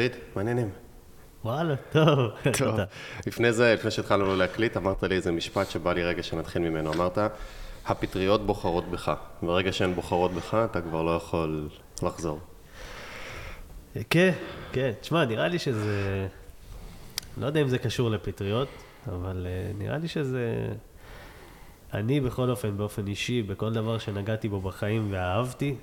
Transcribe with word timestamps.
דוד, 0.00 0.16
מעניינים. 0.36 0.70
וואלה, 1.44 1.74
טוב. 1.92 2.30
טוב. 2.58 2.80
לפני 3.26 3.52
זה, 3.52 3.74
לפני 3.74 3.90
שהתחלנו 3.90 4.36
להקליט, 4.36 4.76
אמרת 4.76 5.02
לי 5.02 5.16
איזה 5.16 5.32
משפט 5.32 5.70
שבא 5.70 5.92
לי 5.92 6.04
רגע 6.04 6.22
שנתחיל 6.22 6.62
ממנו. 6.62 6.92
אמרת, 6.92 7.18
הפטריות 7.86 8.46
בוחרות 8.46 8.90
בך. 8.90 9.12
ברגע 9.42 9.72
שהן 9.72 9.94
בוחרות 9.94 10.32
בך, 10.32 10.54
אתה 10.70 10.80
כבר 10.80 11.02
לא 11.02 11.16
יכול 11.16 11.68
לחזור. 12.02 12.40
כן, 14.10 14.32
כן. 14.72 14.92
תשמע, 15.00 15.24
נראה 15.24 15.48
לי 15.48 15.58
שזה... 15.58 16.26
לא 17.38 17.46
יודע 17.46 17.60
אם 17.60 17.68
זה 17.68 17.78
קשור 17.78 18.10
לפטריות, 18.10 18.68
אבל 19.06 19.46
אה, 19.46 19.72
נראה 19.78 19.98
לי 19.98 20.08
שזה... 20.08 20.68
אני 21.94 22.20
בכל 22.20 22.50
אופן, 22.50 22.76
באופן 22.76 23.06
אישי, 23.06 23.42
בכל 23.42 23.72
דבר 23.72 23.98
שנגעתי 23.98 24.48
בו 24.48 24.60
בחיים 24.60 25.08
ואהבתי 25.10 25.74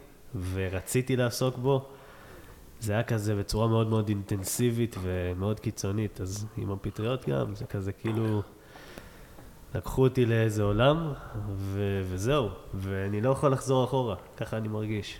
ורציתי 0.54 1.16
לעסוק 1.16 1.58
בו, 1.58 1.90
זה 2.80 2.94
היה 2.94 3.04
כזה 3.04 3.36
בצורה 3.36 3.68
מאוד 3.68 3.88
מאוד 3.88 4.10
אינטנסיבית 4.10 4.96
ומאוד 5.02 5.60
קיצונית. 5.60 6.22
אז 6.22 6.46
עם 6.58 6.72
הפטריות 6.72 7.30
גם, 7.30 7.56
זה 7.56 7.66
כזה 7.66 7.92
כאילו... 7.92 8.42
לקחו 9.76 10.04
אותי 10.04 10.26
לאיזה 10.26 10.64
עולם, 10.64 11.14
ו- 11.50 12.02
וזהו. 12.04 12.50
ואני 12.74 13.22
לא 13.22 13.30
יכול 13.30 13.52
לחזור 13.52 13.84
אחורה, 13.84 14.16
ככה 14.38 14.58
אני 14.58 14.68
מרגיש. 14.68 15.20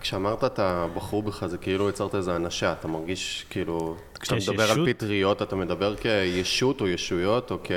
כשאמרת 0.00 0.44
אתה 0.44 0.86
בחרו 0.94 1.22
בך, 1.22 1.46
זה 1.46 1.58
כאילו 1.58 1.88
יצרת 1.88 2.14
איזה 2.14 2.36
אנשה, 2.36 2.72
אתה 2.72 2.88
מרגיש 2.88 3.46
כאילו, 3.50 3.96
כשאתה 4.20 4.52
מדבר 4.52 4.70
על 4.70 4.70
ישות? 4.70 4.96
פטריות, 4.96 5.42
אתה 5.42 5.56
מדבר 5.56 5.96
כישות 5.96 6.80
או 6.80 6.88
ישויות, 6.88 7.50
או 7.50 7.58
כ... 7.64 7.72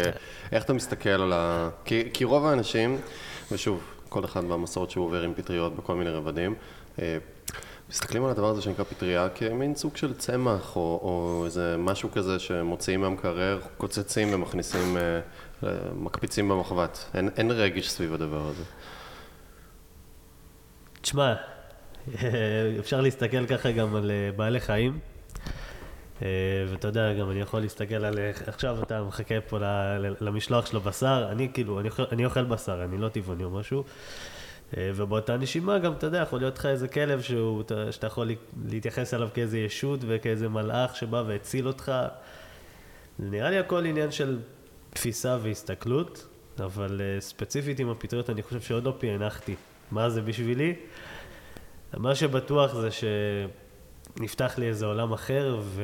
איך 0.51 0.63
אתה 0.63 0.73
מסתכל 0.73 1.09
על 1.09 1.33
ה... 1.33 1.69
כי, 1.85 2.09
כי 2.13 2.23
רוב 2.23 2.45
האנשים, 2.45 2.97
ושוב, 3.51 3.81
כל 4.09 4.25
אחד 4.25 4.45
במסורת 4.45 4.89
שהוא 4.89 5.05
עובר 5.05 5.21
עם 5.21 5.33
פטריות 5.33 5.75
בכל 5.75 5.95
מיני 5.95 6.09
רבדים, 6.09 6.55
אה, 6.99 7.17
מסתכלים 7.89 8.25
על 8.25 8.31
הדבר 8.31 8.47
הזה 8.49 8.61
שנקרא 8.61 8.83
פטריה 8.83 9.29
כמין 9.29 9.75
סוג 9.75 9.97
של 9.97 10.13
צמח, 10.13 10.75
או, 10.75 10.81
או 11.03 11.41
איזה 11.45 11.75
משהו 11.77 12.11
כזה 12.11 12.39
שמוציאים 12.39 13.01
מהמקרר, 13.01 13.59
קוצצים 13.77 14.33
ומכניסים, 14.33 14.97
אה, 14.97 15.19
אה, 15.63 15.77
מקפיצים 15.95 16.49
במחבת. 16.49 17.05
אין, 17.13 17.29
אין 17.37 17.51
רגש 17.51 17.87
סביב 17.89 18.13
הדבר 18.13 18.47
הזה. 18.47 18.63
תשמע, 21.01 21.33
אפשר 22.79 23.01
להסתכל 23.01 23.45
ככה 23.47 23.71
גם 23.71 23.95
על 23.95 24.11
אה, 24.11 24.31
בעלי 24.35 24.59
חיים, 24.59 24.99
ואתה 26.71 26.87
יודע, 26.87 27.13
גם 27.13 27.31
אני 27.31 27.39
יכול 27.41 27.59
להסתכל 27.59 28.05
על... 28.05 28.17
איך- 28.19 28.47
עכשיו 28.47 28.83
אתה 28.83 29.03
מחכה 29.03 29.41
פה 29.41 29.57
למשלוח 30.21 30.65
של 30.65 30.77
הבשר, 30.77 31.27
אני 31.31 31.49
כאילו, 31.53 31.79
אני 31.79 31.89
אוכל, 31.89 32.03
אני 32.11 32.25
אוכל 32.25 32.43
בשר, 32.43 32.83
אני 32.83 32.97
לא 32.97 33.09
טבעוני 33.09 33.43
או 33.43 33.49
משהו, 33.49 33.83
ובאותה 34.77 35.37
נשימה 35.37 35.79
גם, 35.79 35.93
אתה 35.93 36.07
יודע, 36.07 36.17
יכול 36.21 36.39
להיות 36.39 36.57
לך 36.57 36.65
איזה 36.65 36.87
כלב 36.87 37.21
שהוא, 37.21 37.61
אתה- 37.61 37.91
שאתה 37.91 38.07
יכול 38.07 38.27
לה- 38.27 38.33
להתייחס 38.69 39.13
אליו 39.13 39.29
כאיזה 39.33 39.57
ישות 39.59 39.99
וכאיזה 40.07 40.49
מלאך 40.49 40.95
שבא 40.95 41.23
והציל 41.27 41.67
אותך. 41.67 41.91
זה 43.19 43.29
נראה 43.29 43.49
לי 43.49 43.57
הכל 43.59 43.85
עניין 43.85 44.11
של 44.11 44.39
תפיסה 44.89 45.37
והסתכלות, 45.41 46.27
אבל 46.59 47.01
אה, 47.01 47.21
ספציפית 47.21 47.79
עם 47.79 47.89
הפטריות 47.89 48.29
אני 48.29 48.43
חושב 48.43 48.61
שעוד 48.61 48.83
לא 48.83 48.93
פענחתי 48.99 49.55
מה 49.91 50.09
זה 50.09 50.21
בשבילי. 50.21 50.75
מה 51.97 52.15
שבטוח 52.15 52.73
זה 52.75 52.89
שנפתח 52.91 54.53
לי 54.57 54.67
איזה 54.67 54.85
עולם 54.85 55.13
אחר, 55.13 55.57
ו... 55.61 55.81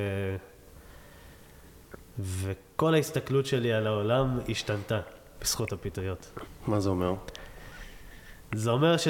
וכל 2.20 2.94
ההסתכלות 2.94 3.46
שלי 3.46 3.74
על 3.74 3.88
העולם 3.88 4.40
השתנתה 4.50 5.00
בזכות 5.42 5.74
הפטריות. 5.74 6.40
מה 6.68 6.80
זה 6.80 6.90
אומר? 6.90 7.14
זה 8.56 8.72
אומר 8.72 8.98
ש... 8.98 9.08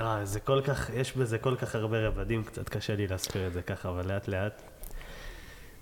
אה, 0.00 0.24
זה 0.24 0.40
כל 0.40 0.60
כך, 0.64 0.90
יש 0.94 1.16
בזה 1.16 1.38
כל 1.38 1.56
כך 1.56 1.74
הרבה 1.74 2.06
רבדים, 2.06 2.44
קצת 2.44 2.68
קשה 2.68 2.96
לי 2.96 3.06
להסביר 3.06 3.46
את 3.46 3.52
זה 3.52 3.62
ככה, 3.62 3.88
אבל 3.88 4.12
לאט 4.12 4.28
לאט. 4.28 4.62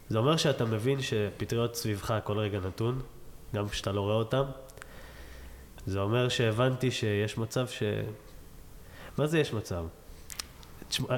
זה 0.08 0.18
אומר 0.18 0.36
שאתה 0.36 0.64
מבין 0.64 0.98
שפטריות 1.00 1.74
סביבך 1.74 2.14
כל 2.24 2.38
רגע 2.38 2.58
נתון, 2.60 3.00
גם 3.54 3.68
כשאתה 3.68 3.92
לא 3.92 4.00
רואה 4.00 4.14
אותם. 4.14 4.44
זה 5.86 6.00
אומר 6.00 6.28
שהבנתי 6.28 6.90
שיש 6.90 7.38
מצב 7.38 7.68
ש... 7.68 7.82
מה 9.18 9.26
זה 9.26 9.38
יש 9.38 9.52
מצב? 9.52 9.84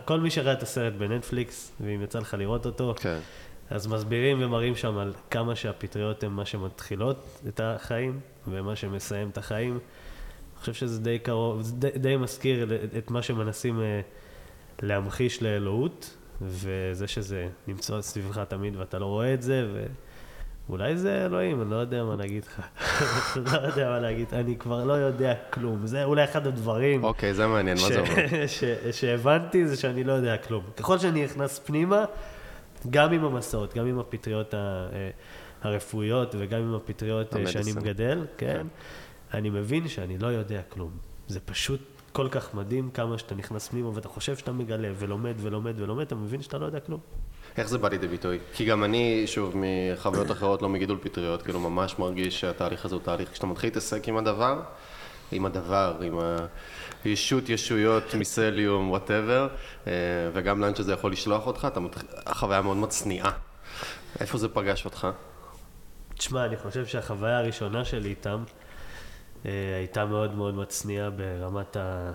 כל 0.04 0.20
מי 0.20 0.30
שראה 0.30 0.52
את 0.52 0.62
הסרט 0.62 0.92
בנטפליקס, 0.92 1.72
ואם 1.80 2.02
יצא 2.02 2.18
לך 2.18 2.34
לראות 2.34 2.66
אותו, 2.66 2.94
כן. 2.96 3.18
אז 3.70 3.86
מסבירים 3.86 4.42
ומראים 4.42 4.76
שם 4.76 4.98
על 4.98 5.14
כמה 5.30 5.56
שהפטריות 5.56 6.22
הן 6.22 6.30
מה 6.30 6.44
שמתחילות 6.44 7.40
את 7.48 7.60
החיים, 7.64 8.20
ומה 8.48 8.76
שמסיים 8.76 9.28
את 9.28 9.38
החיים. 9.38 9.78
אני 10.56 10.60
חושב 10.60 10.74
שזה 10.74 11.00
די 11.00 11.18
קרוב, 11.18 11.62
זה 11.62 11.74
די, 11.74 11.90
די 11.90 12.16
מזכיר 12.16 12.68
את 12.98 13.10
מה 13.10 13.22
שמנסים 13.22 13.80
אה, 13.80 14.00
להמחיש 14.82 15.42
לאלוהות, 15.42 16.16
וזה 16.42 17.06
שזה 17.06 17.48
נמצא 17.66 18.02
סביבך 18.02 18.38
תמיד 18.38 18.76
ואתה 18.76 18.98
לא 18.98 19.06
רואה 19.06 19.34
את 19.34 19.42
זה, 19.42 19.68
ואולי 20.68 20.96
זה 20.96 21.24
אלוהים, 21.24 21.62
אני 21.62 21.70
לא 21.70 21.76
יודע 21.76 22.04
מה 22.04 22.16
להגיד 22.16 22.44
לך. 22.44 22.60
לא 23.52 23.58
יודע 23.66 23.90
מה 23.90 23.98
להגיד, 23.98 24.26
אני 24.32 24.56
כבר 24.56 24.84
לא 24.84 24.92
יודע 24.92 25.34
כלום. 25.50 25.86
זה 25.86 26.04
אולי 26.04 26.24
אחד 26.24 26.46
הדברים 26.46 27.04
אוקיי, 27.04 27.34
זה 27.34 27.46
מעניין, 27.46 27.76
מה 27.82 27.88
זה 27.88 28.00
אומר? 28.00 28.46
שהבנתי 28.98 29.66
זה 29.66 29.76
שאני 29.76 30.04
לא 30.04 30.12
יודע 30.12 30.36
כלום. 30.36 30.64
ככל 30.76 30.98
שאני 30.98 31.24
נכנס 31.24 31.58
פנימה, 31.58 32.04
גם 32.90 33.12
עם 33.12 33.24
המסעות, 33.24 33.74
גם 33.74 33.86
עם 33.86 33.98
הפטריות 33.98 34.54
אה, 34.54 34.60
הרפואיות 35.62 36.34
וגם 36.38 36.60
עם 36.60 36.74
הפטריות 36.74 37.36
אה, 37.36 37.46
שאני. 37.46 37.72
מגדל, 37.72 38.26
כן, 38.38 38.66
אני 39.34 39.50
מבין 39.50 39.88
שאני 39.88 40.18
לא 40.18 40.26
יודע 40.26 40.62
כלום. 40.68 40.90
זה 41.28 41.40
פשוט 41.40 41.80
כל 42.12 42.28
כך 42.30 42.54
מדהים 42.54 42.90
כמה 42.90 43.18
שאתה 43.18 43.34
נכנס 43.34 43.68
פנימה 43.68 43.88
ואתה 43.94 44.08
חושב 44.08 44.36
שאתה 44.36 44.52
מגלה 44.52 44.88
ולומד 44.98 45.34
ולומד 45.38 45.80
ולומד, 45.80 46.06
אתה 46.06 46.14
מבין 46.14 46.42
שאתה 46.42 46.58
לא 46.58 46.66
יודע 46.66 46.80
כלום. 46.80 47.00
איך 47.56 47.68
זה 47.68 47.78
בא 47.78 47.88
לידי 47.88 48.08
ביטוי? 48.08 48.38
כי 48.54 48.64
גם 48.64 48.84
אני, 48.84 49.26
שוב, 49.26 49.54
מחוויות 49.56 50.30
אחרות, 50.30 50.62
לא 50.62 50.68
מגידול 50.68 50.98
פטריות, 51.02 51.42
כאילו 51.42 51.60
ממש 51.60 51.98
מרגיש 51.98 52.40
שהתהליך 52.40 52.84
הזה 52.84 52.94
הוא 52.94 53.02
תהליך, 53.02 53.32
כשאתה 53.32 53.46
מתחיל 53.46 53.70
להתעסק 53.70 54.08
עם 54.08 54.16
הדבר, 54.16 54.60
עם 55.32 55.46
הדבר, 55.46 55.96
עם 56.02 56.18
הישות, 57.04 57.48
ישויות, 57.48 58.14
מיסליום, 58.14 58.90
וואטאבר, 58.90 59.48
וגם 60.32 60.60
לאן 60.60 60.74
שזה 60.74 60.92
יכול 60.92 61.12
לשלוח 61.12 61.46
אותך, 61.46 61.68
אתה 61.72 61.80
מתח... 61.80 62.02
החוויה 62.26 62.62
מאוד 62.62 62.76
מצניעה. 62.76 63.30
איפה 64.20 64.38
זה 64.38 64.48
פגש 64.48 64.84
אותך? 64.84 65.08
תשמע, 66.14 66.44
אני 66.44 66.56
חושב 66.56 66.86
שהחוויה 66.86 67.38
הראשונה 67.38 67.84
שלי 67.84 68.08
איתם 68.08 68.42
אה, 68.48 68.55
הייתה 69.76 70.04
מאוד 70.04 70.34
מאוד 70.34 70.54
מצניעה 70.54 71.10
ברמת 71.10 71.76
ה... 71.76 72.12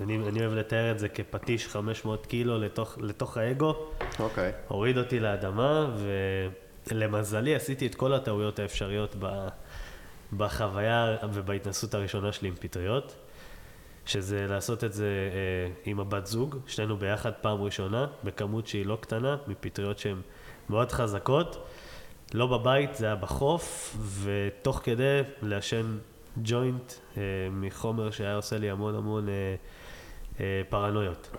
אני, 0.00 0.28
אני 0.28 0.40
אוהב 0.40 0.52
לתאר 0.52 0.90
את 0.90 0.98
זה 0.98 1.08
כפטיש 1.08 1.68
500 1.68 2.26
קילו 2.26 2.58
לתוך, 2.58 2.98
לתוך 3.00 3.36
האגו, 3.36 3.74
אוקיי. 4.18 4.52
הוריד 4.68 4.98
אותי 4.98 5.20
לאדמה, 5.20 5.94
ולמזלי 6.86 7.54
עשיתי 7.54 7.86
את 7.86 7.94
כל 7.94 8.12
הטעויות 8.12 8.58
האפשריות 8.58 9.16
ב, 9.18 9.48
בחוויה 10.36 11.16
ובהתנסות 11.32 11.94
הראשונה 11.94 12.32
שלי 12.32 12.48
עם 12.48 12.54
פטריות, 12.54 13.16
שזה 14.06 14.46
לעשות 14.46 14.84
את 14.84 14.92
זה 14.92 15.04
אה, 15.04 15.72
עם 15.84 16.00
הבת 16.00 16.26
זוג, 16.26 16.56
שנינו 16.66 16.96
ביחד 16.96 17.32
פעם 17.40 17.62
ראשונה, 17.62 18.06
בכמות 18.24 18.66
שהיא 18.66 18.86
לא 18.86 18.98
קטנה, 19.00 19.36
מפטריות 19.46 19.98
שהן 19.98 20.20
מאוד 20.70 20.92
חזקות. 20.92 21.68
לא 22.34 22.46
בבית, 22.46 22.94
זה 22.94 23.06
היה 23.06 23.16
בחוף, 23.16 23.96
ותוך 24.22 24.80
כדי 24.84 25.20
לעשן 25.42 25.98
ג'וינט 26.42 26.92
אה, 27.16 27.22
מחומר 27.52 28.10
שהיה 28.10 28.34
עושה 28.34 28.58
לי 28.58 28.70
המון 28.70 28.94
המון 28.94 29.28
אה, 29.28 29.54
אה, 30.40 30.62
פרנויות. 30.68 31.30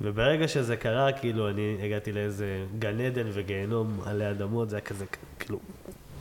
וברגע 0.00 0.48
שזה 0.48 0.76
קרה, 0.76 1.12
כאילו, 1.12 1.48
אני 1.48 1.78
הגעתי 1.82 2.12
לאיזה 2.12 2.66
גן 2.78 3.00
עדן 3.00 3.26
וגיהנום 3.32 4.00
עלי 4.06 4.30
אדמות, 4.30 4.70
זה 4.70 4.76
היה 4.76 4.84
כזה, 4.84 5.04
כאילו, 5.38 5.58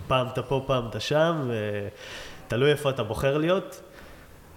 פעם 0.08 0.28
אתה 0.28 0.44
פה, 0.44 0.64
פעם 0.68 0.88
אתה 0.90 1.00
שם, 1.00 1.50
ותלוי 2.48 2.72
איפה 2.72 2.90
אתה 2.90 3.04
בוחר 3.04 3.38
להיות. 3.38 3.82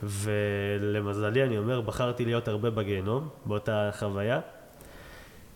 ולמזלי, 0.02 1.42
אני 1.42 1.58
אומר, 1.58 1.80
בחרתי 1.80 2.24
להיות 2.24 2.48
הרבה 2.48 2.70
בגיהנום, 2.70 3.28
באותה 3.46 3.90
חוויה. 3.98 4.40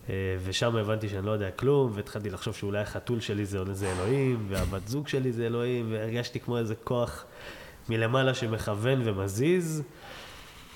אה, 0.09 0.37
ושם 0.43 0.75
הבנתי 0.75 1.09
שאני 1.09 1.25
לא 1.25 1.31
יודע 1.31 1.51
כלום, 1.51 1.91
והתחלתי 1.95 2.29
לחשוב 2.29 2.55
שאולי 2.55 2.79
החתול 2.79 3.19
שלי 3.19 3.45
זה, 3.45 3.73
זה 3.73 3.91
אלוהים, 3.91 4.45
והבת 4.49 4.87
זוג 4.87 5.07
שלי 5.07 5.31
זה 5.31 5.45
אלוהים, 5.45 5.91
והרגשתי 5.91 6.39
כמו 6.39 6.57
איזה 6.57 6.75
כוח 6.75 7.25
מלמעלה 7.91 8.33
שמכוון 8.33 9.01
ומזיז. 9.03 9.83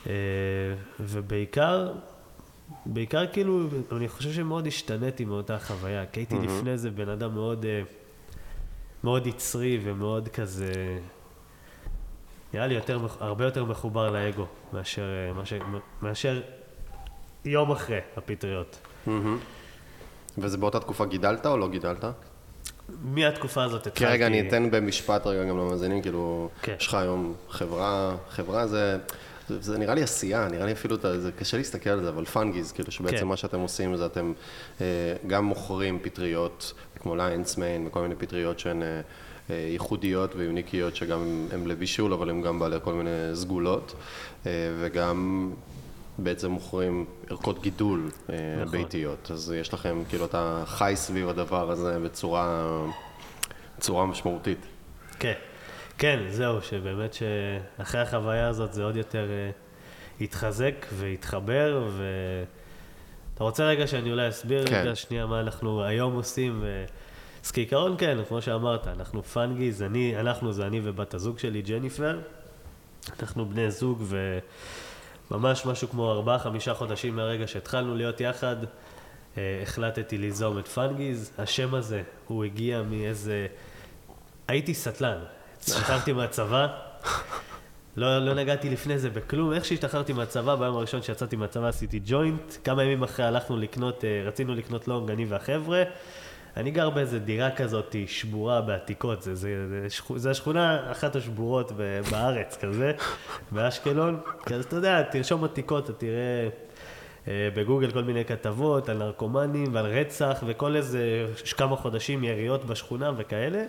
אה, 0.08 0.14
ובעיקר, 1.00 1.94
בעיקר 2.86 3.28
כאילו, 3.28 3.68
אני 3.92 4.08
חושב 4.08 4.34
שמאוד 4.34 4.68
השתניתי 4.68 5.26
מאותה 5.26 5.60
חוויה, 5.60 6.06
כי 6.06 6.20
הייתי 6.20 6.36
לפני 6.36 6.78
זה 6.78 6.92
בן 6.92 7.10
אדם 7.10 7.34
מאוד, 7.34 7.66
אה, 7.66 7.82
מאוד 9.04 9.28
יצרי 9.28 9.80
ומאוד 9.84 10.28
כזה, 10.28 11.00
נראה 12.54 12.68
לי 12.68 12.76
יותר, 12.76 13.08
הרבה 13.20 13.46
יותר 13.46 13.66
מחובר 13.66 14.12
לאגו 14.12 14.46
מאשר, 14.74 15.04
אה, 15.04 15.34
מאשר, 15.34 15.60
מאשר 16.02 16.42
יום 17.46 17.72
אחרי 17.72 18.00
הפטריות. 18.18 18.78
מהמם. 19.08 19.38
וזה 20.38 20.58
באותה 20.58 20.80
תקופה 20.80 21.06
גידלת 21.06 21.46
או 21.46 21.58
לא 21.58 21.70
גידלת? 21.70 22.06
מהתקופה 23.04 23.64
הזאת 23.64 23.88
התחלתי... 23.88 24.06
כי 24.06 24.06
רגע, 24.06 24.28
אני 24.28 24.48
אתן 24.48 24.72
במשפט 24.72 25.28
רגע 25.28 25.44
גם 25.44 25.58
למאזינים, 25.58 26.02
כאילו, 26.02 26.50
כן. 26.62 26.76
יש 26.80 26.88
לך 26.88 26.94
היום 26.94 27.34
חברה, 27.50 28.16
חברה 28.30 28.68
זה, 28.68 28.98
זה, 29.50 29.62
זה 29.62 29.78
נראה 29.78 29.94
לי 29.94 30.04
עשייה, 30.04 30.48
נראה 30.52 30.66
לי 30.66 30.72
אפילו, 30.72 30.98
זה 31.18 31.32
קשה 31.32 31.58
להסתכל 31.58 31.90
על 31.90 32.04
זה, 32.04 32.10
אבל 32.10 32.26
פאנגיז, 32.26 32.72
כאילו 32.72 32.92
שבעצם 32.92 33.18
כן. 33.18 33.28
מה 33.28 33.38
שאתם 33.38 33.60
עושים 33.60 33.98
זה 33.98 34.06
אתם 34.06 34.34
אה, 34.82 34.86
גם 35.28 35.46
מוכרים 35.46 36.00
פטריות, 36.02 36.74
כמו 37.00 37.16
ליינס 37.16 37.58
מיין 37.58 37.88
וכל 37.88 38.02
מיני 38.02 38.16
פטריות 38.16 38.60
שהן 38.60 38.84
אה, 38.84 39.02
אה, 39.50 39.56
ייחודיות 39.56 40.36
ויוניקיות, 40.36 40.96
שגם 40.96 41.48
הם 41.52 41.68
לבישול, 41.68 42.14
אבל 42.14 42.30
הם 42.30 42.42
גם 42.42 42.60
בעלי 42.60 42.78
כל 42.84 42.94
מיני 42.94 43.10
סגולות, 43.34 43.96
אה, 44.46 44.52
וגם 44.80 45.50
בעצם 46.18 46.52
מוכרים 46.52 47.06
ערכות 47.30 47.62
גידול 47.62 48.10
אה, 48.30 48.36
נכון. 48.62 48.72
ביתיות. 48.72 49.32
אז 49.32 49.54
יש 49.58 49.74
לכם, 49.74 50.04
כאילו, 50.10 50.26
אתה 50.26 50.64
חי 50.66 50.94
סביב 50.96 51.30
הדבר 51.30 51.72
הזה 51.72 52.00
בצורה, 52.00 52.68
בצורה 53.78 54.06
משמעותית. 54.06 54.66
כן, 55.20 55.34
כן, 55.98 56.20
זהו, 56.30 56.62
שבאמת 56.62 57.14
שאחרי 57.14 58.02
החוויה 58.02 58.48
הזאת 58.48 58.74
זה 58.74 58.84
עוד 58.84 58.96
יותר 58.96 59.30
אה, 59.30 59.50
התחזק 60.22 60.86
והתחבר, 60.94 61.88
ו... 61.92 62.04
אתה 63.36 63.44
רוצה 63.44 63.64
רגע 63.64 63.88
שאני 63.88 64.12
אולי 64.12 64.30
אסביר 64.30 64.68
כן. 64.68 64.82
רגע 64.82 64.96
שנייה 64.96 65.26
מה 65.26 65.40
אנחנו 65.40 65.84
היום 65.84 66.14
עושים? 66.14 66.60
ו... 66.62 66.86
אז 67.46 67.52
כעיקרון 67.52 67.96
כן, 67.98 68.18
כמו 68.28 68.42
שאמרת, 68.42 68.88
אנחנו 68.88 69.24
פאנגיז, 69.24 69.82
אני, 69.82 70.20
אנחנו 70.20 70.54
זה 70.54 70.68
אני 70.68 70.82
ובת 70.84 71.14
הזוג 71.14 71.40
שלי, 71.40 71.62
ג'ניפר. 71.62 72.20
אנחנו 73.20 73.46
בני 73.46 73.72
זוג 73.72 74.04
וממש 75.32 75.66
משהו 75.66 75.90
כמו 75.90 76.12
ארבעה, 76.12 76.40
חמישה 76.40 76.74
חודשים 76.74 77.16
מהרגע 77.16 77.48
שהתחלנו 77.48 77.96
להיות 77.96 78.22
יחד, 78.22 78.56
אה, 79.38 79.60
החלטתי 79.64 80.18
ליזום 80.18 80.60
את 80.60 80.68
פאנגיז. 80.68 81.32
השם 81.38 81.76
הזה, 81.76 82.04
הוא 82.28 82.44
הגיע 82.44 82.82
מאיזה... 82.82 83.48
הייתי 84.48 84.74
סטלן, 84.74 85.18
השתחררתי 85.62 86.14
מהצבא, 86.14 86.68
לא, 87.98 88.26
לא 88.26 88.34
נגעתי 88.34 88.70
לפני 88.70 89.00
זה 89.00 89.10
בכלום. 89.10 89.54
איך 89.54 89.66
שהשתחררתי 89.66 90.14
מהצבא, 90.14 90.56
ביום 90.56 90.76
הראשון 90.76 91.02
שיצאתי 91.02 91.36
מהצבא 91.36 91.68
עשיתי 91.68 92.00
ג'וינט. 92.06 92.54
כמה 92.64 92.84
ימים 92.84 93.04
אחרי 93.04 93.26
הלכנו 93.26 93.58
לקנות, 93.58 94.06
אה, 94.06 94.24
רצינו 94.26 94.56
לקנות 94.56 94.88
לונג, 94.88 95.12
אני 95.12 95.26
והחבר'ה. 95.26 95.84
אני 96.58 96.72
גר 96.72 96.90
באיזה 96.90 97.20
דירה 97.20 97.52
כזאת 97.52 97.96
שבורה 98.08 98.62
בעתיקות, 98.62 99.22
זה, 99.22 99.36
זה, 99.36 99.68
זה, 99.70 99.90
שכו- 99.90 100.18
זה 100.18 100.32
השכונה 100.32 100.92
אחת 100.92 101.16
השבורות 101.16 101.72
בארץ 102.12 102.58
כזה, 102.58 102.92
באשקלון. 103.52 104.20
אז 104.56 104.66
אתה 104.66 104.76
יודע, 104.76 105.02
תרשום 105.04 105.44
עתיקות, 105.44 105.86
אתה 105.90 105.94
תראה 105.94 106.50
אה, 107.28 107.50
בגוגל 107.56 107.92
כל 107.92 108.04
מיני 108.04 108.26
כתבות 108.26 108.90
על 108.90 108.98
נרקומנים 108.98 109.68
ועל 109.72 109.86
רצח 109.86 110.44
וכל 110.48 110.76
איזה 110.76 111.26
כמה 111.58 111.76
חודשים 111.76 112.24
יריות 112.24 112.66
בשכונה 112.66 113.12
וכאלה. 113.18 113.64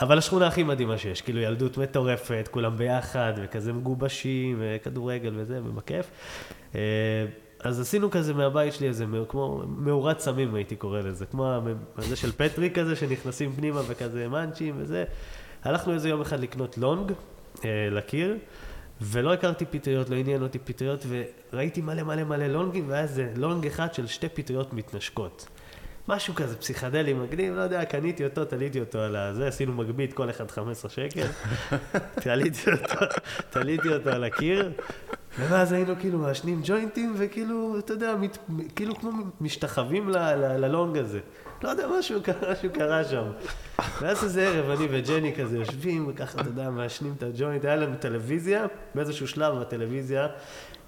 אבל 0.00 0.18
השכונה 0.18 0.46
הכי 0.46 0.62
מדהימה 0.62 0.98
שיש, 0.98 1.20
כאילו 1.22 1.40
ילדות 1.40 1.78
מטורפת, 1.78 2.48
כולם 2.50 2.76
ביחד, 2.76 3.32
וכזה 3.36 3.72
מגובשים, 3.72 4.56
וכדורגל 4.60 5.32
וזה, 5.36 5.60
ובכיף. 5.64 6.10
אז 7.62 7.80
עשינו 7.80 8.10
כזה 8.10 8.34
מהבית 8.34 8.72
שלי 8.72 8.88
איזה, 8.88 9.04
כמו 9.28 9.62
מאורת 9.66 10.20
סמים 10.20 10.54
הייתי 10.54 10.76
קורא 10.76 11.00
לזה, 11.00 11.26
כמו 11.26 11.58
הזה 11.96 12.16
של 12.16 12.32
פטרי 12.32 12.70
כזה, 12.70 12.96
שנכנסים 12.96 13.52
פנימה 13.52 13.80
וכזה 13.88 14.28
מאנצ'ים 14.28 14.74
וזה. 14.78 15.04
הלכנו 15.64 15.92
איזה 15.92 16.08
יום 16.08 16.20
אחד 16.20 16.40
לקנות 16.40 16.78
לונג 16.78 17.12
אה, 17.64 17.88
לקיר, 17.90 18.36
ולא 19.00 19.32
הכרתי 19.32 19.64
פטריות, 19.64 20.10
לא 20.10 20.16
עניין 20.16 20.42
אותי 20.42 20.58
פטריות, 20.58 21.06
וראיתי 21.52 21.80
מלא 21.80 22.02
מלא 22.02 22.24
מלא 22.24 22.46
לונגים, 22.46 22.88
והיה 22.88 23.02
איזה 23.02 23.32
לונג 23.36 23.66
אחד 23.66 23.94
של 23.94 24.06
שתי 24.06 24.28
פטריות 24.28 24.72
מתנשקות. 24.72 25.46
משהו 26.08 26.34
כזה 26.34 26.56
פסיכדלי 26.56 27.12
מגניב, 27.12 27.54
לא 27.54 27.60
יודע, 27.60 27.84
קניתי 27.84 28.24
אותו, 28.24 28.44
תליתי 28.44 28.80
אותו 28.80 28.98
על 28.98 29.16
הזה, 29.16 29.48
עשינו 29.48 29.72
מגבית, 29.72 30.12
כל 30.12 30.30
אחד 30.30 30.50
15 30.50 30.90
שקל, 30.90 31.26
תליתי 32.22 32.70
אותו, 32.70 33.06
תליתי 33.50 33.88
אותו 33.88 34.10
על 34.10 34.24
הקיר, 34.24 34.72
ואז 35.38 35.72
היינו 35.72 35.94
כאילו 36.00 36.18
מעשנים 36.18 36.60
ג'וינטים, 36.64 37.14
וכאילו, 37.18 37.78
אתה 37.78 37.92
יודע, 37.92 38.14
מת, 38.16 38.38
כאילו 38.76 38.96
כמו 38.96 39.10
משתחווים 39.40 40.08
ללונג 40.58 40.98
הזה. 40.98 41.20
לא 41.62 41.68
יודע, 41.68 41.86
משהו, 41.98 42.20
משהו 42.50 42.70
קרה 42.72 43.04
שם. 43.04 43.24
ואז 44.00 44.24
איזה 44.24 44.48
ערב, 44.48 44.70
אני 44.70 44.86
וג'ני 44.90 45.34
כזה 45.34 45.58
יושבים, 45.58 46.06
וככה, 46.08 46.40
אתה 46.40 46.48
יודע, 46.48 46.70
מעשנים 46.70 47.14
את 47.18 47.22
הג'וינט, 47.22 47.64
היה 47.64 47.76
לנו 47.76 47.96
טלוויזיה, 48.00 48.66
באיזשהו 48.94 49.28
שלב 49.28 49.58
הטלוויזיה, 49.58 50.26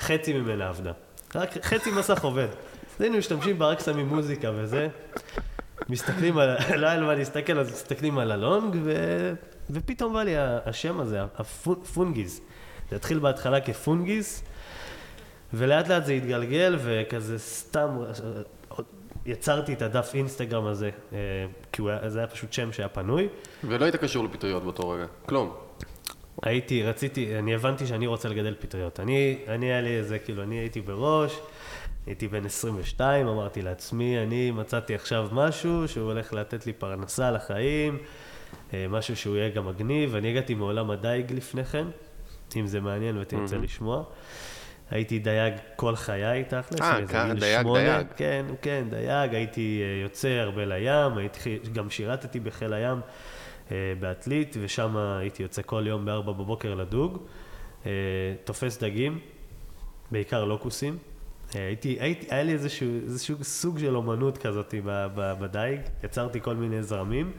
חצי 0.01 0.33
ממנה 0.33 0.69
עבדה. 0.69 0.93
רק 1.35 1.51
חצי 1.63 1.91
מסך 1.91 2.25
עובד. 2.25 2.49
אז 2.97 3.01
היינו 3.01 3.19
משתמשים 3.19 3.59
בה, 3.59 3.67
רק 3.67 3.81
שמים 3.81 4.09
מוזיקה 4.09 4.51
וזה. 4.55 4.89
מסתכלים 5.89 6.39
על, 6.39 6.57
לא 6.77 6.87
היה 6.87 6.95
על 6.95 7.05
מה 7.05 7.15
להסתכל, 7.15 7.59
אז 7.59 7.73
מסתכלים 7.73 8.19
על 8.19 8.33
הלונג, 8.33 8.77
ו... 8.85 8.93
ופתאום 9.71 10.13
בא 10.13 10.23
לי 10.23 10.35
השם 10.37 11.01
הזה, 11.01 11.21
הפונגיז. 11.39 12.41
זה 12.91 12.97
התחיל 12.97 13.19
בהתחלה 13.19 13.61
כפונגיז, 13.61 14.43
ולאט 15.55 15.89
לאט 15.89 16.05
זה 16.05 16.13
התגלגל, 16.13 16.77
וכזה 16.79 17.39
סתם 17.39 17.89
אה, 18.01 18.83
יצרתי 19.27 19.73
את 19.73 19.83
הדף 19.83 20.11
אינסטגרם 20.15 20.67
הזה, 20.67 20.91
אה, 21.13 21.19
כי 21.73 21.83
היה, 21.83 22.11
זה 22.11 22.19
היה 22.19 22.29
פשוט 22.29 22.53
שם 22.53 22.73
שהיה 22.73 22.89
פנוי. 22.89 23.29
ולא 23.65 23.85
היית 23.85 23.97
קשור 23.97 24.25
לפטריות 24.25 24.63
באותו 24.63 24.89
רגע, 24.89 25.07
כלום. 25.27 25.55
הייתי, 26.43 26.83
רציתי, 26.83 27.39
אני 27.39 27.55
הבנתי 27.55 27.87
שאני 27.87 28.07
רוצה 28.07 28.29
לגדל 28.29 28.55
פטריות. 28.59 29.01
אני, 29.01 29.39
אני 29.49 29.67
היה 29.67 29.81
לי 29.81 29.97
איזה, 29.97 30.19
כאילו, 30.19 30.43
אני 30.43 30.55
הייתי 30.55 30.81
בראש, 30.81 31.39
הייתי 32.07 32.29
בן 32.29 32.45
22, 32.47 33.27
אמרתי 33.27 33.63
לעצמי, 33.63 34.19
אני 34.23 34.51
מצאתי 34.51 34.95
עכשיו 34.95 35.29
משהו 35.33 35.89
שהוא 35.89 36.05
הולך 36.13 36.33
לתת 36.33 36.67
לי 36.67 36.73
פרנסה 36.73 37.31
לחיים, 37.31 37.99
אה, 38.75 38.87
משהו 38.91 39.17
שהוא 39.17 39.37
יהיה 39.37 39.49
גם 39.51 39.67
מגניב. 39.67 40.15
אני 40.15 40.31
הגעתי 40.31 40.55
מעולם 40.55 40.91
הדייג 40.91 41.33
לפני 41.33 41.65
כן, 41.65 41.87
אם 42.57 42.67
זה 42.67 42.81
מעניין 42.81 43.19
ותרצה 43.19 43.57
לשמוע. 43.59 44.03
הייתי 44.91 45.19
דייג 45.19 45.55
כל 45.77 45.97
חיי 45.97 46.45
תכלס. 46.45 46.81
אה, 46.81 46.93
מאיזה 46.99 47.13
כ- 47.13 47.27
גיל 47.27 47.41
דייג, 47.41 47.61
שמונה. 47.63 47.81
דייג. 47.81 48.07
כן, 48.17 48.47
כן, 48.63 48.85
דייג, 48.91 49.35
הייתי 49.35 49.81
אה, 49.83 50.03
יוצא 50.03 50.29
הרבה 50.29 50.65
לים, 50.65 51.19
הייתי, 51.19 51.59
גם 51.73 51.91
שירתתי 51.91 52.41
בחיל 52.41 52.73
הים 52.73 53.01
אה, 53.73 53.77
בעתלית, 54.01 54.57
ושם 54.61 54.97
הייתי 54.97 55.43
יוצא 55.43 55.63
כל 55.67 55.85
יום 55.87 56.05
ב-4 56.05 56.23
בבוקר 56.23 56.75
לדוג, 56.75 57.19
תופס 58.45 58.79
דגים, 58.83 59.19
בעיקר 60.11 60.45
לוקוסים. 60.45 60.99
אה, 61.55 61.67
הייתי, 61.67 61.97
הייתי, 62.01 62.27
היה 62.31 62.43
לי 62.43 62.53
איזשהו, 62.53 62.89
איזשהו 63.05 63.45
סוג 63.45 63.79
של 63.79 63.97
אומנות 63.97 64.39
כזאת 64.39 64.75
בדייג, 65.15 65.81
יצרתי 66.05 66.41
כל 66.41 66.55
מיני 66.55 66.83
זרמים. 66.83 67.33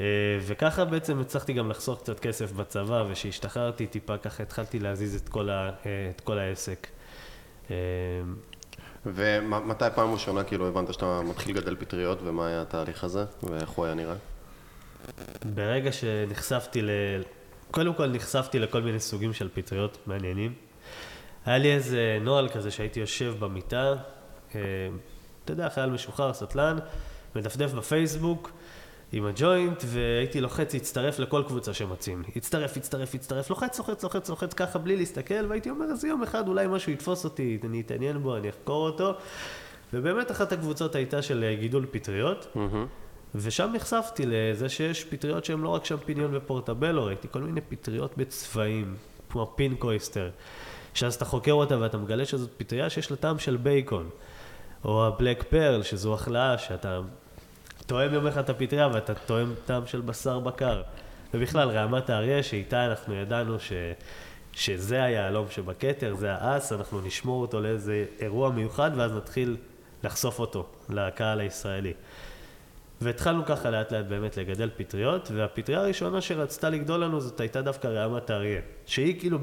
אה, 0.00 0.04
וככה 0.46 0.84
בעצם 0.84 1.20
הצלחתי 1.20 1.52
גם 1.52 1.70
לחסוך 1.70 2.00
קצת 2.00 2.20
כסף 2.20 2.52
בצבא, 2.52 3.04
וכשהשתחררתי 3.08 3.86
טיפה 3.86 4.18
ככה 4.18 4.42
התחלתי 4.42 4.78
להזיז 4.78 5.14
את 5.14 5.28
כל, 5.28 5.50
ה, 5.50 5.70
אה, 5.86 6.10
את 6.16 6.20
כל 6.20 6.38
העסק. 6.38 6.86
ומתי 9.06 9.84
פעם 9.94 10.12
ראשונה 10.12 10.44
כאילו 10.44 10.68
הבנת 10.68 10.92
שאתה 10.92 11.20
מתחיל 11.22 11.56
לגדל 11.56 11.76
פטריות, 11.76 12.18
ומה 12.24 12.46
היה 12.46 12.62
התהליך 12.62 13.04
הזה, 13.04 13.24
ואיך 13.42 13.68
הוא 13.68 13.84
היה 13.84 13.94
נראה? 13.94 14.14
ברגע 15.54 15.92
שנחשפתי 15.92 16.82
ל... 16.82 16.90
קודם 17.70 17.94
כל 17.94 18.06
נחשפתי 18.06 18.58
לכל 18.58 18.82
מיני 18.82 19.00
סוגים 19.00 19.32
של 19.32 19.48
פטריות 19.54 19.98
מעניינים. 20.06 20.65
היה 21.46 21.58
לי 21.58 21.74
איזה 21.74 22.18
נוהל 22.20 22.48
כזה 22.48 22.70
שהייתי 22.70 23.00
יושב 23.00 23.34
במיטה, 23.38 23.94
אה, 24.54 24.60
אתה 25.44 25.52
יודע, 25.52 25.68
חייל 25.68 25.90
משוחרר, 25.90 26.32
סטלן, 26.32 26.78
מדפדף 27.36 27.72
בפייסבוק 27.72 28.50
עם 29.12 29.26
הג'וינט, 29.26 29.84
והייתי 29.86 30.40
לוחץ 30.40 30.74
הצטרף 30.74 31.18
לכל 31.18 31.42
קבוצה 31.46 31.74
לי. 31.74 32.22
הצטרף, 32.36 32.76
הצטרף, 32.76 33.14
הצטרף, 33.14 33.50
לוחץ, 33.50 33.78
לוחץ, 33.78 34.02
לוחץ, 34.02 34.28
לוחץ 34.28 34.54
ככה 34.54 34.78
בלי 34.78 34.96
להסתכל, 34.96 35.46
והייתי 35.48 35.70
אומר, 35.70 35.84
אז 35.84 36.04
יום 36.04 36.22
אחד 36.22 36.48
אולי 36.48 36.66
משהו 36.66 36.92
יתפוס 36.92 37.24
אותי, 37.24 37.58
אני 37.64 37.80
אתעניין 37.80 38.22
בו, 38.22 38.36
אני 38.36 38.48
אחקור 38.48 38.88
אותו. 38.88 39.14
ובאמת 39.92 40.30
אחת 40.30 40.52
הקבוצות 40.52 40.94
הייתה 40.94 41.22
של 41.22 41.44
אה, 41.44 41.54
גידול 41.54 41.86
פטריות. 41.90 42.56
ושם 43.34 43.70
נחשפתי 43.74 44.22
לזה 44.26 44.68
שיש 44.68 45.04
פטריות 45.04 45.44
שהן 45.44 45.60
לא 45.60 45.68
רק 45.68 45.84
שמפיניון 45.84 46.36
ופורטבלו, 46.36 47.04
ראיתי 47.04 47.28
כל 47.30 47.40
מיני 47.40 47.60
פטריות 47.60 48.16
בצבעים, 48.16 48.94
כמו 49.30 49.52
pink 49.56 49.83
oyster, 49.83 50.30
שאז 50.96 51.14
אתה 51.14 51.24
חוקר 51.24 51.52
אותה 51.52 51.78
ואתה 51.80 51.98
מגלה 51.98 52.24
שזאת 52.24 52.50
פטריה 52.56 52.90
שיש 52.90 53.10
לה 53.10 53.16
טעם 53.16 53.38
של 53.38 53.56
בייקון, 53.56 54.08
או 54.84 55.06
ה 55.06 55.12
black 55.12 55.42
pearl, 55.42 55.82
שזו 55.82 56.14
החלאה 56.14 56.58
שאתה 56.58 57.00
טועם 57.86 58.14
יום 58.14 58.26
אחד 58.26 58.42
את 58.42 58.50
הפטריה 58.50 58.88
ואתה 58.92 59.14
טועם 59.14 59.54
טעם 59.66 59.86
של 59.86 60.00
בשר 60.00 60.38
בקר. 60.38 60.82
ובכלל, 61.34 61.68
רעמת 61.68 62.10
האריה, 62.10 62.42
שאיתה 62.42 62.86
אנחנו 62.86 63.14
ידענו 63.14 63.60
ש... 63.60 63.72
שזה 64.52 65.02
היהלום 65.02 65.46
שבכתר, 65.50 66.14
זה 66.14 66.32
האס, 66.32 66.72
אנחנו 66.72 67.00
נשמור 67.00 67.42
אותו 67.42 67.60
לאיזה 67.60 68.04
אירוע 68.20 68.50
מיוחד 68.50 68.90
ואז 68.96 69.12
נתחיל 69.12 69.56
לחשוף 70.04 70.38
אותו 70.38 70.66
לקהל 70.88 71.40
הישראלי. 71.40 71.92
והתחלנו 73.00 73.44
ככה 73.44 73.70
לאט 73.70 73.92
לאט 73.92 74.06
באמת 74.06 74.36
לגדל 74.36 74.70
פטריות, 74.76 75.30
והפטריה 75.34 75.80
הראשונה 75.80 76.20
שרצתה 76.20 76.70
לגדול 76.70 77.00
לנו 77.00 77.20
זאת 77.20 77.40
הייתה 77.40 77.62
דווקא 77.62 77.86
רעמת 77.86 78.30
האריה. 78.30 78.60
שהיא 78.86 79.20
כאילו, 79.20 79.38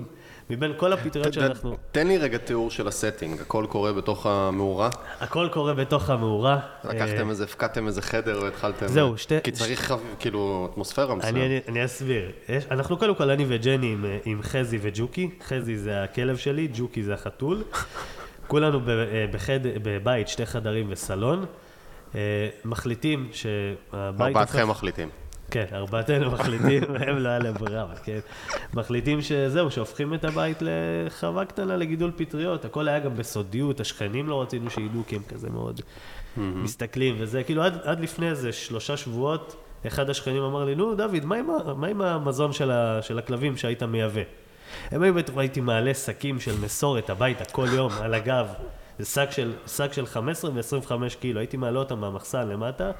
מבין 0.49 0.73
כל 0.77 0.93
הפטריות 0.93 1.33
שאנחנו... 1.33 1.77
תן 1.91 2.07
לי 2.07 2.17
רגע 2.17 2.37
תיאור 2.37 2.71
של 2.71 2.87
הסטינג, 2.87 3.41
הכל 3.41 3.65
קורה 3.69 3.93
בתוך 3.93 4.25
המאורה? 4.25 4.89
הכל 5.19 5.49
קורה 5.51 5.73
בתוך 5.73 6.09
המאורה. 6.09 6.59
לקחתם 6.83 7.25
אה, 7.25 7.29
איזה, 7.29 7.43
הפקדתם 7.43 7.87
איזה 7.87 8.01
חדר 8.01 8.39
והתחלתם... 8.43 8.87
זהו, 8.87 9.17
שתי- 9.17 9.41
כי 9.43 9.51
צריך 9.51 9.93
כאילו 10.19 10.69
אטמוספירה 10.71 11.15
מסוימת. 11.15 11.69
אני, 11.69 11.85
אסביר. 11.85 12.31
אנחנו 12.71 12.97
קודם 12.97 13.15
כל, 13.15 13.29
אני 13.29 13.45
וג'ני 13.47 13.93
עם, 13.93 14.05
אה, 14.05 14.17
עם 14.25 14.41
חזי 14.43 14.79
וג'וקי. 14.81 15.29
חזי 15.47 15.77
זה 15.77 16.03
הכלב 16.03 16.37
שלי, 16.37 16.67
ג'וקי 16.73 17.03
זה 17.03 17.13
החתול. 17.13 17.63
כולנו 18.47 18.79
אה, 18.87 19.25
בבית, 19.83 20.27
שתי 20.27 20.45
חדרים 20.45 20.85
וסלון. 20.89 21.45
מחליטים 22.65 23.29
שהבית... 23.31 24.21
ארבעתכם 24.21 24.69
מחליטים. 24.69 25.09
כן, 25.53 25.65
ארבעתנו 25.73 26.31
מחליטים, 26.31 26.83
הם 27.07 27.17
לא 27.17 27.29
היה 27.29 27.39
להם 27.39 27.53
ברירה, 27.53 27.83
אבל 27.83 27.95
כן. 28.03 28.19
מחליטים 28.73 29.21
שזהו, 29.21 29.71
שהופכים 29.71 30.13
את 30.13 30.25
הבית 30.25 30.57
לחווה 30.61 31.45
קטנה 31.45 31.77
לגידול 31.77 32.11
פטריות. 32.15 32.65
הכל 32.65 32.87
היה 32.87 32.99
גם 32.99 33.15
בסודיות, 33.15 33.79
השכנים 33.79 34.29
לא 34.29 34.41
רצינו 34.41 34.69
שידעו, 34.69 35.03
כי 35.07 35.15
הם 35.15 35.21
כזה 35.27 35.49
מאוד 35.49 35.81
מסתכלים 36.37 37.15
וזה. 37.19 37.43
כאילו, 37.43 37.63
עד, 37.63 37.77
עד 37.83 37.99
לפני 37.99 38.29
איזה 38.29 38.51
שלושה 38.51 38.97
שבועות, 38.97 39.55
אחד 39.87 40.09
השכנים 40.09 40.43
אמר 40.43 40.65
לי, 40.65 40.75
נו, 40.75 40.95
דוד, 40.95 41.25
מה 41.25 41.35
עם, 41.35 41.47
מה 41.75 41.87
עם 41.87 42.01
המזון 42.01 42.53
של, 42.53 42.71
ה, 42.71 42.99
של 43.01 43.19
הכלבים 43.19 43.57
שהיית 43.57 43.83
מייבא? 43.83 44.21
הם 44.91 45.01
היו 45.01 45.13
בטח, 45.13 45.33
הייתי 45.37 45.61
מעלה 45.61 45.93
שקים 45.93 46.39
של 46.39 46.61
מסורת 46.61 47.09
הביתה 47.09 47.45
כל 47.45 47.67
יום 47.73 47.91
על 48.01 48.13
הגב. 48.13 48.47
זה 48.99 49.05
שק 49.05 49.31
של, 49.31 49.53
שק 49.67 49.93
של 49.93 50.05
15 50.05 50.51
ו-25 50.53 50.91
קילו, 51.19 51.39
הייתי 51.39 51.57
מעלה 51.57 51.79
אותם 51.79 51.99
מהמחסן 51.99 52.47
למטה, 52.47 52.91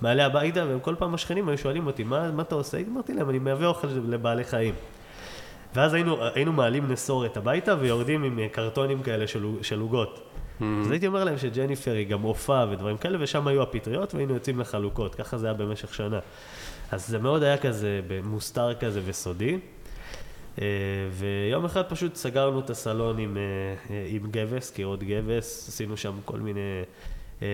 מעלה 0.00 0.26
הביתה, 0.26 0.64
וכל 0.68 0.94
פעם 0.98 1.14
השכנים 1.14 1.48
היו 1.48 1.58
שואלים 1.58 1.86
אותי, 1.86 2.04
מה, 2.04 2.30
מה 2.30 2.42
אתה 2.42 2.54
עושה? 2.54 2.78
אמרתי 2.90 3.14
להם, 3.14 3.30
אני 3.30 3.38
מייבא 3.38 3.66
אוכל 3.66 3.88
לבעלי 4.08 4.44
חיים. 4.44 4.74
ואז 5.74 5.94
היינו, 5.94 6.16
היינו 6.34 6.52
מעלים 6.52 6.92
נסורת 6.92 7.36
הביתה 7.36 7.74
ויורדים 7.80 8.24
עם 8.24 8.38
אה, 8.38 8.48
קרטונים 8.48 9.02
כאלה 9.02 9.26
של, 9.26 9.46
של 9.62 9.80
עוגות. 9.80 10.20
אז 10.86 10.90
הייתי 10.90 11.06
אומר 11.06 11.24
להם 11.24 11.38
שג'ניפר 11.38 11.92
היא 11.92 12.08
גם 12.08 12.20
הופעה 12.20 12.66
ודברים 12.70 12.96
כאלה, 12.96 13.18
ושם 13.20 13.46
היו 13.46 13.62
הפטריות 13.62 14.14
והיינו 14.14 14.34
יוצאים 14.34 14.60
לחלוקות, 14.60 15.14
ככה 15.14 15.38
זה 15.38 15.46
היה 15.46 15.54
במשך 15.54 15.94
שנה. 15.94 16.18
אז 16.90 17.08
זה 17.08 17.18
מאוד 17.18 17.42
היה 17.42 17.56
כזה 17.56 18.00
מוסתר 18.24 18.74
כזה 18.74 19.00
וסודי. 19.04 19.58
אה, 20.60 20.66
ויום 21.10 21.64
אחד 21.64 21.82
פשוט 21.88 22.14
סגרנו 22.14 22.60
את 22.60 22.70
הסלון 22.70 23.18
עם, 23.18 23.36
אה, 23.36 24.06
עם 24.08 24.30
גבס, 24.30 24.70
קירות 24.70 25.02
גבס, 25.02 25.68
עשינו 25.68 25.96
שם 25.96 26.12
כל 26.24 26.38
מיני, 26.38 26.60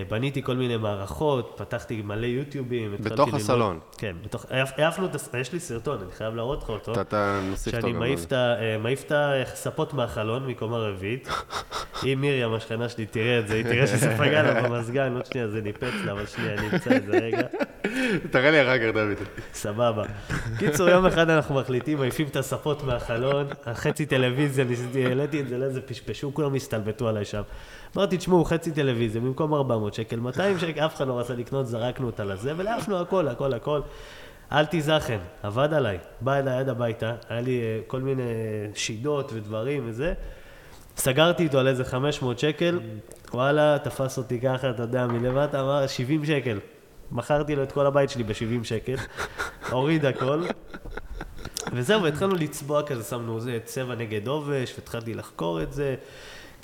בניתי 0.08 0.42
כל 0.42 0.56
מיני 0.56 0.76
מערכות, 0.76 1.54
פתחתי 1.56 2.02
מלא 2.02 2.26
יוטיובים. 2.26 2.96
בתוך 3.00 3.28
ללמוד- 3.28 3.40
הסלון? 3.40 3.78
כן, 3.98 4.16
בתוך, 4.24 4.44
העפ- 4.44 4.80
העפנו 4.80 5.06
את, 5.06 5.14
הס- 5.14 5.28
יש 5.40 5.52
לי 5.52 5.60
סרטון, 5.60 5.98
אני 6.02 6.12
חייב 6.12 6.34
להראות 6.34 6.62
לך 6.62 6.68
אותו. 6.68 7.00
אתה- 7.00 7.40
נוסיף 7.50 7.74
אותו 7.74 7.86
שאני 7.86 7.92
גם. 7.92 8.02
אה, 8.32 8.78
מעיף 8.78 9.04
את 9.06 9.12
הספות 9.52 9.94
מהחלון 9.94 10.46
מקומה 10.46 10.76
רביעית. 10.78 11.28
אם 12.04 12.18
מרים, 12.20 12.54
השכנה 12.54 12.88
שלי, 12.88 13.06
תראה 13.06 13.38
את 13.38 13.48
זה, 13.48 13.54
היא 13.54 13.64
תראה 13.64 13.86
שזה 13.86 14.16
פגע 14.18 14.42
לה 14.42 14.60
במזגן, 14.62 15.14
עוד 15.14 15.26
שנייה 15.26 15.48
זה 15.48 15.60
ניפץ 15.60 15.92
לה, 16.04 16.12
אבל 16.12 16.26
שנייה, 16.26 16.54
אני 16.54 16.66
אמצא 16.72 16.96
את 16.96 17.06
זה 17.06 17.12
רגע. 17.18 17.46
תראה 18.32 18.50
לי 18.50 18.62
אחר 18.62 18.78
כך, 18.78 18.94
דוד. 18.94 19.26
סבבה. 19.52 20.02
קיצור, 20.58 20.88
יום 20.88 21.06
אחד 21.06 21.30
אנחנו 21.30 21.54
מחליטים, 21.54 21.98
מעיפים 21.98 22.26
את 22.26 22.36
הספות 22.36 22.82
מהחלון, 22.84 23.46
חצי 23.74 24.06
טלוויזיה, 24.06 24.64
העליתי 25.06 25.40
את 25.40 25.48
זה 25.48 25.58
לאיזה 25.58 25.80
פשפשו, 25.80 26.34
כולם 26.34 26.54
הסתלבטו 26.54 27.08
עליי 27.08 27.24
שם. 27.24 27.42
אמרתי, 27.96 28.16
תשמעו, 28.16 28.44
חצי 28.44 28.72
טלוויזיה, 28.72 29.20
במקום 29.20 29.54
400 29.54 29.94
שקל, 29.94 30.20
200 30.20 30.58
שקל, 30.58 30.86
אף 30.86 30.94
אחד 30.94 31.08
לא 31.08 31.18
רצה 31.18 31.34
לקנות, 31.34 31.66
זרקנו 31.66 32.06
אותה 32.06 32.24
לזה, 32.24 32.52
ולעפנו 32.56 33.00
הכל, 33.00 33.28
הכל, 33.28 33.54
הכל. 33.54 33.80
אל 34.52 34.64
תיזכן, 34.66 35.18
עבד 35.42 35.72
עליי, 35.72 35.98
בא 36.20 36.34
אליי 36.34 36.54
עד 36.54 36.68
הביתה, 36.68 37.14
היה 37.28 37.40
לי 37.40 37.60
אה, 37.60 37.80
כל 37.86 38.00
מיני 38.00 38.22
שידות 38.74 39.32
ודברים 39.34 39.82
וזה. 39.86 40.14
סגרתי 40.96 41.42
איתו 41.42 41.58
על 41.58 41.68
איזה 41.68 41.84
500 41.84 42.38
שקל, 42.38 42.80
וואלה, 43.34 43.76
תפס 43.82 44.18
אותי 44.18 44.40
ככה, 44.40 44.70
אתה 44.70 44.82
יודע, 44.82 45.06
מלמטה, 45.06 45.60
אמר 45.60 45.86
70 45.86 46.24
שקל. 46.24 46.58
מכרתי 47.12 47.56
לו 47.56 47.62
את 47.62 47.72
כל 47.72 47.86
הבית 47.86 48.10
שלי 48.10 48.24
ב-70 48.24 48.64
שקל, 48.64 48.94
הוריד 49.70 50.06
הכל, 50.06 50.42
וזהו, 51.72 52.02
והתחלנו 52.02 52.34
לצבוע 52.34 52.82
כזה, 52.82 53.02
שמנו 53.02 53.40
זה, 53.40 53.58
צבע 53.64 53.94
נגד 53.94 54.28
עובש, 54.28 54.74
והתחלתי 54.78 55.14
לחקור 55.14 55.62
את 55.62 55.72
זה. 55.72 55.94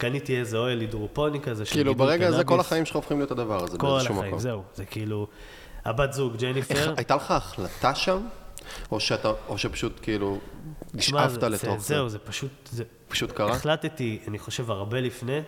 קניתי 0.00 0.38
איזה 0.38 0.56
אוהל 0.58 0.80
הידרופוני 0.80 1.40
כזה 1.40 1.64
של 1.64 1.72
כאילו 1.72 1.92
גידול 1.94 2.06
ברגע 2.06 2.28
הזה 2.28 2.44
כל. 2.44 2.60
החיים 2.60 2.84
שלך 2.84 2.96
הופכים 2.96 3.18
להיות 3.18 3.30
הדבר 3.30 3.64
הזה 3.64 3.78
כל 3.78 3.86
באיזשהו 3.86 4.14
החיים, 4.14 4.28
מקום. 4.28 4.38
זהו. 4.38 4.62
זה 4.74 4.84
כאילו, 4.84 5.26
הבת 5.84 6.12
זוג, 6.12 6.32
איך- 6.32 6.42
ג'ניפר, 6.42 6.94
הייתה 6.96 7.16
לך 7.16 7.30
החלטה 7.30 7.94
שם? 7.94 8.20
או 8.92 9.00
שאתה, 9.00 9.32
או 9.48 9.58
שפשוט 9.58 9.92
כאילו 10.02 10.38
תשמע, 10.96 11.26
נשאפת 11.26 11.40
זה- 11.40 11.48
לתוך 11.48 11.80
זה? 11.80 11.94
זהו, 11.94 12.08
זה 12.08 12.18
פשוט, 12.18 12.50
זה 12.70 12.84
פשוט 13.08 13.32
קרה? 13.32 13.50
החלטתי, 13.52 14.18
אני 14.28 14.38
חושב, 14.38 14.70
הרבה 14.70 15.00
לפני, 15.00 15.40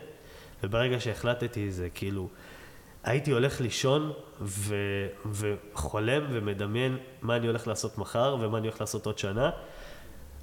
וברגע 0.63 1.01
שהחלטתי 1.01 1.71
זה 1.71 1.89
כאילו, 1.95 2.29
הייתי 3.05 3.31
הולך 3.31 3.61
לישון 3.61 4.13
ו, 4.41 4.75
וחולם 5.33 6.23
ומדמיין 6.31 6.97
מה 7.23 7.37
אני 7.37 7.47
הולך 7.47 7.67
לעשות 7.69 7.99
מחר 7.99 8.37
ומה 8.41 8.59
אני 8.59 8.67
הולך 8.67 8.81
לעשות 8.81 9.07
עוד 9.07 9.19
שנה. 9.19 9.51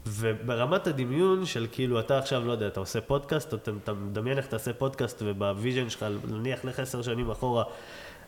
וברמת 0.09 0.87
הדמיון 0.87 1.45
של 1.45 1.67
כאילו, 1.71 1.99
אתה 1.99 2.17
עכשיו, 2.17 2.45
לא 2.45 2.51
יודע, 2.51 2.67
אתה 2.67 2.79
עושה 2.79 3.01
פודקאסט, 3.01 3.53
אתה, 3.53 3.71
אתה 3.83 3.93
מדמיין 3.93 4.37
איך 4.37 4.47
תעשה 4.47 4.73
פודקאסט, 4.73 5.21
וב 5.25 5.41
vision 5.41 5.89
שלך, 5.89 6.05
נניח 6.29 6.65
לך 6.65 6.79
עשר 6.79 7.01
שנים 7.01 7.29
אחורה, 7.31 7.63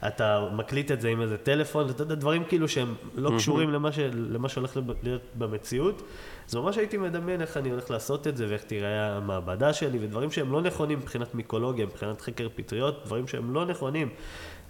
אתה 0.08 0.50
מקליט 0.52 0.92
את 0.92 1.02
זה 1.02 1.10
עם 1.10 1.22
איזה 1.22 1.38
טלפון, 1.38 1.90
אתה 1.90 2.04
יודע, 2.04 2.16
דברים 2.16 2.44
כאילו 2.44 2.68
שהם 2.68 2.96
לא 3.16 3.32
קשורים 3.38 3.70
למה, 3.70 3.92
ש, 3.92 4.00
למה 4.14 4.50
שהולך 4.50 4.78
להיות 5.04 5.22
במציאות. 5.36 6.02
אז 6.50 6.56
ממש 6.56 6.78
הייתי 6.78 6.98
מדמיין 6.98 7.42
איך 7.42 7.58
אני 7.58 7.70
הולך 7.70 7.92
לעשות 7.92 8.28
את 8.28 8.38
זה, 8.38 8.46
ואיך 8.50 8.64
תיראה 8.64 9.18
המעבדה 9.18 9.74
שלי, 9.74 10.00
ודברים 10.02 10.32
שהם 10.32 10.52
לא 10.52 10.62
נכונים 10.62 11.00
מבחינת 11.00 11.36
מיקולוגיה, 11.36 11.86
מבחינת 11.86 12.22
חקר 12.22 12.48
פטריות, 12.56 13.06
דברים 13.06 13.28
שהם 13.28 13.54
לא 13.54 13.66
נכונים, 13.66 14.10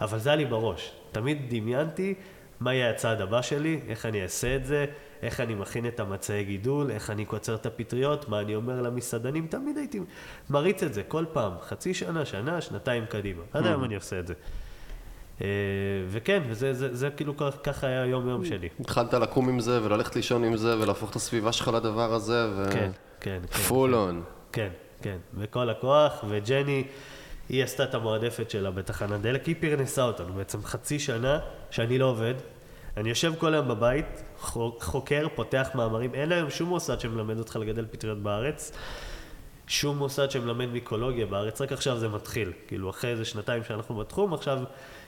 אבל 0.01 0.19
זה 0.19 0.29
היה 0.29 0.35
לי 0.35 0.45
בראש. 0.45 0.91
תמיד 1.11 1.37
דמיינתי 1.49 2.13
מה 2.59 2.73
יהיה 2.73 2.89
הצעד 2.89 3.21
הבא 3.21 3.41
שלי, 3.41 3.79
איך 3.87 4.05
אני 4.05 4.23
אעשה 4.23 4.55
את 4.55 4.65
זה, 4.65 4.85
איך 5.21 5.39
אני 5.39 5.55
מכין 5.55 5.87
את 5.87 5.99
המצעי 5.99 6.43
גידול, 6.43 6.91
איך 6.91 7.09
אני 7.09 7.25
קוצר 7.25 7.55
את 7.55 7.65
הפטריות, 7.65 8.29
מה 8.29 8.39
אני 8.41 8.55
אומר 8.55 8.81
למסעדנים, 8.81 9.47
תמיד 9.47 9.77
הייתי 9.77 9.99
מריץ 10.49 10.83
את 10.83 10.93
זה 10.93 11.03
כל 11.03 11.25
פעם, 11.33 11.51
חצי 11.61 11.93
שנה, 11.93 12.25
שנה, 12.25 12.61
שנתיים 12.61 13.05
קדימה. 13.05 13.41
עד 13.53 13.65
היום 13.65 13.83
אני 13.83 13.95
עושה 13.95 14.19
את 14.19 14.27
זה. 14.27 14.33
אה, 15.41 15.45
וכן, 16.09 16.41
וזה 16.49 16.73
זה, 16.73 16.95
זה 16.95 17.09
כאילו 17.09 17.37
כך- 17.37 17.57
ככה 17.63 17.87
היה 17.87 18.03
היום-יום 18.03 18.45
שלי. 18.45 18.69
התחלת 18.79 19.13
לקום 19.13 19.49
עם 19.49 19.59
זה 19.59 19.83
וללכת 19.83 20.15
לישון 20.15 20.43
עם 20.43 20.57
זה 20.57 20.79
ולהפוך 20.79 21.09
את 21.11 21.15
הסביבה 21.15 21.51
שלך 21.51 21.67
לדבר 21.67 22.13
הזה 22.13 22.47
ו... 22.55 22.63
כן, 22.71 22.91
כן, 23.19 23.39
כן. 23.51 23.57
פול 23.59 23.95
און. 23.95 24.23
כן, 24.51 24.69
כן, 25.01 25.17
בכל 25.33 25.69
הכוח, 25.69 26.23
וג'ני, 26.29 26.83
היא 27.49 27.63
עשתה 27.63 27.83
את 27.83 27.95
המועדפת 27.95 28.49
שלה 28.49 28.71
בתחנת 28.71 29.21
דלק, 29.21 29.45
היא 29.45 29.55
פרנסה 29.59 30.03
אותנו 30.03 30.33
בעצם 30.33 30.63
חצי 30.63 30.99
שנה 30.99 31.39
שאני 31.71 31.97
לא 31.97 32.05
עובד. 32.05 32.33
אני 32.97 33.09
יושב 33.09 33.33
כל 33.37 33.53
היום 33.53 33.67
בבית, 33.67 34.23
חו- 34.39 34.77
חוקר, 34.81 35.27
פותח 35.35 35.69
מאמרים, 35.75 36.13
אין 36.13 36.31
היום 36.31 36.49
שום 36.49 36.69
מוסד 36.69 36.99
שמלמד 36.99 37.39
אותך 37.39 37.55
לגדל 37.55 37.85
פטריות 37.91 38.17
בארץ, 38.17 38.71
שום 39.67 39.97
מוסד 39.97 40.31
שמלמד 40.31 40.65
מיקולוגיה 40.69 41.25
בארץ, 41.25 41.61
רק 41.61 41.71
עכשיו 41.71 41.97
זה 41.97 42.09
מתחיל. 42.09 42.51
כאילו, 42.67 42.89
אחרי 42.89 43.11
איזה 43.11 43.25
שנתיים 43.25 43.63
שאנחנו 43.63 43.95
בתחום, 43.95 44.33
עכשיו 44.33 44.59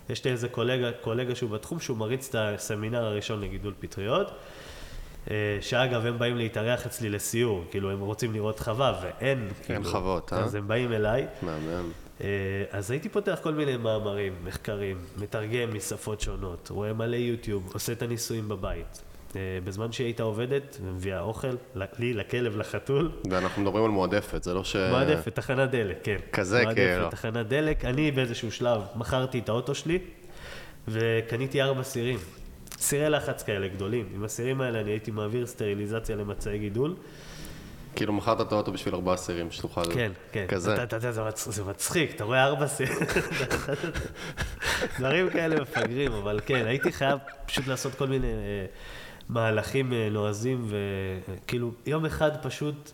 יש 0.10 0.26
לי 0.26 0.32
איזה 0.32 0.50
קולגה, 0.50 0.92
קולגה 0.92 1.36
שהוא 1.36 1.50
בתחום, 1.50 1.80
שהוא 1.80 1.98
מריץ 1.98 2.30
את 2.30 2.36
הסמינר 2.36 3.06
הראשון 3.06 3.42
לגידול 3.42 3.74
פטריות. 3.80 4.32
אה, 5.32 5.58
שאגב, 5.62 6.06
הם 6.06 6.20
באים 6.20 6.38
להתארח 6.38 6.86
אצלי 6.86 7.10
לסיור, 7.10 7.64
כאילו, 7.72 7.92
הם 7.92 8.00
רוצים 8.00 8.34
לראות 8.34 8.60
חווה, 8.60 9.00
ואין, 9.04 9.50
כאילו. 9.66 9.84
חוות, 9.84 10.34
אה? 10.34 10.40
אז 10.40 10.56
הם 10.56 10.68
באים 10.68 10.94
אליי. 10.94 11.28
מהמם. 11.42 11.92
אה, 12.22 12.28
אז 12.72 12.92
הייתי 12.92 13.10
פותח 13.10 13.40
כל 13.44 13.54
מיני 13.54 13.78
מאמרים, 13.78 14.34
מחקרים, 14.44 14.98
מתרגם 15.18 15.74
משפות 15.74 16.22
שונות, 16.22 16.70
רואה 16.70 16.94
מלא 16.94 17.16
יוטיוב, 17.16 17.72
עושה 17.74 17.94
את 17.94 18.02
הניסויים 18.02 18.50
בבית. 18.50 19.02
אה, 19.36 19.42
בזמן 19.64 19.92
שהיא 19.92 20.06
הייתה 20.06 20.24
עובדת, 20.24 20.78
מביאה 20.84 21.20
אוכל, 21.20 21.56
לי, 22.00 22.14
לכלב, 22.14 22.58
לחתול. 22.58 23.12
ואנחנו 23.30 23.62
מדברים 23.62 23.84
על 23.84 23.92
מועדפת, 23.92 24.44
זה 24.44 24.54
לא 24.54 24.64
ש... 24.64 24.76
מועדפת, 24.76 25.36
תחנת 25.36 25.72
דלק, 25.72 25.98
כן. 26.04 26.18
כזה, 26.32 26.64
מועדפת, 26.64 26.76
כאילו. 26.76 27.10
תחנת 27.10 27.48
דלק. 27.48 27.86
אני 27.86 28.12
באיזשהו 28.12 28.52
שלב 28.52 28.82
מכרתי 28.96 29.40
את 29.40 29.50
האוטו 29.50 29.76
שלי, 29.76 30.00
וקניתי 30.88 31.62
ארבע 31.62 31.84
סירים. 31.84 32.20
סירי 32.78 33.10
לחץ 33.10 33.44
כאלה 33.44 33.68
גדולים. 33.68 34.06
עם 34.16 34.24
הסירים 34.24 34.62
האלה 34.62 34.82
אני 34.82 34.92
הייתי 34.92 35.12
מעביר 35.12 35.46
סטריליזציה 35.46 36.16
למצעי 36.16 36.60
גידול. 36.60 36.96
כאילו 37.96 38.14
מכרת 38.14 38.42
את 38.42 38.52
האוטו 38.52 38.72
בשביל 38.72 38.96
ארבעה 38.96 39.18
סירים 39.18 39.52
שתוכל... 39.52 39.84
כן, 39.94 40.12
כן. 40.32 40.46
כזה. 40.48 40.84
אתה- 40.84 40.96
יודע, 40.96 41.12
זה 41.12 41.24
מצ- 41.24 41.48
זה 41.50 41.64
מצחיק, 41.64 42.16
אתה 42.16 42.24
רואה 42.24 42.44
ארבע 42.44 42.68
סירים. 42.68 42.98
דברים 45.00 45.30
כאלה 45.30 45.62
מפגרים, 45.62 46.12
אבל 46.12 46.40
כן, 46.46 46.66
הייתי 46.68 46.92
חייב 46.92 47.20
פשוט 47.46 47.68
לעשות 47.68 47.96
כל 47.96 48.08
מיני 48.08 48.28
אה, 48.28 48.66
מהלכים 49.30 49.94
אה, 49.94 50.08
נועזים, 50.12 50.68
וכאילו, 50.70 51.72
יום 51.86 52.06
אחד 52.06 52.32
פשוט 52.44 52.92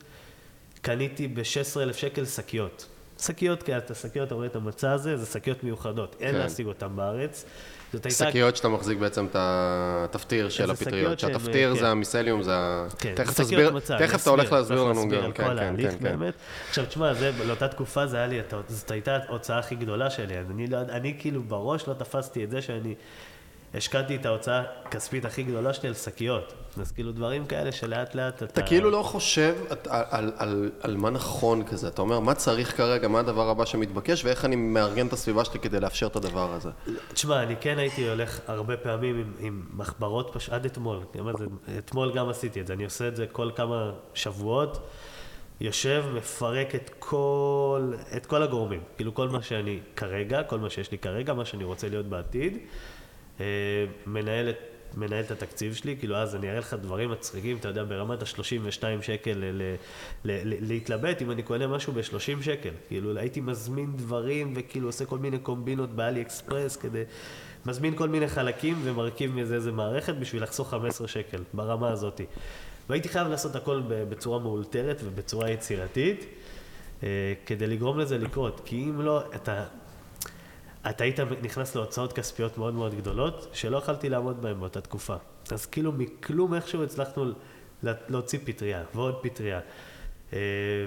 קניתי 0.81 1.27
ב-16,000 1.27 1.93
שקל 1.93 2.25
שקיות. 2.25 2.85
שקיות 3.19 3.63
כאלה, 3.63 3.77
את 3.77 3.91
השקיות, 3.91 4.27
אתה 4.27 4.35
רואה 4.35 4.45
את 4.47 4.55
המצע 4.55 4.91
הזה, 4.91 5.17
זה 5.17 5.25
שקיות 5.25 5.63
מיוחדות, 5.63 6.15
אין 6.19 6.31
כן. 6.31 6.37
להשיג 6.37 6.65
אותן 6.67 6.95
בארץ. 6.95 7.45
זאת 7.93 8.05
הייתה... 8.05 8.29
שקיות 8.29 8.55
שאתה 8.55 8.69
מחזיק 8.69 8.97
בעצם 8.97 9.25
את 9.25 9.35
התפטיר 9.39 10.49
של 10.49 10.71
הפטריות, 10.71 11.19
שהתפטיר 11.19 11.73
כן. 11.73 11.79
זה 11.79 11.89
המיסליום, 11.89 12.43
זה 12.43 12.55
ה... 12.55 12.87
כן, 12.97 13.15
תכף 13.15 13.33
שקיות 13.33 13.47
תסביר, 13.47 13.69
אני 13.69 14.07
תכף 14.07 14.21
אתה 14.21 14.29
הולך 14.29 14.51
להסביר 14.51 14.83
לנו 14.83 15.09
גם, 15.09 15.31
כן, 15.31 15.43
כן, 15.43 15.57
ההליך 15.57 15.91
כן, 15.91 15.97
כן. 15.97 16.03
באמת. 16.03 16.33
עכשיו, 16.69 16.85
תשמע, 16.85 17.13
זה, 17.13 17.31
לאותה 17.45 17.67
תקופה 17.67 18.07
זה 18.07 18.17
היה 18.17 18.27
לי, 18.27 18.39
זאת 18.67 18.91
הייתה 18.91 19.17
ההוצאה 19.27 19.59
הכי 19.59 19.75
גדולה 19.75 20.09
שלי, 20.09 20.35
לא, 20.69 20.77
אני 20.89 21.15
כאילו 21.19 21.43
בראש 21.43 21.87
לא 21.87 21.93
תפסתי 21.93 22.43
את 22.43 22.51
זה 22.51 22.61
שאני 22.61 22.95
השקעתי 23.73 24.15
את 24.15 24.25
ההוצאה 24.25 24.63
הכספית 24.85 25.25
הכי 25.25 25.43
גדולה 25.43 25.73
שלי 25.73 25.89
על 25.89 25.95
שקיות. 25.95 26.53
אז 26.81 26.91
כאילו 26.91 27.11
דברים 27.11 27.45
כאלה 27.45 27.71
שלאט 27.71 28.15
לאט 28.15 28.35
אתה... 28.43 28.45
אתה 28.45 28.61
כאילו 28.61 28.89
לא 28.91 29.03
חושב 29.03 29.55
את- 29.71 29.87
על- 29.87 30.03
על- 30.09 30.31
על- 30.37 30.71
על 30.81 30.97
מה 30.97 31.09
נכון 31.09 31.63
כזה, 31.63 31.87
אתה 31.87 32.01
אומר, 32.01 32.19
מה 32.19 32.33
צריך 32.33 32.77
כרגע, 32.77 33.07
מה 33.07 33.19
הדבר 33.19 33.49
הבא 33.49 33.65
שמתבקש, 33.65 34.25
ואיך 34.25 34.45
אני 34.45 34.55
מארגן 34.55 35.07
את 35.07 35.13
הסביבה 35.13 35.45
שלי 35.45 35.59
כדי 35.59 35.79
לאפשר 35.79 36.07
את 36.07 36.15
הדבר 36.15 36.53
הזה. 36.53 36.69
תשמע, 37.13 37.43
אני 37.43 37.55
כן 37.61 37.77
הייתי 37.77 38.09
הולך 38.09 38.39
הרבה 38.47 38.77
פעמים 38.77 39.15
עם, 39.19 39.33
עם 39.39 39.65
מחברות, 39.73 40.29
פש... 40.33 40.49
עד 40.49 40.65
אתמול. 40.65 40.99
אתמול 41.77 42.11
גם 42.15 42.29
עשיתי 42.29 42.61
את 42.61 42.67
זה, 42.67 42.73
אני 42.73 42.83
עושה 42.85 43.07
את 43.07 43.15
זה 43.15 43.25
כל 43.31 43.49
כמה 43.55 43.91
שבועות. 44.13 44.87
יושב, 45.61 46.05
מפרק 46.13 46.75
את 46.75 46.91
כל, 46.99 47.93
את 48.17 48.25
כל 48.25 48.43
הגורמים. 48.43 48.79
כאילו 48.97 49.13
כל 49.13 49.29
מה 49.29 49.41
שאני 49.41 49.79
כרגע, 49.95 50.43
כל 50.43 50.59
מה 50.59 50.69
שיש 50.69 50.91
לי 50.91 50.97
כרגע, 50.97 51.33
מה 51.33 51.45
שאני 51.45 51.63
רוצה 51.63 51.89
להיות 51.89 52.05
בעתיד. 52.05 52.57
אה, 53.39 53.45
מנהל, 54.05 54.49
את- 54.49 54.57
מנהל 54.97 55.23
את 55.23 55.31
התקציב 55.31 55.73
שלי, 55.73 55.95
כאילו 55.99 56.15
אז 56.15 56.35
אני 56.35 56.49
אראה 56.49 56.59
לך 56.59 56.73
דברים 56.73 57.11
מצחיקים, 57.11 57.57
אתה 57.57 57.67
יודע, 57.67 57.83
ברמת 57.83 58.21
ה-32 58.21 59.01
שקל 59.01 59.31
ל- 59.35 59.61
ל- 59.61 59.75
ל- 60.25 60.67
להתלבט 60.67 61.21
אם 61.21 61.31
אני 61.31 61.43
קונה 61.43 61.67
משהו 61.67 61.93
ב-30 61.93 62.41
שקל. 62.43 62.69
כאילו 62.87 63.17
הייתי 63.17 63.41
מזמין 63.41 63.91
דברים 63.95 64.53
וכאילו 64.55 64.87
עושה 64.87 65.05
כל 65.05 65.17
מיני 65.17 65.39
קומבינות 65.39 65.89
באלי 65.89 66.21
אקספרס 66.21 66.75
כדי... 66.77 67.03
מזמין 67.65 67.95
כל 67.95 68.09
מיני 68.09 68.27
חלקים 68.27 68.75
ומרכיב 68.83 69.35
מזה 69.35 69.55
איזה 69.55 69.71
מערכת 69.71 70.15
בשביל 70.15 70.43
לחסוך 70.43 70.69
15 70.69 71.07
שקל, 71.07 71.43
ברמה 71.53 71.89
הזאתי. 71.91 72.25
והייתי 72.89 73.09
חייב 73.09 73.27
לעשות 73.27 73.55
הכל 73.55 73.81
בצורה 73.87 74.39
מאולתרת 74.39 75.01
ובצורה 75.03 75.49
יצירתית, 75.49 76.25
אה, 77.03 77.07
כדי 77.45 77.67
לגרום 77.67 77.99
לזה 77.99 78.17
לקרות. 78.17 78.61
כי 78.65 78.75
אם 78.83 79.01
לא, 79.01 79.23
אתה, 79.35 79.65
אתה 80.89 81.03
היית 81.03 81.19
נכנס 81.41 81.75
להוצאות 81.75 82.13
כספיות 82.13 82.57
מאוד 82.57 82.73
מאוד 82.73 82.95
גדולות, 82.95 83.47
שלא 83.53 83.77
יכלתי 83.77 84.09
לעמוד 84.09 84.41
בהן 84.41 84.59
באותה 84.59 84.81
תקופה. 84.81 85.15
אז 85.51 85.65
כאילו 85.65 85.91
מכלום 85.91 86.53
איכשהו 86.53 86.83
הצלחנו 86.83 87.25
לה- 87.83 87.93
להוציא 88.09 88.39
פטריה, 88.45 88.83
ועוד 88.95 89.15
פטריה. 89.21 89.59
אה, 90.33 90.39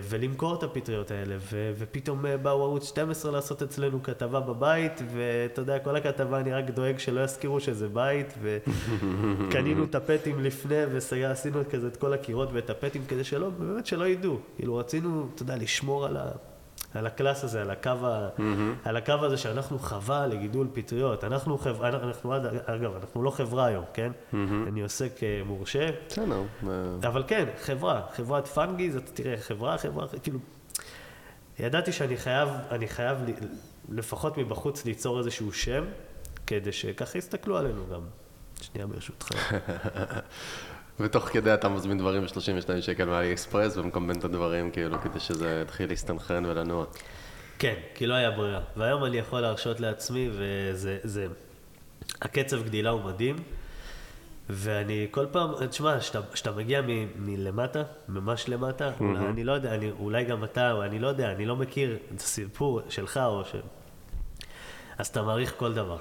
ולמכור 0.03 0.55
את 0.55 0.63
הפטריות 0.63 1.11
האלה, 1.11 1.37
ו- 1.39 1.73
ופתאום 1.79 2.27
אה, 2.27 2.37
באו 2.37 2.63
ערוץ 2.63 2.89
12 2.89 3.33
לעשות 3.33 3.63
אצלנו 3.63 4.03
כתבה 4.03 4.41
בבית, 4.41 5.03
ואתה 5.15 5.61
יודע, 5.61 5.79
כל 5.79 5.97
הכתבה 5.97 6.41
אני 6.41 6.53
רק 6.53 6.65
דואג 6.71 6.99
שלא 6.99 7.21
יזכירו 7.21 7.61
שזה 7.61 7.89
בית, 7.89 8.35
וקנינו 8.43 9.87
טפטים 9.97 10.41
לפני, 10.41 10.85
ועשינו 10.93 11.61
כזה 11.71 11.87
את 11.87 11.97
כל 11.97 12.13
הקירות 12.13 12.49
וטפטים 12.53 13.03
כדי 13.09 13.25
שלא, 13.25 13.51
באמת 13.51 13.87
שלא 13.87 14.05
ידעו. 14.09 14.39
כאילו 14.57 14.77
רצינו, 14.77 15.29
אתה 15.35 15.43
יודע, 15.43 15.57
לשמור 15.57 16.07
על 16.07 16.17
ה... 16.17 16.31
על 16.95 17.07
ה 17.07 17.13
class 17.13 17.45
הזה, 17.45 17.61
על 17.61 17.71
הקו, 17.71 17.91
ה... 17.91 18.29
על 18.85 18.97
הקו 18.97 19.13
הזה 19.13 19.37
שאנחנו 19.37 19.79
חווה 19.79 20.27
לגידול 20.27 20.69
פטריות. 20.73 21.25
אנחנו 21.25 21.59
חברה, 21.59 21.89
אנחנו 21.89 22.33
עד, 22.33 22.47
אגב, 22.67 22.95
אנחנו 23.01 23.23
לא 23.23 23.31
חברה 23.31 23.67
היום, 23.67 23.85
כן? 23.95 24.13
אני 24.69 24.83
עוסק 24.83 25.23
אה, 25.23 25.43
מורשה, 25.47 25.91
בסדר. 26.09 26.43
אה, 26.69 27.09
אבל 27.09 27.25
כן, 27.27 27.45
חברה, 27.63 28.03
חברת 28.15 28.47
פאנגיז, 28.47 28.97
אתה 28.97 29.13
תראה, 29.13 29.37
חברה, 29.37 29.79
חברה, 29.79 30.07
כאילו... 30.23 30.39
ידעתי 31.59 31.93
שאני 31.93 32.17
חייב, 32.17 32.49
אני 32.71 32.89
חייב 32.89 33.19
לפחות 33.89 34.39
מבחוץ 34.39 34.85
ליצור 34.85 35.19
איזשהו 35.19 35.53
שם, 35.53 35.85
כדי 36.47 36.73
שככה 36.73 37.19
יסתכלו 37.19 37.59
עלינו 37.59 37.87
גם. 37.93 38.01
שנייה 38.61 38.87
ברשותך. 38.87 39.29
ותוך 41.01 41.25
כדי 41.25 41.55
אתה 41.55 41.69
מזמין 41.69 41.99
דברים 41.99 42.23
ב-32 42.23 42.81
שקל 42.81 43.05
מ 43.05 43.33
AliExpress 43.33 43.77
ומקמבן 43.77 44.19
את 44.19 44.25
הדברים, 44.25 44.71
כאילו, 44.71 45.01
כדי 45.01 45.21
שזה 45.21 45.63
יתחיל 45.63 45.89
להסתנכרן 45.89 46.47
ולנוע. 46.47 46.85
כן, 47.59 47.75
כי 47.95 48.07
לא 48.07 48.15
היה 48.15 48.31
ברירה. 48.31 48.61
והיום 48.77 49.05
אני 49.05 49.17
יכול 49.17 49.41
להרשות 49.41 49.81
לעצמי, 49.81 50.31
וזה... 50.33 50.99
זה... 51.03 51.27
הקצב 52.23 52.63
גדילה 52.63 52.91
הוא 52.91 53.01
מדהים, 53.01 53.37
ואני 54.51 55.07
כל 55.11 55.27
פעם, 55.33 55.51
תשמע, 55.71 55.99
כשאתה 56.33 56.53
מגיע 56.53 56.81
מ, 56.81 56.87
מלמטה, 57.17 57.83
ממש 58.09 58.49
למטה, 58.49 58.91
mm-hmm. 58.91 59.03
אולי, 59.03 59.27
אני 59.27 59.45
לא 59.45 59.53
יודע, 59.53 59.75
אני, 59.75 59.91
אולי 59.91 60.25
גם 60.25 60.45
אתה, 60.45 60.73
או 60.73 60.83
אני 60.85 60.99
לא 60.99 61.09
יודע, 61.09 61.33
אני 61.33 61.47
לא 61.47 61.57
מכיר 61.57 61.99
את 62.15 62.21
הסיפור 62.21 62.81
שלך, 62.89 63.21
או 63.27 63.45
ש... 63.45 63.55
אז 64.99 65.07
אתה 65.07 65.23
מעריך 65.23 65.55
כל 65.57 65.75
דבר. 65.75 65.99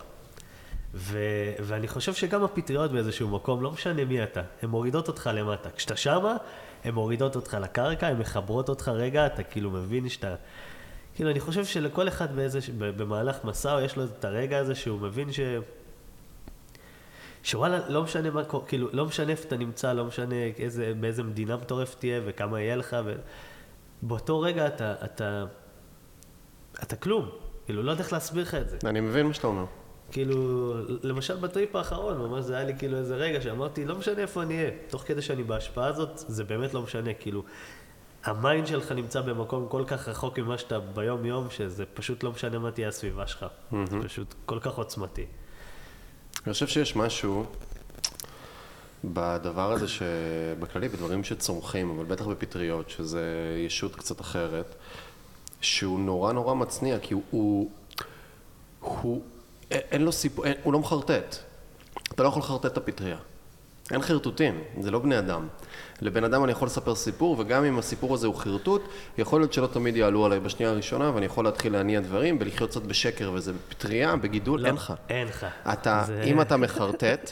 ו, 0.94 1.18
ואני 1.60 1.88
חושב 1.88 2.14
שגם 2.14 2.44
הפטריות 2.44 2.92
באיזשהו 2.92 3.30
מקום, 3.30 3.64
לא 3.64 3.72
משנה 3.72 4.06
מי 4.06 4.24
אתה, 4.24 4.42
הן 4.62 4.70
מורידות 4.70 5.08
אותך 5.08 5.30
למטה. 5.34 5.70
כשאתה 5.70 5.96
שמה, 5.96 6.38
הן 6.84 6.94
מורידות 6.94 7.36
אותך 7.36 7.58
לקרקע, 7.62 8.08
הן 8.08 8.18
מחברות 8.18 8.70
אותך 8.70 8.88
רגע, 8.88 9.26
אתה 9.26 9.44
כאילו 9.44 9.72
מבין 9.72 10.10
שאתה... 10.10 10.36
כאילו, 11.16 11.32
אני 11.32 11.40
חושב 11.40 11.66
שלכל 11.66 12.08
אחד 12.08 12.36
באיזה, 12.36 12.60
במהלך 12.78 13.44
מסע, 13.44 13.80
יש 13.86 13.96
לו 13.96 14.04
את 14.04 14.26
הרגע 14.26 14.58
הזה 14.58 14.76
שהוא 14.76 15.00
מבין 15.00 15.32
ש... 15.32 15.40
שוואלה, 17.44 17.90
לא 17.90 18.04
משנה 18.04 18.30
מה, 18.30 18.44
קורה, 18.44 18.66
כאילו, 18.66 18.90
לא 18.94 19.06
משנה 19.06 19.32
איפה 19.32 19.48
אתה 19.48 19.58
נמצא, 19.58 19.94
לא 19.94 20.06
משנה 20.06 20.36
איזה, 20.58 20.94
באיזה 21.00 21.24
מדינה 21.24 21.58
מטורף 21.58 21.96
תהיה 21.96 22.22
וכמה 22.26 22.62
יהיה 22.62 22.76
לך, 22.76 22.96
ובאותו 24.04 24.40
רגע 24.40 24.68
אתה, 24.68 24.94
אתה, 25.06 25.46
אתה 26.84 26.96
כלום. 26.96 27.30
כאילו, 27.66 27.84
לא 27.84 27.92
יודע 27.92 28.04
איך 28.04 28.14
להסביר 28.14 28.44
לך 28.44 28.56
את 28.56 28.70
זה. 28.70 28.78
אני 28.86 29.00
מבין 29.00 29.28
מה 29.28 29.34
שאתה 29.34 29.48
אומר. 29.48 29.66
כאילו, 30.12 30.74
למשל 31.04 31.36
בטריפ 31.36 31.76
האחרון, 31.76 32.18
ממש 32.18 32.46
זה 32.46 32.56
היה 32.56 32.66
לי 32.66 32.74
כאילו 32.78 32.98
איזה 32.98 33.16
רגע 33.16 33.42
שאמרתי, 33.42 33.86
לא 33.86 33.96
משנה 33.96 34.22
איפה 34.22 34.42
אני 34.42 34.58
אהיה. 34.58 34.72
תוך 34.90 35.04
כדי 35.08 35.22
שאני 35.22 35.44
בהשפעה 35.44 35.88
הזאת, 35.88 36.10
זה 36.16 36.44
באמת 36.44 36.74
לא 36.74 36.82
משנה. 36.82 37.14
כאילו, 37.14 37.44
ה 38.24 38.32
mind 38.32 38.68
שלך 38.68 38.92
נמצא 38.92 39.22
במקום 39.22 39.68
כל 39.70 39.84
כך 39.88 40.08
רחוק 40.08 40.40
ממה 40.40 40.58
שאתה 40.58 40.80
ביום-יום, 40.80 41.48
שזה 41.50 41.86
פשוט 41.86 42.24
לא 42.24 42.32
משנה 42.32 42.60
מה 42.60 42.72
תהיה 42.72 42.88
הסביבה 42.88 43.28
שלך. 43.28 43.46
זה 43.72 43.98
פשוט 44.04 44.34
כל 44.46 44.60
כך 44.60 44.74
עוצמתי. 44.78 45.26
אני 46.46 46.54
חושב 46.54 46.68
שיש 46.68 46.96
משהו 46.96 47.46
בדבר 49.04 49.72
הזה 49.72 49.88
שבכללי, 49.88 50.90
בדברים 50.90 51.24
שצומחים, 51.24 51.90
אבל 51.90 52.06
בטח 52.06 52.28
בפטריות, 52.28 52.90
שזה 52.90 53.56
ישות 53.66 53.96
קצת 53.96 54.22
אחרת, 54.22 54.76
שהוא 55.62 56.00
נורא 56.00 56.34
נורא 56.34 56.54
מצניע, 56.54 57.00
כי 57.00 57.14
הוא, 57.14 57.24
הוא, 57.32 57.72
הוא 58.80 59.22
אין, 59.72 60.02
לו 60.02 60.12
סיפור, 60.12 60.46
אין, 60.46 60.54
הוא 60.64 60.74
לא 60.74 60.80
מחרטט. 60.80 61.36
אתה 62.16 62.24
לא 62.24 62.28
יכול 62.28 62.40
לחרטט 62.42 62.66
את 62.66 62.78
הפטריה. 62.78 63.18
אין 63.92 64.02
חרטוטים, 64.02 64.62
זה 64.82 64.92
לא 64.92 65.00
בני 65.00 65.20
אדם. 65.20 65.48
לבן 66.02 66.24
אדם 66.24 66.44
אני 66.44 66.52
יכול 66.52 66.66
לספר 66.66 66.96
סיפור, 66.96 67.36
וגם 67.40 67.66
אם 67.66 67.80
הסיפור 67.80 68.14
הזה 68.14 68.28
הוא 68.28 68.36
חרטוט, 68.36 68.82
יכול 69.18 69.42
להיות 69.42 69.54
שלא 69.54 69.68
תמיד 69.68 69.96
יעלו 69.96 70.26
עליי 70.26 70.40
בשנייה 70.40 70.72
הראשונה, 70.72 71.12
ואני 71.16 71.26
יכול 71.26 71.46
להתחיל 71.46 71.74
להניע 71.74 72.00
דברים 72.00 72.38
ולחיות 72.40 72.70
קצת 72.70 72.82
בשקר, 72.82 73.32
וזה 73.34 73.52
פטריה, 73.70 74.16
בגידול, 74.16 74.60
לא, 74.62 74.68
אין 74.68 74.76
לך. 74.76 74.94
אין 75.10 75.28
לך. 75.28 75.46
אתה, 75.74 76.04
זה- 76.08 76.24
אם 76.24 76.42
אתה 76.42 76.58
מחרטט, 76.58 77.32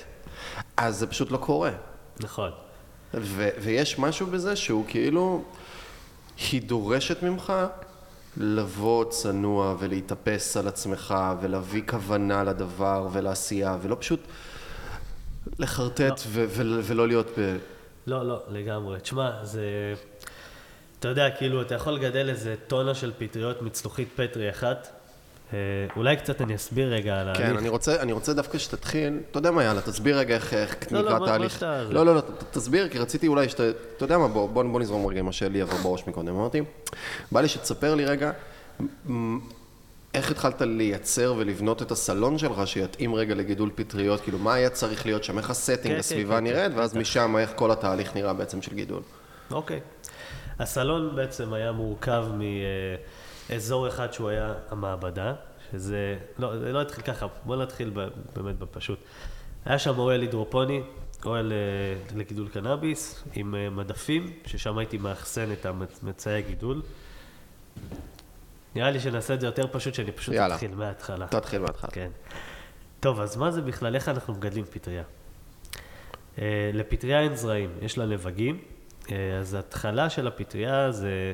אז 0.77 0.97
זה 0.97 1.07
פשוט 1.07 1.31
לא 1.31 1.37
קורה. 1.37 1.71
נכון. 2.19 2.51
ו- 3.13 3.49
ויש 3.61 3.99
משהו 3.99 4.27
בזה 4.27 4.55
שהוא 4.55 4.85
כאילו, 4.87 5.43
היא 6.51 6.61
דורשת 6.61 7.23
ממך 7.23 7.53
לבוא 8.37 9.05
צנוע 9.05 9.75
ולהתאפס 9.79 10.57
על 10.57 10.67
עצמך 10.67 11.15
ולהביא 11.41 11.81
כוונה 11.89 12.43
לדבר 12.43 13.07
ולעשייה, 13.11 13.77
ולא 13.81 13.97
פשוט 13.99 14.19
לחרטט 15.59 16.21
ו- 16.27 16.45
ו- 16.47 16.79
ולא 16.83 17.07
להיות 17.07 17.27
ב... 17.39 17.57
לא, 18.07 18.27
לא, 18.27 18.41
לגמרי. 18.49 18.99
תשמע, 18.99 19.45
זה... 19.45 19.93
אתה 20.99 21.07
יודע, 21.07 21.29
כאילו, 21.37 21.61
אתה 21.61 21.75
יכול 21.75 21.93
לגדל 21.93 22.29
איזה 22.29 22.55
טונה 22.67 22.95
של 22.95 23.11
פטריות 23.17 23.61
מצלוחית 23.61 24.09
פטרי 24.15 24.49
אחת. 24.49 24.98
אה, 25.53 25.57
אולי 25.95 26.15
קצת 26.17 26.41
אני 26.41 26.55
אסביר 26.55 26.93
רגע 26.93 27.13
על 27.21 27.33
כן, 27.35 27.43
ההליך. 27.43 27.59
אני 27.59 27.69
רוצה, 27.69 28.01
אני 28.01 28.11
רוצה 28.11 28.33
דווקא 28.33 28.57
שתתחיל, 28.57 29.19
אתה 29.31 29.37
יודע 29.37 29.51
מה, 29.51 29.63
יאללה, 29.63 29.81
תסביר 29.81 30.17
רגע 30.17 30.35
איך, 30.35 30.53
איך 30.53 30.75
לא, 30.91 31.01
נקרא 31.01 31.13
מה- 31.13 31.19
מה 31.19 31.25
תהליך. 31.25 31.51
שאתה- 31.53 31.83
לא, 31.83 32.05
לא, 32.05 32.15
לא, 32.15 32.21
ת- 32.21 32.43
תסביר, 32.51 32.89
כי 32.89 32.99
רציתי 32.99 33.27
אולי 33.27 33.49
שאתה, 33.49 33.63
אתה 33.69 34.03
יודע 34.05 34.17
מה, 34.17 34.27
בוא, 34.27 34.49
בוא, 34.49 34.63
בוא 34.63 34.79
נזרום 34.79 35.05
רגע 35.07 35.19
עם 35.19 35.25
מה 35.25 35.31
שלי 35.31 35.61
עבר 35.61 35.77
בראש 35.77 36.07
מקודם. 36.07 36.27
אמרתי, 36.35 36.61
בא 37.31 37.41
לי 37.41 37.47
שתספר 37.47 37.95
לי 37.95 38.05
רגע, 38.05 38.31
מ- 39.11 39.39
איך 40.13 40.31
התחלת 40.31 40.61
לייצר 40.61 41.33
ולבנות 41.37 41.81
את 41.81 41.91
הסלון 41.91 42.37
שלך 42.37 42.61
שיתאים 42.67 43.15
רגע 43.15 43.35
לגידול 43.35 43.69
פטריות, 43.75 44.21
כאילו 44.21 44.37
מה 44.37 44.53
היה 44.53 44.69
צריך 44.69 45.05
להיות 45.05 45.23
שם, 45.23 45.37
איך 45.37 45.49
ה 45.49 45.54
setting, 45.54 45.93
כן, 45.93 45.99
הסביבה 45.99 46.33
כן, 46.33 46.37
כן, 46.37 46.43
נראית, 46.43 46.71
כן, 46.71 46.77
ואז 46.79 46.91
בטח. 46.91 46.99
משם 47.01 47.37
איך 47.37 47.51
כל 47.55 47.71
התהליך 47.71 48.15
נראה 48.15 48.33
בעצם 48.33 48.61
של 48.61 48.73
גידול. 48.75 49.01
אוקיי. 49.51 49.79
הסלון 50.59 51.15
בעצם 51.15 51.53
היה 51.53 51.71
מורכב 51.71 52.25
מאזור 53.49 53.87
אחד 53.87 54.13
שהוא 54.13 54.29
היה 54.29 54.53
המעבדה, 54.69 55.33
שזה, 55.71 56.17
לא, 56.39 56.59
זה 56.59 56.73
לא 56.73 56.81
התחיל 56.81 57.03
ככה, 57.03 57.27
בוא 57.45 57.55
נתחיל 57.55 57.91
באמת 58.35 58.59
בפשוט. 58.59 58.99
היה 59.65 59.79
שם 59.79 59.99
אוהל 59.99 60.21
הידרופוני, 60.21 60.81
אוהל 61.25 61.51
אה, 61.51 62.17
לגידול 62.17 62.49
קנאביס, 62.49 63.23
עם 63.33 63.55
אה, 63.55 63.69
מדפים, 63.69 64.33
ששם 64.45 64.77
הייתי 64.77 64.97
מאחסן 64.97 65.51
את 65.51 65.65
המצאי 65.65 66.33
הגידול. 66.33 66.81
נראה 68.75 68.91
לי 68.91 68.99
שנעשה 68.99 69.33
את 69.33 69.41
זה 69.41 69.47
יותר 69.47 69.67
פשוט, 69.71 69.93
שאני 69.93 70.11
פשוט 70.11 70.35
יאללה. 70.35 70.55
אתחיל 70.55 70.75
מההתחלה. 70.75 71.27
תתחיל 71.27 71.61
מההתחלה. 71.61 71.91
כן. 71.91 72.09
טוב, 72.99 73.19
אז 73.19 73.37
מה 73.37 73.51
זה 73.51 73.61
בכלל, 73.61 73.95
איך 73.95 74.09
אנחנו 74.09 74.33
מגדלים 74.33 74.65
פטריה? 74.65 75.03
אה, 76.35 76.39
לפטריה 76.73 77.21
אין 77.21 77.35
זרעים, 77.35 77.69
יש 77.81 77.97
לה 77.97 78.05
נבגים, 78.05 78.59
אה, 79.03 79.09
אז 79.39 79.53
ההתחלה 79.53 80.09
של 80.09 80.27
הפטריה 80.27 80.91
זה, 80.91 81.33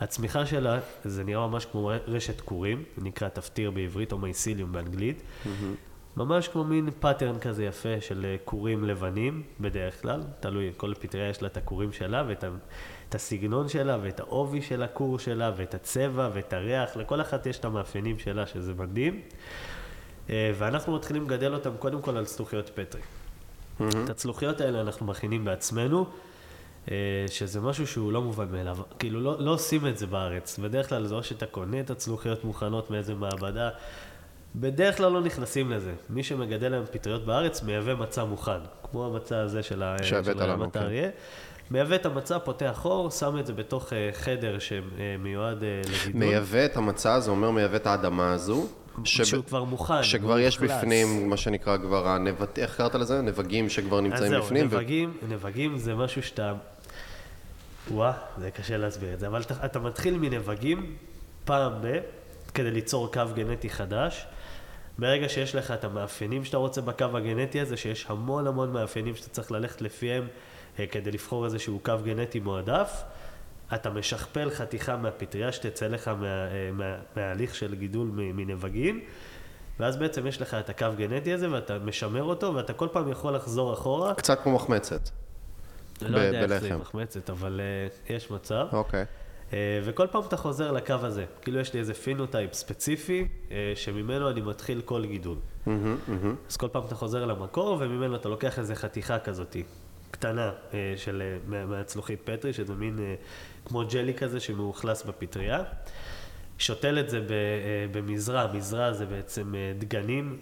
הצמיחה 0.00 0.46
שלה, 0.46 0.78
זה 1.04 1.24
נראה 1.24 1.46
ממש 1.46 1.64
כמו 1.64 1.90
רשת 2.06 2.40
קורים, 2.40 2.84
זה 2.96 3.04
נקרא 3.04 3.28
תפטיר 3.28 3.70
בעברית 3.70 4.12
או 4.12 4.18
mycelium 4.18 4.72
באנגלית. 4.72 5.22
ממש 6.16 6.48
כמו 6.48 6.64
מין 6.64 6.90
pattern 7.00 7.38
כזה 7.38 7.64
יפה 7.64 8.00
של 8.00 8.24
אה, 8.24 8.36
קורים 8.44 8.84
לבנים, 8.84 9.42
בדרך 9.60 10.02
כלל, 10.02 10.22
תלוי, 10.40 10.72
כל 10.76 10.94
פטריה 10.94 11.28
יש 11.28 11.42
לה 11.42 11.48
את 11.48 11.56
הקורים 11.56 11.92
שלה 11.92 12.24
ואת 12.28 12.44
ה, 12.44 12.48
את 13.08 13.14
הסגנון 13.14 13.68
שלה 13.68 13.98
ואת 14.02 14.20
העובי 14.20 14.62
של 14.62 14.82
הקור 14.82 15.18
שלה 15.18 15.52
ואת 15.56 15.74
הצבע 15.74 16.30
ואת 16.34 16.52
הריח, 16.52 16.96
לכל 16.96 17.20
אחת 17.20 17.46
יש 17.46 17.58
את 17.58 17.64
המאפיינים 17.64 18.18
שלה 18.18 18.46
שזה 18.46 18.74
מדהים. 18.74 19.20
אה, 20.30 20.52
ואנחנו 20.58 20.94
מתחילים 20.96 21.24
לגדל 21.24 21.54
אותם 21.54 21.76
קודם 21.78 22.02
כל 22.02 22.16
על 22.16 22.26
זלוחיות 22.26 22.70
פטרי. 22.74 23.02
את 24.04 24.10
הצלוחיות 24.10 24.60
האלה 24.60 24.80
אנחנו 24.80 25.06
מכינים 25.06 25.44
בעצמנו, 25.44 26.00
אה, 26.00 26.29
שזה 27.28 27.60
משהו 27.60 27.86
שהוא 27.86 28.12
לא 28.12 28.22
מובן 28.22 28.46
מאליו. 28.52 28.76
כאילו, 28.98 29.20
לא, 29.20 29.36
לא 29.38 29.50
עושים 29.50 29.86
את 29.86 29.98
זה 29.98 30.06
בארץ. 30.06 30.58
בדרך 30.58 30.88
כלל 30.88 31.06
זה 31.06 31.14
או 31.14 31.22
שאתה 31.22 31.46
קונה 31.46 31.80
את 31.80 31.90
הצלוחיות 31.90 32.44
מוכנות 32.44 32.90
מאיזה 32.90 33.14
מעבדה, 33.14 33.70
בדרך 34.54 34.96
כלל 34.96 35.12
לא 35.12 35.20
נכנסים 35.20 35.70
לזה. 35.70 35.92
מי 36.10 36.22
שמגדל 36.22 36.72
היום 36.74 36.84
פטריות 36.92 37.26
בארץ 37.26 37.62
מייבא 37.62 37.94
מצע 37.94 38.24
מוכן, 38.24 38.60
כמו 38.90 39.06
המצע 39.06 39.38
הזה 39.40 39.62
של 39.62 39.82
רמת 40.38 40.72
כן. 40.72 40.80
האריה. 40.80 41.08
מייבא 41.70 41.94
את 41.94 42.06
המצע, 42.06 42.38
פותח 42.38 42.72
חור, 42.76 43.10
שם 43.10 43.38
את 43.38 43.46
זה 43.46 43.52
בתוך 43.52 43.92
אה, 43.92 44.10
חדר 44.12 44.58
שמיועד 44.58 45.62
אה, 45.64 45.80
לגידול. 45.84 46.20
מייבא 46.20 46.64
את 46.64 46.76
המצע, 46.76 47.20
זה 47.20 47.30
אומר 47.30 47.50
מייבא 47.50 47.76
את 47.76 47.86
האדמה 47.86 48.32
הזו. 48.32 48.66
שב- 49.04 49.24
שהוא 49.24 49.44
כבר 49.44 49.64
מוכן. 49.64 50.02
שכבר 50.02 50.38
יש 50.38 50.60
מאוכלס. 50.60 50.78
בפנים, 50.78 51.28
מה 51.30 51.36
שנקרא 51.36 51.76
כבר, 51.76 52.08
הנבט... 52.08 52.58
איך 52.58 52.76
קראת 52.76 52.94
לזה? 52.94 53.22
נבגים 53.22 53.68
שכבר 53.68 53.98
אז 53.98 54.04
נמצאים 54.04 54.28
זהו, 54.30 54.42
בפנים. 54.42 54.66
ו- 54.70 54.74
נבגים, 54.74 55.12
נבגים 55.28 55.78
זה 55.78 55.94
משהו 55.94 56.22
שאתה... 56.22 56.52
וואה, 57.90 58.12
זה 58.38 58.50
קשה 58.50 58.76
להסביר 58.76 59.14
את 59.14 59.20
זה, 59.20 59.26
אבל 59.26 59.40
אתה, 59.40 59.54
אתה 59.64 59.78
מתחיל 59.78 60.18
מנבגים 60.18 60.96
פעם 61.44 61.72
ב... 61.82 61.98
כדי 62.54 62.70
ליצור 62.70 63.12
קו 63.12 63.22
גנטי 63.34 63.70
חדש. 63.70 64.26
ברגע 64.98 65.28
שיש 65.28 65.54
לך 65.54 65.70
את 65.70 65.84
המאפיינים 65.84 66.44
שאתה 66.44 66.56
רוצה 66.56 66.80
בקו 66.80 67.04
הגנטי 67.14 67.60
הזה, 67.60 67.76
שיש 67.76 68.06
המון 68.08 68.46
המון 68.46 68.72
מאפיינים 68.72 69.16
שאתה 69.16 69.28
צריך 69.30 69.52
ללכת 69.52 69.82
לפיהם 69.82 70.28
אה, 70.78 70.86
כדי 70.86 71.10
לבחור 71.10 71.44
איזשהו 71.44 71.80
קו 71.82 71.92
גנטי 72.04 72.40
מועדף, 72.40 73.02
אתה 73.74 73.90
משכפל 73.90 74.50
חתיכה 74.50 74.96
מהפטריה 74.96 75.52
שתצא 75.52 75.86
לך 75.86 76.08
מה, 76.08 76.26
אה, 76.26 76.70
מה, 76.72 76.96
מההליך 77.16 77.54
של 77.54 77.74
גידול 77.74 78.10
מנבגים, 78.14 79.00
ואז 79.80 79.96
בעצם 79.96 80.26
יש 80.26 80.42
לך 80.42 80.54
את 80.54 80.68
הקו 80.70 80.86
גנטי 80.96 81.32
הזה 81.32 81.52
ואתה 81.52 81.78
משמר 81.78 82.22
אותו, 82.22 82.54
ואתה 82.54 82.72
כל 82.72 82.88
פעם 82.92 83.10
יכול 83.10 83.34
לחזור 83.34 83.72
אחורה. 83.74 84.14
קצת 84.14 84.40
כמו 84.42 84.54
מחמצת. 84.54 85.10
לא 86.08 86.18
ב- 86.18 86.22
יודע 86.22 86.40
איך 86.42 86.58
זה. 86.62 86.74
עם 86.74 86.80
מחמצת, 86.80 87.30
אבל 87.30 87.60
אה, 88.08 88.12
יש 88.12 88.30
מצב. 88.30 88.66
אוקיי. 88.72 89.04
אה, 89.50 89.52
וכל 89.84 90.06
פעם 90.10 90.22
אתה 90.28 90.36
חוזר 90.36 90.72
לקו 90.72 90.94
הזה. 91.02 91.24
כאילו 91.42 91.58
יש 91.60 91.74
לי 91.74 91.80
איזה 91.80 91.94
phenotype 91.94 92.54
ספציפי, 92.54 93.28
אה, 93.48 93.52
שממנו 93.74 94.30
אני 94.30 94.40
מתחיל 94.40 94.80
כל 94.84 95.06
גידול. 95.06 95.36
מהמם, 95.66 95.96
מהמם. 96.08 96.34
אז 96.50 96.56
כל 96.56 96.68
פעם 96.72 96.82
אתה 96.86 96.94
חוזר 96.94 97.24
למקור, 97.24 97.76
וממנו 97.80 98.16
אתה 98.16 98.28
לוקח 98.28 98.58
איזה 98.58 98.74
חתיכה 98.74 99.18
כזאת, 99.18 99.56
קטנה, 100.10 100.50
uh, 100.70 100.74
של, 100.96 101.22
מה- 101.46 101.66
מהצלוחית 101.66 102.20
פטרי, 102.24 102.52
שזה 102.52 102.74
מין 102.74 102.98
כמו 103.64 103.82
ג'לי 103.92 104.14
כזה 104.14 104.40
שמאוכלס 104.40 105.02
בפטריה. 105.02 105.62
שותל 106.58 106.98
את 106.98 107.10
זה 107.10 107.20
במזרע, 107.92 108.52
מזרע 108.52 108.92
זה 108.92 109.06
בעצם 109.06 109.54
דגנים 109.78 110.38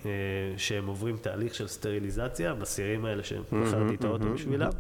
שהם 0.57 0.87
עוברים 0.87 1.17
תהליך 1.17 1.55
של 1.55 1.69
סטריליזציה, 1.69 2.55
בסירים 2.55 3.05
האלה 3.05 3.23
שמכרתי 3.25 3.95
את 3.95 4.05
האוטו 4.05 4.33
בשבילם. 4.35 4.71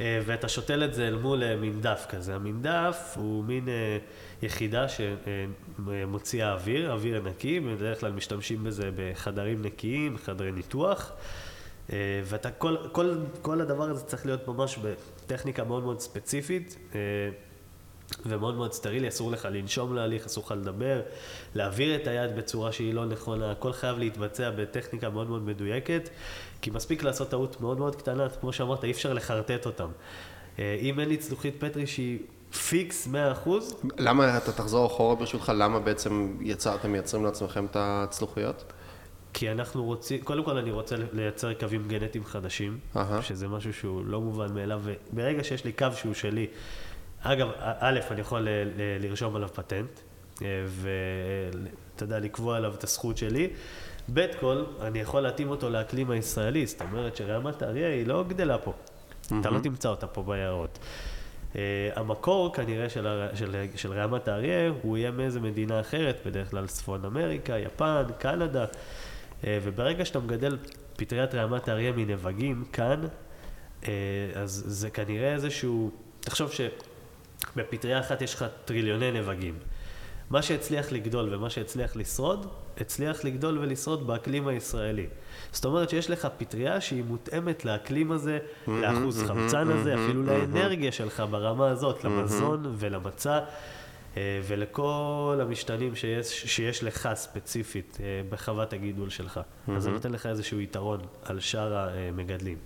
אה, 0.00 0.20
ואתה 0.26 0.48
שותל 0.48 0.84
את 0.84 0.94
זה 0.94 1.08
אל 1.08 1.16
מול 1.16 1.42
אה, 1.42 1.56
מין 1.56 1.80
דף 1.80 2.06
כזה. 2.08 2.34
המינדף 2.34 3.14
הוא 3.16 3.44
מין 3.44 3.68
אה, 3.68 3.98
יחידה 4.42 4.86
שמוציאה 4.88 6.52
אוויר, 6.52 6.92
אוויר 6.92 7.22
נקי, 7.22 7.60
בדרך 7.60 8.00
כלל 8.00 8.12
משתמשים 8.12 8.64
בזה 8.64 8.90
בחדרים 8.96 9.62
נקיים, 9.62 10.18
חדרי 10.18 10.52
ניתוח. 10.52 11.12
ואתה, 12.24 12.50
כל, 12.50 12.76
כל, 12.92 13.14
כל 13.42 13.60
הדבר 13.60 13.90
הזה 13.90 14.04
צריך 14.04 14.26
להיות 14.26 14.48
ממש 14.48 14.78
בטכניקה 14.78 15.64
מאוד 15.64 15.82
מאוד 15.82 16.00
ספציפית. 16.00 16.76
ומאוד 18.26 18.54
מאוד 18.54 18.72
סטרילי, 18.72 19.08
אסור 19.08 19.30
לך 19.30 19.48
לנשום 19.50 19.94
להליך, 19.94 20.26
אסור 20.26 20.44
לך 20.44 20.50
לדבר, 20.50 21.00
להעביר 21.54 21.96
את 21.96 22.06
היד 22.06 22.36
בצורה 22.36 22.72
שהיא 22.72 22.94
לא 22.94 23.06
נכונה, 23.06 23.50
הכל 23.50 23.72
חייב 23.72 23.98
להתבצע 23.98 24.50
בטכניקה 24.50 25.10
מאוד 25.10 25.28
מאוד 25.28 25.42
מדויקת, 25.42 26.08
כי 26.60 26.70
מספיק 26.70 27.02
לעשות 27.02 27.28
טעות 27.30 27.60
מאוד 27.60 27.78
מאוד 27.78 27.96
קטנה, 27.96 28.28
כמו 28.28 28.52
שאמרת, 28.52 28.84
אי 28.84 28.90
אפשר 28.90 29.12
לחרטט 29.12 29.66
אותם. 29.66 29.88
אה, 30.58 30.76
אם 30.80 31.00
אין 31.00 31.08
לי 31.08 31.16
צלוחית 31.16 31.54
פטרי 31.64 31.86
שהיא 31.86 32.18
פיקס 32.68 33.08
100%, 33.44 33.48
למה, 33.98 34.36
אתה 34.36 34.52
תחזור 34.52 34.86
אחורה 34.86 35.14
ברשותך, 35.14 35.52
למה 35.56 35.80
בעצם 35.80 36.36
יצא, 36.40 36.74
אתם 36.74 36.92
מייצרים 36.92 37.24
לעצמכם 37.24 37.64
את 37.64 37.76
הצלוחיות? 37.80 38.72
כי 39.32 39.50
אנחנו 39.50 39.84
רוצים, 39.84 40.20
קודם 40.20 40.44
כל 40.44 40.56
אני 40.56 40.70
רוצה 40.70 40.96
לייצר 41.12 41.54
קווים 41.54 41.88
גנטיים 41.88 42.24
חדשים, 42.24 42.78
אהה. 42.96 43.22
שזה 43.22 43.48
משהו 43.48 43.72
שהוא 43.72 44.04
לא 44.04 44.20
מובן 44.20 44.54
מאליו, 44.54 44.82
וברגע 45.12 45.44
שיש 45.44 45.64
לי 45.64 45.72
קו 45.72 45.86
שהוא 45.94 46.14
שלי, 46.14 46.46
אגב, 47.20 47.48
א', 47.58 48.00
אני 48.10 48.20
יכול 48.20 48.40
ל- 48.40 48.48
ל- 48.48 49.04
לרשום 49.06 49.36
עליו 49.36 49.48
פטנט, 49.48 50.00
ואתה 50.68 52.04
יודע, 52.04 52.18
לקבוע 52.18 52.56
עליו 52.56 52.74
את 52.74 52.84
הזכות 52.84 53.16
שלי. 53.16 53.50
ב' 54.14 54.26
כל, 54.40 54.64
אני 54.80 54.98
יכול 54.98 55.20
להתאים 55.20 55.50
אותו 55.50 55.70
לאקלים 55.70 56.10
הישראלי, 56.10 56.66
זאת 56.66 56.80
אומרת 56.80 57.16
שרמת 57.16 57.62
האריה 57.62 57.88
היא 57.88 58.06
לא 58.06 58.24
גדלה 58.28 58.58
פה. 58.58 58.72
אתה 59.40 59.50
לא 59.50 59.58
תמצא 59.58 59.88
אותה 59.88 60.06
פה 60.06 60.22
ביערות. 60.22 60.78
Uh, 61.52 61.56
המקור 61.96 62.54
כנראה 62.54 62.88
של, 62.88 63.06
הר... 63.06 63.34
של, 63.34 63.66
של 63.76 63.92
רמת 63.92 64.28
האריה, 64.28 64.72
הוא 64.82 64.96
יהיה 64.96 65.10
מאיזה 65.10 65.40
מדינה 65.40 65.80
אחרת, 65.80 66.20
בדרך 66.26 66.50
כלל 66.50 66.66
צפון 66.66 67.04
אמריקה, 67.04 67.58
יפן, 67.58 68.02
קנדה. 68.18 68.64
Uh, 68.64 69.44
וברגע 69.62 70.04
שאתה 70.04 70.18
מגדל 70.18 70.58
פטריית 70.96 71.34
רמת 71.34 71.68
האריה 71.68 71.92
מנבגים 71.92 72.64
כאן, 72.72 73.02
uh, 73.82 73.86
אז 74.34 74.64
זה 74.66 74.90
כנראה 74.90 75.32
איזשהו... 75.32 75.90
תחשוב 76.20 76.50
שבפטריה 76.52 78.00
אחת 78.00 78.22
יש 78.22 78.34
לך 78.34 78.44
טריליוני 78.64 79.12
נבגים. 79.12 79.54
מה 80.30 80.42
שהצליח 80.42 80.92
לגדול 80.92 81.34
ומה 81.34 81.50
שהצליח 81.50 81.96
לשרוד, 81.96 82.46
הצליח 82.80 83.24
לגדול 83.24 83.58
ולשרוד 83.58 84.06
באקלים 84.06 84.48
הישראלי. 84.48 85.06
זאת 85.52 85.64
אומרת 85.64 85.90
שיש 85.90 86.10
לך 86.10 86.28
פטריה 86.38 86.80
שהיא 86.80 87.04
מותאמת 87.04 87.64
לאקלים 87.64 88.12
הזה, 88.12 88.38
לאחוז 88.68 89.22
חמצן 89.22 89.70
הזה, 89.70 89.94
אפילו 89.94 90.22
לאנרגיה 90.22 90.92
שלך 90.92 91.22
ברמה 91.30 91.68
הזאת, 91.70 92.04
למזון 92.04 92.74
ולמצע. 92.78 93.40
אה, 94.16 94.40
ולכל 94.46 95.38
המשתנים 95.42 95.96
שיש, 95.96 96.46
שיש 96.46 96.84
לך 96.84 97.08
ספציפית 97.14 97.98
אה, 98.00 98.06
בחוות 98.30 98.72
הגידול 98.72 99.10
שלך. 99.10 99.40
אז 99.76 99.82
זה 99.82 99.90
נותן 99.90 100.12
לך 100.12 100.26
איזשהו 100.26 100.60
יתרון 100.60 101.00
על 101.24 101.40
שאר 101.40 101.76
המגדלים. 101.76 102.56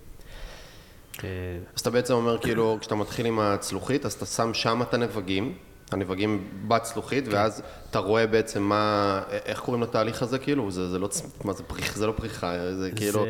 אה, 1.23 1.29
אז 1.75 1.81
אתה 1.81 1.89
בעצם 1.89 2.13
אומר, 2.13 2.37
כאילו, 2.37 2.77
כשאתה 2.79 2.95
מתחיל 2.95 3.25
עם 3.25 3.39
הצלוחית, 3.39 4.05
אז 4.05 4.13
אתה 4.13 4.25
שם 4.25 4.53
שם 4.53 4.81
את 4.81 4.93
הנבגים, 4.93 5.57
הנבגים 5.91 6.47
בצלוחית, 6.67 7.23
ואז 7.27 7.63
אתה 7.89 7.99
רואה 7.99 8.27
בעצם 8.27 8.63
מה, 8.63 9.21
איך 9.45 9.59
קוראים 9.59 9.83
לתהליך 9.83 10.23
הזה, 10.23 10.39
כאילו? 10.39 10.71
זה, 10.71 10.89
זה 10.89 10.99
לא, 10.99 11.09
מה 11.43 11.53
זה 11.53 11.63
פריחה, 11.63 11.99
זה 11.99 12.07
לא 12.07 12.11
פריחה, 12.11 12.73
זה 12.73 12.91
כאילו, 12.95 13.25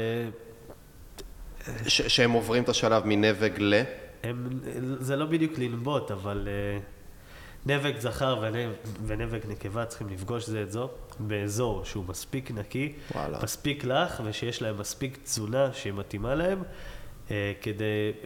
זה, 1.65 1.89
ש, 1.89 2.01
שהם 2.01 2.31
עוברים 2.31 2.63
את 2.63 2.69
השלב 2.69 3.03
מנבג 3.05 3.51
ל... 3.57 3.83
הם, 4.23 4.59
זה 4.99 5.15
לא 5.15 5.25
בדיוק 5.25 5.57
לנבוט, 5.57 6.11
אבל 6.11 6.47
uh, 6.47 7.69
נבק 7.69 7.99
זכר 7.99 8.39
ונב, 8.41 8.71
ונבק 9.05 9.45
נקבה 9.45 9.85
צריכים 9.85 10.09
לפגוש 10.09 10.49
זה 10.49 10.61
את 10.61 10.71
זו 10.71 10.89
באזור 11.19 11.85
שהוא 11.85 12.05
מספיק 12.07 12.51
נקי, 12.51 12.93
וואלה. 13.15 13.39
מספיק 13.43 13.83
לח, 13.83 14.21
ושיש 14.23 14.61
להם 14.61 14.77
מספיק 14.79 15.17
תזונה 15.23 15.73
שהיא 15.73 15.93
מתאימה 15.93 16.35
להם, 16.35 16.61
uh, 17.27 17.31
כדי 17.61 18.11
uh, 18.21 18.25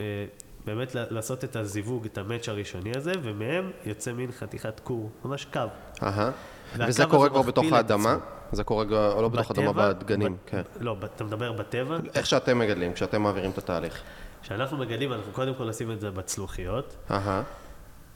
באמת 0.68 0.96
לעשות 0.96 1.44
את 1.44 1.56
הזיווג, 1.56 2.06
את 2.06 2.18
המאץ' 2.18 2.50
הראשוני 2.50 2.92
הזה, 2.96 3.12
ומהם 3.24 3.72
יוצא 3.86 4.14
מין 4.14 4.32
חתיכת 4.32 4.80
כור, 4.84 5.12
ממש 5.26 5.46
קו. 5.54 5.60
אהה. 6.04 6.32
וזה 6.76 7.06
קורה 7.06 7.30
כבר 7.30 7.42
בתוך 7.42 7.74
האדמה? 7.74 8.18
זה 8.52 8.64
קורה 8.64 8.86
לא 9.22 9.30
בתוך 9.30 9.52
האדמה, 9.52 9.74
בדגנים, 9.74 10.38
כן. 10.46 10.62
לא, 10.80 10.96
אתה 11.16 11.24
מדבר 11.24 11.52
בטבע, 11.52 11.98
איך 12.16 12.26
שאתם 12.26 12.60
מגדלים, 12.60 12.94
כשאתם 12.94 13.22
מעבירים 13.22 13.52
את 13.52 13.58
התהליך. 13.58 14.02
כשאנחנו 14.42 14.78
מגדלים, 14.78 15.14
אנחנו 15.14 15.32
קודם 15.32 15.54
כל 15.54 15.68
עושים 15.68 15.92
את 15.92 16.02
זה 16.02 16.12
בצלוחיות. 16.12 16.96
אהה. 17.12 17.44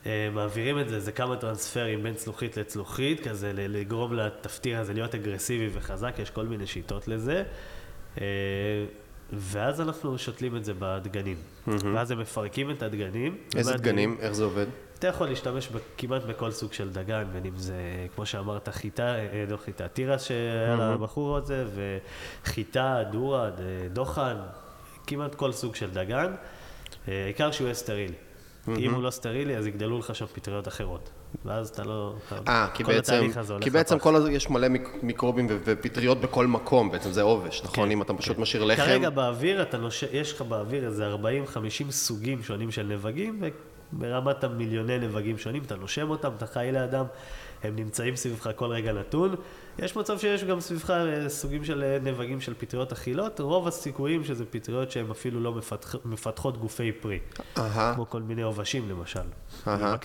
אה, 0.05 0.29
מעבירים 0.33 0.79
את 0.79 0.89
זה, 0.89 0.99
זה 0.99 1.11
כמה 1.11 1.35
טרנספרים 1.35 2.03
בין 2.03 2.13
צלוחית 2.13 2.57
לצלוחית, 2.57 3.27
כזה 3.27 3.51
לגרום 3.55 4.13
לתפטיר 4.13 4.79
הזה 4.79 4.93
להיות 4.93 5.15
אגרסיבי 5.15 5.69
וחזק, 5.73 6.15
יש 6.19 6.29
כל 6.29 6.45
מיני 6.45 6.67
שיטות 6.67 7.07
לזה. 7.07 7.43
אה, 9.33 9.37
ואז 9.39 9.81
אנחנו 9.81 10.17
שותלים 10.17 10.55
את 10.55 10.65
זה 10.65 10.73
בדגנים. 10.79 11.37
ואז 11.67 12.11
הם 12.11 12.19
מפרקים 12.19 12.71
את 12.71 12.83
הדגנים. 12.83 13.37
איזה 13.55 13.73
דגנים? 13.73 14.17
איך 14.19 14.31
זה 14.31 14.43
עובד? 14.43 14.65
אתה 15.01 15.07
יכול 15.07 15.27
להשתמש 15.27 15.69
כמעט 15.97 16.23
בכל 16.23 16.51
סוג 16.51 16.73
של 16.73 16.89
דגן, 16.89 17.23
בין 17.33 17.45
אם 17.45 17.57
זה, 17.57 17.73
כמו 18.15 18.25
שאמרת, 18.25 18.69
חיטה, 18.69 19.15
אה, 19.15 19.45
לא 19.49 19.57
חיטה, 19.57 19.87
תירס 19.87 20.23
שהיה 20.23 20.93
לבחור 20.93 21.37
הזה, 21.37 21.65
וחיטה, 22.43 23.03
דורד, 23.11 23.53
אה, 23.59 23.87
דוחן, 23.93 24.37
כמעט 25.07 25.35
כל 25.35 25.51
סוג 25.51 25.75
של 25.75 25.91
דגן, 25.91 26.33
אה, 27.07 27.23
העיקר 27.23 27.51
שהוא 27.51 27.65
יהיה 27.65 27.73
סטרילי. 27.73 28.13
אם 28.67 28.93
הוא 28.93 29.03
לא 29.03 29.09
סטרילי, 29.09 29.57
אז 29.57 29.67
יגדלו 29.67 29.99
לך 29.99 30.15
שם 30.15 30.25
פטריות 30.25 30.67
אחרות. 30.67 31.09
ואז 31.45 31.69
אתה 31.69 31.83
לא... 31.83 32.13
אה, 32.47 32.67
כי 32.73 32.83
בעצם, 32.83 33.27
הזה 33.35 33.53
כי 33.61 33.69
בעצם. 33.69 33.99
כל 33.99 34.15
הזמן 34.15 34.31
יש 34.31 34.49
מלא 34.49 34.67
מיק- 34.67 35.03
מיקרובים 35.03 35.47
ו- 35.49 35.57
ופטריות 35.65 36.21
בכל 36.21 36.47
מקום, 36.47 36.91
בעצם 36.91 37.11
זה 37.11 37.21
עובש, 37.21 37.61
נכון? 37.63 37.85
כן, 37.85 37.91
אם 37.91 38.01
אתה 38.01 38.13
פשוט 38.13 38.35
כן. 38.35 38.41
משאיר 38.41 38.63
לחם... 38.63 38.83
כרגע 38.83 39.09
באוויר, 39.09 39.61
אתה 39.61 39.77
נוש... 39.77 40.03
יש 40.03 40.33
לך 40.33 40.41
באוויר 40.41 40.85
איזה 40.85 41.13
40-50 41.13 41.91
סוגים 41.91 42.43
שונים 42.43 42.71
של 42.71 42.83
נבגים, 42.83 43.41
וברמת 43.93 44.43
המיליוני 44.43 44.99
נבגים 44.99 45.37
שונים, 45.37 45.63
אתה 45.63 45.75
נושם 45.75 46.09
אותם, 46.09 46.31
אתה 46.37 46.45
חי 46.45 46.69
לידם, 46.73 47.05
הם 47.63 47.75
נמצאים 47.75 48.15
סביבך 48.15 48.49
כל 48.55 48.65
רגע 48.65 48.93
נתון. 48.93 49.35
יש 49.79 49.95
מצב 49.95 50.19
שיש 50.19 50.43
גם 50.43 50.59
סביבך 50.59 50.89
אה, 50.89 51.29
סוגים 51.29 51.63
של 51.65 51.83
אה, 51.83 51.97
נבגים 52.11 52.41
של 52.41 52.53
פטריות 52.57 52.91
אכילות, 52.91 53.39
רוב 53.39 53.67
הסיכויים 53.67 54.23
שזה 54.23 54.45
פטריות 54.45 54.91
שהן 54.91 55.11
אפילו 55.11 55.39
לא 55.39 55.51
מפתח... 55.53 55.95
מפתחות 56.05 56.57
גופי 56.57 56.91
פרי, 56.91 57.19
אהה. 57.57 57.93
כמו 57.95 58.09
כל 58.09 58.21
מיני 58.21 58.41
עובשים 58.41 58.89
למשל, 58.89 59.19
אהה. 59.67 59.95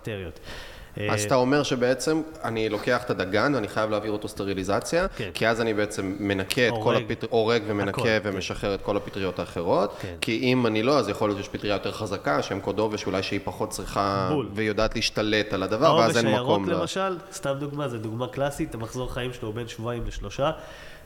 בקטריות. 0.97 1.15
אז 1.15 1.25
אתה 1.25 1.35
אומר 1.35 1.63
שבעצם 1.63 2.23
אני 2.45 2.69
לוקח 2.69 3.03
את 3.05 3.11
הדגן, 3.11 3.55
אני 3.55 3.69
חייב 3.69 3.91
להעביר 3.91 4.13
אותו 4.13 4.29
סטריליזציה, 4.29 5.07
כן. 5.17 5.31
כי 5.35 5.49
אז 5.49 5.61
אני 5.61 5.75
בעצם 5.75 6.17
מנקה 6.21 6.69
את 6.69 6.75
כל. 6.83 6.97
הפטריות, 6.97 7.33
הורג 7.33 7.63
ומנקה 7.67 7.91
הכל, 7.91 8.03
כן. 8.03 8.21
ומשחרר 8.25 8.75
את 8.75 8.83
כל 8.83 8.97
הפטריות 8.97 9.39
האחרות, 9.39 9.95
כן. 10.01 10.15
כי 10.21 10.39
אם 10.43 10.67
אני 10.67 10.83
לא, 10.83 10.99
אז 10.99 11.09
יכול 11.09 11.29
להיות 11.29 11.39
שיש 11.39 11.49
פטריה 11.49 11.73
יותר 11.73 11.93
חזקה, 11.93 12.43
שהם 12.43 12.61
קוד 12.61 12.79
עובש, 12.79 13.07
אולי 13.07 13.23
שהיא 13.23 13.41
פחות 13.45 13.71
צריכה, 13.71 14.29
בול. 14.33 14.49
ויודעת 14.55 14.95
להשתלט 14.97 15.53
על 15.53 15.63
הדבר, 15.63 15.95
ואז 15.95 16.03
העובש 16.03 16.17
אין 16.17 16.27
הירוק 16.27 16.51
מקום 16.61 16.69
ל... 16.71 16.75
למשל, 16.81 17.17
סתם 17.33 17.55
דוגמה, 17.61 17.89
זו 17.89 17.99
דוגמה 17.99 18.27
קלאסית, 18.29 18.75
המחזור 18.75 19.13
חיים 19.13 19.33
שלו 19.33 19.49
הוא 19.49 19.55
בין 19.55 19.69
שבועיים 19.69 20.05
לשלושה. 20.07 20.51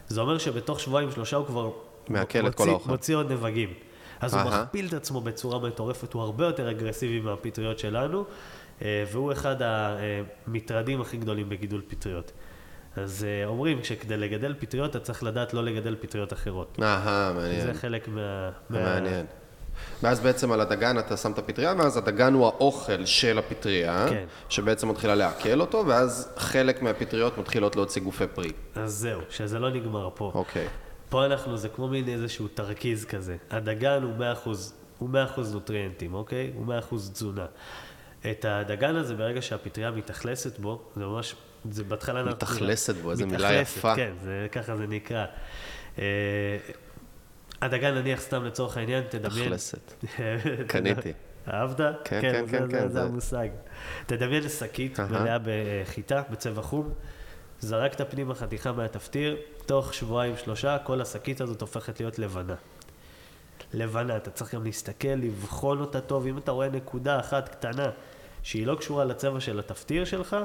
זה 0.09 0.21
אומר 0.21 0.39
שבתוך 0.39 0.81
שבועיים 0.81 1.11
שלושה 1.11 1.37
הוא 1.37 1.47
כבר 1.47 1.71
מעכל 2.09 2.39
את 2.39 2.45
מוציא- 2.45 2.57
כל 2.65 2.71
האוכל. 2.71 2.91
מוציא 2.91 3.17
עוד 3.17 3.33
נבגים. 3.33 3.69
אז 4.21 4.35
הוא. 4.35 4.43
מכפיל 4.43 4.87
את 4.87 4.95
עצמו 4.95 5.21
בצורה 5.21 5.59
מטורפת, 5.59 6.13
הוא 6.13 6.23
הרבה 6.23 6.47
יותר 6.47 6.71
אגרסיבי 6.71 7.21
מהפטריות 7.21 7.79
שלנו, 7.79 8.25
אה, 8.83 9.05
והוא 9.13 9.33
אחד 9.33 9.57
המטרדים 9.61 11.01
הכי 11.01 11.17
גדולים 11.17 11.49
בגידול 11.49 11.83
פטריות. 11.89 12.33
אז 12.97 13.27
אה, 13.29 13.47
אומרים, 13.47 13.85
שכדי 13.85 14.17
לגדל 14.17 14.55
פטריות, 14.59 14.91
אתה 14.91 15.01
צריך 15.01 15.23
לדעת 15.23 15.55
לא 15.55 15.65
לגדל 15.65 15.97
פטריות 16.01 16.33
אחרות. 16.33 16.79
אהה, 16.83 17.33
מעניין. 17.33 17.67
זה 17.67 17.75
חלק 17.75 18.09
מה... 18.09 18.51
מעניין. 18.71 19.27
ואז 20.03 20.21
בעצם 20.21 20.53
על 20.53 20.61
הדגן 20.61 20.99
אתה 20.99 21.17
שם 21.17 21.33
את 21.33 21.39
הפטריה, 21.39 21.75
ואז 21.79 21.97
הדגן 21.97 22.35
הוא 22.35 22.47
האוכל 22.47 23.05
של 23.07 23.39
הפטריה, 23.39 24.07
כן. 24.09 24.25
שבעצם 24.49 24.89
מתחילה 24.89 25.15
לעכל 25.15 25.61
אותו, 25.61 25.85
ואז 25.87 26.33
חלק 26.37 26.83
מהפטריות 26.83 27.39
מתחילות 27.39 27.77
להוציא 27.77 28.03
גופי 28.03 28.27
פרי. 28.27 28.53
אז 28.75 28.93
זהו, 28.93 29.21
שזה 29.31 29.59
לא 29.59 29.71
נגמר 29.71 30.11
פה. 30.15 30.33
אוקיי. 30.35 30.69
פה 31.11 31.27
אנחנו, 31.27 31.57
זה 31.57 31.69
כמו 31.69 31.89
מין 31.89 32.09
איזשהו 32.09 32.49
תרכיז 32.49 33.05
כזה. 33.05 33.37
הדגן 33.51 34.03
הוא 34.03 34.13
100%, 34.45 34.49
הוא 34.99 35.09
100% 35.37 35.41
נוטריאנטים, 35.53 36.15
אוקיי? 36.15 36.53
הוא 36.55 36.67
100% 36.91 36.95
תזונה. 37.13 37.47
את 38.31 38.45
הדגן 38.49 38.97
הזה, 38.97 39.15
ברגע 39.15 39.43
שהפטריה 39.43 39.91
מתאכלסת 39.91 40.59
בו, 40.59 40.83
זה 40.97 41.05
ממש, 41.07 41.35
זה 41.71 41.85
בהתחלה... 41.85 42.25
מתאכלסת 42.25 42.95
בו, 42.95 43.11
איזה 43.11 43.27
מילה 43.27 43.39
מתאכלסת, 43.49 43.77
יפה. 43.77 43.97
כן, 43.97 44.13
זה, 44.23 44.47
ככה 44.53 44.77
זה 44.77 44.87
נקרא. 44.87 45.25
אה, 45.99 46.05
הדגן, 47.63 47.95
נניח 47.95 48.21
סתם 48.21 48.45
לצורך 48.45 48.77
העניין, 48.77 49.05
תדמיין... 49.09 49.45
תאכלסת. 49.45 49.93
קניתי. 50.67 51.13
אהבת? 51.49 51.77
כן, 52.05 52.21
כן, 52.21 52.33
כן, 52.33 52.47
זה- 52.47 52.59
כן, 52.71 52.89
זה 52.89 52.89
זה- 52.89 53.03
המושג. 53.03 53.49
תדמיין 54.07 54.49
שקית. 54.49 55.01
מלאה 55.01 55.37
בחיטה, 55.45 56.23
בצבע 56.31 56.63
חום, 56.63 56.93
זרקת 57.61 58.11
פנימה 58.11 58.35
חתיכה 58.35 58.73
מהתפטיר, 58.73 59.37
תוך 59.71 59.95
שבועיים 59.95 60.35
שלושה 60.45 60.79
כל 60.79 61.01
השקית 61.01 61.41
הזאת 61.41 61.61
הופכת 61.61 62.01
להיות 62.01 62.19
לבנה. 62.19 62.55
לבנה, 63.73 64.17
אתה 64.17 64.31
צריך 64.31 64.55
גם 64.55 64.65
להסתכל, 64.65 65.09
לבחון 65.09 65.81
אותה 65.81 66.01
טוב, 66.01 66.27
אם 66.27 66.39
אתה 66.39 66.53
רואה 66.53 66.69
נקודה 66.69 67.21
אחת 67.21 67.49
קטנה 67.49 67.91
שהיא 68.43 68.67
לא 68.67 68.75
קשורה 68.75 69.05
לצבע 69.05 69.41
של 69.41 69.59
התפטיר 69.59 70.05
שלך, 70.05 70.37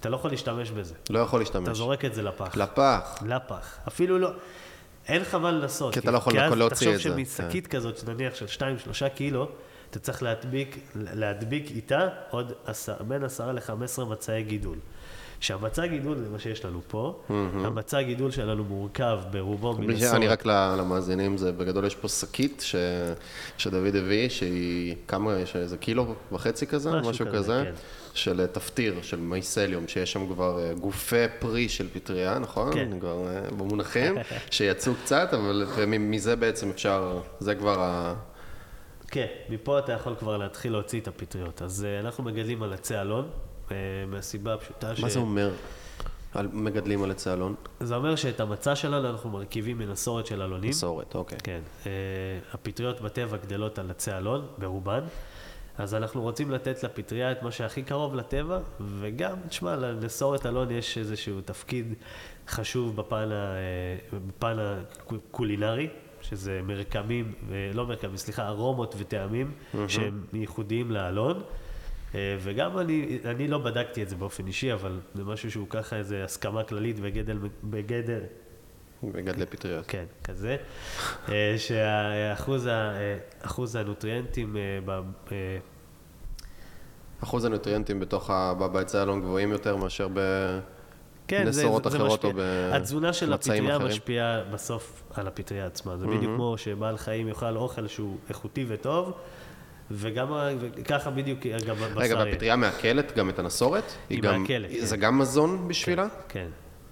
אתה 0.00 0.08
לא 0.08 0.16
יכול 0.16 0.30
להשתמש 0.30 0.70
בזה. 0.70 0.94
לא 1.10 1.18
יכול 1.18 1.42
אתה 1.42 1.58
להשתמש. 1.58 1.76
זורק 1.76 2.04
את 2.04 2.14
זה 2.14 2.22
לפח. 2.22 2.56
לפח. 2.56 3.18
לפח. 3.26 3.78
אפילו 3.88 4.18
לא... 4.18 4.30
אין 5.08 5.22
לך 5.22 5.34
מה 5.34 5.50
לנסות. 5.50 5.92
כי 5.92 5.98
אתה 5.98 6.10
לא 6.10 6.18
יכול 6.18 6.32
להוציא 6.58 6.94
את 6.94 7.00
זה, 7.00 7.02
כי 7.02 7.08
אז 7.08 7.16
תחשוב 7.16 7.16
שמשקית 7.16 7.66
כזאת, 7.66 8.08
נניח 8.08 8.34
של 8.34 8.46
2-3 9.04 9.08
קילו, 9.08 9.48
אתה 9.90 9.98
צריך 9.98 10.22
להדביק, 10.22 10.78
להדביק 10.94 11.70
איתה 11.70 12.08
עוד 12.30 12.52
עשר, 12.66 13.02
בין 13.02 13.24
10 13.24 13.52
ל-15 13.52 14.04
מצעי 14.04 14.42
גידול. 14.42 14.78
שהמצע 15.40 15.86
גידול 15.86 16.18
זה 16.18 16.30
מה 16.30 16.38
שיש 16.38 16.64
לנו 16.64 16.80
פה, 16.88 17.22
המצע 17.64 18.02
גידול 18.02 18.30
שלנו 18.30 18.64
מורכב 18.64 19.18
ברובו 19.30 19.74
מנסות. 19.78 20.10
שאני 20.10 20.28
רק 20.28 20.46
למאזינים, 20.46 21.36
זה 21.36 21.52
בגדול 21.52 21.84
יש 21.84 21.94
פה 21.94 22.08
שקית 22.08 22.60
ש... 22.66 22.74
שדוד 23.58 23.96
הביא, 23.96 24.28
שהיא 24.28 24.96
כמה, 25.08 25.36
איזה 25.54 25.76
קילו 25.76 26.14
וחצי 26.32 26.66
כזה, 26.66 26.90
משהו 26.90 27.10
משהו 27.10 27.26
כזה, 27.26 27.36
כזה, 27.36 27.62
כן. 27.64 27.72
של 28.14 28.46
תפטיר, 28.46 29.02
של 29.02 29.16
מייסליום, 29.16 29.88
שיש 29.88 30.12
שם 30.12 30.26
כבר 30.26 30.58
אה, 30.58 30.74
גופי 30.74 31.24
פרי 31.38 31.68
של 31.68 31.88
פטריה, 31.92 32.38
נכון? 32.38 32.72
כן. 32.72 33.00
כבר 33.00 33.28
אה, 33.28 33.50
במונחים, 33.50 34.14
שיצאו 34.50 34.92
קצת, 35.04 35.28
אבל 35.34 35.66
ומזה 35.76 36.36
בעצם 36.36 36.70
אפשר, 36.70 37.20
זה 37.38 37.54
כבר 37.54 37.80
ה... 37.80 38.14
כן, 39.08 39.26
מפה 39.48 39.78
אתה 39.78 39.92
יכול 39.92 40.14
כבר 40.18 40.36
להתחיל 40.36 40.72
להוציא 40.72 41.00
את 41.00 41.08
הפטריות. 41.08 41.62
אז 41.62 41.86
אנחנו 42.00 42.24
מגדלים 42.24 42.62
על 42.62 42.72
עצי 42.72 43.00
אלון, 43.00 43.28
מהסיבה 44.06 44.54
הפשוטה 44.54 44.96
ש... 44.96 45.00
מה 45.00 45.08
זה 45.08 45.18
אומר? 45.18 45.50
על 46.34 46.48
מגדלים 46.52 47.02
על 47.02 47.10
עצי 47.10 47.32
אלון? 47.32 47.54
זה 47.80 47.96
אומר 47.96 48.16
שאת 48.16 48.40
המצע 48.40 48.76
שלנו 48.76 49.10
אנחנו 49.10 49.30
מרכיבים 49.30 49.78
מנסורת 49.78 50.26
של 50.26 50.42
אלונים. 50.42 50.70
מסורת, 50.70 51.14
אוקיי. 51.14 51.38
כן. 51.42 51.60
Uh, 51.82 51.86
הפטריות 52.52 53.00
בטבע 53.00 53.36
גדלות 53.36 53.78
על 53.78 53.90
עצי 53.90 54.12
אלון, 54.12 54.46
ברובן. 54.58 55.00
אז 55.78 55.94
אנחנו 55.94 56.22
רוצים 56.22 56.50
לתת 56.50 56.82
לפטריה 56.82 57.32
את 57.32 57.42
מה 57.42 57.50
שהכי 57.50 57.82
קרוב 57.82 58.14
לטבע, 58.14 58.58
וגם, 58.80 59.36
תשמע, 59.48 59.76
לנסורת 59.76 60.46
אלון 60.46 60.70
יש 60.70 60.98
איזשהו 60.98 61.40
תפקיד 61.40 61.94
חשוב 62.48 62.96
בפן, 62.96 63.32
ה, 63.32 63.54
אה, 63.54 64.18
בפן 64.28 64.56
הקולינרי, 64.58 65.88
שזה 66.22 66.60
מרקמים, 66.64 67.32
אה, 67.52 67.70
לא 67.74 67.86
מרקמים, 67.86 68.16
סליחה, 68.16 68.48
ארומות 68.48 68.94
וטעמים 68.98 69.52
שהם 69.88 70.24
ייחודיים 70.32 70.90
לאלון. 70.90 71.42
אה, 72.14 72.36
וגם 72.40 72.78
אני, 72.78 73.18
אני 73.24 73.48
לא 73.48 73.58
בדקתי 73.58 74.02
את 74.02 74.08
זה 74.08 74.16
באופן 74.16 74.46
אישי, 74.46 74.72
אבל 74.72 75.00
זה 75.14 75.24
משהו 75.24 75.50
שהוא 75.50 75.66
ככה 75.70 75.96
איזה 75.96 76.24
הסכמה 76.24 76.62
כללית 76.62 77.00
בגדל, 77.00 77.38
בגדר, 77.64 78.20
מגדלי 79.02 79.46
פטריות. 79.46 79.84
כן, 79.88 80.04
כזה, 80.24 80.56
אה, 81.28 81.54
שהאחוז 81.58 82.66
ה- 82.66 82.70
אה, 82.70 83.80
הנוטריאנטים 83.80 84.56
ב- 84.84 85.00
אחוז 87.22 87.44
הנוטריאנטים 87.44 88.00
בתוך 88.00 88.30
ה... 88.30 88.54
ב- 88.54 88.66
בעצי 88.66 88.98
אלון 89.02 89.20
גבוהים 89.20 89.52
יותר 89.52 89.76
מאשר 89.76 90.08
ב... 90.14 90.20
כן, 91.28 91.50
זה, 91.50 91.62
נסורות 91.62 91.84
זה, 91.84 91.90
זה 91.90 91.96
אחרות 91.96 92.24
או 92.24 92.28
משפיע. 92.30 92.44
התזונה 92.76 93.12
של 93.12 93.30
במצעים 93.30 93.62
הפטריה 93.62 93.76
אחרים? 93.76 93.90
משפיעה 93.92 94.44
בסוף 94.44 95.02
על 95.14 95.26
הפטריה 95.26 95.66
עצמה. 95.66 95.96
זה 95.96 96.06
בדיוק 96.06 96.24
כמו 96.36 96.58
שבעל 96.58 96.96
חיים 96.96 97.28
יאכל 97.28 97.56
אוכל 97.56 97.86
שהוא 97.86 98.16
איכותי 98.28 98.64
וטוב, 98.68 99.12
וגם 99.90 100.32
ה- 100.32 100.48
וככה 100.60 101.10
בדיוק 101.10 101.46
גם 101.46 101.76
בבשר. 101.76 101.96
רגע. 102.00 102.16
והפטריה 102.18 102.56
מעכלת 102.56 103.16
גם 103.16 103.30
את 103.30 103.38
הנסורת? 103.38 103.84
היא 104.10 104.22
מעכלת, 104.22 104.70
זה 104.80 104.96
כן. 104.96 105.02
גם 105.02 105.18
מזון 105.18 105.68
בשבילה? 105.68 106.06
כן, 106.28 106.48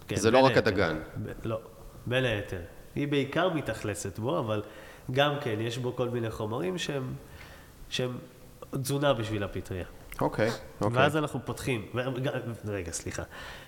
כן. 0.08 0.16
זה 0.16 0.30
לא 0.30 0.38
רק. 0.38 0.56
הדגן. 0.56 0.96
לא, 1.44 1.60
בין 2.06 2.24
היתר. 2.24 2.60
היא 2.94 3.08
בעיקר 3.08 3.48
מתאכלסת 3.54 4.18
בו, 4.18 4.38
אבל 4.38 4.62
גם 5.10 5.34
כן, 5.40 5.56
יש 5.60 5.78
בו 5.78 5.96
כל 5.96 6.08
מיני 6.08 6.30
חומרים 6.30 6.78
שהם, 6.78 7.12
שהם 7.88 8.18
תזונה 8.82 9.14
בשביל 9.14 9.42
הפטריה. 9.44 9.84
אוקיי, 10.20 10.50
אוקיי. 10.80 10.98
ואז 10.98 11.16
אנחנו 11.16 11.40
פותחים, 11.44 11.86
רגע, 12.64 12.92
סליחה. 12.92 13.22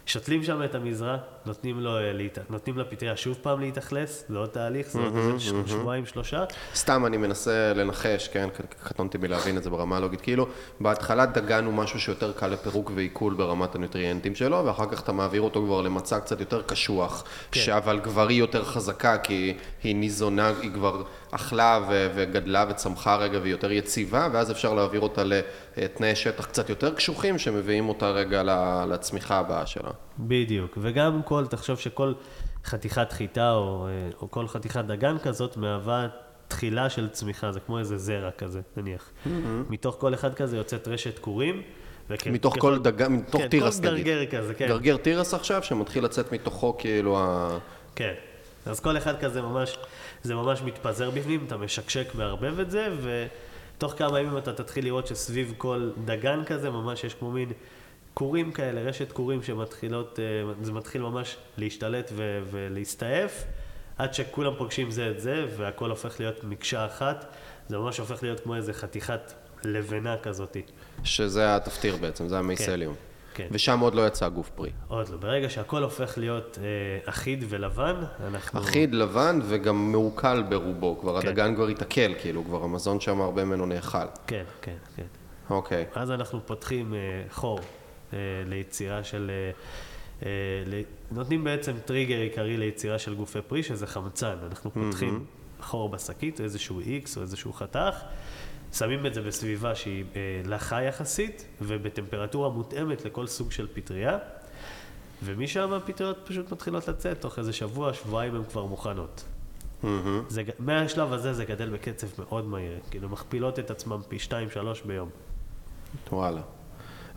שותלים 0.06 0.42
שם 0.42 0.62
את 0.64 0.74
המזרע, 0.74 1.16
נותנים, 1.46 1.80
לו, 1.80 1.98
אה. 1.98 2.12
נותנים 2.50 2.78
לפטריה 2.78 3.16
שוב 3.16 3.38
פעם 3.42 3.60
להתאכלס, 3.60 4.24
זה 4.28 4.38
עוד 4.38 4.48
תהליך, 4.48 4.90
זה 4.90 5.00
עוד 5.00 5.16
איזה 5.16 5.50
שבועיים, 5.66 6.06
שלושה. 6.06 6.44
סתם 6.74 7.06
אני 7.06 7.16
מנסה 7.16 7.72
לנחש, 7.74 8.28
כן, 8.28 8.48
קטונתי 8.84 9.18
מלהבין 9.18 9.56
את 9.56 9.62
זה 9.62 9.70
ברמה 9.70 9.96
הלוגית, 9.96 10.20
כאילו, 10.20 10.46
בהתחלה 10.80 11.26
דגן 11.26 11.64
הוא 11.64 11.74
משהו 11.74 12.00
שיותר 12.00 12.32
קל 12.32 12.46
לפירוק 12.46 12.92
ועיכול 12.94 13.34
ברמת 13.34 13.74
הנוטריאנטים 13.74 14.34
שלו, 14.34 14.64
ואחר 14.64 14.86
כך 14.86 15.02
אתה 15.02 15.12
מעביר 15.12 15.42
אותו 15.42 15.62
כבר 15.64 15.82
למצע 15.82 16.20
קצת 16.20 16.40
יותר 16.40 16.62
קשוח, 16.62 17.24
כן. 17.50 17.60
שאבל 17.60 18.00
כבר 18.02 18.28
היא 18.28 18.38
יותר 18.38 18.64
חזקה, 18.64 19.18
כי 19.18 19.54
היא 19.82 19.96
ניזונה, 19.96 20.52
היא 20.62 20.70
כבר 20.72 21.02
אכלה 21.30 21.80
ו- 21.88 22.08
וגדלה 22.14 22.64
וצמחה 22.70 23.16
רגע 23.16 23.38
והיא 23.38 23.50
יותר 23.50 23.72
יציבה, 23.72 24.28
ואז 24.32 24.50
אפשר 24.50 24.74
להעביר 24.74 25.00
אותה 25.00 25.22
לתנאי 25.76 26.16
שטח 26.16 26.44
קצת 26.46 26.68
יותר 26.70 26.94
קשוחים, 26.94 27.38
שמביאים 27.38 27.88
אותה 27.88 28.10
רגע 28.10 28.42
לצמיחה 28.88 29.38
הבאה 29.38 29.66
שלה. 29.66 29.90
בדיוק, 30.18 30.78
וגם 30.80 31.22
כל, 31.24 31.46
תחשוב 31.46 31.78
שכל 31.78 32.12
חתיכת 32.64 33.12
חיטה 33.12 33.52
או, 33.52 33.86
אה, 33.86 33.92
או 34.22 34.30
כל 34.30 34.48
חתיכת 34.48 34.84
דגן 34.84 35.18
כזאת 35.18 35.56
מהווה 35.56 36.06
התחילה 36.46 36.90
של 36.90 37.08
צמיחה, 37.08 37.52
זה 37.52 37.60
כמו 37.60 37.78
איזה 37.78 37.98
זרע 37.98 38.30
כזה, 38.30 38.60
נניח. 38.76 39.10
מתוך 39.70 39.96
כל 39.98 40.14
אחד 40.14 40.34
כזה 40.34 40.56
יוצאת 40.56 40.88
רשת 40.88 41.18
קורים. 41.18 41.62
וכן, 42.10 42.32
מתוך 42.32 42.52
ככל- 42.56 42.60
כל 42.60 42.78
דגן, 42.78 43.12
מתוך 43.12 43.40
כן, 43.42 43.48
תירס 43.48 43.80
נגיד. 43.80 44.04
גרגר 44.06 44.38
כזה, 44.38 44.54
כן. 44.54 44.68
גרגר 44.68 44.96
תירס 44.96 45.34
עכשיו, 45.34 45.62
שמתחיל 45.62 46.04
לצאת 46.04 46.32
מתוכו 46.32 46.76
כאילו 46.78 47.18
ה... 47.18 47.58
כן. 47.94 48.12
אז 48.66 48.80
כל 48.80 48.96
אחד 48.96 49.20
כזה 49.20 49.42
ממש, 49.42 49.78
זה 50.22 50.34
ממש 50.34 50.62
מתפזר 50.62 51.10
בפנים, 51.10 51.44
אתה 51.46 51.56
משקשק, 51.56 52.14
מערבב 52.14 52.60
את 52.60 52.70
זה, 52.70 52.88
ותוך 53.02 53.94
כמה 53.98 54.20
ימים 54.20 54.38
אתה 54.38 54.52
תתחיל 54.52 54.84
לראות 54.84 55.06
שסביב 55.06 55.54
כל 55.58 55.90
דגן 56.04 56.44
כזה, 56.44 56.70
ממש 56.70 57.04
יש 57.04 57.14
כמו 57.14 57.30
מין 57.30 57.52
קורים 58.14 58.52
כאלה, 58.52 58.80
רשת 58.80 59.12
קורים 59.12 59.42
שמתחילות, 59.42 60.18
אה, 60.18 60.52
זה 60.62 60.72
מתחיל 60.72 61.02
ממש 61.02 61.36
להשתלט 61.58 62.10
ו- 62.14 62.42
ולהסתעף, 62.50 63.44
עד 63.98 64.14
שכולם 64.14 64.52
פוגשים 64.58 64.90
זה 64.90 65.10
את 65.10 65.20
זה, 65.20 65.46
והכל 65.56 65.90
הופך 65.90 66.20
להיות 66.20 66.44
מקשה 66.44 66.86
אחת, 66.86 67.34
זה 67.68 67.78
ממש 67.78 67.98
הופך 67.98 68.22
להיות 68.22 68.40
כמו 68.40 68.56
איזה 68.56 68.72
חתיכת 68.72 69.32
לבנה 69.64 70.16
כזאתי. 70.16 70.62
שזה 71.04 71.56
התפטיר 71.56 71.96
בעצם, 71.96 72.28
זה 72.28 72.38
המייסליום. 72.38 72.94
כן. 72.94 73.09
ושם 73.50 73.80
עוד 73.80 73.94
לא 73.94 74.06
יצא 74.06 74.28
גוף 74.28 74.50
פרי. 74.50 74.70
עוד 74.88 75.08
לא, 75.08 75.16
ברגע 75.16 75.50
שהכל 75.50 75.82
הופך 75.82 76.18
להיות 76.18 76.58
אה, 76.62 77.08
אחיד 77.08 77.44
ולבן, 77.48 77.94
אנחנו... 78.26 78.60
אחיד, 78.60 78.94
לבן 78.94 79.40
וגם 79.48 79.92
מעוקל 79.92 80.42
ברובו, 80.42 80.98
כבר 81.00 81.20
כן. 81.20 81.28
הדגן 81.28 81.54
כבר 81.54 81.68
התעכל, 81.68 82.14
כאילו, 82.20 82.44
כבר 82.44 82.64
המזון 82.64 83.00
שם 83.00 83.20
הרבה 83.20 83.44
ממנו 83.44 83.66
נאכל. 83.66 83.98
כן, 84.26 84.44
כן, 84.62 84.76
כן. 84.96 85.06
אוקיי. 85.50 85.84
אז 85.94 86.10
אנחנו 86.10 86.40
פותחים 86.46 86.94
אה, 86.94 86.98
חור 87.30 87.60
אה, 88.12 88.18
ליצירה 88.46 89.04
של... 89.04 89.30
אה, 89.30 89.50
אה, 90.26 90.30
ל... 90.66 90.82
נותנים 91.10 91.44
בעצם 91.44 91.72
טריגר 91.84 92.20
עיקרי 92.20 92.56
ליצירה 92.56 92.98
של 92.98 93.14
גופי 93.14 93.38
פרי, 93.48 93.62
שזה 93.62 93.86
חמצן. 93.86 94.36
אנחנו 94.50 94.70
פותחים 94.70 95.24
חור 95.60 95.88
בשקית, 95.88 96.40
איזשהו 96.40 96.80
X 96.80 97.16
או 97.16 97.22
איזשהו 97.22 97.52
חתך, 97.52 97.94
שמים 98.72 99.06
את 99.06 99.14
זה 99.14 99.22
בסביבה 99.22 99.74
שהיא 99.74 100.04
אה, 100.16 100.20
לחה 100.44 100.82
יחסית, 100.82 101.44
ובטמפרטורה 101.60 102.48
מותאמת 102.48 103.04
לכל 103.04 103.26
סוג 103.26 103.52
של 103.52 103.66
פטריה, 103.74 104.18
ומשם 105.24 105.72
הפטריות 105.72 106.18
פשוט 106.24 106.52
מתחילות 106.52 106.88
לצאת, 106.88 107.20
תוך 107.20 107.38
איזה 107.38 107.52
שבוע, 107.52 107.92
שבועיים 107.92 108.34
הן 108.34 108.44
כבר 108.44 108.64
מוכנות. 108.64 109.24
מהמם. 109.82 110.22
זה, 110.28 110.42
מהשלב 110.58 111.12
הזה 111.12 111.32
זה 111.32 111.44
גדל 111.44 111.68
בקצב 111.68 112.06
מאוד 112.18 112.46
מהיר, 112.46 112.78
כאילו 112.90 113.08
מכפילות 113.08 113.58
את 113.58 113.70
עצמם 113.70 114.00
פי 114.08 114.16
2-3 114.16 114.30
ביום. 114.86 115.08
וואלה. 116.12 116.40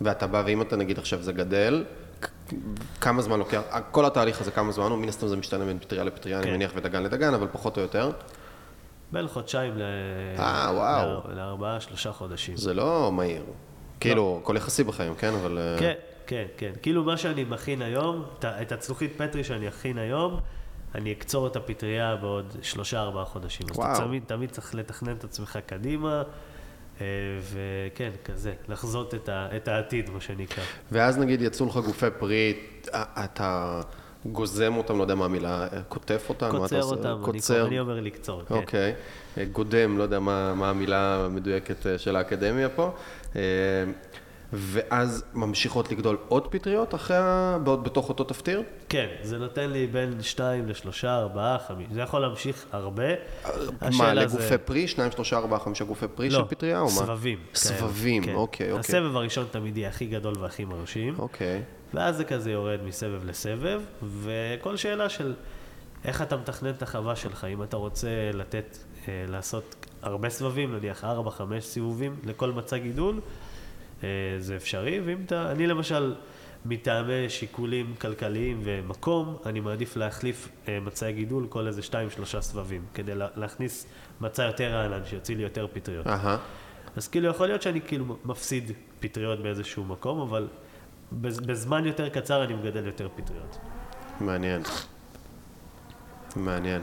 ואתה 0.02 0.28
בא, 0.28 0.44
ואם 0.46 0.62
אתה 0.62 0.76
נגיד 0.76 1.00
עכשיו 1.00 1.22
זה 1.22 1.32
גדל, 1.32 1.86
כמה 3.02 3.22
זמן 3.22 3.40
לוקח, 3.40 3.62
כל 3.92 4.06
התהליך 4.06 4.42
הזה 4.42 4.52
כמה 4.52 4.72
זמן 4.72 4.92
הוא, 4.92 4.98
מן 4.98 5.10
הסתם 5.10 5.28
זה 5.28 5.36
משתנה 5.36 5.66
בין 5.66 5.80
פטריה 5.80 6.04
לפטריה, 6.04 6.38
אני 6.38 6.46
כן. 6.46 6.54
מניח, 6.54 6.72
ודגן 6.76 7.04
לדגן, 7.04 7.34
אבל 7.34 7.48
פחות 7.52 7.78
או 7.78 7.82
יותר. 7.82 8.12
בין 9.14 9.28
חודשיים 9.28 9.78
ל... 9.78 9.82
אה, 10.40 10.70
וואו. 10.74 11.36
לארבעה, 11.36 11.80
שלושה 11.80 12.12
חודשים. 12.12 12.58
זה 12.58 12.74
לא 12.74 13.12
מהיר. 13.12 13.44
כאילו, 14.00 14.40
הכל 14.44 14.56
יחסי 14.58 14.84
בחיים, 14.84 15.16
כן? 15.16 15.34
אבל... 15.34 15.58
אה, 15.58 15.80
כן, 15.80 15.94
כן, 16.28 16.46
כן. 16.58 16.72
כאילו 16.82 17.04
מה 17.04 17.18
שאני 17.18 17.44
מכין 17.44 17.82
היום, 17.82 18.26
את 18.44 18.72
הצלוחית 18.72 19.14
פטרי 19.18 19.44
שאני 19.44 19.68
אכין 19.68 19.98
היום, 19.98 20.40
אני 20.96 21.12
אקצור 21.12 21.48
את 21.48 21.56
הפטריה 21.56 22.16
בעוד 22.16 22.56
שלושה, 22.62 23.02
ארבעה 23.02 23.26
חודשים. 23.26 23.68
אז 23.72 23.78
וואו. 23.78 23.92
אתה 23.92 24.04
תמיד, 24.06 24.24
תמיד 24.26 24.52
צריך 24.52 24.76
לתכנן 24.76 25.12
את 25.12 25.24
עצמך 25.24 25.60
קדימה, 25.66 26.24
אה, 27.02 27.06
וכן, 27.54 28.12
כזה, 28.26 28.54
לחזות 28.68 29.14
את, 29.14 29.30
ה, 29.30 29.48
את 29.56 29.68
העתיד, 29.68 30.10
מה 30.10 30.22
שנקרא. 30.22 30.64
ואז 30.92 31.18
נגיד 31.18 31.42
יצאו 31.42 31.66
לך 31.66 31.78
גופי 31.78 32.06
פרי, 32.20 32.54
אתה 32.96 33.82
גוזם 34.26 34.74
אותם, 34.78 34.98
לא 34.98 35.04
יודע 35.04 35.16
מה 35.16 35.26
המילה, 35.26 35.68
קוטף 35.90 36.26
אותם? 36.30 36.50
קוצר 36.52 36.82
עושה? 36.82 36.96
אותם, 36.96 37.16
אני, 37.16 37.24
קוצר. 37.26 37.68
אני 37.68 37.80
אומר 37.80 38.00
לקצור, 38.00 38.42
כן. 38.48 38.54
אוקיי. 38.56 38.94
אה, 39.38 39.46
גודם, 39.46 39.98
לא 39.98 40.04
יודע 40.04 40.20
מה, 40.20 40.54
מה 40.54 40.70
המילה 40.70 41.16
המדויקת 41.26 41.88
אה, 41.88 41.98
של 41.98 42.16
האקדמיה 42.16 42.70
פה. 42.70 42.92
אה, 43.36 43.42
ואז 44.56 45.24
ממשיכות 45.34 45.92
לגדול 45.92 46.18
עוד 46.28 46.48
פטריות 46.48 46.96
אחרי, 46.96 47.18
ה- 47.18 47.58
בעוד 47.64 47.84
בתוך 47.84 48.10
אותו 48.10 48.24
תפטיר? 48.24 48.64
כן, 48.90 49.08
זה 49.24 49.38
נותן 49.38 49.70
לי 49.70 49.88
בין 49.88 50.22
שתיים 50.22 50.68
לשלושה, 50.70 51.16
ארבעה, 51.18 51.58
חמישה, 51.68 51.94
זה 51.94 52.02
יכול 52.02 52.22
להמשיך 52.22 52.66
הרבה. 52.72 53.04
מה, 53.98 54.14
לגופי 54.14 54.42
זה- 54.42 54.58
פרי? 54.58 54.88
שניים, 54.88 55.12
שלושה, 55.12 55.38
ארבעה, 55.38 55.60
חמישה 55.60 55.86
גופי 55.86 56.06
פרי 56.16 56.30
לא, 56.30 56.40
של 56.40 56.46
פטריה? 56.46 56.80
או 56.80 56.86
מה? 56.86 56.92
סבבים. 56.92 57.38
סבבים, 57.54 58.24
כאלה. 58.24 58.36
אוקיי, 58.36 58.68
כן. 58.68 58.72
אוקיי. 58.74 58.80
הסבב 58.80 59.16
הראשון 59.16 59.46
תמיד 59.52 59.78
יהיה 59.78 59.90
הכי 59.90 60.06
גדול 60.06 60.34
והכי 60.40 60.66
מרשים, 60.66 61.16
אוקיי. 61.20 61.62
ואז 61.94 62.18
זה 62.18 62.24
כזה 62.24 62.52
יורד 62.52 62.80
מסבב 62.86 63.26
לסבב, 63.26 63.82
וכל 64.24 64.78
שאלה 64.78 65.10
של 65.10 65.34
איך 66.06 66.22
אתה 66.22 66.38
מתכנן 66.38 66.70
את 66.70 66.82
החווה 66.82 67.16
שלך, 67.16 67.46
אם 67.54 67.64
אתה 67.64 67.78
רוצה 67.78 68.08
לתת, 68.34 68.78
אה, 69.08 69.26
לעשות 69.28 69.76
הרבה 70.02 70.30
סבבים, 70.30 70.76
נניח 70.76 71.04
4-5 71.04 71.08
סיבובים 71.60 72.16
לכל 72.26 72.52
מצע 72.52 72.78
גידול, 72.78 73.20
אה, 74.04 74.08
זה 74.40 74.56
אפשרי, 74.56 75.00
ואם 75.06 75.18
אתה, 75.26 75.52
אני 75.52 75.68
למשל, 75.68 76.16
מטעמי 76.66 77.30
שיקולים 77.30 77.96
כלכליים 78.02 78.60
ומקום, 78.64 79.38
אני 79.46 79.60
מעדיף 79.60 79.96
להחליף 79.98 80.50
אה, 80.68 80.80
מצעי 80.80 81.14
גידול 81.14 81.48
כל 81.50 81.68
איזה 81.68 81.82
2-3 81.82 81.96
סבבים, 82.42 82.86
כדי 82.94 83.16
לה- 83.16 83.28
להכניס 83.36 83.88
מצע 84.22 84.44
יותר 84.44 84.74
רענן, 84.74 85.06
שיוציא 85.06 85.36
לי 85.36 85.44
יותר 85.44 85.68
פטריות. 85.74 86.08
אהה. 86.08 86.38
אז 86.96 87.08
כאילו 87.08 87.28
יכול 87.30 87.48
להיות 87.48 87.62
שאני 87.62 87.82
כאילו 87.82 88.18
מפסיד 88.26 88.72
פטריות 89.00 89.40
באיזשהו 89.44 89.84
מקום, 89.84 90.22
אבל 90.22 90.48
בזמן 91.22 91.86
יותר 91.86 92.10
קצר 92.10 92.44
אני 92.44 92.54
מגדל 92.54 92.86
יותר 92.86 93.08
פטריות. 93.16 93.58
מעניין. 94.20 94.62
מעניין. 96.36 96.82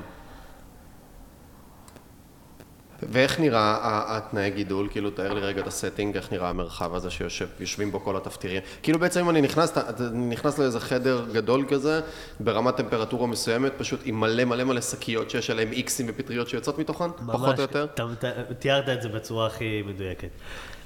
ואיך 3.03 3.41
נראה 3.41 3.77
התנאי 4.17 4.51
גידול? 4.51 4.89
כאילו, 4.91 5.11
תאר 5.11 5.33
לי 5.33 5.41
רגע 5.41 5.61
את 5.61 5.67
הסטינג, 5.67 6.17
איך 6.17 6.33
נראה 6.33 6.49
המרחב 6.49 6.95
הזה 6.95 7.11
שיושבים 7.11 7.93
בו 7.93 8.01
כל 8.01 8.17
התפטירים. 8.17 8.63
כאילו 8.83 8.99
בעצם 8.99 9.21
אם 9.21 9.31
אני 9.31 9.41
נכנס, 9.41 9.79
אתה 9.79 10.05
נכנס 10.13 10.59
לאיזה 10.59 10.81
חדר 10.81 11.27
גדול 11.33 11.65
כזה, 11.69 12.01
ברמת 12.41 12.77
טמפרטורה 12.77 13.27
מסוימת, 13.27 13.73
פשוט 13.79 14.01
עם 14.05 14.21
מלא 14.21 14.45
מלא 14.45 14.65
מלא 14.65 14.81
שקיות 14.81 15.31
שיש 15.31 15.51
עליהם 15.51 15.73
איקסים 15.73 16.07
ופטריות 16.09 16.49
שיוצאות 16.49 16.79
מתוכן, 16.79 17.11
פחות 17.27 17.57
או 17.57 17.63
יותר? 17.63 17.87
אתה, 17.95 18.07
תיארת 18.59 18.89
את 18.89 19.03
זה 19.03 19.09
בצורה 19.09 19.47
הכי 19.47 19.83
מדויקת. 19.87 20.31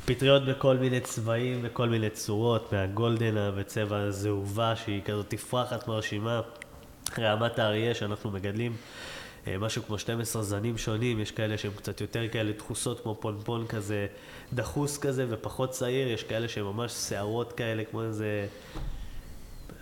פטריות 0.06 0.44
בכל 0.44 0.76
מיני 0.76 1.00
צבעים, 1.00 1.62
בכל 1.62 1.88
מיני 1.88 2.10
צורות, 2.10 2.72
מהגולדנה 2.72 3.50
בצבע 3.50 4.10
זהובה 4.10 4.76
שהיא 4.76 5.02
כזאת 5.02 5.26
תפרחת 5.28 5.88
מרשימה. 5.88 6.40
רעמת 7.18 7.58
האריה 7.58 7.94
שאנחנו 7.94 8.30
מגדלים, 8.30 8.76
אה, 9.46 9.58
משהו 9.58 9.82
כמו 9.82 9.98
12 9.98 10.42
זנים 10.42 10.78
שונים, 10.78 11.20
יש 11.20 11.30
כאלה 11.30 11.58
שהם 11.58 11.72
קצת 11.76 12.00
יותר 12.00 12.28
כאלה 12.28 12.52
דחוסות 12.52 13.00
כמו 13.00 13.14
פונפון 13.14 13.66
כזה, 13.66 14.06
דחוס 14.52 14.98
כזה 14.98 15.26
ופחות 15.28 15.70
צעיר, 15.70 16.08
יש 16.08 16.22
כאלה 16.22 16.48
שהם 16.48 16.64
ממש 16.64 16.92
שערות 16.92 17.52
כאלה, 17.52 17.84
כמו 17.84 18.02
איזה... 18.02 18.46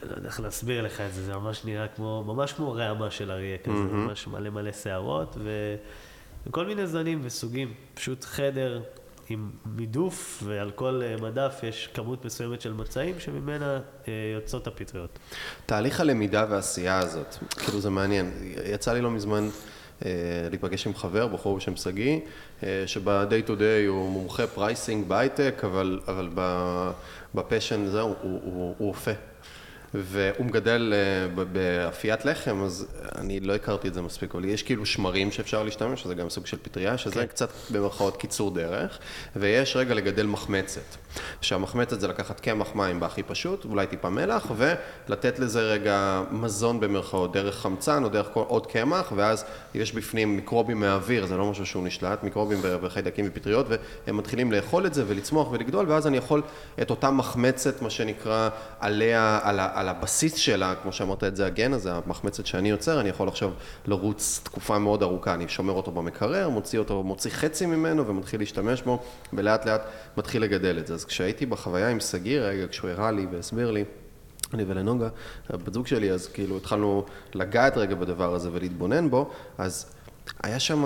לא 0.02 0.16
יודע 0.16 0.28
איך 0.28 0.40
להסביר 0.40 0.82
לך 0.82 1.00
את 1.00 1.14
זה, 1.14 1.24
זה 1.24 1.36
ממש 1.36 1.64
נראה 1.64 1.88
כמו, 1.88 2.24
ממש 2.26 2.52
כמו 2.52 2.72
רעמה 2.72 3.10
של 3.10 3.30
אריה 3.30 3.58
כזה, 3.58 3.72
mm-hmm. 3.72 3.94
ממש 3.94 4.26
מלא 4.26 4.50
מלא 4.50 4.72
שערות, 4.72 5.36
ו... 5.38 5.76
וכל 6.46 6.66
מיני 6.66 6.86
זנים 6.86 7.20
וסוגים, 7.22 7.74
פשוט 7.94 8.24
חדר 8.24 8.82
עם 9.28 9.50
מידוף, 9.76 10.42
ועל 10.46 10.70
כל 10.70 11.02
אה, 11.04 11.16
מדף 11.22 11.60
יש 11.62 11.88
כמות 11.94 12.24
מסוימת 12.24 12.60
של 12.60 12.72
מצעים 12.72 13.20
שממנה 13.20 13.80
אה, 14.08 14.12
יוצאות 14.34 14.66
הפטריות. 14.66 15.18
תהליך 15.66 16.00
הלמידה 16.00 16.46
והעשייה 16.48 16.98
הזאת, 16.98 17.36
כאילו 17.58 17.80
זה 17.80 17.90
מעניין. 17.90 18.30
יצא 18.64 18.92
לי 18.92 19.00
לא 19.00 19.10
מזמן 19.10 19.48
אה, 20.04 20.10
להיפגש 20.50 20.86
עם 20.86 20.94
חבר, 20.94 21.26
בחור 21.26 21.56
בשם 21.56 21.76
שגיא, 21.76 22.18
שב-day 22.86 23.46
to 23.46 23.50
day 23.50 23.88
הוא 23.88 24.10
מומחה 24.10 24.46
pricing 24.46 25.08
בהייטק, 25.08 25.62
אבל, 25.64 26.00
אבל 26.08 26.28
ב 27.34 27.41
passion 27.41 27.86
זה 27.86 28.00
הוא, 28.00 28.14
הוא, 28.22 28.40
הוא, 28.44 28.74
הוא. 28.78 28.94
והוא 29.94 30.46
מגדל 30.46 30.92
אה, 30.96 31.44
באפיית 31.44 32.24
לחם, 32.24 32.62
אז 32.62 32.86
אני 33.18 33.40
לא 33.40 33.54
הכרתי 33.54 33.88
את 33.88 33.94
זה 33.94 34.02
מספיק, 34.02 34.34
אבל 34.34 34.44
יש 34.44 34.62
כאילו 34.62 34.86
שמרים 34.86 35.30
שאפשר 35.30 35.62
להשתמש, 35.62 36.02
שזה 36.02 36.14
גם 36.14 36.30
סוג 36.30 36.46
של 36.46 36.56
פטריה, 36.62 36.98
שזה 36.98 37.14
כן. 37.14 37.26
קצת 37.26 37.50
במרכאות 37.70 38.16
קיצור 38.16 38.50
דרך, 38.50 38.98
ויש 39.36 39.76
רגע 39.76 39.94
לגדל 39.94 40.26
מחמצת. 40.26 40.96
שהמחמצת 41.40 42.00
זה 42.00 42.08
לקחת 42.08 42.40
קמח 42.40 42.74
מים 42.74 43.00
בהכי 43.00 43.22
פשוט, 43.22 43.64
אולי 43.64 43.86
טיפה 43.86 44.10
מלח, 44.10 44.46
ולתת 44.56 45.38
לזה 45.38 45.60
רגע 45.60 46.22
מזון 46.30 46.80
במרכאות, 46.80 47.32
דרך 47.32 47.54
חמצן 47.58 48.04
או 48.04 48.08
דרך 48.08 48.28
כל- 48.32 48.44
עוד 48.48 48.66
קמח, 48.66 49.12
ואז 49.16 49.44
יש 49.74 49.92
בפנים 49.92 50.36
מיקרובים 50.36 50.80
מהאוויר, 50.80 51.26
זה 51.26 51.36
לא 51.36 51.50
משהו 51.50 51.66
שהוא 51.66 51.86
נשלט, 51.86 52.22
מיקרובים 52.22 52.58
וחיידקים 52.82 53.24
ופטריות, 53.28 53.66
והם 54.06 54.16
מתחילים 54.16 54.52
לאכול 54.52 54.86
את 54.86 54.94
זה 54.94 55.04
ולצמוח 55.06 55.50
ולגדול, 55.52 55.86
ואז 55.90 56.06
אני 56.06 56.16
יכול 56.16 56.42
את 56.82 56.90
אותה 56.90 57.10
מחמצת, 57.10 57.82
מה 57.82 57.90
שנקרא, 57.90 58.48
עליה, 58.80 59.38
על, 59.42 59.60
ה- 59.60 59.70
על 59.74 59.88
הבסיס 59.88 60.34
שלה, 60.34 60.74
כמו 60.82 60.92
שאמרת 60.92 61.24
את 61.24 61.36
זה, 61.36 61.46
הגן 61.46 61.72
הזה, 61.72 61.92
המחמצת 62.06 62.46
שאני 62.46 62.70
יוצר, 62.70 63.00
אני 63.00 63.08
יכול 63.08 63.28
עכשיו 63.28 63.50
לרוץ 63.86 64.40
תקופה 64.42 64.78
מאוד 64.78 65.02
ארוכה, 65.02 65.34
אני 65.34 65.48
שומר 65.48 65.72
אותו 65.72 65.90
במקרר, 65.90 66.48
מוציא 66.48 66.78
אותו, 66.78 67.02
מוציא 67.02 67.30
חצי 67.30 67.66
ממנו 67.66 68.06
ומתחיל 68.06 68.40
להשתמש 68.40 68.82
בו, 68.82 68.98
ולאט 69.32 69.66
לאט 69.66 69.82
מתחיל 70.16 70.42
לגדל 70.42 70.78
את 70.78 70.86
זה. 70.86 70.94
אז 71.02 71.06
כשהייתי 71.06 71.46
בחוויה 71.46 71.88
עם 71.88 72.00
שגיא 72.00 72.40
רגע, 72.40 72.66
כשהוא 72.68 72.90
הראה 72.90 73.10
לי 73.10 73.26
והסביר 73.32 73.70
לי, 73.70 73.84
אני 74.54 74.64
ולנוגה, 74.66 75.08
הבת 75.48 75.74
זוג 75.74 75.86
שלי, 75.86 76.12
אז 76.12 76.26
כאילו 76.26 76.56
התחלנו 76.56 77.04
לגעת 77.34 77.76
רגע 77.76 77.94
בדבר 77.94 78.34
הזה 78.34 78.48
ולהתבונן 78.52 79.10
בו, 79.10 79.30
אז 79.58 79.94
היה 80.42 80.60
שם 80.60 80.84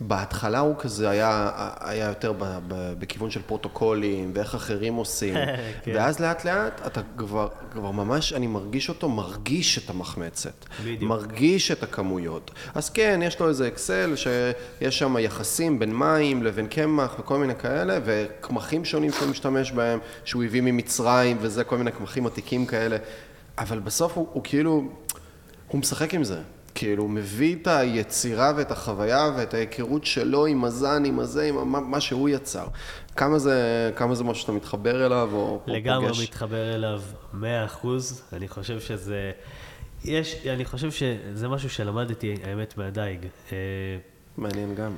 בהתחלה 0.00 0.58
הוא 0.58 0.74
כזה 0.78 1.10
היה, 1.10 1.50
היה 1.80 2.08
יותר 2.08 2.32
ב, 2.32 2.58
ב, 2.68 2.92
בכיוון 2.98 3.30
של 3.30 3.42
פרוטוקולים 3.42 4.30
ואיך 4.34 4.54
אחרים 4.54 4.94
עושים, 4.94 5.34
כן. 5.84 5.92
ואז 5.94 6.20
לאט 6.20 6.44
לאט 6.44 6.86
אתה 6.86 7.00
כבר, 7.16 7.48
כבר 7.72 7.90
ממש, 7.90 8.32
אני 8.32 8.46
מרגיש 8.46 8.88
אותו, 8.88 9.08
מרגיש 9.08 9.78
את 9.78 9.90
המחמצת, 9.90 10.64
בדיוק. 10.80 11.02
מרגיש 11.02 11.70
את 11.70 11.82
הכמויות. 11.82 12.50
אז 12.74 12.90
כן, 12.90 13.20
יש 13.24 13.40
לו 13.40 13.48
איזה 13.48 13.68
אקסל 13.68 14.14
שיש 14.16 14.98
שם 14.98 15.16
יחסים 15.20 15.78
בין 15.78 15.94
מים 15.94 16.42
לבין 16.42 16.66
קמח 16.66 17.14
וכל 17.18 17.38
מיני 17.38 17.54
כאלה, 17.54 17.98
וקמחים 18.04 18.84
שונים 18.84 19.12
שהוא 19.12 19.28
משתמש 19.28 19.72
בהם, 19.72 19.98
שהוא 20.24 20.44
הביא 20.44 20.60
ממצרים 20.60 21.36
וזה, 21.40 21.64
כל 21.64 21.78
מיני 21.78 21.92
קמחים 21.92 22.26
עתיקים 22.26 22.66
כאלה, 22.66 22.96
אבל 23.58 23.78
בסוף 23.78 24.16
הוא, 24.16 24.26
הוא 24.32 24.42
כאילו, 24.44 24.84
הוא 25.68 25.80
משחק 25.80 26.14
עם 26.14 26.24
זה. 26.24 26.40
כאילו, 26.78 27.08
מביא 27.08 27.56
את 27.62 27.66
היצירה 27.66 28.52
ואת 28.56 28.70
החוויה 28.70 29.30
ואת 29.36 29.54
ההיכרות 29.54 30.04
שלו 30.04 30.46
עם 30.46 30.64
הזן, 30.64 31.02
עם 31.06 31.20
הזה, 31.20 31.44
עם 31.44 31.72
מה, 31.72 31.80
מה 31.80 32.00
שהוא 32.00 32.28
יצר. 32.28 32.66
כמה 33.16 33.38
זה, 33.38 33.90
כמה 33.96 34.14
זה 34.14 34.24
משהו 34.24 34.42
שאתה 34.42 34.52
מתחבר 34.52 35.06
אליו 35.06 35.28
או, 35.32 35.60
לגמרי 35.66 36.08
או 36.08 36.14
פוגש? 36.14 36.28
מתחבר 36.28 36.74
אליו 36.74 37.02
100 37.32 37.64
אחוז. 37.64 38.22
אני 38.32 38.48
חושב 38.48 38.80
שזה... 38.80 39.32
יש, 40.04 40.46
אני 40.46 40.64
חושב 40.64 40.90
שזה 40.90 41.48
משהו 41.48 41.70
שלמדתי, 41.70 42.34
האמת, 42.44 42.76
מהדייג. 42.76 43.26
אה, 43.52 43.56
מעניין 44.36 44.74
גם. 44.74 44.96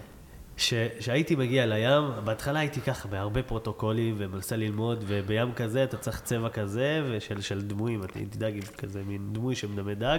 כשהייתי 0.57 1.37
מגיע 1.37 1.67
לים, 1.67 2.05
בהתחלה 2.25 2.59
הייתי 2.59 2.81
ככה 2.81 3.09
בהרבה 3.09 3.43
פרוטוקולים 3.43 4.15
ומנסה 4.19 4.57
ללמוד, 4.57 5.05
ובים 5.07 5.53
כזה 5.53 5.85
אתה 5.85 5.97
צריך 5.97 6.21
צבע 6.21 6.49
כזה, 6.49 7.03
ושל 7.11 7.41
של 7.41 7.61
דמויים, 7.61 8.05
אתה 8.05 8.19
הייתי 8.19 8.39
דג 8.39 8.53
עם 8.55 8.63
כזה 8.79 9.03
מין 9.07 9.33
דמוי 9.33 9.55
שמדמה 9.55 9.95
דג, 9.95 10.19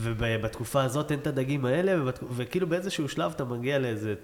ובתקופה 0.00 0.82
הזאת 0.82 1.12
אין 1.12 1.18
את 1.18 1.26
הדגים 1.26 1.64
האלה, 1.64 2.02
ובת, 2.02 2.20
וכאילו 2.30 2.66
באיזשהו 2.66 3.08
שלב 3.08 3.32
אתה 3.36 3.44
מגיע 3.44 3.78
לאיזה, 3.78 4.14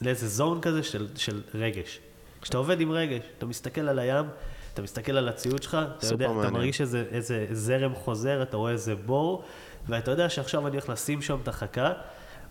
לאיזה 0.00 0.28
זון 0.28 0.60
כזה 0.60 0.82
של, 0.82 1.08
של 1.16 1.42
רגש. 1.54 2.00
כשאתה 2.42 2.58
עובד 2.58 2.80
עם 2.80 2.92
רגש, 2.92 3.22
אתה 3.38 3.46
מסתכל 3.46 3.80
על 3.80 3.98
הים, 3.98 4.26
אתה 4.74 4.82
מסתכל 4.82 5.16
על 5.16 5.28
הציוד 5.28 5.62
שלך, 5.62 5.78
אתה 5.98 6.06
יודע, 6.06 6.26
אתה 6.26 6.34
מעניין. 6.34 6.52
מרגיש 6.52 6.80
איזה, 6.80 7.04
איזה 7.10 7.46
זרם 7.52 7.94
חוזר, 7.94 8.42
אתה 8.42 8.56
רואה 8.56 8.72
איזה 8.72 8.94
בור, 8.94 9.44
ואתה 9.88 10.10
יודע 10.10 10.28
שעכשיו 10.28 10.66
אני 10.66 10.76
הולך 10.76 10.88
לשים 10.88 11.22
שם 11.22 11.38
את 11.42 11.48
החכה. 11.48 11.92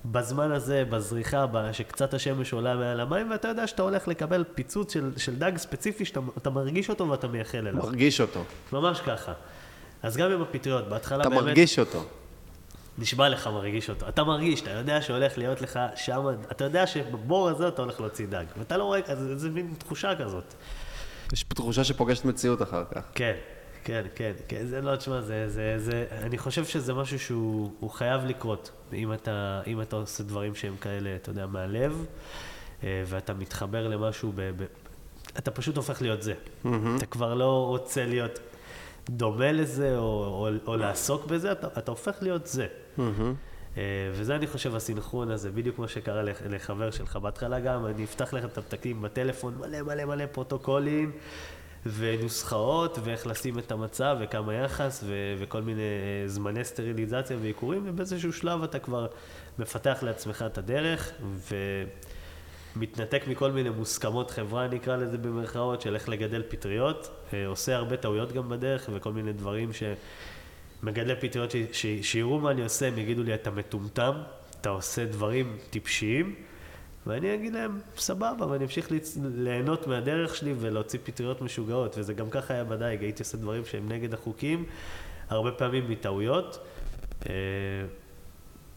בזמן 0.05 0.51
הזה, 0.51 0.84
בזריחה, 0.89 1.45
שקצת 1.72 2.14
השמש 2.14 2.53
עולה 2.53 2.76
מעל 2.76 2.99
המים, 2.99 3.32
ואתה 3.32 3.47
יודע 3.47 3.68
שאתה 3.68 3.82
הולך 3.82 4.08
לקבל 4.08 4.43
פיצוץ 4.55 4.93
של, 4.93 5.12
של 5.18 5.36
דג 5.36 5.58
ספציפי, 5.58 6.05
שאתה 6.05 6.20
אתה 6.38 6.49
מרגיש 6.49 6.89
אותו 6.89 7.10
ואתה 7.10 7.28
מייחל 7.28 7.58
אליו. 7.58 7.84
מרגיש 7.84 8.22
אותו. 8.22 8.43
ממש 8.74 8.99
ככה. 8.99 9.34
אז 10.03 10.18
גם 10.18 10.32
עם 10.32 10.41
הפטריות, 10.41 10.89
בהתחלה 10.89 11.22
אתה 11.22 11.30
באמת, 11.30 11.41
מרגיש 11.41 11.80
אותו. 11.80 12.03
נשבע 12.97 13.29
לך 13.29 13.47
מרגיש 13.47 13.89
אותו. 13.89 14.09
אתה 14.09 14.23
מרגיש, 14.23 14.61
אתה 14.61 14.71
יודע 14.71 15.01
שהולך 15.01 15.37
להיות 15.37 15.61
לך 15.61 15.79
שם, 15.95 16.25
אתה 16.51 16.63
יודע 16.63 16.87
שבבור 16.87 17.49
הזה 17.49 17.67
אתה 17.67 17.81
הולך 17.81 18.01
להוציא 18.01 18.27
דג. 18.27 18.45
ואתה 18.57 18.77
לא 18.77 18.83
רואה, 18.83 18.99
אז 19.05 19.29
זה, 19.35 19.49
מין 19.49 19.73
תחושה 19.77 20.15
כזאת. 20.15 20.53
יש 21.33 21.43
תחושה 21.43 21.83
שפוגשת 21.83 22.25
מציאות 22.25 22.61
אחר 22.61 22.83
כך. 22.91 23.01
כן, 23.15 23.35
כן, 23.83 24.05
כן, 24.15 24.31
כן, 24.47 24.65
זה 24.65 24.81
לא, 24.81 24.95
תשמע, 24.95 25.21
זה, 25.21 25.49
זה, 25.49 25.73
זה, 25.77 26.05
אני 26.11 26.37
חושב 26.37 26.65
שזה 26.65 26.93
משהו 26.93 27.19
שהוא 27.19 27.71
הוא 27.79 27.89
חייב 27.89 28.25
לקרות, 28.25 28.71
אם 28.93 29.13
אתה, 29.13 29.61
אם 29.67 29.81
אתה 29.81 29.95
עושה 29.95 30.23
דברים 30.23 30.55
שהם 30.55 30.75
כאלה, 30.81 31.15
אתה 31.15 31.29
יודע, 31.29 31.45
מהלב, 31.45 32.05
אה, 32.83 33.03
ואתה 33.05 33.33
מתחבר 33.33 33.87
למשהו, 33.87 34.31
ב, 34.35 34.41
ב, 34.41 34.65
אתה 35.37 35.51
פשוט 35.51 35.77
הופך 35.77 36.01
להיות 36.01 36.21
זה. 36.21 36.33
אתה 36.97 37.05
כבר 37.05 37.33
לא 37.33 37.65
רוצה 37.67 38.05
להיות 38.05 38.39
דומה 39.10 39.51
לזה, 39.51 39.97
או, 39.97 40.03
או, 40.03 40.47
או 40.68 40.78
לעסוק 40.78 41.26
בזה, 41.26 41.51
אתה, 41.51 41.68
אתה 41.78 41.91
הופך 41.91 42.16
להיות 42.22 42.47
זה. 42.47 42.68
אה, 43.78 43.82
וזה 44.14 44.36
אני 44.36 44.47
חושב 44.47 44.76
הסינכרון 44.76 45.32
הזה, 45.32 45.51
בדיוק 45.51 45.80
מה 45.80 45.88
שקרה 45.88 46.24
לח- 46.24 46.41
לחבר 46.49 46.91
שלך. 46.91 47.16
בהתחלה 47.16 47.60
גם, 47.60 47.86
אני 47.86 48.03
אפתח 48.03 48.34
לכם 48.34 48.47
את 48.47 48.58
הפתקים 48.58 49.01
בטלפון, 49.01 49.53
מלא 49.60 49.82
מלא 49.82 50.05
מלא 50.05 50.26
פרוטוקולים 50.26 51.12
ונוסחאות, 51.86 52.99
ואיך 53.03 53.28
לשים 53.28 53.60
את 53.60 53.72
המצב, 53.72 54.18
וכמה 54.22 54.53
יחס, 54.53 55.03
ו- 55.05 55.14
וכל 55.39 55.62
מיני 55.62 55.82
אה, 55.82 56.28
זמני 56.28 56.64
סטריליזציה 56.66 57.38
ועיקורים, 57.41 57.82
ובאיזשהו 57.86 58.34
שלב 58.34 58.64
אתה 58.64 58.80
כבר 58.80 59.08
מפתח 59.60 59.97
לעצמך 60.01 60.45
את 60.47 60.58
הדרך, 60.58 61.12
ומתנתק 62.78 63.23
מכל 63.28 63.51
מיני 63.51 63.69
מוסכמות 63.69 64.32
חברה, 64.32 64.67
נקרא 64.67 64.95
לזה 64.95 65.17
במרכאות, 65.17 65.82
של 65.82 65.95
איך 65.95 66.09
לגדל 66.09 66.43
פטריות. 66.49 67.09
אה, 67.34 67.47
עושה 67.47 67.75
הרבה 67.75 67.97
טעויות 67.97 68.32
גם 68.32 68.49
בדרך, 68.49 68.89
וכל 68.93 69.11
מיני 69.11 69.34
דברים 69.34 69.73
ש... 69.73 69.84
מגדלי 70.84 71.15
פטריות 71.15 71.51
שיראו 72.01 72.39
מה 72.39 72.51
אני 72.51 72.63
עושה, 72.63 72.88
הם 72.88 72.97
יגידו 72.97 73.23
לי, 73.23 73.34
אתה 73.34 73.51
מטומטם, 73.51 74.13
אתה 74.61 74.69
עושה 74.69 75.05
דברים 75.05 75.57
טיפשיים, 75.69 76.36
ואני 77.07 77.34
אגיד 77.34 77.53
להם, 77.53 77.80
סבבה, 77.97 78.47
ואני 78.47 78.63
אמשיך. 78.63 78.88
ליהנות 79.23 79.88
מהדרך 79.88 80.36
שלי 80.36 80.53
ולהוציא 80.59 80.99
פטריות 81.03 81.41
משוגעות, 81.41 81.97
וזה 81.97 82.13
גם 82.13 82.30
ככה 82.30 82.53
היה 82.53 82.63
בדייג, 82.63 83.03
הייתי 83.03 83.23
עושה 83.23 83.38
דברים 83.38 83.65
שהם 83.65 83.89
נגד 83.91 84.13
החוקים, 84.13 84.65
הרבה 85.30 85.51
פעמים 85.51 85.89
מטעויות, 85.89 86.59
אה, 87.30 87.34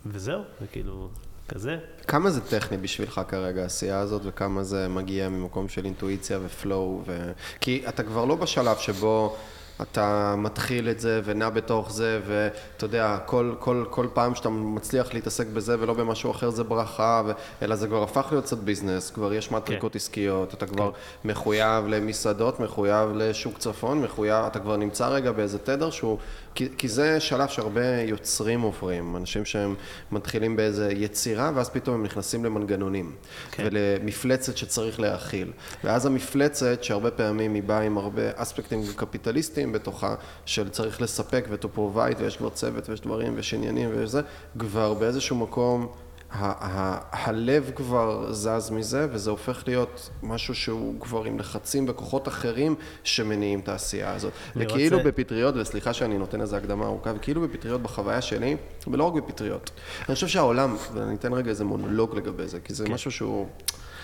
וזהו, 0.07 0.43
וכאילו, 0.63 1.11
כזה. 1.51 1.77
כמה 2.07 2.31
זה 2.31 2.41
טכני 2.41 2.79
בשבילך 2.79 3.21
כרגע, 3.29 3.63
העשייה 3.63 3.99
הזאת, 3.99 4.23
וכמה 4.25 4.65
זה 4.65 4.89
מגיע 4.89 5.29
ממקום 5.29 5.69
של 5.69 5.85
אינטואיציה 5.85 6.39
ופלואו, 6.45 7.03
ו... 7.07 7.33
כי 7.61 7.83
אתה 7.89 8.03
כבר 8.03 8.25
לא 8.25 8.35
בשלב 8.35 8.77
שבו 8.77 9.37
אתה 9.83 10.35
מתחיל 10.39 10.89
את 10.89 11.01
זה 11.01 11.21
ונע 11.25 11.49
בתוך 11.49 11.93
זה, 11.93 12.21
ואתה 12.27 12.85
יודע, 12.85 13.19
כל, 13.27 13.55
כל, 13.59 13.85
כל 13.91 14.07
פעם 14.13 14.35
שאתה 14.35 14.49
מצליח 14.49 15.15
להתעסק 15.15 15.47
בזה 15.47 15.77
ולא 15.81 15.95
במשהו 15.95 16.31
אחר 16.31 16.51
זה 16.51 16.65
ברכה, 16.65 17.23
ו... 17.27 17.33
אלא 17.63 17.77
זה 17.77 17.87
כבר 17.87 18.03
הפך 18.03 18.27
להיות 18.31 18.45
קצת 18.45 18.59
ביזנס, 18.59 19.11
כבר 19.11 19.35
יש 19.35 19.53
מטריקות 19.53 19.97
עסקיות, 19.97 20.55
אתה 20.55 20.67
כבר 20.67 20.91
מחויב 21.25 21.87
למסעדות, 21.87 22.61
מחויב 22.61 23.11
לשוק 23.15 23.59
צפון, 23.59 24.03
מחויב, 24.03 24.45
אתה 24.47 24.59
כבר 24.59 24.77
נמצא 24.77 25.09
רגע 25.09 25.33
באיזה 25.33 25.59
תדר 25.59 25.91
שהוא... 25.91 26.19
כי, 26.55 26.69
כי 26.79 26.89
זה 26.89 27.21
שלב 27.21 27.49
שהרבה 27.49 28.03
יוצרים 28.03 28.61
עוברים, 28.61 29.17
אנשים 29.17 29.45
שהם 29.45 29.75
מתחילים 30.13 30.57
באיזה 30.57 30.93
יצירה 30.93 31.51
ואז 31.55 31.71
פתאום 31.71 31.95
הם 31.95 32.03
נכנסים 32.03 32.45
למנגנונים 32.45 33.13
כן. 33.51 33.63
ולמפלצת 33.67 34.57
שצריך 34.57 35.01
להכיל. 35.01 35.53
ואז 35.85 36.07
המפלצת, 36.07 36.85
שהרבה 36.85 37.11
פעמים 37.11 37.55
היא 37.55 37.63
באה 37.63 37.81
עם 37.81 37.99
הרבה 37.99 38.23
אספקטים 38.35 38.83
קפיטליסטיים 38.97 39.70
בתוכה, 39.73 40.15
של 40.47 40.69
צריך 40.69 41.01
לספק 41.03 41.45
ו-to 41.51 41.77
provide, 41.77 42.19
ויש 42.19 42.37
כבר 42.37 42.51
צוות 42.51 42.89
ויש 42.89 43.01
דברים 43.01 43.37
ויש 43.37 43.55
עניינים 43.55 43.91
ויש 43.97 44.11
זה, 44.11 44.21
כבר 44.59 44.95
באיזשהו 44.95 45.37
מקום 45.37 45.89
הלב 46.33 47.71
כבר 47.75 48.33
זז 48.33 48.71
מזה, 48.71 49.07
וזה 49.13 49.31
הופך 49.31 49.63
להיות 49.67 50.11
משהו 50.23 50.55
שהוא 50.55 51.01
כבר 51.01 51.25
עם 51.25 51.39
לחצים 51.39 51.87
וכוחות 51.89 52.29
אחרים 52.29 52.75
שמניעים 53.05 53.61
את 53.61 53.69
העשייה 53.69 54.15
הזאת. 54.15 54.33
וכאילו 54.57 54.97
רוצה- 54.97 55.09
בפטריות, 55.09 55.55
וסליחה 55.57 55.93
שאני 55.93 56.19
נותן 56.19 56.41
לזה 56.41 56.57
הקדמה 56.57 56.87
ארוכה, 56.87 57.13
וכאילו 57.17 57.41
בפטריות 57.41 57.83
בחוויה 57.83 58.21
שלי, 58.21 58.57
ולא 58.87 59.05
רק 59.05 59.23
בפטריות. 59.23 59.71
אני 60.09 60.15
חושב 60.15 60.29
שהעולם, 60.29 60.77
ואני 60.95 61.15
אתן 61.15 61.33
רגע 61.33 61.51
איזה 61.51 61.65
מונולוג 61.65 62.17
לגבי 62.17 62.47
זה, 62.47 62.61
כי 62.61 62.75
זה 62.75 62.87
כן. 62.87 62.93
משהו 62.93 63.11
שהוא, 63.11 63.47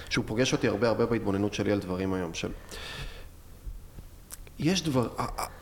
שהוא 0.08 0.24
פוגש 0.28 0.52
אותי 0.52 0.68
הרבה 0.68 0.88
הרבה 0.88 1.06
בהתבוננות 1.06 1.54
שלי 1.54 1.72
על 1.72 1.78
דברים 1.78 2.14
היום, 2.14 2.34
של... 2.34 2.48
יש 4.58 4.82
דבר, 4.82 5.08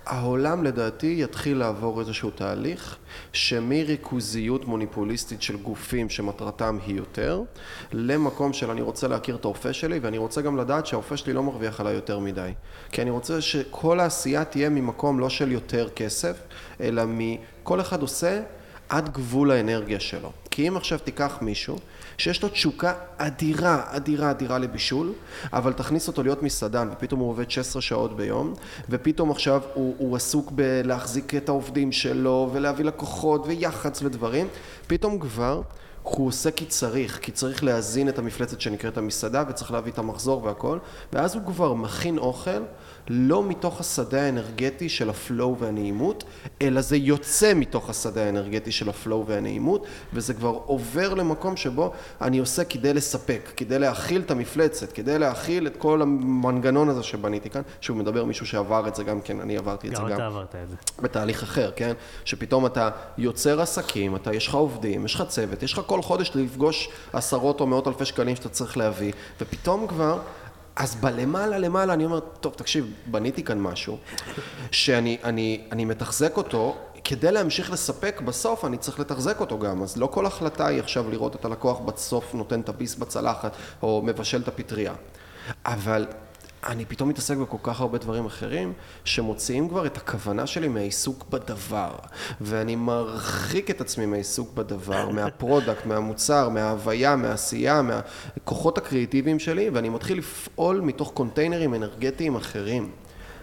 העולם 0.07 0.65
לדעתי 0.65 1.17
יתחיל 1.19 1.59
לעבור 1.59 2.01
איזשהו 2.01 2.31
תהליך 2.31 2.97
שמריכוזיות 3.33 4.65
מוניפוליסטית 4.65 5.43
של 5.43 5.57
גופים 5.57 6.11
שמטרתם 6.11 6.79
היא 6.87 6.97
יותר, 6.97 7.43
למקום 7.93 8.53
של 8.53 8.71
אני 8.71 8.83
רוצה 8.83 9.09
להכיר 9.09 9.37
את 9.37 9.45
האופה 9.45 9.73
שלי 9.73 9.99
ואני 9.99 10.19
רוצה 10.19 10.43
גם 10.43 10.57
לדעת 10.57 10.87
שהאופה 10.87 11.17
שלי 11.17 11.33
לא 11.33 11.43
מרוויח 11.43 11.81
עליי 11.81 11.95
יותר 11.95 12.19
מדי. 12.19 12.53
כי 12.93 13.03
אני 13.03 13.11
רוצה 13.11 13.41
שכל 13.41 14.01
העשייה 14.01 14.45
תהיה 14.45 14.69
ממקום 14.69 15.21
לא 15.21 15.29
של 15.29 15.53
יותר 15.53 15.89
כסף, 15.97 16.37
אלא 16.81 17.03
מכל 17.07 17.81
אחד 17.81 18.03
עושה 18.03 18.43
עד 18.89 19.13
גבול 19.13 19.51
האנרגיה 19.51 20.01
שלו. 20.01 20.33
כי 20.51 20.69
אם 20.69 20.77
עכשיו 20.77 20.99
תיקח 20.99 21.39
מישהו 21.41 21.79
שיש 22.19 22.43
לו 22.43 22.49
תשוקה 22.49 22.93
אדירה, 23.17 23.83
אדירה, 23.87 24.31
אדירה 24.31 24.59
לבישול, 24.59 25.13
אבל 25.53 25.73
תכניס 25.73 26.09
אותו 26.09 26.23
להיות 26.23 26.43
מסעדן, 26.43 26.89
ופתאום 26.93 27.21
הוא 27.21 27.31
עובד 27.31 27.51
16 27.51 27.83
שעות 27.83 28.17
ביום, 28.17 28.55
ופתאום 28.91 29.31
עכשיו 29.31 29.63
הוא, 29.75 29.95
הוא 29.99 30.17
עסוק 30.17 30.51
בלהחזיק 30.51 31.35
את 31.35 31.49
העובדים 31.49 31.93
שלו, 31.93 32.51
ולהביא 32.53 32.85
לקוחות, 32.85 33.47
ויח"צ 33.47 34.03
ודברים, 34.03 34.49
פתאום 34.87 35.19
כבר 35.19 35.63
הוא 36.03 36.29
עושה 36.29 36.51
כי 36.51 36.67
צריך, 36.67 37.19
כי 37.23 37.33
צריך 37.33 37.65
להזין 37.65 38.09
את 38.09 38.19
המפלצת 38.19 38.61
שנקראת 38.61 38.99
המסעדה, 38.99 39.45
וצריך 39.49 39.73
להביא 39.73 39.93
את 39.93 39.99
המחזור 39.99 40.45
והכל, 40.45 40.79
ואז 41.13 41.35
הוא 41.35 41.43
כבר 41.47 41.75
מכין 41.75 42.19
אוכל 42.19 42.63
לא 43.09 43.43
מתוך 43.43 43.81
השדה 43.81 44.23
האנרגטי 44.23 44.89
של 44.89 45.11
ה 45.11 45.20
flow 45.20 45.59
והנעימות, 45.59 46.25
אלא 46.63 46.81
זה 46.81 46.97
יוצא 46.97 47.53
מתוך 47.55 47.91
השדה 47.91 48.25
האנרגטי 48.25 48.73
של 48.73 48.89
ה 48.89 48.96
flow 48.96 49.27
והנעימות, 49.27 49.87
וזה 50.13 50.35
כבר 50.35 50.49
עובר 50.49 51.15
למקום 51.15 51.57
שבו 51.57 51.93
אני 52.21 52.39
עושה 52.39 52.65
כדי 52.65 52.95
לספק, 52.95 53.53
כדי 53.57 53.79
להכיל 53.79 54.21
את 54.21 54.31
המפלצת, 54.31 54.93
כדי 54.93 55.19
להכיל 55.19 55.67
את 55.67 55.77
כל 55.77 56.03
המנגנון 56.03 56.89
הזה 56.89 57.03
שבניתי 57.03 57.51
כאן, 57.51 57.63
שהוא 57.81 57.97
מדבר 57.97 58.25
מישהו 58.25 58.47
שעבר 58.47 58.89
את 58.89 58.95
זה 58.95 59.05
גם 59.05 59.21
כן, 59.21 59.41
אני 59.41 59.57
עברתי 59.57 59.89
את 59.89 59.97
זה 59.97 60.03
גם 60.03 60.09
גם. 60.09 60.15
אתה 60.15 60.27
עברת 60.27 60.55
את 60.65 60.69
זה. 60.69 60.77
בתהליך 61.03 61.43
אחר, 61.43 61.71
כן? 61.77 61.93
שפתאום 62.25 62.67
אתה 62.67 62.91
יוצר 63.19 63.61
עסקים, 63.61 64.17
אתה, 64.17 64.35
יש 64.35 64.49
לך 64.49 64.55
עובדים, 64.55 65.05
יש 65.05 65.15
לך 65.15 65.23
צוות, 65.29 65.63
יש 65.63 65.73
לך 65.73 65.81
כל 65.87 66.03
חודש 66.03 66.31
לפגוש 66.35 66.89
עשרות 67.13 67.61
או 67.61 67.67
מאות 67.67 67.89
אלפי 67.89 68.05
שקלים 68.05 68.37
שאתה 68.37 68.49
צריך 68.49 68.77
להביא, 68.77 69.13
ופתאום 69.41 69.87
כבר... 69.87 70.19
אז 70.77 70.95
בלמעלה 70.95 71.59
למעלה 71.59 71.93
אני 71.95 72.05
אומר, 72.05 72.21
טוב 72.21 72.55
תקשיב, 72.55 72.93
בניתי 73.07 73.43
כאן 73.45 73.61
משהו 73.61 73.99
שאני 74.71 75.19
אני, 75.25 75.65
אני 75.73 75.85
מתחזק 75.85 76.37
אותו, 76.37 76.77
כדי 77.05 77.33
להמשיך 77.33 77.71
לספק 77.71 78.21
בסוף 78.25 78.65
אני 78.65 78.79
צריך 78.79 79.01
לתחזק 79.01 79.41
אותו 79.41 79.59
גם, 79.59 79.83
אז 79.83 79.97
לא 79.97 80.07
כל 80.07 80.27
החלטה 80.27 80.67
היא 80.67 80.81
עכשיו 80.81 81.11
לראות 81.11 81.37
את 81.37 81.45
הלקוח 81.45 81.79
בסוף 81.79 82.35
נותן 82.35 82.61
את 82.61 82.69
הביס 82.69 82.95
בצלחת 82.95 83.53
או 83.83 84.03
מבשל 84.05 84.43
את 84.43 84.49
הפטריה, 84.49 84.93
אבל 85.67 86.07
אני 86.67 86.85
פתאום 86.85 87.09
מתעסק 87.09 87.37
בכל 87.37 87.57
כך 87.63 87.81
הרבה 87.81 87.99
דברים 87.99 88.27
אחרים, 88.27 88.73
שמוציאים 89.05 89.69
כבר 89.69 89.87
את 89.87 89.97
הכוונה 89.97 90.47
שלי 90.47 90.69
מהעיסוק 90.69 91.25
בדבר. 91.31 91.91
ואני 92.41 92.77
מרחיק 92.77 93.71
את 93.71 93.81
עצמי 93.81 94.07
מהעיסוק 94.07 94.53
בדבר, 94.55 95.09
מה 95.09 95.24
product, 95.24 95.87
מהמוצר, 95.87 96.49
מההוויה, 96.49 97.17
מהעשייה, 97.17 97.83
מהכוחות 97.83 98.79
הקריאיטיביים 98.79 99.39
שלי, 99.39 99.71
ואני 99.71 99.89
מתחיל 99.89 100.19
לפעול 100.19 100.81
מתוך 100.81 101.11
קונטיינרים 101.15 101.75
אנרגטיים 101.75 102.37
אחרים. 102.37 102.91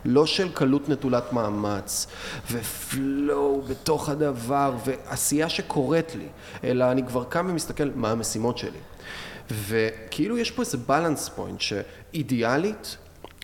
לא 0.06 0.26
של 0.26 0.52
קלות 0.54 0.90
נטולת 0.90 1.34
מאמץ, 1.34 2.08
ו 2.52 2.74
flow 2.74 3.62
בתוך 3.62 4.10
הדבר, 4.10 4.74
ועשייה 4.86 5.50
שקורית 5.50 6.16
לי, 6.16 6.28
אלא 6.64 6.92
אני 6.92 7.08
כבר 7.08 7.24
קם 7.24 7.48
ומסתכל 7.50 7.90
מה 7.96 8.12
המשימות 8.12 8.58
שלי. 8.58 8.80
וכאילו 9.52 10.38
יש 10.38 10.52
פה 10.52 10.62
איזה 10.62 10.78
balance 10.78 11.30
point 11.30 11.62
שאידיאלית 11.62 12.98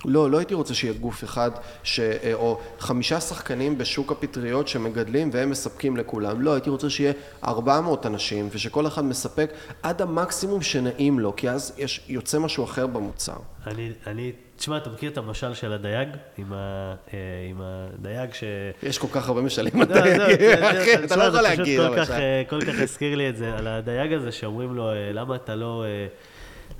לא, 0.08 0.32
לא 0.32 0.38
הייתי 0.38 0.54
רוצה 0.54 0.74
שיהיה 0.74 0.94
גוף 0.94 1.24
אחד, 1.24 1.52
ש... 1.84 2.00
אה, 2.00 2.34
או 2.34 2.60
חמישה 2.80 3.20
שחקנים 3.20 3.78
בשוק 3.78 4.12
הפטריות 4.12 4.68
שמגדלים 4.68 5.30
והם 5.34 5.50
מספקים 5.50 5.98
לכולם. 5.98 6.42
לא, 6.42 6.54
הייתי 6.54 6.70
רוצה 6.70 6.90
שיהיה 6.90 7.14
400 7.44 8.06
אנשים 8.06 8.50
ושכל 8.52 8.88
אחד 8.88 9.06
מספק 9.06 9.52
עד 9.84 10.02
המקסימום 10.02 10.62
שנעים 10.62 11.20
לו, 11.20 11.36
כי 11.36 11.50
אז 11.50 11.74
יש, 11.78 12.02
יוצא 12.08 12.40
משהו 12.40 12.64
אחר 12.64 12.88
במוצר. 12.88 13.38
אני, 13.68 13.92
אני, 14.08 14.32
תשמע, 14.56 14.78
אתה 14.78 14.90
מכיר 14.90 15.12
את 15.12 15.18
המשל 15.18 15.54
של 15.54 15.74
הדייג? 15.74 16.10
עם, 16.38 16.54
ה, 16.54 16.96
אה, 17.14 17.20
עם 17.50 17.62
הדייג 17.62 18.34
ש... 18.34 18.44
יש 18.84 18.98
כל 18.98 19.08
כך 19.12 19.28
הרבה 19.28 19.42
משלים 19.42 19.82
על 19.82 19.88
דייג, 19.88 20.22
אחי, 20.62 21.06
אתה 21.06 21.16
לא 21.16 21.24
יכול 21.24 21.42
להגיד. 21.42 21.82
זה 21.82 21.90
פשוט 21.98 22.12
אה, 22.12 22.44
כל 22.50 22.62
כך 22.62 22.80
הזכיר 22.80 23.16
לי 23.16 23.30
את 23.30 23.38
זה, 23.38 23.54
על 23.58 23.68
הדייג 23.68 24.14
הזה 24.14 24.32
שאומרים 24.32 24.76
לו, 24.76 24.90
למה 25.14 25.36
אתה 25.36 25.56
לא... 25.56 25.86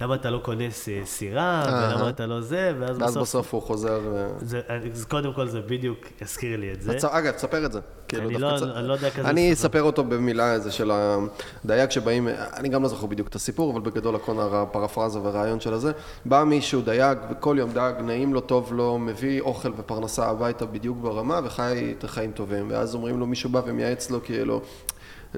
למה 0.02 0.16
אתה 0.16 0.30
לא 0.30 0.38
קונה 0.38 0.64
סירה, 1.06 1.64
ולמה 1.68 2.10
אתה 2.10 2.26
לא 2.26 2.42
זה, 2.42 2.74
ואז 2.80 2.98
בסוף... 2.98 3.02
ואז 3.02 3.18
בסוף 3.18 3.54
הוא 3.54 3.62
חוזר... 3.62 4.00
זה, 4.42 4.62
קודם 5.08 5.34
כל 5.34 5.48
זה 5.48 5.62
בדיוק 5.62 6.00
הזכיר 6.22 6.60
לי 6.60 6.74
את 6.74 6.82
זה. 6.82 6.98
אגב, 7.12 7.32
תספר 7.32 7.66
את 7.66 7.72
זה. 7.72 7.80
כאילו, 8.08 8.30
אני 8.30 8.38
לא, 8.38 8.82
לא 8.82 8.94
יודע 8.94 9.10
כזה... 9.10 9.30
אני 9.30 9.54
אספר 9.54 9.84
אותו 9.84 10.04
במילה 10.04 10.54
איזה 10.54 10.72
של 10.72 10.92
הדייג 11.66 11.90
שבאים, 11.90 12.28
אני 12.54 12.70
גם 12.70 12.84
לא 12.84 12.90
זוכר 12.90 13.06
בדיוק 13.06 13.28
את 13.28 13.36
הסיפור, 13.36 13.72
אבל 13.72 13.82
בגדול 13.82 14.16
הכל 14.16 14.36
הפרפרזה 14.40 15.20
והרעיון 15.20 15.60
של 15.60 15.74
הזה. 15.74 15.92
בא 16.26 16.44
מישהו, 16.44 16.82
דייג, 16.82 17.18
וכל 17.32 17.56
יום 17.60 17.72
דייג, 17.72 17.96
נעים 18.00 18.34
לו, 18.34 18.42
טוב 18.42 18.74
לו, 18.74 19.00
מביא 19.00 19.42
אוכל 19.42 19.72
ופרנסה 19.78 20.26
הביתה 20.26 20.66
בדיוק 20.66 20.98
ברמה, 20.98 21.40
וחי 21.44 21.94
את 21.98 22.04
החיים 22.04 22.32
טובים. 22.32 22.68
ואז 22.70 22.96
אומרים 22.96 23.20
לו, 23.20 23.26
מישהו 23.26 23.50
בא 23.50 23.62
ומייעץ 23.66 24.12
לו, 24.12 24.24
כאילו... 24.24 24.62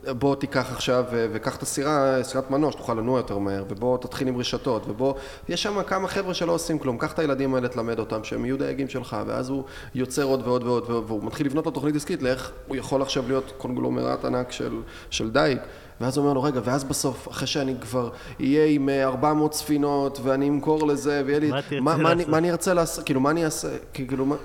בוא 0.07 0.35
תיקח 0.35 0.71
עכשיו 0.71 1.05
וקח 1.11 1.55
את 1.55 1.61
הסירה, 1.61 2.23
סירת 2.23 2.51
מנוע, 2.51 2.71
שתוכל 2.71 2.93
לנוע 2.93 3.19
יותר 3.19 3.37
מהר, 3.37 3.63
ובוא 3.69 3.97
תתחיל 3.97 4.27
עם 4.27 4.37
רשתות, 4.37 4.83
ובוא, 4.87 5.13
יש 5.49 5.63
שם 5.63 5.83
כמה 5.83 6.07
חבר'ה 6.07 6.33
שלא 6.33 6.51
עושים 6.51 6.79
כלום, 6.79 6.97
קח 6.97 7.13
את 7.13 7.19
הילדים 7.19 7.55
האלה, 7.55 7.67
תלמד 7.67 7.99
אותם, 7.99 8.23
שהם 8.23 8.45
יהיו 8.45 8.57
דייגים 8.57 8.89
שלך, 8.89 9.17
ואז 9.27 9.49
הוא 9.49 9.63
יוצר 9.95 10.23
עוד 10.23 10.47
ועוד 10.47 10.63
ועוד, 10.63 10.89
והוא 10.89 11.23
מתחיל 11.23 11.45
לבנות 11.45 11.65
לו 11.65 11.71
תוכנית 11.71 11.95
עסקית 11.95 12.21
לאיך 12.21 12.51
הוא 12.67 12.75
יכול 12.75 13.01
עכשיו 13.01 13.23
להיות 13.27 13.53
קונגלומרט 13.57 14.25
ענק 14.25 14.51
של, 14.51 14.81
של 15.09 15.31
דייג. 15.31 15.57
ואז 16.01 16.17
הוא 16.17 16.23
אומר 16.23 16.33
לו, 16.33 16.43
רגע, 16.43 16.61
ואז 16.63 16.83
בסוף, 16.83 17.27
אחרי 17.27 17.47
שאני 17.47 17.75
כבר 17.81 18.09
אהיה 18.39 18.65
עם 18.65 18.89
400 18.89 19.53
ספינות, 19.53 20.19
ואני 20.23 20.49
אמכור 20.49 20.87
לזה, 20.87 21.23
ויהיה 21.25 21.39
לי... 21.39 21.51
מה, 21.81 21.97
מה, 21.97 22.13
מה 22.27 22.37
אני 22.37 22.51
ארצה 22.51 22.73
לעשות? 22.73 23.05
כאילו, 23.05 23.19
מה 23.19 23.31
אני 23.31 23.45
אעשה? 23.45 23.67
כאילו, 23.93 24.25
מה... 24.25 24.35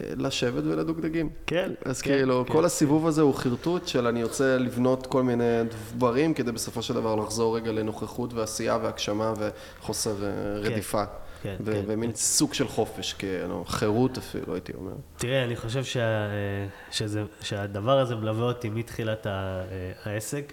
לשבת 0.00 0.64
ולדוגדגים. 0.64 1.28
כן. 1.46 1.70
אז 1.84 2.02
כן, 2.02 2.10
כאילו, 2.12 2.44
כן. 2.46 2.52
כל 2.52 2.64
הסיבוב 2.64 3.06
הזה 3.06 3.22
הוא 3.22 3.34
חרטוט 3.34 3.88
של 3.88 4.06
אני 4.06 4.22
רוצה 4.24 4.58
לבנות 4.58 5.06
כל 5.06 5.22
מיני 5.22 5.44
דברים 5.96 6.34
כדי 6.34 6.52
בסופו 6.52 6.82
של 6.82 6.94
דבר 6.94 7.14
לחזור 7.14 7.56
רגע 7.56 7.72
לנוכחות 7.72 8.34
ועשייה 8.34 8.78
והגשמה 8.82 9.32
וחוסר 9.38 10.10
אה, 10.24 10.30
כן. 10.64 10.72
רדיפה. 10.72 11.04
כן, 11.42 11.56
ו- 11.60 11.72
כן, 11.72 11.80
ומין 11.86 12.10
כן. 12.10 12.16
סוג 12.16 12.54
של 12.54 12.68
חופש, 12.68 13.12
כאילו, 13.12 13.64
חירות 13.66 14.18
אפילו, 14.18 14.54
הייתי 14.54 14.72
אומר. 14.78 14.92
תראה, 15.16 15.44
אני 15.44 15.56
חושב 15.56 15.84
שה, 15.84 16.00
אה, 16.00 16.26
שזה, 16.90 17.22
שהדבר 17.42 17.98
הזה 17.98 18.16
מלווה 18.16 18.44
אותי 18.46 18.68
מתחילת 18.70 19.26
ה- 19.26 19.30
אה, 19.30 19.92
העסק. 20.12 20.52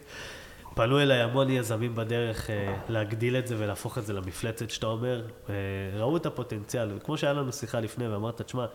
פנו 0.76 1.00
אליי 1.02 1.22
המון 1.22 1.50
יזמים 1.50 1.96
בדרך 1.96 2.50
אה, 2.50 2.76
להגדיל 2.90 3.36
את 3.38 3.48
זה 3.48 3.56
ולהפוך 3.60 3.98
את 3.98 4.06
זה 4.06 4.14
למפלצת 4.14 4.70
שאתה 4.70 4.88
אומר. 4.88 5.26
אה, 5.50 5.54
ראו 5.98 6.18
את 6.18 6.26
הפוטנציאל, 6.26 6.90
וכמו 6.98 7.18
שהיה 7.18 7.34
לנו 7.34 7.52
שיחה 7.52 7.80
לפני 7.80 8.08
ואמרת, 8.08 8.42
תשמע, 8.42 8.66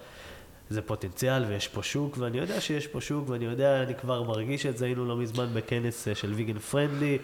זה 0.71 0.83
פוטנציאל 0.83 1.45
ויש 1.45 1.69
פה 1.69 1.83
שוק, 1.83 2.17
ואני 2.19 2.39
יודע 2.39 2.61
שיש 2.61 2.87
פה 2.87 3.01
שוק, 3.01 3.29
ואני 3.29 3.45
יודע, 3.45 3.83
אני 3.83 3.95
כבר 3.95 4.23
מרגיש 4.23 4.67
את 4.67 4.79
זה, 4.79 4.85
היינו 4.85 5.05
לא 5.05 5.17
מזמן 5.17 5.47
בכנס 5.55 6.09
אה, 6.09 6.15
של 6.15 6.33
ויגן 6.33 6.59
פרנדלי, 6.59 7.19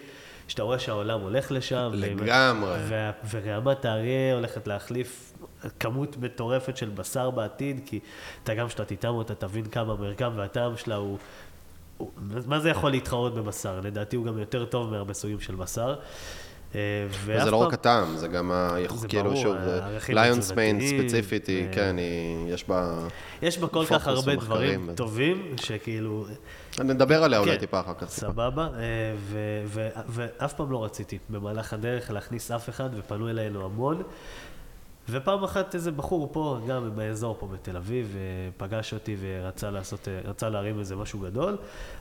שאתה 0.48 0.62
רואה 0.62 0.78
שהעולם 0.78 1.20
הולך 1.20 1.52
לשם. 1.52 1.90
לגמרי. 1.94 2.78
ו- 2.88 3.10
ורעמת 3.30 3.84
האריה 3.84 4.34
הולכת 4.34 4.66
להחליף 4.66 5.32
כמות 5.80 6.16
מטורפת 6.16 6.76
של 6.76 6.88
בשר 6.88 7.30
בעתיד, 7.30 7.80
כי 7.86 8.00
אתה 8.44 8.54
גם 8.54 8.68
כשאתה 8.68 8.84
תטעם 8.84 9.14
אותה, 9.14 9.34
תבין 9.34 9.64
כמה 9.66 9.92
המרקם 9.92 10.32
והטעם 10.36 10.76
שלה 10.76 10.94
הוא... 10.94 11.18
הוא- 11.96 12.10
מה 12.46 12.60
זה 12.60 12.70
יכול 12.70 12.90
להתחרות 12.90 13.34
בבשר? 13.34 13.80
לדעתי 13.80 14.16
הוא 14.16 14.26
גם 14.26 14.38
יותר 14.38 14.64
טוב 14.64 14.90
מהרבה 14.90 15.14
סוגים 15.14 15.40
של 15.40 15.54
בשר. 15.54 15.94
אה, 16.74 16.80
וזה 17.10 17.50
לא 17.50 17.56
רק 17.56 17.74
הטעם, 17.74 18.16
זה 18.16 18.28
גם 18.28 18.50
ה... 18.52 18.76
זה 18.94 19.08
כאילו, 19.08 19.36
שוב, 19.36 19.56
ליונס 20.08 20.52
מיין 20.52 20.80
ספציפית, 20.80 21.46
היא, 21.46 21.66
כן, 21.72 21.96
יש 22.48 22.68
בה... 22.68 23.08
יש 23.42 23.58
בה 23.58 23.68
כל 23.68 23.84
כך 23.86 24.06
הרבה 24.06 24.36
דברים. 24.36 24.90
טובים, 24.94 25.54
שכאילו... 25.56 26.26
נדבר 26.78 27.24
עליה 27.24 27.38
אולי 27.38 27.52
כן, 27.52 27.58
טיפה 27.58 27.80
אחר 27.80 27.94
כך. 27.94 28.10
סבבה, 28.10 28.68
אה, 28.78 28.80
ואף 30.08 30.52
פעם 30.52 30.70
לא 30.70 30.84
רציתי 30.84 31.18
במהלך 31.28 31.72
הדרך 31.72 32.10
להכניס 32.10 32.50
אף 32.50 32.68
אחד, 32.68 32.90
ופנו 32.96 33.30
אלינו 33.30 33.64
המון. 33.64 34.02
ופעם 35.08 35.44
אחת 35.44 35.74
איזה 35.74 35.92
בחור 35.92 36.28
פה, 36.32 36.58
גם 36.68 36.90
באזור 36.94 37.36
פה 37.40 37.46
בתל 37.46 37.76
אביב, 37.76 38.16
אה, 38.16 38.50
פגש 38.56 38.94
אותי 38.94 39.16
ורצה 39.20 39.70
לעשות, 39.70 40.08
רצה 40.24 40.48
להרים 40.48 40.78
איזה 40.78 40.96
משהו 40.96 41.18
גדול. 41.18 41.56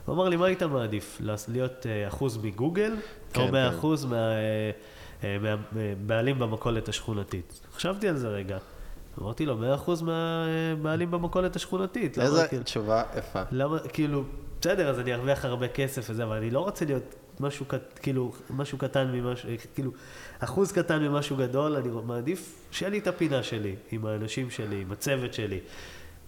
הוא 0.06 0.16
אמר 0.16 0.30
לי, 0.30 0.36
מה 0.36 0.46
היית 0.46 0.64
מעדיף? 0.64 1.22
להיות 1.48 1.86
אחוז 2.08 2.38
מגוגל, 2.38 2.94
או 3.38 3.46
כן. 3.46 3.52
מאה 3.52 3.70
אחוז 3.70 4.06
מה- 4.06 4.16
אה, 4.16 4.72
אה, 5.24 5.38
מהבעלים 5.72 6.40
במכולת 6.40 6.90
השכונתית? 6.90 7.62
חשבתי 7.76 8.08
על 8.08 8.18
זה 8.18 8.28
רגע. 8.28 8.58
אמרתי 9.22 9.46
לו, 9.46 9.58
מאה 9.58 9.76
אחוז 9.76 10.02
מהבעלים 10.02 11.12
במכולת 11.12 11.56
השכונתית. 11.56 12.18
למה, 12.18 12.26
איזה 12.28 12.48
כאילו- 12.48 12.64
תשובה 12.64 13.04
יפה. 13.18 13.42
למה, 13.52 13.80
כאילו, 13.80 14.24
בסדר, 14.62 14.90
אז 14.90 15.00
אני 15.00 15.14
ארוויח 15.14 15.46
הרבה 15.46 15.68
כסף 15.68 16.06
וזה, 16.10 16.24
אבל 16.24 16.38
אני 16.38 16.50
לא 16.50 16.60
רוצה 16.60 16.86
להיות 16.86 17.04
משהו, 17.40 17.66
כאילו, 18.02 18.32
משהו 18.50 18.78
קטן 18.78 19.12
ממשהו, 19.12 19.50
כאילו, 19.76 19.92
אחוז 20.40 20.72
קטן 20.72 21.02
ממשהו 21.04 21.38
גדול, 21.38 21.76
אני 21.76 21.90
מעדיף 22.06 22.56
שיהיה 22.72 22.90
לי 22.90 23.00
את 23.00 23.08
הפינה 23.08 23.44
שלי, 23.44 23.76
עם 23.92 24.06
האנשים 24.06 24.50
שלי, 24.50 24.82
עם 24.82 24.92
הצוות 24.92 25.34
שלי, 25.34 25.60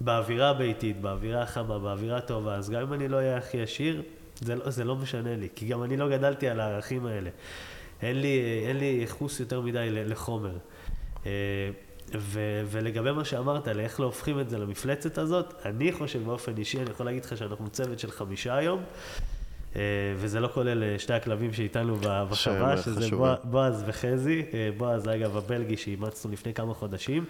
באווירה 0.01 0.49
הביתית, 0.49 1.01
באווירה 1.01 1.41
החמה, 1.41 1.79
באווירה 1.79 2.17
הטובה, 2.17 2.55
אז 2.55 2.69
גם 2.69 2.81
אם 2.81 2.93
אני 2.93 3.07
לא 3.07 3.17
אהיה 3.17 3.37
הכי 3.37 3.61
עשיר, 3.61 4.01
זה 4.41 4.55
לא, 4.55 4.69
זה 4.69 4.83
לא 4.83 4.95
משנה 4.95 5.35
לי, 5.35 5.47
כי 5.55 5.67
גם 5.67 5.83
אני 5.83 5.97
לא 5.97 6.09
גדלתי 6.09 6.49
על 6.49 6.59
הערכים 6.59 7.05
האלה. 7.05 7.29
אין 8.01 8.21
לי, 8.21 8.63
אין 8.67 8.77
לי 8.77 8.85
ייחוס 8.85 9.39
יותר 9.39 9.61
מדי 9.61 9.89
לחומר. 9.91 10.57
אה, 11.25 11.31
ו- 12.17 12.61
ולגבי 12.65 13.11
מה 13.11 13.25
שאמרת, 13.25 13.67
לאיך 13.67 13.99
לא 13.99 14.05
הופכים 14.05 14.39
את 14.39 14.49
זה 14.49 14.57
למפלצת 14.57 15.17
הזאת, 15.17 15.53
אני 15.65 15.91
חושב 15.91 16.23
באופן 16.23 16.57
אישי, 16.57 16.81
אני 16.81 16.89
יכול 16.89 17.05
להגיד 17.05 17.25
לך 17.25 17.37
שאנחנו 17.37 17.69
צוות 17.69 17.99
של 17.99 18.11
חמישה 18.11 18.55
היום, 18.55 18.83
אה, 19.75 19.81
וזה 20.15 20.39
לא 20.39 20.47
כולל 20.47 20.83
אה, 20.83 20.99
שתי 20.99 21.13
הכלבים 21.13 21.53
שאיתנו 21.53 21.95
בחווה, 22.01 22.77
שזה 22.77 23.09
בועז 23.43 23.83
וחזי, 23.87 24.45
בועז 24.77 25.07
אגב 25.07 25.37
הבלגי 25.37 25.77
שאימצנו 25.77 26.31
לפני 26.31 26.53
כמה 26.53 26.73
חודשים, 26.73 27.25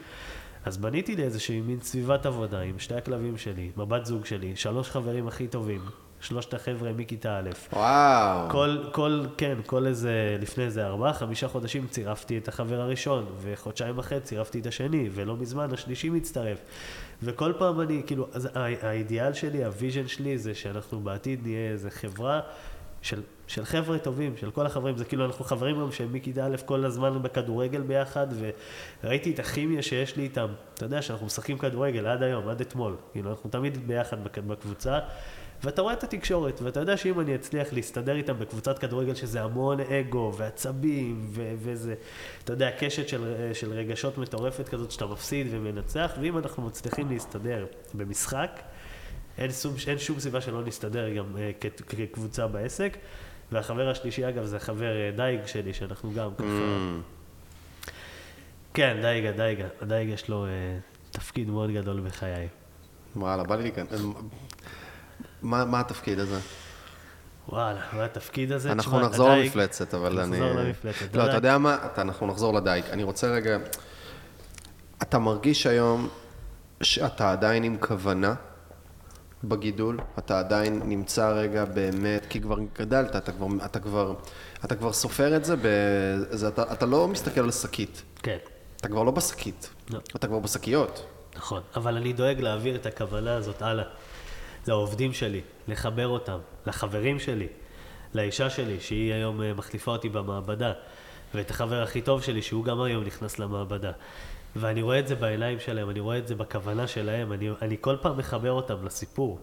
אז 0.65 0.77
בניתי 0.77 1.15
לי 1.15 1.23
איזושהי 1.23 1.61
מין 1.61 1.79
סביבת 1.81 2.25
עבודה 2.25 2.61
עם 2.61 2.79
שתי 2.79 2.95
הכלבים 2.95 3.37
שלי, 3.37 3.71
עם 3.75 3.81
הבת 3.81 4.05
זוג 4.05 4.25
שלי, 4.25 4.55
שלוש 4.55 4.89
חברים 4.89 5.27
הכי 5.27 5.47
טובים, 5.47 5.81
שלושת 6.21 6.53
החבר'ה 6.53 6.91
מכיתה 6.93 7.39
א'. 7.39 7.49
וואו. 7.73 8.49
כל, 8.49 8.77
כל, 8.91 9.25
כן, 9.37 9.55
כל 9.65 9.85
איזה, 9.85 10.37
לפני 10.41 10.63
איזה 10.63 10.85
ארבעה, 10.85 11.13
חמישה 11.13 11.47
חודשים 11.47 11.87
צירפתי 11.87 12.37
את 12.37 12.47
החבר 12.47 12.81
הראשון, 12.81 13.25
וחודשיים 13.41 13.99
אחרי 13.99 14.19
צירפתי 14.19 14.59
את 14.59 14.65
השני, 14.67 15.09
ולא 15.13 15.37
מזמן 15.37 15.73
השלישי 15.73 16.09
מצטרף. 16.09 16.57
וכל 17.23 17.53
פעם 17.57 17.81
אני, 17.81 18.01
כאילו, 18.07 18.27
אז 18.33 18.49
האידיאל 18.81 19.33
שלי, 19.33 19.65
ה 19.65 19.71
vision 19.71 20.07
שלי, 20.07 20.37
זה 20.37 20.55
שאנחנו 20.55 20.99
בעתיד 20.99 21.39
נהיה 21.43 21.71
איזה 21.71 21.89
חברה 21.91 22.39
של, 23.01 23.21
של 23.47 23.65
חבר'ה 23.65 23.97
טובים, 23.97 24.37
של 24.37 24.51
כל 24.51 24.65
החברים, 24.65 24.97
זה 24.97 25.05
כאילו, 25.05 25.25
אנחנו 25.25 25.45
חברים 25.45 25.79
גם 25.79 25.91
שהם 25.91 26.13
מכיתה 26.13 26.45
א' 26.45 26.55
כל 26.65 26.85
הזמן 26.85 27.21
בכדורגל 27.21 27.81
ביחד, 27.81 28.27
וראיתי 29.03 29.31
את 29.31 29.39
הכימיה 29.39 29.81
שיש 29.81 30.15
לי 30.15 30.23
איתם. 30.23 30.47
אתה 30.73 30.85
יודע 30.85 31.01
שאנחנו 31.01 31.25
משחקים 31.25 31.57
כדורגל 31.57 32.05
עד 32.07 32.23
היום, 32.23 32.47
עד 32.49 32.61
אתמול. 32.61 32.95
כאילו, 33.11 33.29
אנחנו 33.31 33.49
תמיד 33.49 33.87
ביחד 33.87 34.23
בק- 34.23 34.37
בקבוצה. 34.37 34.99
ואתה 35.63 35.81
רואה 35.81 35.93
את 35.93 36.03
התקשורת, 36.03 36.61
ואתה 36.61 36.79
יודע 36.79 36.97
שאם 36.97 37.19
אני 37.19 37.35
אצליח 37.35 37.73
להסתדר 37.73 38.15
איתם 38.15 38.39
בקבוצת 38.39 38.79
כדורגל 38.79 39.15
שזה 39.15 39.41
המון 39.41 39.79
אגו 39.79 40.33
ועצבים 40.37 41.25
ו- 41.29 41.53
וזה, 41.57 41.95
אתה 42.43 42.53
יודע, 42.53 42.71
קשת 42.79 43.09
של, 43.09 43.51
של 43.53 43.73
רגשות 43.73 44.17
מטורפת 44.17 44.69
כזאת 44.69 44.91
שאתה 44.91 45.05
מפסיד 45.05 45.47
ומנצח, 45.51 46.11
ואם 46.21 46.37
אנחנו 46.37 46.63
מצליחים 46.63 47.09
להסתדר 47.09 47.65
במשחק, 47.93 48.61
אין, 49.37 49.51
שום, 49.51 49.73
אין 49.87 49.97
שום 49.97 50.19
סיבה 50.19 50.41
שלא 50.41 50.63
נסתדר 50.63 51.09
גם 51.09 51.25
uh, 51.35 51.39
כ- 51.61 51.81
כקבוצה 51.95 52.47
בעסק. 52.47 52.97
והחבר 53.51 53.89
השלישי, 53.89 54.29
אגב, 54.29 54.45
זה 54.45 54.59
חבר 54.59 54.91
uh, 55.13 55.17
דייג 55.17 55.45
שלי, 55.45 55.73
שאנחנו 55.73 56.13
גם 56.13 56.35
ככה... 56.35 56.45
Mm. 56.45 57.89
כן, 58.73 58.97
דייגה, 59.01 59.31
דייגה. 59.31 59.67
דייגה 59.83 60.13
יש 60.13 60.29
לו 60.29 60.45
uh, 60.45 60.49
תפקיד 61.11 61.49
מאוד 61.49 61.71
גדול 61.71 62.01
בחיי. 62.01 62.47
וואלה, 63.15 63.43
בא 63.43 63.55
לי 63.55 63.63
להיכנס. 63.63 64.01
מה 65.41 65.65
מה 65.65 65.79
התפקיד 65.79 66.19
הזה? 66.19 66.39
וואלה, 67.49 67.79
מה 67.93 68.05
התפקיד 68.05 68.51
הזה? 68.51 68.71
אנחנו 68.71 68.91
תשמע, 68.97 69.07
נחזור 69.09 69.29
הדייג- 69.29 69.45
למפלצת, 69.45 69.93
אבל 69.93 70.19
אני... 70.19 70.31
נחזור 70.39 70.53
למפלצת. 70.61 71.01
לא, 71.01 71.07
אתה 71.07 71.23
הדייג- 71.23 71.35
יודע 71.35 71.57
מה? 71.57 71.77
אתה- 71.85 72.01
אנחנו 72.01 72.27
נחזור 72.27 72.53
לדייג. 72.53 72.83
אני 72.91 73.03
רוצה 73.03 73.27
רגע... 73.27 73.57
אתה 75.01 75.19
מרגיש 75.19 75.67
היום 75.67 76.09
שאתה 76.83 77.31
עדיין 77.31 77.63
עם 77.63 77.77
כוונה 77.79 78.33
בגידול? 79.43 79.99
אתה 80.19 80.39
עדיין 80.39 80.81
נמצא 80.85 81.29
רגע 81.29 81.65
באמת, 81.65 82.25
כי 82.29 82.41
כבר 82.41 82.55
גדלת, 82.79 83.15
אתה 83.15 83.31
כבר, 83.31 83.47
אתה 83.65 83.79
כבר, 83.79 84.13
אתה 84.65 84.75
כבר 84.75 84.93
סופר 84.93 85.35
את 85.35 85.45
זה, 85.45 85.55
בזה, 85.61 86.47
אתה, 86.47 86.63
אתה 86.73 86.85
לא 86.85 87.07
מסתכל 87.07 87.41
על 87.41 87.51
שקית. 87.51 88.01
כן, 88.23 88.37
אתה 88.77 88.87
כבר 88.87 89.03
לא 89.03 89.11
בשקית. 89.11 89.69
לא. 89.89 89.99
אתה 90.15 90.27
כבר 90.27 90.39
בשקיות. 90.39 91.05
נכון. 91.35 91.61
אבל 91.75 91.97
אני 91.97 92.13
דואג 92.13 92.39
להעביר 92.41 92.75
את 92.75 92.85
הכוונה 92.85 93.35
הזאת 93.35 93.61
הלאה. 93.61 93.83
לעובדים 94.67 95.13
שלי, 95.13 95.41
לחבר 95.67 96.07
אותם, 96.07 96.37
לחברים 96.67 97.19
שלי, 97.19 97.47
לאישה 98.13 98.49
שלי, 98.49 98.79
שהיא 98.79 99.13
היום 99.13 99.41
אה, 99.41 99.53
מחליפה 99.53 99.91
אותי 99.91 100.09
במעבדה, 100.09 100.73
ואת 101.35 101.49
החבר 101.49 101.83
הכי 101.83 102.01
טוב 102.01 102.23
שלי, 102.23 102.41
שהוא 102.41 102.63
גם 102.63 102.81
היום 102.81 103.03
נכנס 103.03 103.39
למעבדה. 103.39 103.91
ואני 104.55 104.81
רואה 104.81 104.99
את 104.99 105.07
זה 105.07 105.15
בעיניים 105.15 105.59
שלהם, 105.59 105.89
אני 105.89 105.99
רואה 105.99 106.17
את 106.17 106.27
זה 106.27 106.35
בכוונה 106.35 106.87
שלהם, 106.87 107.33
אני, 107.33 107.49
אני 107.61 107.77
כל 107.81 107.95
פעם 108.01 108.17
מחבר 108.17 108.51
אותם 108.51 108.85
לסיפור. 108.85 109.39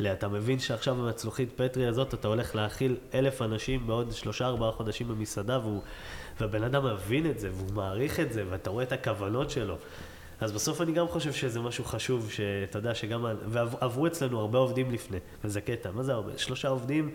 אתה 0.00 0.28
מבין 0.28 0.58
שעכשיו 0.58 0.94
עם 0.94 1.06
הצלוחית 1.08 1.48
פטרי 1.56 1.86
הזאת 1.86 2.14
אתה 2.14 2.28
הולך 2.28 2.54
להאכיל 2.54 2.96
אלף 3.14 3.42
אנשים 3.42 3.86
בעוד 3.86 4.12
שלושה 4.12 4.46
ארבעה 4.46 4.72
חודשים 4.72 5.08
במסעדה 5.08 5.58
והוא, 5.58 5.82
והבן 6.40 6.62
אדם 6.62 6.86
מבין 6.86 7.30
את 7.30 7.38
זה 7.38 7.50
והוא 7.52 7.72
מעריך 7.72 8.20
את 8.20 8.32
זה 8.32 8.44
ואתה 8.50 8.70
רואה 8.70 8.84
את 8.84 8.92
הכוונות 8.92 9.50
שלו. 9.50 9.76
אז 10.42 10.52
בסוף 10.52 10.80
אני 10.80 10.92
גם 10.92 11.08
חושב 11.08 11.32
שזה 11.32 11.60
משהו 11.60 11.84
חשוב, 11.84 12.30
שאתה 12.30 12.78
יודע 12.78 12.94
שגם, 12.94 13.26
ועברו 13.48 14.06
אצלנו 14.06 14.40
הרבה 14.40 14.58
עובדים 14.58 14.90
לפני, 14.90 15.18
וזה 15.44 15.60
קטע, 15.60 15.90
מה 15.90 16.02
זה 16.02 16.12
הרבה? 16.12 16.32
שלושה 16.36 16.68
עובדים, 16.68 17.10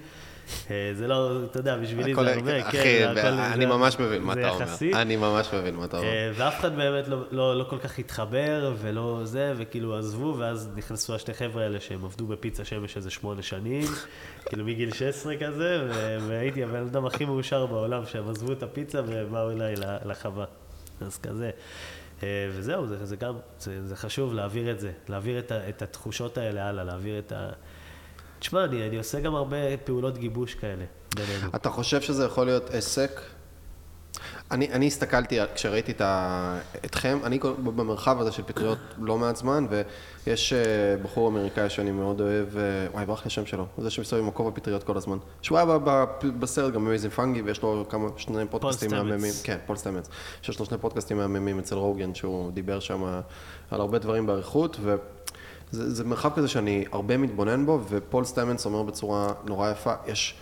אה, 0.72 0.92
זה 0.94 1.08
לא, 1.08 1.44
אתה 1.46 1.60
יודע, 1.60 1.78
בשבילי 1.78 2.16
זה 2.16 2.22
הרבה, 2.22 2.62
כן, 2.64 2.68
אחי, 2.80 3.00
זה 3.00 3.12
הכל- 3.12 3.28
אני 3.28 3.66
זה- 3.66 3.72
ממש 3.72 4.00
מבין 4.00 4.22
מה 4.24 4.34
אתה 4.34 4.50
אומר. 4.50 4.62
יחסי. 4.62 4.94
אני 4.94 5.16
ממש 5.16 5.54
מבין 5.54 5.76
מה 5.76 5.86
אתה 5.86 5.98
אומר. 5.98 6.08
אה, 6.10 6.32
ואף 6.36 6.60
אחד 6.60 6.76
באמת 6.76 7.08
לא, 7.08 7.18
לא, 7.32 7.58
לא 7.58 7.64
כל 7.64 7.78
כך 7.80 8.00
התחבר 8.00 8.74
ולא 8.82 9.20
זה, 9.24 9.54
וכאילו 9.58 9.98
עזבו, 9.98 10.36
ואז 10.38 10.70
נכנסו 10.76 11.16
השתי 11.16 11.34
חבר'ה 11.34 11.64
האלה 11.64 11.80
שהם 11.80 12.06
עבדו 12.06 12.28
בפיצה 12.28 12.66
שמש 12.66 12.98
איזה 12.98 13.10
שמונה 13.10 13.42
שנים, 13.42 13.84
כאילו 14.46 14.66
מגיל 14.66 14.94
16 14.94 15.34
כזה, 15.38 15.88
והייתי 16.28 16.64
הבן 16.64 16.82
אדם 16.82 17.06
הכי 17.06 17.26
מאושר 17.26 17.66
בעולם, 17.66 18.06
שהם 18.06 18.30
עזבו 18.30 18.52
את 18.52 18.64
הפיצה 18.64 19.02
ובאו 19.08 19.52
אליי 19.52 19.76
לחווה. 20.06 20.46
אז 21.02 21.18
כזה. 21.18 21.50
אה, 22.24 22.50
וזהו, 22.52 22.88
זה, 22.88 23.06
זה 23.06 23.16
גם, 23.16 23.36
זה, 23.60 23.88
זה 23.88 23.96
חשוב 23.96 24.34
להעביר 24.34 24.72
את 24.72 24.80
זה, 24.80 24.92
להעביר 25.10 25.40
את, 25.40 25.52
ה, 25.52 25.70
את 25.70 25.82
התחושות 25.82 26.38
האלה 26.38 26.70
הלאה, 26.70 26.84
להעביר 26.84 27.20
את 27.20 27.32
ה... 27.32 27.50
תשמע, 28.40 28.66
אני, 28.66 28.88
אני 28.88 28.98
עושה 28.98 29.20
גם 29.20 29.36
הרבה 29.36 29.58
פעולות 29.84 30.18
גיבוש 30.18 30.56
כאלה 30.56 30.86
בינינו. 31.16 31.50
אתה 31.56 31.70
חושב 31.70 32.02
שזה 32.02 32.26
יכול 32.26 32.46
להיות 32.46 32.70
עסק? 32.70 33.12
אני, 34.52 34.72
אני 34.72 34.88
הסתכלתי, 34.88 35.40
כשראיתי 35.56 35.92
את 35.92 36.02
ה, 36.02 36.60
אתכם, 36.86 37.20
אני 37.24 37.40
במרחב 37.64 38.22
הזה 38.22 38.32
של 38.32 38.44
פטריות 38.44 38.78
לא 38.98 39.18
מעט 39.18 39.36
זמן, 39.36 39.66
ויש 40.26 40.54
אה, 40.54 40.60
בחור 41.04 41.30
אמריקאי 41.30 41.70
שאני 41.70 41.92
מאוד 41.92 42.22
אוהב, 42.22 42.58
אה, 42.58 42.64
וואי, 42.92 43.06
ברח 43.06 43.20
לי 43.20 43.28
השם 43.28 43.46
שלו, 43.46 43.66
זה 43.78 43.90
שמסתובב 43.90 44.22
עם 44.22 44.28
הכובע 44.28 44.52
פטריות 44.54 44.84
כל 44.84 44.98
הזמן. 44.98 45.18
שהוא 45.42 45.58
היה 45.58 45.78
בסרט 46.40 46.74
גם 46.74 46.86
amazing 46.86 47.12
fungi, 47.12 47.42
ויש 47.42 47.62
לו 47.62 47.86
כמה, 47.90 48.08
שני 48.18 48.44
פודקאסטים. 48.50 48.92
מהממים. 48.92 49.34
כן, 49.44 49.58
פול 49.66 49.76
סטמץ. 49.76 50.10
שיש 50.42 50.60
לו 50.60 50.66
שני 50.66 50.78
פודקאסטים 50.78 51.18
מהממים 51.18 51.60
אצל 51.60 51.76
רוגן, 51.76 52.16
שהוא 52.16 52.52
דיבר 52.52 52.80
שם 52.80 53.04
על 53.72 53.82
הרבה 53.82 54.00
דברים 54.00 54.26
באריכות, 54.26 54.78
ו... 54.82 54.96
זה, 55.72 55.96
זה 55.96 56.04
מרחב 56.04 56.32
כזה 56.36 56.48
שאני 56.48 56.86
הרבה 56.92 57.18
מתבונן 57.18 57.66
בו, 57.66 57.82
ופול 57.90 58.24
סטמץ 58.24 58.66
אומר 58.66 58.84
בצורה 58.84 59.34
נורא 59.46 59.72
יפה, 59.72 59.94
יש 60.08 60.36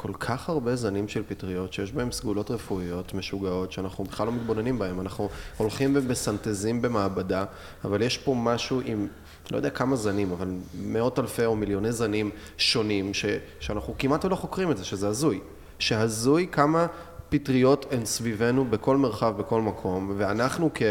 כל 0.00 0.12
כך 0.20 0.48
הרבה 0.48 0.76
זנים 0.76 1.08
של 1.08 1.22
פטריות 1.28 1.72
שיש 1.72 1.92
בהם 1.92 2.12
סגולות 2.12 2.50
רפואיות 2.50 3.14
משוגעות 3.14 3.72
שאנחנו 3.72 4.04
בכלל 4.04 4.26
לא 4.26 4.32
מתבוננים 4.32 4.78
בהם. 4.78 5.00
אנחנו 5.00 5.28
הולכים 5.56 5.92
ומסנתזים 5.96 6.82
במעבדה, 6.82 7.44
אבל 7.84 8.02
יש 8.02 8.18
פה 8.18 8.34
משהו 8.34 8.80
עם, 8.84 9.06
לא 9.50 9.56
יודע 9.56 9.70
כמה 9.70 9.96
זנים, 9.96 10.32
אבל 10.32 10.48
מאות 10.82 11.18
אלפי 11.18 11.44
או 11.44 11.56
מיליוני 11.56 11.92
זנים 11.92 12.30
שונים, 12.58 13.14
ש, 13.14 13.24
שאנחנו 13.60 13.94
כמעט 13.98 14.24
לא 14.24 14.36
חוקרים 14.36 14.70
את 14.70 14.76
זה, 14.76 14.84
שזה 14.84 15.08
הזוי. 15.08 15.40
שהזוי 15.78 16.48
כמה 16.52 16.86
פטריות 17.28 17.86
הן 17.90 18.04
סביבנו 18.04 18.64
בכל 18.64 18.96
מרחב, 18.96 19.34
בכל 19.38 19.62
מקום, 19.62 20.14
ואנחנו 20.16 20.70
כ... 20.74 20.82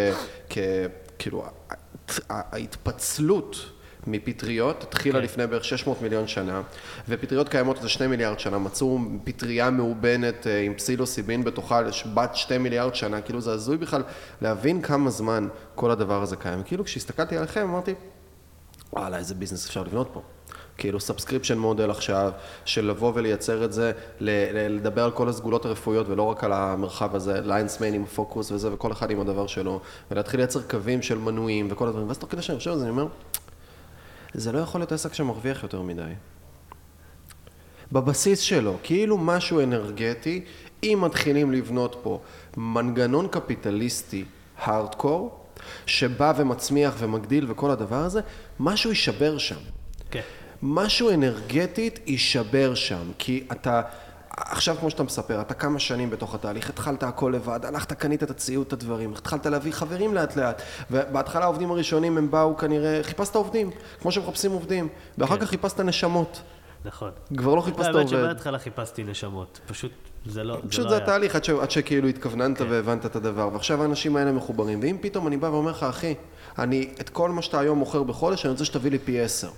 כ 0.49 0.58
כאילו, 1.20 1.45
ההתפצלות 2.30 3.72
מפטריות 4.08 4.84
התחילה 4.84 5.20
כן. 5.20 5.26
לפני 5.26 5.47
בערך 5.47 5.64
600 5.64 6.01
מיליון 6.01 6.28
שנה, 6.28 6.62
ופטריות 7.10 7.49
קיימות 7.49 7.78
איזה 7.78 7.89
2 7.89 8.10
מיליארד 8.10 8.39
שנה, 8.39 8.58
מצאו 8.58 8.99
פטריה 9.24 9.70
מאובנת 9.70 10.47
אה, 10.47 10.60
עם 10.60 10.74
פסילוסיבין 10.74 11.43
בתוכה 11.43 11.82
בת 12.14 12.36
2 12.36 12.64
מיליארד 12.64 12.95
שנה, 12.95 13.22
כאילו 13.22 13.41
זה 13.41 13.51
הזוי 13.51 13.78
בכלל 13.78 14.03
להבין 14.41 14.82
כמה 14.82 15.10
זמן 15.10 15.47
כל 15.76 15.91
הדבר 15.91 16.22
הזה 16.22 16.36
קיים. 16.36 16.64
כאילו 16.64 16.86
כשהסתכלתי 16.86 17.38
עליכם 17.38 17.62
אמרתי, 17.70 17.93
וואלה, 18.93 19.18
איזה 19.18 19.36
ביזנס 19.36 19.66
אפשר 19.66 19.84
לבנות 19.84 20.10
פה. 20.14 20.22
כאילו 20.78 20.99
subscription 20.99 21.58
model 21.58 21.89
עכשיו, 21.91 22.32
של 22.66 22.86
לבוא 22.86 23.12
ולייצר 23.16 23.66
את 23.66 23.74
זה, 23.74 23.91
לדבר 24.20 25.03
על 25.03 25.12
כל 25.12 25.30
הסגולות 25.30 25.66
הרפואיות 25.66 26.10
ולא 26.10 26.24
רק 26.24 26.43
על 26.43 26.53
המרחב 26.53 27.16
הזה, 27.16 27.41
lion's 27.41 27.73
mane 27.73 27.93
עם 27.93 28.05
פוקוס 28.05 28.51
וזה, 28.51 28.74
וכל 28.74 28.91
אחד 28.91 29.12
עם 29.12 29.20
הדבר 29.20 29.47
שלו, 29.47 29.80
ולהתחיל 30.12 30.39
לייצר 30.39 30.62
קווים 30.62 31.01
של 31.01 31.18
מנויים 31.18 31.68
וכל 31.72 31.88
הדברים, 31.88 32.08
ואז 32.08 32.18
תוך 32.18 32.32
כדי 32.32 32.41
שאני 32.41 32.58
חושב 32.58 32.72
על 32.72 32.78
זה, 32.78 32.84
אני 32.84 32.91
אומר, 32.91 33.08
זה 34.38 34.52
לא 34.52 34.60
יכול 34.60 34.82
להיות 34.82 34.92
עסק 34.92 35.14
שמרוויח 35.14 35.64
יותר 35.64 35.82
מדי. 35.82 36.12
בבסיס 37.92 38.40
שלו, 38.40 38.78
כאילו 38.84 39.18
משהו 39.18 39.64
אנרגטי, 39.64 40.42
אם 40.84 41.00
מתחילים 41.02 41.52
לבנות 41.52 42.00
פה 42.04 42.22
מנגנון 42.58 43.28
קפיטליסטי 43.28 44.26
הארדקור, 44.58 45.46
שבא 45.86 46.34
ומצמיח 46.38 46.96
ומגדיל 46.98 47.52
וכל 47.52 47.72
הדבר 47.72 47.96
הזה, 47.96 48.22
משהו 48.60 48.90
יישבר 48.90 49.38
שם. 49.38 49.60
כן. 50.12 50.22
משהו 50.62 51.10
אנרגטית 51.10 52.00
יישבר 52.06 52.76
שם, 52.76 53.12
כי 53.18 53.44
אתה, 53.52 53.82
עכשיו 54.38 54.76
כמו 54.80 54.90
שאתה 54.90 55.04
מספר, 55.04 55.42
אתה 55.42 55.54
כמה 55.54 55.80
שנים 55.80 56.10
בתוך 56.10 56.36
התהליך, 56.36 56.70
התחלת 56.70 57.04
הכל 57.04 57.32
לבד, 57.36 57.60
הלכת, 57.66 57.94
קנית 57.94 58.24
את 58.24 58.30
הציוד, 58.30 58.68
את 58.68 58.74
הדברים, 58.74 59.14
התחלת 59.14 59.46
להביא 59.46 59.72
חברים 59.72 60.14
לאט 60.14 60.36
לאט, 60.36 60.62
ובהתחלה 60.92 61.44
העובדים 61.44 61.72
הראשונים 61.72 62.18
הם 62.18 62.32
באו 62.32 62.58
כנראה, 62.58 63.00
חיפשת 63.04 63.36
עובדים, 63.36 63.72
כמו 64.02 64.12
שמחפשים 64.12 64.52
עובדים, 64.52 64.88
ואחר 65.18 65.36
כן. 65.36 65.42
כך 65.42 65.50
חיפשת 65.50 65.80
נשמות, 65.80 66.42
נכון. 66.86 67.12
כבר 67.38 67.56
לא 67.56 67.62
חיפשת 67.62 67.86
האמת 67.86 67.96
עובד. 67.96 68.08
שבהתחלה 68.08 68.60
חיפשתי 68.60 69.04
נשמות, 69.04 69.60
פשוט 69.68 69.92
זה 70.26 70.44
לא, 70.44 70.58
פשוט 70.70 70.84
לא 70.84 70.90
זה 70.90 70.96
היה. 70.96 71.04
התהליך 71.04 71.36
עד, 71.36 71.44
ש... 71.44 71.50
עד 71.50 71.72
שכאילו 71.72 72.08
התכווננת 72.08 72.58
כן. 72.58 72.66
והבנת 72.70 73.06
את 73.06 73.16
הדבר, 73.16 73.50
ועכשיו 73.54 73.82
האנשים 73.82 74.16
האלה 74.16 74.32
מחוברים, 74.32 74.80
ואם 74.82 74.98
פתאום 75.02 75.28
אני 75.28 75.38
בא 75.38 75.48
ואומר 75.48 75.72
לך, 75.72 75.84
אחי, 75.84 76.16
אני 76.60 76.89
את 77.01 77.10
כל 77.10 77.30
מה 77.30 77.41
שאתה 77.41 77.60
היום 77.60 77.78
מוכר 77.78 78.03
בחודש, 78.03 78.45
אני 78.45 78.51
רוצה 78.51 78.66
שתביא 78.66 78.91
לי 78.91 78.99
פי 78.99 79.22
עשר. 79.22 79.49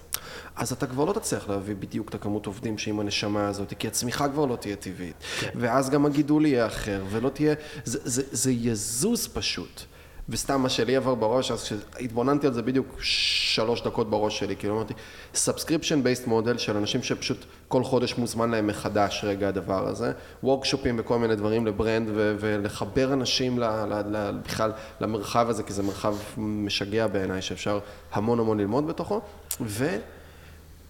אז 0.56 0.72
אתה 0.72 0.88
כבר 0.88 1.06
לא 1.06 1.14
תצליח 1.14 1.50
להביא 1.50 1.76
בדיוק 1.80 2.10
את 2.10 2.16
הכמות 2.16 2.46
עובדים 2.46 2.78
שעם 2.78 3.00
הנשמה 3.00 3.48
הזאת, 3.48 3.74
כי 3.80 3.88
הצמיחה 3.88 4.30
כבר 4.30 4.46
לא 4.46 4.56
תהיה 4.56 4.76
טבעית. 4.76 5.16
כן. 5.40 5.50
ואז 5.56 5.90
גם 5.90 6.06
הגידול 6.06 6.46
יהיה 6.46 6.66
אחר, 6.66 7.04
ולא 7.10 7.30
תהיה... 7.30 7.54
זה, 7.86 8.00
זה, 8.04 8.24
זה 8.32 8.52
יזוז 8.52 9.28
פשוט. 9.28 9.82
וסתם 10.30 10.62
מה 10.62 10.70
שלי 10.70 10.96
עבר 10.96 11.16
בראש, 11.16 11.52
אז 11.52 11.64
כשהתבוננתי 11.64 12.48
על 12.48 12.54
זה 12.54 12.62
בדיוק 12.62 12.98
שלוש 13.02 13.82
דקות 13.82 14.10
בראש 14.10 14.40
שלי, 14.40 14.56
כאילו 14.56 14.76
אמרתי, 14.76 14.94
subscription 15.34 16.04
based 16.04 16.28
model 16.28 16.58
של 16.58 16.78
אנשים 16.78 17.04
שפשוט 17.04 17.46
כל 17.68 17.84
חודש 17.84 18.18
מוזמן 18.18 18.52
להם 18.52 18.68
מחדש 18.68 19.22
רגע 19.24 19.48
הדבר 19.48 19.88
הזה, 19.88 20.12
וורקשופים 20.44 20.96
וכל 21.00 21.20
מיני 21.20 21.36
דברים 21.36 21.66
לברנד 21.66 22.10
ו- 22.16 22.36
ולחבר 22.40 23.14
אנשים 23.14 23.60
ל- 23.60 23.64
ל- 23.64 24.18
ל- 24.18 24.32
בכלל 24.46 24.72
למרחב 25.02 25.50
הזה, 25.50 25.64
כי 25.64 25.74
זה 25.74 25.84
מרחב 25.84 26.16
משגע 26.38 27.08
בעיניי 27.08 27.42
שאפשר 27.42 27.80
המון 28.12 28.40
המון 28.40 28.60
ללמוד 28.60 28.88
בתוכו, 28.88 29.22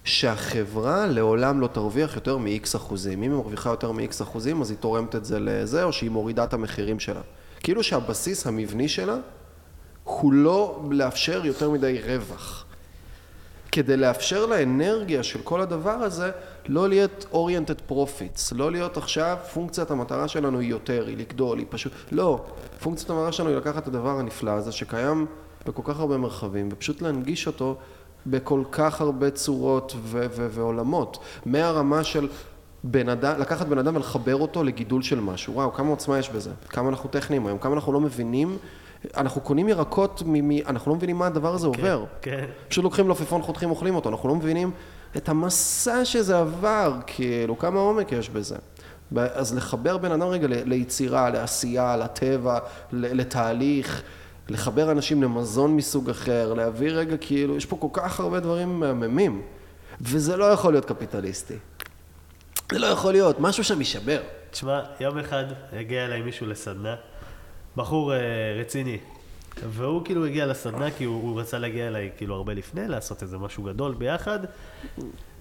ושהחברה 0.06 1.08
לעולם 1.08 1.62
לא 1.62 1.68
תרוויח 1.68 2.16
יותר 2.16 2.38
מ-X 2.38 2.76
אחוזים. 2.76 3.24
אם 3.24 3.32
היא 3.32 3.38
מרוויחה 3.38 3.70
יותר 3.70 3.92
מ-X 3.92 4.24
אחוזים, 4.24 4.62
אז 4.62 4.70
היא 4.70 4.78
תורמת 4.78 5.16
את 5.16 5.26
זה 5.26 5.40
לזה, 5.40 5.84
או 5.84 5.94
שהיא 5.94 6.10
מורידה 6.10 6.44
את 6.44 6.54
המחירים 6.54 7.00
שלה. 7.00 7.22
כאילו 7.60 7.84
שהבסיס 7.84 8.48
המבני 8.48 8.88
שלה 8.88 9.18
הוא 10.04 10.34
לא 10.34 10.82
לאפשר 10.92 11.46
יותר 11.46 11.70
מדי 11.70 12.00
רווח. 12.06 12.66
כדי 13.72 13.98
לאפשר 13.98 14.46
לאנרגיה 14.46 15.24
של 15.24 15.40
כל 15.44 15.62
הדבר 15.62 15.90
הזה 15.92 16.32
לא 16.68 16.90
להיות 16.90 17.26
oriented 17.32 17.92
profits, 17.92 18.56
לא 18.56 18.72
להיות 18.72 18.98
עכשיו 18.98 19.38
פונקציית 19.54 19.92
המטרה 19.92 20.28
שלנו 20.28 20.60
היא 20.60 20.70
יותר, 20.70 21.06
היא 21.08 21.18
לגדול, 21.18 21.60
היא 21.60 21.66
פשוט, 21.70 21.92
לא, 22.12 22.46
פונקציית 22.80 23.10
המטרה 23.10 23.32
שלנו 23.32 23.50
היא 23.50 23.58
לקחת 23.58 23.84
את 23.84 23.88
הדבר 23.88 24.20
הנפלא 24.20 24.52
הזה 24.52 24.72
שקיים 24.72 25.26
בכל 25.66 25.82
כך 25.86 26.00
הרבה 26.00 26.18
מרחבים 26.18 26.70
ופשוט 26.72 27.02
להנגיש 27.02 27.48
אותו 27.48 27.78
בכל 28.26 28.64
כך 28.72 29.02
הרבה 29.02 29.32
צורות 29.32 29.94
ו- 30.04 30.26
ו- 30.32 30.48
ועולמות, 30.52 31.18
מהרמה 31.46 32.04
של 32.04 32.28
בן 32.84 33.10
אדם, 33.10 33.40
לקחת 33.40 33.68
בן 33.68 33.78
אדם 33.78 33.96
ולחבר 33.96 34.36
אותו 34.36 34.64
לגידול 34.64 35.02
של 35.02 35.20
משהו, 35.20 35.54
וואו, 35.54 35.74
כמה 35.74 35.90
עוצמה 35.90 36.20
יש 36.20 36.30
בזה, 36.30 36.50
כמה 36.70 36.90
אנחנו 36.90 37.10
טכניים 37.10 37.48
היום, 37.48 37.58
כמה 37.58 37.74
אנחנו 37.76 37.94
לא 37.94 38.00
מבינים, 38.00 38.58
אנחנו 39.18 39.42
קונים 39.42 39.70
ירקות, 39.70 40.24
מ- 40.26 40.50
מ- 40.50 40.68
אנחנו 40.68 40.92
לא 40.92 40.96
מבינים 40.98 41.16
מה 41.18 41.28
הדבר 41.28 41.54
הזה 41.54 41.68
עובר. 41.68 42.06
כן. 42.22 42.46
פשוט 42.70 42.84
לוקחים 42.84 43.08
לופפון, 43.08 43.42
חותכים, 43.42 43.70
אוכלים 43.70 43.96
אותו, 43.96 44.10
אנחנו 44.10 44.30
לא 44.30 44.36
מבינים 44.36 44.72
את 45.18 45.30
המסע 45.30 46.06
שזה 46.06 46.40
עבר, 46.40 46.94
כאילו, 47.08 47.58
כמה 47.58 47.80
עומק 47.80 48.12
יש 48.12 48.30
בזה. 48.30 48.56
אז 49.18 49.56
לחבר 49.56 49.98
בן 49.98 50.12
אדם 50.12 50.28
רגע 50.28 50.48
ל- 50.48 50.64
ליצירה, 50.70 51.30
לעשייה, 51.30 51.98
לטבע, 51.98 52.60
ל- 52.92 53.20
לתהליך, 53.22 54.02
לחבר 54.50 54.92
אנשים 54.92 55.24
למזון 55.24 55.76
מסוג 55.76 56.10
אחר, 56.10 56.54
להביא 56.54 56.92
רגע, 56.92 57.18
כאילו, 57.18 57.56
יש 57.58 57.66
פה 57.66 57.78
כל 57.80 57.88
כך 57.94 58.20
הרבה 58.20 58.40
דברים 58.40 58.80
מהממים, 58.80 59.42
וזה 60.02 60.38
לא 60.38 60.46
יכול 60.46 60.74
להיות 60.74 60.86
קפיטליסטי. 60.86 61.56
זה 62.72 62.80
לא 62.80 62.86
יכול 62.86 63.12
להיות, 63.12 63.40
משהו 63.40 63.64
שם 63.64 63.80
יישבר. 63.80 64.22
תשמע, 64.52 64.82
יום 65.00 65.18
אחד 65.18 65.46
הגיע 65.74 66.06
אליי 66.06 66.22
מישהו 66.22 66.48
לסדנה, 66.48 66.96
בחור 67.76 68.14
אה, 68.14 68.20
רציני, 68.60 68.98
והוא 69.70 70.06
כאילו 70.06 70.26
הגיע 70.26 70.46
לסדנה 70.46 70.92
כי 70.92 71.04
הוא, 71.04 71.24
הוא 71.24 71.42
רצה 71.42 71.60
להגיע 71.60 71.88
אליי 71.88 72.12
כאילו 72.18 72.36
הרבה 72.36 72.54
לפני, 72.54 72.88
לעשות 72.88 73.24
איזה 73.24 73.38
משהו 73.38 73.64
גדול 73.64 73.94
ביחד, 73.94 74.40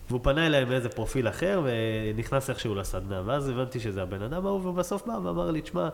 והוא 0.09 0.21
פנה 0.23 0.47
אליי 0.47 0.65
מאיזה 0.65 0.89
פרופיל 0.89 1.29
אחר 1.29 1.63
ונכנס 1.65 2.51
איכשהו 2.51 2.75
לסדנה, 2.75 3.23
ואז 3.25 3.49
הבנתי 3.49 3.81
שזה 3.81 4.03
הבן 4.03 4.23
אדם 4.23 4.47
ההוא, 4.47 4.69
ובסוף 4.69 5.07
בא 5.07 5.13
ואמר 5.23 5.51
לי, 5.51 5.61
תשמע, 5.61 5.89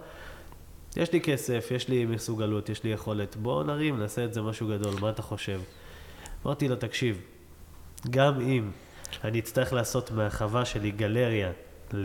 יש 0.97 1.13
לי 1.13 1.21
כסף, 1.21 1.69
יש 1.71 1.89
לי 1.89 2.05
מסוגלות, 2.05 2.69
יש 2.69 2.85
לי 2.85 2.91
יכולת, 2.91 3.37
בוא 3.37 3.65
נרים, 3.65 3.99
נעשה 3.99 4.25
את 4.25 4.35
זה 4.35 4.43
משהו 4.43 4.69
גדול, 4.69 4.95
מה 5.01 5.11
אתה 5.11 5.23
חושב? 5.23 5.61
אמרתי 6.47 6.69
לו, 6.69 6.77
תקשיב, 6.77 7.21
גם 8.11 8.41
אם 8.41 8.71
אני 9.25 9.39
אצטרך 9.39 9.73
לעשות 9.73 10.11
מהחווה 10.11 10.65
שלי 10.65 10.91
גלריה 10.91 11.49
אה, 11.49 12.01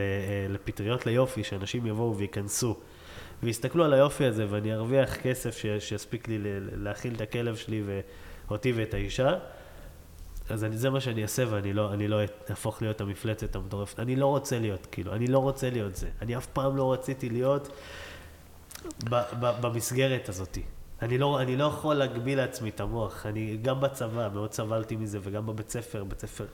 לפטריות 0.50 1.06
ליופי, 1.06 1.44
שאנשים 1.44 1.86
יבואו 1.86 2.18
וייכנסו 2.18 2.78
ויסתכלו 3.44 3.84
על 3.86 3.94
היופי 3.94 4.26
הזה 4.26 4.46
ואני 4.50 4.74
ארוויח 4.74 5.16
כסף 5.16 5.58
שיספיק 5.80 6.28
לי 6.28 6.38
להאכיל 6.76 7.16
את 7.16 7.22
הכלב 7.22 7.56
שלי 7.56 7.84
ואותי 8.48 8.72
ואת 8.72 8.94
האישה, 8.94 9.36
אז 10.50 10.64
אני, 10.64 10.78
זה 10.78 10.90
מה 10.90 11.00
שאני 11.00 11.24
אעשה 11.24 11.44
ואני 11.50 11.74
לא, 11.74 11.94
אני 11.94 12.08
לא 12.08 12.20
אהפוך 12.50 12.82
להיות 12.82 13.02
המפלצת 13.02 13.56
המטורפת. 13.56 14.00
אני 14.00 14.16
לא 14.16 14.26
רוצה 14.26 14.60
להיות, 14.60 14.88
כאילו, 14.92 15.14
אני 15.14 15.28
לא 15.28 15.40
רוצה 15.40 15.70
להיות 15.70 15.96
זה. 15.96 16.10
אני 16.22 16.38
אף 16.38 16.46
פעם 16.46 16.78
לא 16.78 16.94
רציתי 16.94 17.30
להיות 17.30 17.70
ב- 19.10 19.22
ב- 19.40 19.62
במסגרת 19.62 20.30
הזאת. 20.30 20.58
אני 21.02 21.18
לא, 21.18 21.42
אני 21.42 21.56
לא 21.56 21.64
יכול 21.64 21.96
להגביל 21.96 22.38
לעצמי 22.38 22.70
את 22.70 22.80
המוח. 22.80 23.26
אני 23.26 23.58
גם 23.62 23.82
בצבא, 23.82 24.30
מאוד 24.34 24.54
סבלתי 24.54 24.96
מזה, 24.96 25.20
וגם 25.24 25.46
בבית 25.46 25.70
ספר, 25.70 26.04
בית 26.04 26.20
ספר, 26.20 26.46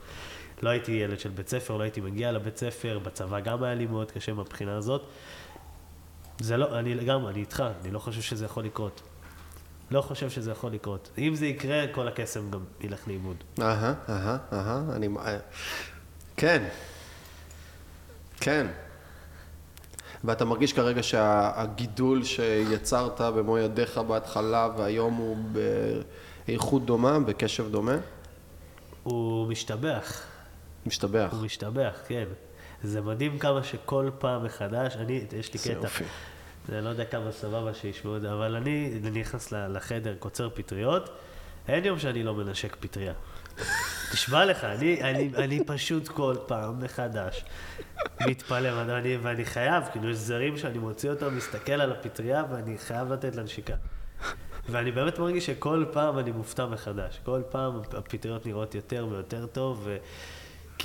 לא 0.62 0.70
הייתי 0.70 0.92
ילד 0.92 1.20
של 1.20 1.30
בית 1.30 1.48
ספר, 1.48 1.76
לא 1.76 1.82
הייתי 1.82 2.00
מגיע 2.00 2.32
לבית 2.32 2.56
ספר, 2.56 2.98
בצבא 2.98 3.40
גם 3.40 3.62
היה 3.62 3.74
לי 3.74 3.86
מאוד 3.86 4.10
קשה 4.10 4.32
מהבחינה 4.32 4.76
הזאת. 4.76 5.02
זה 6.40 6.56
לא, 6.56 6.78
אני 6.78 6.94
לגמרי, 6.94 7.32
אני 7.32 7.40
איתך, 7.40 7.64
אני 7.82 7.90
לא 7.90 7.98
חושב 7.98 8.20
שזה 8.20 8.44
יכול 8.44 8.64
לקרות. 8.64 9.02
לא 9.90 10.00
חושב 10.00 10.30
שזה 10.30 10.50
יכול 10.50 10.72
לקרות. 10.72 11.10
אם 11.18 11.34
זה 11.34 11.46
יקרה, 11.46 11.84
כל 11.92 12.08
הקסם 12.08 12.50
גם 12.50 12.60
ילך 12.80 13.08
לאיבוד. 13.08 13.36
אהה, 13.60 13.94
אהה, 14.08 14.38
אהה, 14.52 14.82
אני... 14.92 15.08
אה, 15.18 15.38
כן. 16.36 16.68
כן. 18.40 18.66
ואתה 20.24 20.44
מרגיש 20.44 20.72
כרגע 20.72 21.02
שהגידול 21.02 22.24
שיצרת 22.24 23.20
במו 23.20 23.58
ידיך 23.58 23.98
בהתחלה 23.98 24.68
והיום 24.76 25.14
הוא 25.14 25.36
באיכות 26.46 26.86
דומה, 26.86 27.20
בקשב 27.20 27.70
דומה? 27.70 27.96
הוא 29.02 29.48
משתבח. 29.48 30.35
משתבח. 30.86 31.28
הוא 31.32 31.44
משתבח, 31.44 31.94
כן. 32.08 32.24
זה 32.82 33.00
מדהים 33.00 33.38
כמה 33.38 33.62
שכל 33.62 34.10
פעם 34.18 34.44
מחדש, 34.44 34.96
אני, 34.96 35.24
יש 35.38 35.52
לי 35.52 35.58
זה 35.58 35.74
קטע. 35.74 35.88
אני 36.68 36.84
לא 36.84 36.88
יודע 36.88 37.04
כמה 37.04 37.32
סבבה 37.32 37.74
שישמעו 37.74 38.16
את 38.16 38.20
זה, 38.20 38.32
אבל 38.32 38.56
אני, 38.56 38.98
אני 39.02 39.20
נכנס 39.20 39.52
לחדר, 39.52 40.14
קוצר 40.18 40.50
פטריות, 40.50 41.10
אין 41.68 41.84
יום 41.84 41.98
שאני 41.98 42.22
לא 42.22 42.34
מנשק 42.34 42.76
פטריה. 42.80 43.12
תשמע 44.12 44.44
לך, 44.44 44.64
אני, 44.64 45.02
אני, 45.02 45.30
אני 45.36 45.64
פשוט 45.66 46.08
כל 46.08 46.36
פעם 46.46 46.80
מחדש 46.80 47.44
מתפלא, 48.26 48.68
ואני, 48.72 49.16
ואני 49.16 49.44
חייב, 49.44 49.84
כאילו 49.92 50.10
יש 50.10 50.16
זרים 50.16 50.58
שאני 50.58 50.78
מוציא 50.78 51.10
אותם, 51.10 51.36
מסתכל 51.36 51.72
על 51.72 51.92
הפטריה, 51.92 52.44
ואני 52.50 52.78
חייב 52.78 53.12
לתת 53.12 53.36
לה 53.36 53.42
נשיקה. 53.42 53.74
ואני 54.68 54.92
באמת 54.92 55.18
מרגיש 55.18 55.46
שכל 55.46 55.84
פעם 55.92 56.18
אני 56.18 56.32
מופתע 56.32 56.66
מחדש. 56.66 57.20
כל 57.24 57.42
פעם 57.50 57.80
הפטריות 57.92 58.46
נראות 58.46 58.74
יותר 58.74 59.06
ויותר 59.10 59.46
טוב, 59.46 59.88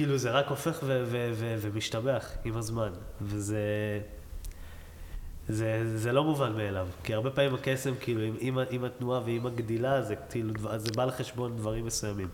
וכאילו 0.02 0.18
זה 0.18 0.32
רק 0.32 0.48
הופך 0.48 0.80
ו- 0.84 1.04
ו- 1.06 1.32
ו- 1.34 1.56
ומשתבח 1.62 2.32
עם 2.46 2.58
הזמן. 2.58 2.92
וזה... 3.22 3.60
זה, 5.48 5.98
זה 5.98 6.12
לא 6.12 6.24
מובן 6.24 6.54
מאליו, 6.54 6.88
כי 7.04 7.14
הרבה 7.14 7.30
פעמים 7.30 7.54
הקסם, 7.54 7.94
כאילו, 8.00 8.22
עם, 8.22 8.36
עם, 8.40 8.58
עם 8.70 8.84
התנועה 8.84 9.22
ועם 9.26 9.46
הגדילה, 9.46 10.02
זה 10.02 10.16
כאילו, 10.16 10.54
זה 10.78 10.92
בא 10.96 11.04
על 11.04 11.12
חשבון 11.12 11.58
דברים 11.58 11.86
מסוימים. 11.86 12.28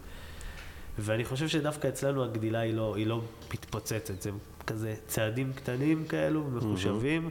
ואני 0.99 1.25
חושב 1.25 1.47
שדווקא 1.47 1.87
אצלנו 1.87 2.23
הגדילה 2.23 2.59
היא 2.59 2.73
לא, 2.73 2.95
היא 2.95 3.07
לא 3.07 3.21
מתפוצצת, 3.53 4.21
זה 4.21 4.29
כזה 4.67 4.95
צעדים 5.07 5.53
קטנים 5.53 6.05
כאלו, 6.05 6.43
מחושבים, 6.43 7.29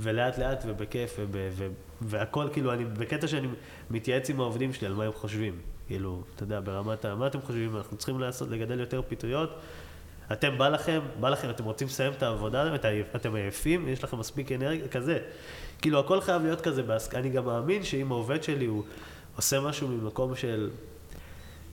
ולאט 0.00 0.38
לאט 0.38 0.64
ובכיף, 0.66 1.16
וב, 1.18 1.36
ו, 1.52 1.68
והכל 2.00 2.48
כאילו, 2.52 2.72
אני 2.72 2.84
בקטע 2.84 3.28
שאני 3.28 3.48
מתייעץ 3.90 4.30
עם 4.30 4.40
העובדים 4.40 4.72
שלי 4.72 4.86
על 4.86 4.94
מה 4.94 5.04
הם 5.04 5.12
חושבים. 5.12 5.73
כאילו, 5.86 6.22
אתה 6.34 6.42
יודע, 6.42 6.60
ברמת 6.60 7.04
ה... 7.04 7.14
מה 7.14 7.26
אתם 7.26 7.40
חושבים? 7.42 7.76
אנחנו 7.76 7.96
צריכים 7.96 8.20
לעשות, 8.20 8.48
לגדל 8.50 8.80
יותר 8.80 9.02
פטריות? 9.08 9.50
אתם, 10.32 10.58
בא 10.58 10.68
לכם, 10.68 11.00
בא 11.20 11.28
לכם, 11.28 11.50
אתם 11.50 11.64
רוצים 11.64 11.88
לסיים 11.88 12.12
את 12.12 12.22
העבודה, 12.22 12.74
את 12.74 12.84
העייפ- 12.84 13.16
אתם 13.16 13.34
עייפים, 13.34 13.88
יש 13.88 14.04
לכם 14.04 14.18
מספיק 14.18 14.52
אנרגיה, 14.52 14.88
כזה. 14.88 15.18
כאילו, 15.82 16.00
הכל 16.00 16.20
חייב 16.20 16.42
להיות 16.42 16.60
כזה, 16.60 16.82
בהסק... 16.82 17.14
אני 17.14 17.28
גם 17.30 17.44
מאמין 17.44 17.82
שאם 17.84 18.12
העובד 18.12 18.42
שלי 18.42 18.66
הוא 18.66 18.84
עושה 19.36 19.60
משהו 19.60 19.88
ממקום 19.88 20.36
של... 20.36 20.70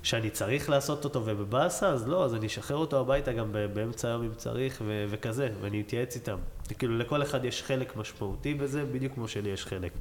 שאני 0.03 0.29
צריך 0.29 0.69
לעשות 0.69 1.03
אותו 1.03 1.21
ובבאסה, 1.25 1.87
אז 1.89 2.07
לא, 2.07 2.25
אז 2.25 2.35
אני 2.35 2.47
אשחרר 2.47 2.77
אותו 2.77 2.99
הביתה 2.99 3.33
גם 3.33 3.55
באמצע 3.73 4.07
היום 4.07 4.23
אם 4.23 4.33
צריך, 4.33 4.81
ו- 4.85 5.05
וכזה, 5.09 5.49
ואני 5.61 5.81
אתייעץ 5.81 6.15
איתם. 6.15 6.37
כאילו, 6.79 6.97
לכל 6.97 7.21
אחד 7.23 7.45
יש 7.45 7.63
חלק 7.63 7.95
משמעותי 7.95 8.53
בזה, 8.53 8.85
בדיוק 8.85 9.13
כמו 9.13 9.27
שלי 9.27 9.49
יש 9.49 9.65
חלק. 9.65 9.91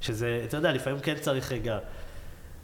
שזה, 0.00 0.42
אתה 0.48 0.56
יודע, 0.56 0.72
לפעמים 0.72 1.00
כן 1.00 1.14
צריך 1.20 1.52
רגע 1.52 1.78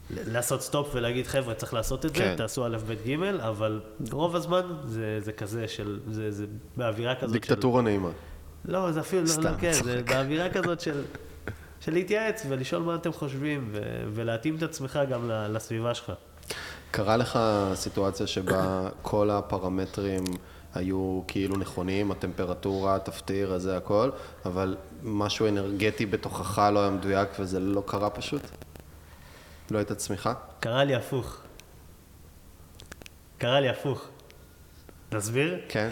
לעשות 0.09 0.61
סטופ 0.61 0.89
ולהגיד, 0.93 1.27
חבר'ה, 1.27 1.53
צריך 1.53 1.73
לעשות 1.73 2.05
את 2.05 2.15
זה, 2.15 2.21
כן. 2.21 2.35
תעשו 2.37 2.65
א', 2.65 2.77
ב', 2.87 2.93
ג', 3.07 3.23
אבל 3.39 3.81
רוב 4.11 4.35
הזמן 4.35 4.61
זה, 4.85 5.19
זה 5.21 5.31
כזה 5.31 5.67
של, 5.67 5.99
זה, 6.11 6.31
זה 6.31 6.45
באווירה 6.77 7.15
כזאת 7.15 7.29
של... 7.29 7.33
דיקטטורה 7.33 7.81
נעימה. 7.81 8.09
לא, 8.65 8.91
זה 8.91 8.99
אפילו, 8.99 9.21
לא, 9.21 9.27
סתם, 9.27 9.43
לא, 9.43 9.57
כן, 9.59 9.71
זה. 9.71 10.01
באווירה 10.07 10.49
כזאת 10.49 10.81
של, 10.81 11.01
של 11.79 11.93
להתייעץ 11.93 12.45
ולשאול 12.49 12.81
מה 12.81 12.95
אתם 12.95 13.13
חושבים, 13.13 13.69
ו- 13.71 14.03
ולהתאים 14.13 14.55
את 14.55 14.63
עצמך 14.63 14.99
גם 15.09 15.29
לסביבה 15.29 15.93
שלך. 15.93 16.11
קרה 16.91 17.17
לך 17.17 17.39
סיטואציה 17.73 18.27
שבה 18.27 18.89
כל 19.01 19.29
הפרמטרים 19.29 20.23
היו 20.75 21.21
כאילו 21.27 21.57
נכונים, 21.57 22.11
הטמפרטורה, 22.11 22.95
התפטיר, 22.95 23.53
הזה 23.53 23.77
הכל, 23.77 24.09
אבל 24.45 24.75
משהו 25.03 25.47
אנרגטי 25.47 26.05
בתוכך 26.05 26.59
לא 26.73 26.79
היה 26.79 26.89
מדויק 26.89 27.29
וזה 27.39 27.59
לא 27.59 27.83
קרה 27.85 28.09
פשוט? 28.09 28.41
לא 29.71 29.77
הייתה 29.77 29.95
צמיחה? 29.95 30.33
קרה 30.59 30.83
לי 30.83 30.95
הפוך. 30.95 31.41
קרה 33.37 33.59
לי 33.59 33.69
הפוך. 33.69 34.07
תסביר? 35.09 35.59
כן. 35.69 35.89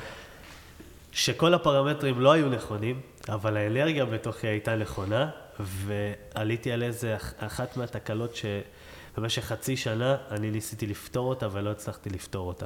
שכל 1.11 1.53
הפרמטרים 1.53 2.19
לא 2.19 2.31
היו 2.31 2.49
נכונים, 2.49 3.01
אבל 3.29 3.57
האנרגיה 3.57 4.05
בתוכי 4.05 4.47
הייתה 4.47 4.75
נכונה, 4.75 5.29
ועליתי 5.59 6.71
על 6.71 6.83
איזה 6.83 7.15
אח- 7.15 7.33
אחת 7.37 7.77
מהתקלות 7.77 8.35
שבמשך 8.35 9.43
חצי 9.45 9.77
שנה 9.77 10.17
אני 10.31 10.51
ניסיתי 10.51 10.87
לפתור 10.87 11.29
אותה 11.29 11.47
ולא 11.51 11.71
הצלחתי 11.71 12.09
לפתור 12.09 12.47
אותה. 12.47 12.65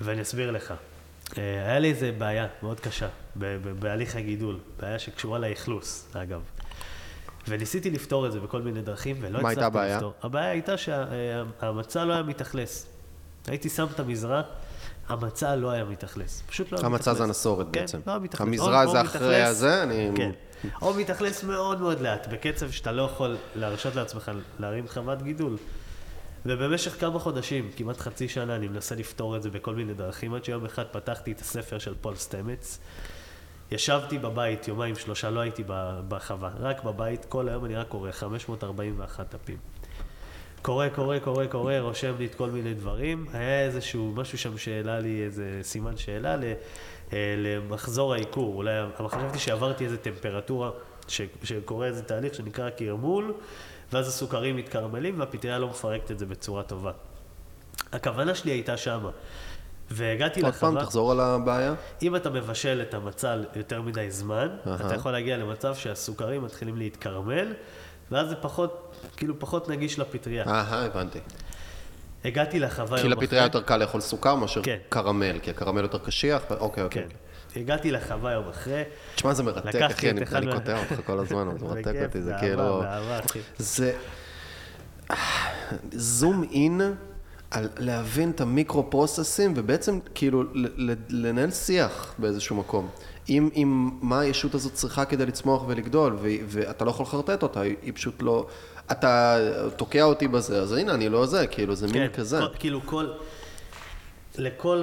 ואני 0.00 0.22
אסביר 0.22 0.50
לך. 0.50 0.74
אה, 1.38 1.42
היה 1.66 1.78
לי 1.78 1.88
איזה 1.90 2.12
בעיה 2.12 2.46
מאוד 2.62 2.80
קשה 2.80 3.08
בהליך 3.78 4.16
הגידול, 4.16 4.58
בעיה 4.80 4.98
שקשורה 4.98 5.38
לאכלוס, 5.38 6.08
אגב. 6.16 6.42
וניסיתי 7.50 7.90
לפתור 7.90 8.26
את 8.26 8.32
זה 8.32 8.40
בכל 8.40 8.62
מיני 8.62 8.82
דרכים, 8.82 9.16
ולא 9.20 9.42
מה 9.42 9.50
הצלחתי 9.50 9.60
הייתה 9.60 9.66
הבעיה? 9.66 9.96
לפתור. 9.96 10.12
הבעיה 10.22 10.50
הייתה 10.50 10.76
שהמצע 10.76 12.04
לא 12.04 12.12
היה 12.12 12.22
מתאכלס. 12.22 12.86
הייתי 13.46 13.68
שם 13.68 13.86
את 13.94 14.00
המזרע, 14.00 14.42
המצע 15.08 15.56
לא 15.56 15.70
היה 15.70 15.84
מתאכלס. 15.84 16.42
פשוט 16.46 16.72
לא 16.72 16.78
היה 16.78 16.88
מתאכלס. 16.88 17.08
המצע 17.08 17.18
זה 17.18 17.24
הנסורת 17.24 17.66
כן, 17.72 17.80
בעצם. 17.80 18.00
לא 18.06 18.12
היה 18.12 18.20
מתאכלס. 18.20 18.48
המזרע 18.48 18.86
זה 18.86 19.00
אחרי 19.00 19.42
הזה, 19.42 19.82
אני... 19.82 20.10
כן. 20.16 20.30
או 20.82 20.94
מתאכלס 20.94 21.44
מאוד 21.44 21.80
מאוד 21.80 22.00
לאט, 22.00 22.26
בקצב 22.26 22.70
שאתה 22.70 22.92
לא 22.92 23.02
יכול 23.02 23.36
להרשות 23.56 23.94
לעצמך 23.94 24.30
להרים 24.58 24.88
חוות 24.88 25.22
גידול. 25.22 25.56
ובמשך 26.46 27.00
כמה 27.00 27.18
חודשים, 27.18 27.70
כמעט 27.76 28.00
חצי 28.00 28.28
שנה, 28.28 28.56
אני 28.56 28.68
מנסה 28.68 28.94
לפתור 28.94 29.36
את 29.36 29.42
זה 29.42 29.50
בכל 29.50 29.74
מיני 29.74 29.94
דרכים, 29.94 30.34
עד 30.34 30.44
שיום 30.44 30.64
אחד 30.64 30.84
פתחתי 30.92 31.32
את 31.32 31.40
הספר 31.40 31.78
של 31.78 31.94
פול 32.00 32.16
סטמץ. 32.16 32.78
ישבתי 33.70 34.18
בבית 34.18 34.68
יומיים 34.68 34.96
שלושה, 34.96 35.30
לא 35.30 35.40
הייתי 35.40 35.64
בחווה, 36.08 36.50
רק 36.60 36.84
בבית, 36.84 37.24
כל 37.24 37.48
היום 37.48 37.64
אני 37.64 37.76
רק 37.76 37.88
קורא 37.88 38.10
541 38.10 39.34
דפים. 39.34 39.56
קורא, 40.62 40.88
קורא, 40.88 41.18
קורא, 41.18 41.46
קורא, 41.46 41.78
רושם 41.78 42.14
לי 42.18 42.26
את 42.26 42.34
כל 42.34 42.50
מיני 42.50 42.74
דברים. 42.74 43.26
היה 43.32 43.64
איזשהו 43.64 44.12
משהו 44.16 44.38
שם 44.38 44.58
שהעלה 44.58 45.00
לי 45.00 45.24
איזה 45.24 45.58
סימן 45.62 45.96
שאלה 45.96 46.36
אה, 47.12 47.34
למחזור 47.36 48.14
העיקור. 48.14 48.56
אולי, 48.56 48.72
חשבתי 49.08 49.38
שעברתי 49.38 49.84
איזה 49.84 49.96
טמפרטורה, 49.96 50.70
שקורה 51.42 51.86
איזה 51.86 52.02
תהליך 52.02 52.34
שנקרא 52.34 52.70
קרמול, 52.70 53.34
ואז 53.92 54.08
הסוכרים 54.08 54.56
מתקרמלים 54.56 55.20
והפטריה 55.20 55.58
לא 55.58 55.68
מפרקת 55.68 56.10
את 56.10 56.18
זה 56.18 56.26
בצורה 56.26 56.62
טובה. 56.62 56.92
הכוונה 57.92 58.34
שלי 58.34 58.50
הייתה 58.50 58.76
שמה. 58.76 59.10
והגעתי 59.90 60.40
עוד 60.40 60.54
פעם, 60.54 60.70
לחווה, 60.70 60.84
תחזור 60.84 61.12
על 61.12 61.20
הבעיה. 61.20 61.74
אם 62.02 62.16
אתה 62.16 62.30
מבשל 62.30 62.82
את 62.88 62.94
המצל 62.94 63.44
יותר 63.56 63.82
מדי 63.82 64.10
זמן, 64.10 64.48
אהה. 64.66 64.74
אתה 64.74 64.94
יכול 64.94 65.12
להגיע 65.12 65.36
למצב 65.36 65.74
שהסוכרים 65.74 66.44
מתחילים 66.44 66.76
להתקרמל, 66.76 67.52
ואז 68.10 68.28
זה 68.28 68.36
פחות, 68.36 68.96
כאילו 69.16 69.38
פחות 69.38 69.68
נגיש 69.68 69.98
לפטריה. 69.98 70.44
אהה, 70.46 70.84
הבנתי. 70.86 71.18
הגעתי 72.24 72.58
לחווה 72.58 73.02
כי 73.02 73.08
לפטריה. 73.08 73.42
יותר 73.42 73.62
קל 73.62 73.76
לאכול 73.76 74.00
סוכר 74.00 74.34
מאשר 74.34 74.62
כן. 74.62 74.76
קרמל, 74.88 75.38
כי 75.38 75.50
הקרמל 75.50 75.82
יותר 75.82 75.98
קשיח, 75.98 76.42
אוקיי, 76.50 76.84
אוקיי. 76.84 77.02
כן. 77.02 77.60
הגעתי 77.60 77.90
לחווה 77.90 78.32
יום 78.32 78.48
אחרי. 78.48 78.82
תשמע, 79.14 79.34
זה 79.34 79.42
מרתק, 79.42 79.74
אחי, 79.82 80.10
אני 80.10 80.20
אני 80.32 80.52
קוטע 80.52 80.78
אותך 80.78 81.06
כל 81.06 81.18
הזמן, 81.18 81.48
זה 81.58 81.64
מרתק 81.66 81.94
אותי, 82.04 82.22
זה 82.22 82.32
כאילו... 82.40 82.82
זה 83.58 83.92
זום 85.92 86.44
אין 86.52 86.80
על 87.50 87.68
להבין 87.78 88.30
את 88.30 88.40
המיקרו 88.40 88.90
פרוססים 88.90 89.52
ובעצם 89.56 89.98
כאילו 90.14 90.44
לנהל 91.08 91.50
שיח 91.50 92.14
באיזשהו 92.18 92.56
מקום. 92.56 92.88
עם, 93.28 93.48
עם 93.52 93.90
מה 94.02 94.20
הישות 94.20 94.54
הזאת 94.54 94.74
צריכה 94.74 95.04
כדי 95.04 95.26
לצמוח 95.26 95.64
ולגדול, 95.66 96.16
ו- 96.20 96.28
ואתה 96.46 96.84
לא 96.84 96.90
יכול 96.90 97.06
לחרטט 97.06 97.42
אותה, 97.42 97.60
היא, 97.60 97.92
פשוט 97.94 98.22
לא... 98.22 98.46
אתה 98.90 99.38
תוקע 99.76 100.02
אותי 100.02 100.28
בזה, 100.28 100.62
אז 100.62 100.72
הנה, 100.72 100.94
אני 100.94 101.08
לא 101.08 101.26
זה, 101.26 101.46
כאילו, 101.46 101.74
זה 101.74 101.86
מין 101.86 102.08
כזה. 102.08 102.38
כל, 102.38 102.58
כאילו 102.58 102.80
כל, 102.86 103.06
לכל 104.38 104.82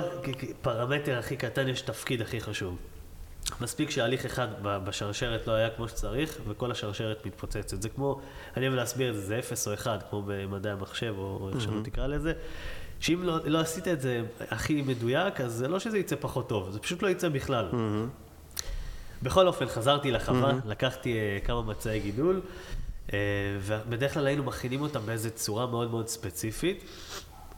פרמטר 0.62 1.20
הכי 1.20 1.36
קטן 1.36 1.68
יש 1.68 1.82
תפקיד 1.82 2.22
הכי 2.22 2.42
חשוב. 2.42 2.76
מספיק 3.62 3.90
שהליך 3.90 4.26
אחד 4.26 4.48
בשרשרת 4.62 5.48
לא 5.48 5.54
היה 5.54 5.70
כמו 5.70 5.88
שצריך, 5.88 6.38
וכל 6.48 6.72
השרשרת 6.72 7.26
מתפוצצת. 7.26 7.82
זה 7.82 7.90
כמו, 7.90 8.22
אני 8.58 8.68
אוהב 8.68 8.78
להסביר 8.78 9.10
את 9.10 9.16
זה, 9.16 9.22
זה 9.22 9.40
אפס 9.40 9.68
או 9.68 9.74
אחד, 9.74 9.98
כמו 10.10 10.24
במדעי 10.26 10.72
המחשב, 10.72 11.14
או 11.18 11.50
איך 11.54 11.62
שלא 11.62 11.82
תקרא 11.84 12.08
לזה, 12.08 12.34
שאם 13.00 13.24
לא, 13.24 13.38
לא 13.46 13.60
עשית 13.60 13.88
את 13.88 14.02
זה 14.02 14.22
הכי 14.52 14.82
מדויק, 14.82 15.42
אז 15.42 15.54
זה 15.54 15.68
לא 15.68 15.80
שזה 15.80 15.98
יצא 15.98 16.16
פחות 16.20 16.50
טוב, 16.50 16.72
זה 16.72 16.80
פשוט 16.80 17.02
לא 17.02 17.08
יצא 17.08 17.30
בכלל. 17.30 17.70
בכל 19.24 19.48
אופן, 19.48 19.66
חזרתי 19.66 20.12
לחווה, 20.12 20.54
לקחתי 20.66 21.14
אה, 21.18 21.38
כמה 21.46 21.62
מצעי 21.62 22.00
גידול, 22.00 22.42
אה, 23.14 23.20
ובדרך 23.62 24.14
כלל 24.14 24.28
היינו 24.28 24.44
מכינים 24.44 24.82
אותם 24.82 25.00
באיזו 25.06 25.30
צורה 25.36 25.68
מאוד 25.68 25.92
מאוד 25.92 26.08
ספציפית, 26.08 26.84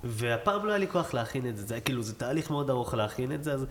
והפעם 0.04 0.66
לא 0.66 0.70
היה 0.70 0.78
לי 0.78 0.88
כוח 0.88 1.14
להכין 1.14 1.47
את 1.47 1.58
זה, 1.58 1.66
זה 1.66 1.74
היה 1.74 1.82
כאילו, 1.82 2.04
זה 2.04 2.16
תהליך 2.16 2.52
מאוד 2.52 2.70
ארוך 2.70 2.93
להכין 2.93 3.32
את 3.32 3.43
זה, 3.43 3.54
אז 3.54 3.66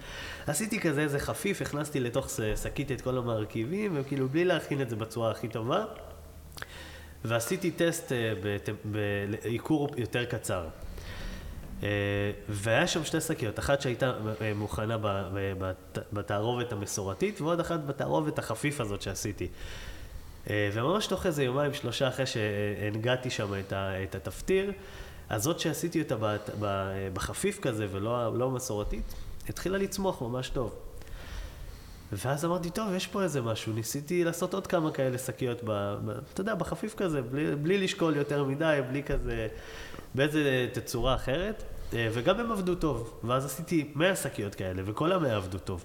עשיתי 0.47 0.81
כזה 0.81 1.01
איזה 1.01 1.19
חפיף, 1.19 1.63
הכנסתי 1.63 2.01
לתוך 2.01 2.31
שקית 2.63 2.93
את 2.93 3.01
כל 3.01 3.19
המרכיבים, 3.19 3.93
וכאילו 3.95 4.29
בלי 4.29 4.45
להכין 4.45 4.83
את 4.83 4.89
זה 4.89 4.97
בצורה 4.97 5.31
הכי 5.31 5.49
טובה, 5.49 5.85
ועשיתי 7.25 7.71
טסט 7.71 8.13
אה, 8.13 8.33
בעיקור 8.85 9.89
יותר 9.97 10.25
קצר. 10.25 10.67
אה, 11.83 11.89
והיה 12.49 12.87
שם 12.87 13.05
שתי 13.05 13.21
שקיות, 13.21 13.59
אחת 13.59 13.81
שהייתה 13.81 14.13
אה, 14.41 14.53
מוכנה 14.55 14.97
בתערובת 16.13 16.73
המסורתית, 16.73 17.41
ועוד 17.41 17.61
אחת 17.61 17.81
בתערובת 17.87 18.39
החפיף 18.39 18.81
הזאת 18.81 19.03
שעשיתי. 19.03 19.49
וממש 20.51 21.07
תוך 21.07 21.27
איזה 21.27 21.45
יומיים, 21.45 21.75
שלושה 21.75 22.09
אחרי 22.09 22.27
שהנגעתי 22.27 23.31
שם 23.31 23.53
את 23.73 24.15
התפטיר, 24.15 24.73
אז 25.29 25.43
זאת 25.43 25.61
שעשיתי 25.61 26.03
אותה 26.03 26.17
בחפיף 27.13 27.61
כזה 27.61 27.87
ולא 27.93 28.39
לא 28.39 28.51
מסורתית, 28.51 29.15
התחילה 29.49 29.79
לצמוח 29.79 30.23
ממש 30.23 30.49
טוב. 30.49 30.75
ואז 32.13 32.45
אמרתי, 32.45 32.71
טוב, 32.71 32.93
יש 32.95 33.07
פה 33.07 33.23
איזה 33.23 33.43
משהו, 33.43 33.73
ניסיתי 33.73 34.25
לעשות 34.25 34.55
עוד 34.55 34.67
כמה 34.67 34.91
כאלה 34.91 35.19
שקיות, 35.19 35.61
ב, 35.65 35.97
ב, 36.05 36.11
אתה 36.33 36.41
יודע, 36.41 36.55
בחפיף 36.55 36.95
כזה, 36.95 37.23
בלי, 37.23 37.57
בלי 37.57 37.79
לשקול 37.79 38.17
יותר 38.17 38.45
מדי, 38.45 38.79
בלי 38.91 39.03
כזה, 39.03 39.49
באיזה 40.15 40.69
תצורה 40.73 41.15
אחרת, 41.15 41.63
אה, 41.95 42.09
וגם 42.13 42.41
הם 42.41 42.53
עבדו 42.53 42.75
טוב. 42.75 43.21
ואז 43.25 43.45
עשיתי 43.45 43.93
100 43.95 44.17
שקיות 44.17 44.55
כאלה, 44.55 44.83
וכל 44.85 45.13
המאה 45.13 45.37
עבדו 45.37 45.59
טוב. 45.59 45.85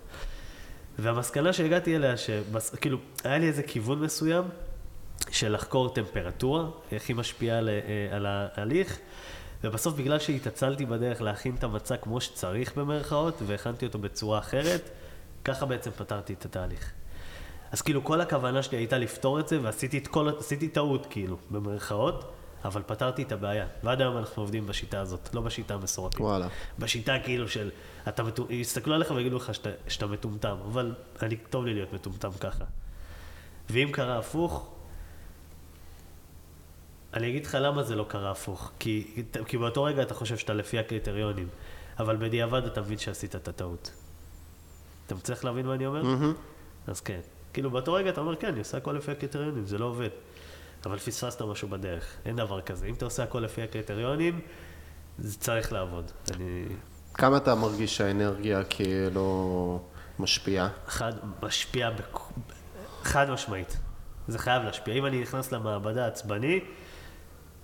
והמסקנה 0.99 1.53
שהגעתי 1.53 1.95
אליה, 1.95 2.17
שכאילו, 2.17 2.97
היה 3.23 3.37
לי 3.37 3.47
איזה 3.47 3.63
כיוון 3.63 3.99
מסוים 3.99 4.43
של 5.31 5.53
לחקור 5.53 5.93
טמפרטורה, 5.93 6.65
איך 6.91 7.07
היא 7.09 7.15
משפיעה 7.15 7.59
אה, 7.59 7.71
על 8.11 8.25
ההליך, 8.25 8.99
ובסוף 9.63 9.95
בגלל 9.95 10.19
שהתעצלתי 10.19 10.85
בדרך 10.85 11.21
להכין 11.21 11.55
את 11.55 11.63
המצע 11.63 11.97
כמו 11.97 12.21
שצריך 12.21 12.77
במרכאות, 12.77 13.41
והכנתי 13.45 13.85
אותו 13.85 13.99
בצורה 13.99 14.39
אחרת, 14.39 14.89
ככה 15.43 15.65
בעצם 15.65 15.91
פתרתי 15.91 16.33
את 16.33 16.45
התהליך. 16.45 16.91
אז 17.71 17.81
כאילו 17.81 18.03
כל 18.03 18.21
הכוונה 18.21 18.63
שלי 18.63 18.77
הייתה 18.77 18.97
לפתור 18.97 19.39
את 19.39 19.47
זה, 19.47 19.59
ועשיתי 19.61 19.97
את 19.97 20.07
כל, 20.07 20.29
עשיתי 20.39 20.67
טעות 20.67 21.07
כאילו, 21.09 21.37
במרכאות, 21.51 22.33
אבל 22.65 22.81
פתרתי 22.85 23.23
את 23.23 23.31
הבעיה. 23.31 23.67
ועד 23.83 24.01
היום 24.01 24.17
אנחנו 24.17 24.43
עובדים 24.43 24.67
בשיטה 24.67 24.99
הזאת, 24.99 25.29
לא 25.33 25.41
בשיטה 25.41 25.73
המסורתית. 25.73 26.21
וואלה. 26.21 26.47
בשיטה 26.79 27.19
כאילו 27.23 27.47
של, 27.47 27.71
אתה 28.07 28.23
מטומ... 28.23 28.47
יסתכלו 28.49 28.95
עליך 28.95 29.11
ויגידו 29.11 29.37
לך 29.37 29.55
שאתה, 29.55 29.69
שאתה 29.87 30.07
מטומטם, 30.07 30.55
אבל 30.65 30.95
אני, 31.21 31.35
טוב 31.35 31.65
לי 31.65 31.73
להיות 31.73 31.93
מטומטם 31.93 32.31
ככה. 32.39 32.63
ואם 33.69 33.89
קרה 33.91 34.17
הפוך, 34.17 34.72
אני 37.13 37.29
אגיד 37.29 37.45
לך 37.45 37.57
למה 37.61 37.83
זה 37.83 37.95
לא 37.95 38.05
קרה 38.09 38.31
הפוך. 38.31 38.71
כי, 38.79 39.23
כי 39.45 39.57
באותו 39.57 39.83
רגע 39.83 40.01
אתה 40.01 40.13
חושב 40.13 40.37
שאתה 40.37 40.53
לפי 40.53 40.79
הקריטריונים, 40.79 41.47
אבל 41.99 42.15
בדיעבד 42.15 42.65
אתה 42.65 42.81
מבין 42.81 42.97
שעשית 42.97 43.35
את 43.35 43.47
הטעות. 43.47 43.91
אתה 45.05 45.15
מצליח 45.15 45.43
להבין 45.43 45.65
מה 45.65 45.73
אני 45.73 45.85
אומר? 45.85 46.03
אז 46.87 47.01
כן. 47.01 47.19
כאילו 47.53 47.71
באותו 47.71 47.93
רגע 47.93 48.09
אתה 48.09 48.21
אומר, 48.21 48.35
כן, 48.35 48.47
אני 48.47 48.59
עושה 48.59 48.77
הכל 48.77 48.91
לפי 48.91 49.11
הקריטריונים, 49.11 49.65
זה 49.65 49.77
לא 49.77 49.85
עובד. 49.85 50.09
אבל 50.85 50.99
פספסת 50.99 51.41
משהו 51.41 51.67
בדרך, 51.67 52.15
אין 52.25 52.35
דבר 52.35 52.61
כזה. 52.61 52.85
אם 52.85 52.93
אתה 52.93 53.05
עושה 53.05 53.23
הכל 53.23 53.39
לפי 53.39 53.61
הקריטריונים, 53.61 54.39
זה 55.17 55.39
צריך 55.39 55.73
לעבוד. 55.73 56.11
אני... 56.35 56.65
כמה 57.13 57.37
אתה 57.37 57.55
מרגיש 57.55 57.97
שהאנרגיה 57.97 58.63
כאילו 58.63 59.79
משפיעה? 60.19 60.69
חד 60.87 61.13
משפיע, 61.43 61.89
בכ... 61.89 62.31
חד 63.03 63.29
משמעית. 63.29 63.77
זה 64.27 64.39
חייב 64.39 64.63
להשפיע. 64.63 64.93
אם 64.93 65.05
אני 65.05 65.21
נכנס 65.21 65.51
למעבדה 65.51 66.07
עצבני, 66.07 66.59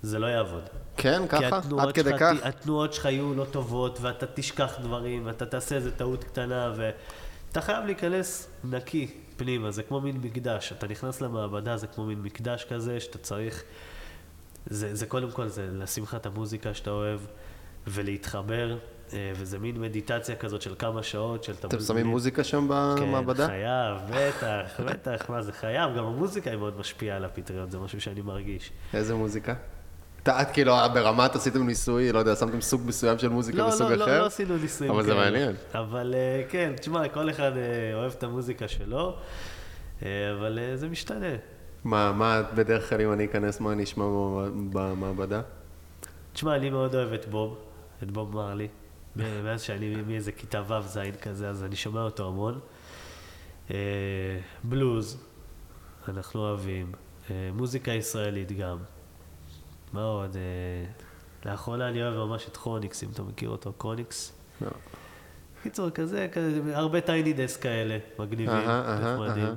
זה 0.01 0.19
לא 0.19 0.27
יעבוד. 0.27 0.63
כן, 0.97 1.21
כי 1.27 1.35
ככה? 1.37 1.59
עד 1.79 1.91
כדי 1.91 2.11
כך? 2.19 2.33
התנועות 2.43 2.93
שלך 2.93 3.05
יהיו 3.05 3.33
לא 3.33 3.45
טובות, 3.51 3.99
ואתה 4.01 4.25
תשכח 4.33 4.77
דברים, 4.81 5.25
ואתה 5.25 5.45
תעשה 5.45 5.75
איזה 5.75 5.91
טעות 5.91 6.23
קטנה, 6.23 6.73
ואתה 6.75 7.61
חייב 7.61 7.85
להיכנס 7.85 8.47
נקי 8.63 9.07
פנימה, 9.37 9.71
זה 9.71 9.83
כמו 9.83 10.01
מין 10.01 10.17
מקדש. 10.17 10.71
אתה 10.71 10.87
נכנס 10.87 11.21
למעבדה, 11.21 11.77
זה 11.77 11.87
כמו 11.87 12.05
מין 12.05 12.21
מקדש 12.21 12.65
כזה, 12.69 12.99
שאתה 12.99 13.17
צריך... 13.17 13.63
זה, 14.65 14.95
זה 14.95 15.05
קודם 15.05 15.31
כל, 15.31 15.47
זה 15.47 15.67
לשים 15.71 16.03
לך 16.03 16.15
את 16.15 16.25
המוזיקה 16.25 16.73
שאתה 16.73 16.89
אוהב, 16.91 17.19
ולהתחבר, 17.87 18.77
אה, 19.13 19.31
וזה 19.35 19.59
מין 19.59 19.81
מדיטציה 19.81 20.35
כזאת 20.35 20.61
של 20.61 20.75
כמה 20.79 21.03
שעות, 21.03 21.43
של... 21.43 21.53
אתם 21.53 21.79
שמים 21.79 22.07
מוזיקה 22.07 22.43
שם 22.43 22.67
במעבדה? 22.69 23.47
כן, 23.47 23.53
חייב, 23.53 23.97
בטח, 24.11 24.79
בטח, 24.79 25.29
מה 25.29 25.41
זה 25.41 25.53
חייב, 25.53 25.97
גם 25.97 26.05
המוזיקה 26.05 26.49
היא 26.49 26.59
מאוד 26.59 26.79
משפיעה 26.79 27.17
על 27.17 27.25
הפטריות, 27.25 27.71
זה 27.71 27.79
משהו 27.79 28.01
שאני 28.01 28.21
מרגיש. 28.21 28.71
איזה 28.93 29.15
מוזיקה? 29.15 29.53
את 30.27 30.51
כאילו 30.53 30.73
ברמת 30.93 31.35
עשיתם 31.35 31.67
ניסוי, 31.67 32.11
לא 32.11 32.19
יודע, 32.19 32.35
שמתם 32.35 32.61
סוג 32.61 32.81
מסוים 32.85 33.19
של 33.19 33.27
מוזיקה 33.29 33.57
לא, 33.57 33.67
מסוג 33.67 33.89
לא, 33.91 33.95
לא, 33.95 34.03
אחר? 34.03 34.21
לא 34.21 34.25
עשינו 34.25 34.57
ניסויים 34.57 34.93
אבל 34.93 35.03
זה 35.03 35.11
כאלה. 35.11 35.23
מעניין. 35.23 35.55
אבל 35.73 36.15
אה, 36.17 36.43
כן, 36.49 36.73
תשמע, 36.79 37.07
כל 37.09 37.29
אחד 37.29 37.51
אה, 37.57 37.61
אוהב 37.93 38.11
את 38.17 38.23
המוזיקה 38.23 38.67
שלו, 38.67 39.15
אה, 40.05 40.07
אבל 40.39 40.59
אה, 40.59 40.77
זה 40.77 40.87
משתנה. 40.89 41.35
מה, 41.83 42.11
מה 42.11 42.41
בדרך 42.55 42.89
כלל 42.89 43.01
אם 43.01 43.13
אני 43.13 43.25
אכנס, 43.25 43.59
מה 43.59 43.71
אני 43.71 43.83
אשמע 43.83 44.05
במ- 44.05 44.69
במעבדה? 44.73 45.41
תשמע, 46.33 46.55
אני 46.55 46.69
מאוד 46.69 46.95
אוהב 46.95 47.13
את 47.13 47.25
בוב, 47.25 47.57
את 48.03 48.11
בוב 48.11 48.35
מרלי. 48.35 48.67
מאז 49.15 49.61
שאני 49.61 49.95
מאיזה 50.07 50.31
כיתה 50.31 50.61
ו' 50.67 50.81
ז' 50.87 50.99
כזה, 51.21 51.49
אז 51.49 51.63
אני 51.63 51.75
שומע 51.75 52.01
אותו 52.01 52.27
המון. 52.27 52.59
אה, 53.71 53.75
בלוז, 54.63 55.17
אנחנו 56.07 56.39
אוהבים. 56.41 56.91
אה, 57.31 57.49
מוזיקה 57.53 57.91
ישראלית 57.91 58.51
גם. 58.51 58.77
מה 59.93 60.03
עוד? 60.03 60.35
אה, 60.35 60.41
לאחרונה 61.45 61.89
אני 61.89 62.03
אוהב 62.03 62.13
ממש 62.13 62.47
את 62.47 62.57
כרוניקס, 62.57 63.03
אם 63.03 63.09
אתה 63.13 63.23
מכיר 63.23 63.49
אותו, 63.49 63.73
כרוניקס. 63.79 64.33
לא. 64.61 64.69
קיצור, 65.63 65.89
כזה, 65.89 66.27
כזה, 66.31 66.61
הרבה 66.73 67.01
Tiny 67.01 67.33
Desk 67.33 67.61
כאלה, 67.61 67.97
מגניבים, 68.19 68.59
נחמדים. 69.01 69.55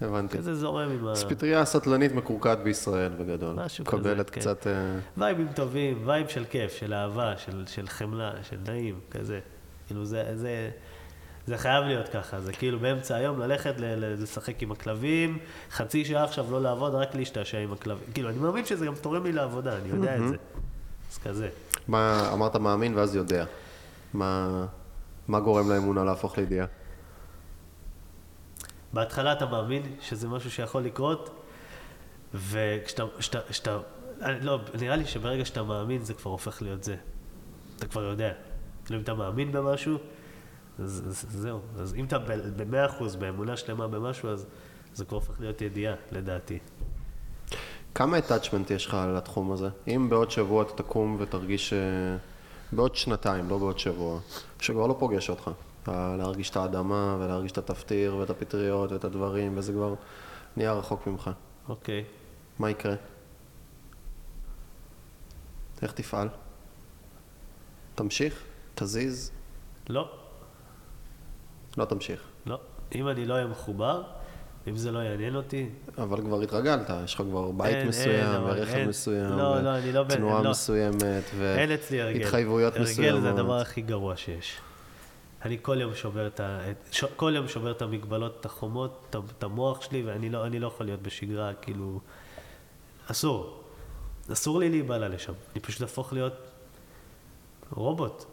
הבנתי. 0.00 0.38
כזה 0.38 0.54
זורם 0.54 0.90
עם 0.90 1.06
ה... 1.06 1.12
אז 1.12 1.24
פטריה 1.24 1.64
סטלנית 1.64 2.12
מקורקעת 2.12 2.58
בישראל 2.58 3.12
בגדול. 3.12 3.56
משהו 3.56 3.84
כזה, 3.84 3.96
מקבלת 3.96 4.30
כן. 4.30 4.40
קצת... 4.40 4.66
אה, 4.66 4.72
וייבים 5.16 5.48
טובים, 5.54 6.02
vibe 6.04 6.28
של 6.28 6.44
כיף, 6.44 6.72
של 6.72 6.94
אהבה, 6.94 7.36
של, 7.36 7.64
של 7.66 7.88
חמלה, 7.88 8.32
של 8.42 8.56
נעים, 8.66 9.00
כזה. 9.10 9.40
כאילו 9.86 10.04
זה, 10.04 10.24
זה, 10.34 10.70
זה 11.48 11.58
חייב 11.58 11.84
להיות 11.84 12.08
ככה, 12.08 12.40
זה 12.40 12.52
כאילו 12.52 12.78
באמצע 12.78 13.16
היום 13.16 13.40
ללכת 13.40 13.74
לשחק 14.18 14.62
עם 14.62 14.72
הכלבים, 14.72 15.38
חצי 15.70 16.04
שעה 16.04 16.24
עכשיו 16.24 16.50
לא 16.50 16.62
לעבוד, 16.62 16.94
רק 16.94 17.14
להשתעשע 17.14 17.58
עם 17.58 17.72
הכלבים. 17.72 18.12
כאילו, 18.14 18.28
אני 18.28 18.38
מאמין 18.38 18.64
שזה 18.64 18.86
גם 18.86 18.94
תורם 18.94 19.24
לי 19.24 19.32
לעבודה, 19.32 19.76
אני 19.76 19.88
יודע 19.88 20.16
את 20.16 20.28
זה. 20.28 20.36
אז 21.12 21.18
כזה. 21.18 21.48
מה, 21.88 22.30
אמרת 22.32 22.56
מאמין 22.56 22.94
ואז 22.94 23.14
יודע. 23.14 23.44
מה, 24.14 24.66
מה 25.28 25.40
גורם 25.40 25.70
לאמונה 25.70 26.04
להפוך 26.04 26.38
לידיעה? 26.38 26.66
בהתחלה 28.92 29.32
אתה 29.32 29.46
מאמין 29.46 29.82
שזה 30.00 30.28
משהו 30.28 30.50
שיכול 30.50 30.82
לקרות, 30.82 31.44
וכשאתה, 32.34 33.04
שאתה, 33.50 33.78
לא, 34.40 34.60
נראה 34.80 34.96
לי 34.96 35.06
שברגע 35.06 35.44
שאתה 35.44 35.62
מאמין 35.62 36.04
זה 36.04 36.14
כבר 36.14 36.30
הופך 36.30 36.62
להיות 36.62 36.84
זה. 36.84 36.96
אתה 37.76 37.86
כבר 37.86 38.02
יודע. 38.02 38.32
כאילו 38.84 38.98
אם 38.98 39.04
אתה 39.04 39.14
מאמין 39.14 39.52
במשהו, 39.52 39.98
אז, 40.78 41.02
אז 41.06 41.26
זהו. 41.28 41.60
אז 41.78 41.94
אם 41.94 42.04
אתה 42.04 42.18
במאה 42.56 42.86
אחוז, 42.86 43.16
באמונה 43.16 43.56
שלמה 43.56 43.88
במשהו, 43.88 44.28
אז 44.28 44.46
זה 44.94 45.04
כבר 45.04 45.16
הופך 45.16 45.40
להיות 45.40 45.60
ידיעה, 45.60 45.94
לדעתי. 46.12 46.58
כמה 47.94 48.18
attachment 48.18 48.72
יש 48.72 48.86
לך 48.86 48.96
לתחום 49.16 49.52
הזה? 49.52 49.68
אם 49.88 50.08
בעוד 50.10 50.30
שבוע 50.30 50.62
אתה 50.62 50.82
תקום 50.82 51.16
ותרגיש... 51.20 51.72
אה, 51.72 51.78
בעוד 52.72 52.96
שנתיים, 52.96 53.48
לא 53.48 53.58
בעוד 53.58 53.78
שבוע, 53.78 54.20
שכבר 54.60 54.86
לא 54.86 54.96
פוגש 54.98 55.30
אותך. 55.30 55.50
להרגיש 55.88 56.50
את 56.50 56.56
האדמה 56.56 57.16
ולהרגיש 57.20 57.52
את 57.52 57.58
התפטיר 57.58 58.16
ואת 58.16 58.30
הפטריות 58.30 58.92
ואת 58.92 59.04
הדברים, 59.04 59.58
וזה 59.58 59.72
כבר 59.72 59.94
נהיה 60.56 60.72
רחוק 60.72 61.06
ממך. 61.06 61.30
אוקיי. 61.68 62.04
מה 62.58 62.70
יקרה? 62.70 62.94
איך 65.82 65.92
תפעל? 65.92 66.28
תמשיך? 67.94 68.42
תזיז? 68.74 69.30
לא, 69.88 70.10
לא 71.78 71.84
תמשיך. 71.84 72.20
לא. 72.46 72.58
אם 72.94 73.08
אני 73.08 73.24
לא 73.24 73.34
אהיה 73.34 73.46
מחובר, 73.46 74.02
אם 74.68 74.76
זה 74.76 74.92
לא 74.92 74.98
יעניין 74.98 75.36
אותי, 75.36 75.68
אבל 75.98 76.20
כבר 76.20 76.40
התרגלת, 76.40 76.90
יש 77.04 77.14
לך 77.14 77.20
כבר 77.30 77.50
בית 77.50 77.74
אין, 77.74 77.88
מסוים, 77.88 78.26
אין, 78.32 78.42
ורכב 78.42 78.74
אין. 78.74 78.88
מסוים, 78.88 79.30
לא, 79.30 79.62
לא, 79.62 79.78
אני 79.78 79.92
לא 79.92 80.00
ותנועה 80.00 80.42
לא. 80.42 80.50
מסוימת. 80.50 81.24
והתחייבויות 81.38 82.76
מסוימות. 82.76 83.14
הרגל 83.14 83.20
זה 83.20 83.30
הדבר 83.30 83.54
הכי 83.60 83.80
גרוע 83.80 84.16
שיש. 84.16 84.56
אני 85.44 85.58
כל 85.62 85.80
יום 85.80 85.94
שובר 85.94 86.26
את 86.26 86.40
ה... 86.40 86.70
את- 86.70 86.94
ש... 86.94 87.04
כל 87.16 87.32
יום 87.36 87.48
שובר 87.48 87.70
את 87.70 87.82
המגבלות, 87.82 88.36
את 88.40 88.46
החומות, 88.46 89.16
את 89.38 89.42
המוח 89.42 89.82
שלי, 89.82 90.02
ואני 90.02 90.28
לא, 90.30 90.48
לא 90.48 90.66
יכול 90.66 90.86
להיות 90.86 91.02
בשגרה, 91.02 91.54
כאילו... 91.62 92.00
אסור. 93.10 93.64
אסור 94.32 94.58
לי 94.58 94.70
להיבלע 94.70 95.08
לשם. 95.08 95.32
אני 95.52 95.60
פשוט 95.60 95.82
אהפוך 95.82 96.12
להיות 96.12 96.34
רובוט. 97.70 98.24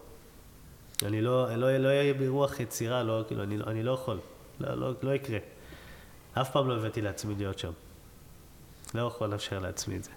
אני 1.03 1.21
לא, 1.21 1.55
לא, 1.55 1.77
לא 1.77 1.87
אהיה 1.87 2.13
ברוח 2.13 2.59
יצירה, 2.59 3.03
לא, 3.03 3.23
כאילו, 3.27 3.43
אני, 3.43 3.57
אני 3.67 3.83
לא 3.83 3.91
יכול. 3.91 4.19
לא, 4.59 4.75
לא, 4.75 4.93
לא 5.01 5.15
יקרה. 5.15 5.37
אף 6.33 6.51
פעם 6.51 6.69
לא 6.69 6.75
הבאתי 6.75 7.01
לעצמי 7.01 7.35
להיות 7.35 7.59
שם. 7.59 7.71
לא 8.93 9.01
יכול 9.01 9.29
לאפשר 9.29 9.59
לעצמי 9.59 9.95
את 9.95 10.03
זה. 10.03 10.11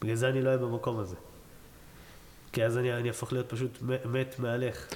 בגלל 0.00 0.14
זה 0.14 0.28
אני 0.28 0.42
לא 0.42 0.48
אהיה 0.48 0.58
במקום 0.58 0.98
הזה. 0.98 1.16
כי 2.52 2.64
אז 2.64 2.78
אני, 2.78 2.92
אני 2.92 3.08
אהפוך 3.08 3.32
להיות 3.32 3.48
פשוט 3.48 3.78
מת 4.04 4.34
מהלך. 4.38 4.86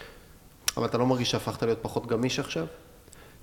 אבל 0.76 0.86
אתה 0.86 0.98
לא 0.98 1.06
מרגיש 1.06 1.30
שהפכת 1.30 1.62
להיות 1.62 1.78
פחות 1.82 2.06
גמיש 2.06 2.38
עכשיו? 2.38 2.66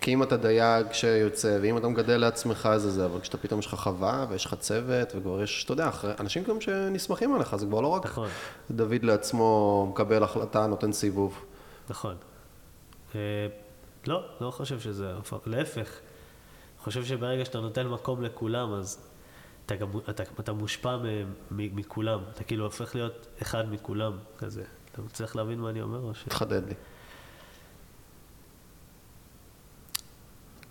כי 0.02 0.14
אם 0.14 0.24
אתה 0.24 0.38
דייג 0.38 0.92
שיוצא, 0.92 1.58
ואם 1.62 1.78
אתה 1.78 1.88
מגדל 1.88 2.18
לעצמך 2.18 2.70
זה 2.78 2.92
זה, 2.92 3.06
אבל 3.06 3.20
כשאתה 3.20 3.38
פתאום 3.38 3.60
יש 3.60 3.66
לך 3.66 3.76
חווה, 3.76 4.26
ויש 4.30 4.46
לך 4.46 4.56
צוות, 4.60 5.16
וכבר 5.16 5.42
יש, 5.42 5.64
אתה 5.66 5.74
יודע, 5.74 5.90
אנשים 6.20 6.44
גם 6.44 6.62
שנסמכים 6.62 7.34
עליך, 7.36 7.56
זה 7.56 7.66
כבר 7.66 7.82
לא 7.82 7.88
רק 7.88 8.06
נכון. 8.06 8.30
דוד 8.72 9.04
לעצמו 9.04 9.88
מקבל 9.92 10.24
החלטה, 10.24 10.68
נותן 10.68 10.92
סיבוב. 10.92 11.46
נכון. 11.90 12.16
אה, 13.16 13.20
לא, 14.08 14.26
לא 14.42 14.52
חושב 14.52 14.80
שזה, 14.80 15.18
הפך- 15.18 15.48
להפך. 15.48 16.00
חושב 16.80 17.06
שברגע 17.06 17.46
שאתה 17.46 17.60
נותן 17.60 17.88
מקום 17.88 18.22
לכולם, 18.24 18.74
אז 18.74 19.08
אתה, 19.66 19.76
גם, 19.76 19.88
אתה, 20.10 20.24
אתה 20.40 20.54
מושפע 20.54 20.98
מ, 20.98 21.06
מ, 21.52 21.76
מכולם. 21.76 22.20
אתה 22.34 22.44
כאילו 22.44 22.66
הופך 22.66 22.96
להיות 22.96 23.28
אחד 23.42 23.72
מכולם, 23.74 24.18
כזה. 24.38 24.64
אתה 24.92 25.02
צריך 25.14 25.36
להבין 25.36 25.60
מה 25.60 25.70
אני 25.70 25.82
אומר? 25.82 26.00
או 26.00 26.16
ש... 26.16 26.24
תחדד 26.28 26.68
לי. 26.68 26.74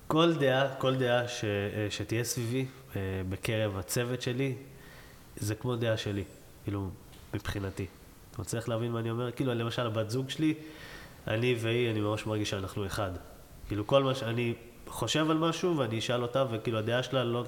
כל 0.07 0.35
דעה, 0.35 0.75
כל 0.75 0.97
דעה 0.97 1.29
ש, 1.29 1.45
אה, 1.45 1.87
שתהיה 1.91 2.25
סביבי, 2.25 2.67
אה, 2.97 3.01
בקרב 3.29 3.77
הצוות 3.77 4.23
שלי, 4.23 4.55
זה 5.37 5.55
כמו 5.55 5.77
דעה 5.77 5.97
שלי, 5.97 6.25
כאילו, 6.65 6.91
מבחינתי. 7.35 7.87
אתה 8.31 8.43
מצליח 8.43 8.69
להבין 8.69 8.93
מה 8.93 8.99
אני 9.01 9.11
אומר? 9.11 9.33
כאילו, 9.33 9.55
למשל, 9.55 9.87
הבת 9.87 10.11
זוג 10.11 10.31
שלי, 10.31 10.55
אני 11.29 11.57
והיא, 11.59 11.91
אני 11.91 12.01
ממש 12.01 12.27
מרגיש 12.27 12.51
שאנחנו 12.51 12.87
אחד. 12.87 13.11
כאילו, 13.69 13.87
כל 13.87 14.05
מה 14.05 14.15
שאני 14.15 14.55
חושב 14.87 15.31
על 15.31 15.39
משהו, 15.39 15.77
ואני 15.77 15.99
אשאל 15.99 16.23
אותה, 16.23 16.45
וכאילו, 16.51 16.79
הדעה 16.79 17.03
שלה 17.03 17.25
לא... 17.25 17.45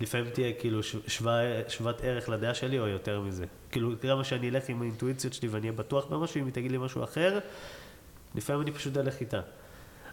לפעמים 0.00 0.30
תהיה 0.30 0.52
כאילו 0.52 0.80
שווה, 1.06 1.40
שוות 1.68 2.00
ערך 2.02 2.28
לדעה 2.28 2.54
שלי, 2.54 2.78
או 2.78 2.86
יותר 2.86 3.20
מזה. 3.20 3.44
כאילו, 3.70 3.92
כמה 4.00 4.24
שאני 4.24 4.48
אלך 4.48 4.68
עם 4.68 4.82
האינטואיציות 4.82 5.32
שלי 5.32 5.48
ואני 5.48 5.68
אהיה 5.68 5.78
בטוח 5.78 6.06
במשהו, 6.06 6.40
אם 6.40 6.44
היא 6.44 6.52
תגיד 6.52 6.70
לי 6.70 6.78
משהו 6.78 7.04
אחר, 7.04 7.38
לפעמים 8.34 8.62
אני 8.62 8.72
פשוט 8.72 8.96
אלך 8.96 9.20
איתה. 9.20 9.40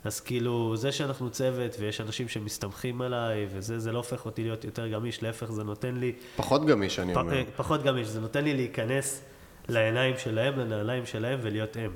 אז 0.04 0.20
כאילו, 0.20 0.78
זה 0.78 0.92
שאנחנו 0.92 1.30
צוות 1.30 1.76
ויש 1.80 2.02
אנשים 2.02 2.28
שמסתמכים 2.28 3.02
עליי, 3.02 3.48
וזה, 3.52 3.80
זה 3.80 3.92
לא 3.92 3.98
הופך 3.98 4.26
אותי 4.26 4.44
להיות 4.44 4.64
יותר 4.64 4.88
גמיש, 4.88 5.24
להפך, 5.24 5.52
זה 5.52 5.64
נותן 5.64 5.96
לי, 5.96 6.14
פחות 6.36 6.66
גמיש, 6.66 7.00
אני 7.00 7.14
פ, 7.14 7.18
אומר. 7.18 7.34
אה, 7.34 7.44
פחות 7.56 7.84
גמיש, 7.84 8.08
זה 8.08 8.22
נותן 8.22 8.44
לי 8.44 8.54
להיכנס 8.54 9.24
לעיניים 9.70 10.18
שלהם, 10.18 10.60
לנעליים 10.60 11.06
שלהם, 11.06 11.40
ולהיות 11.42 11.78
הם, 11.78 11.92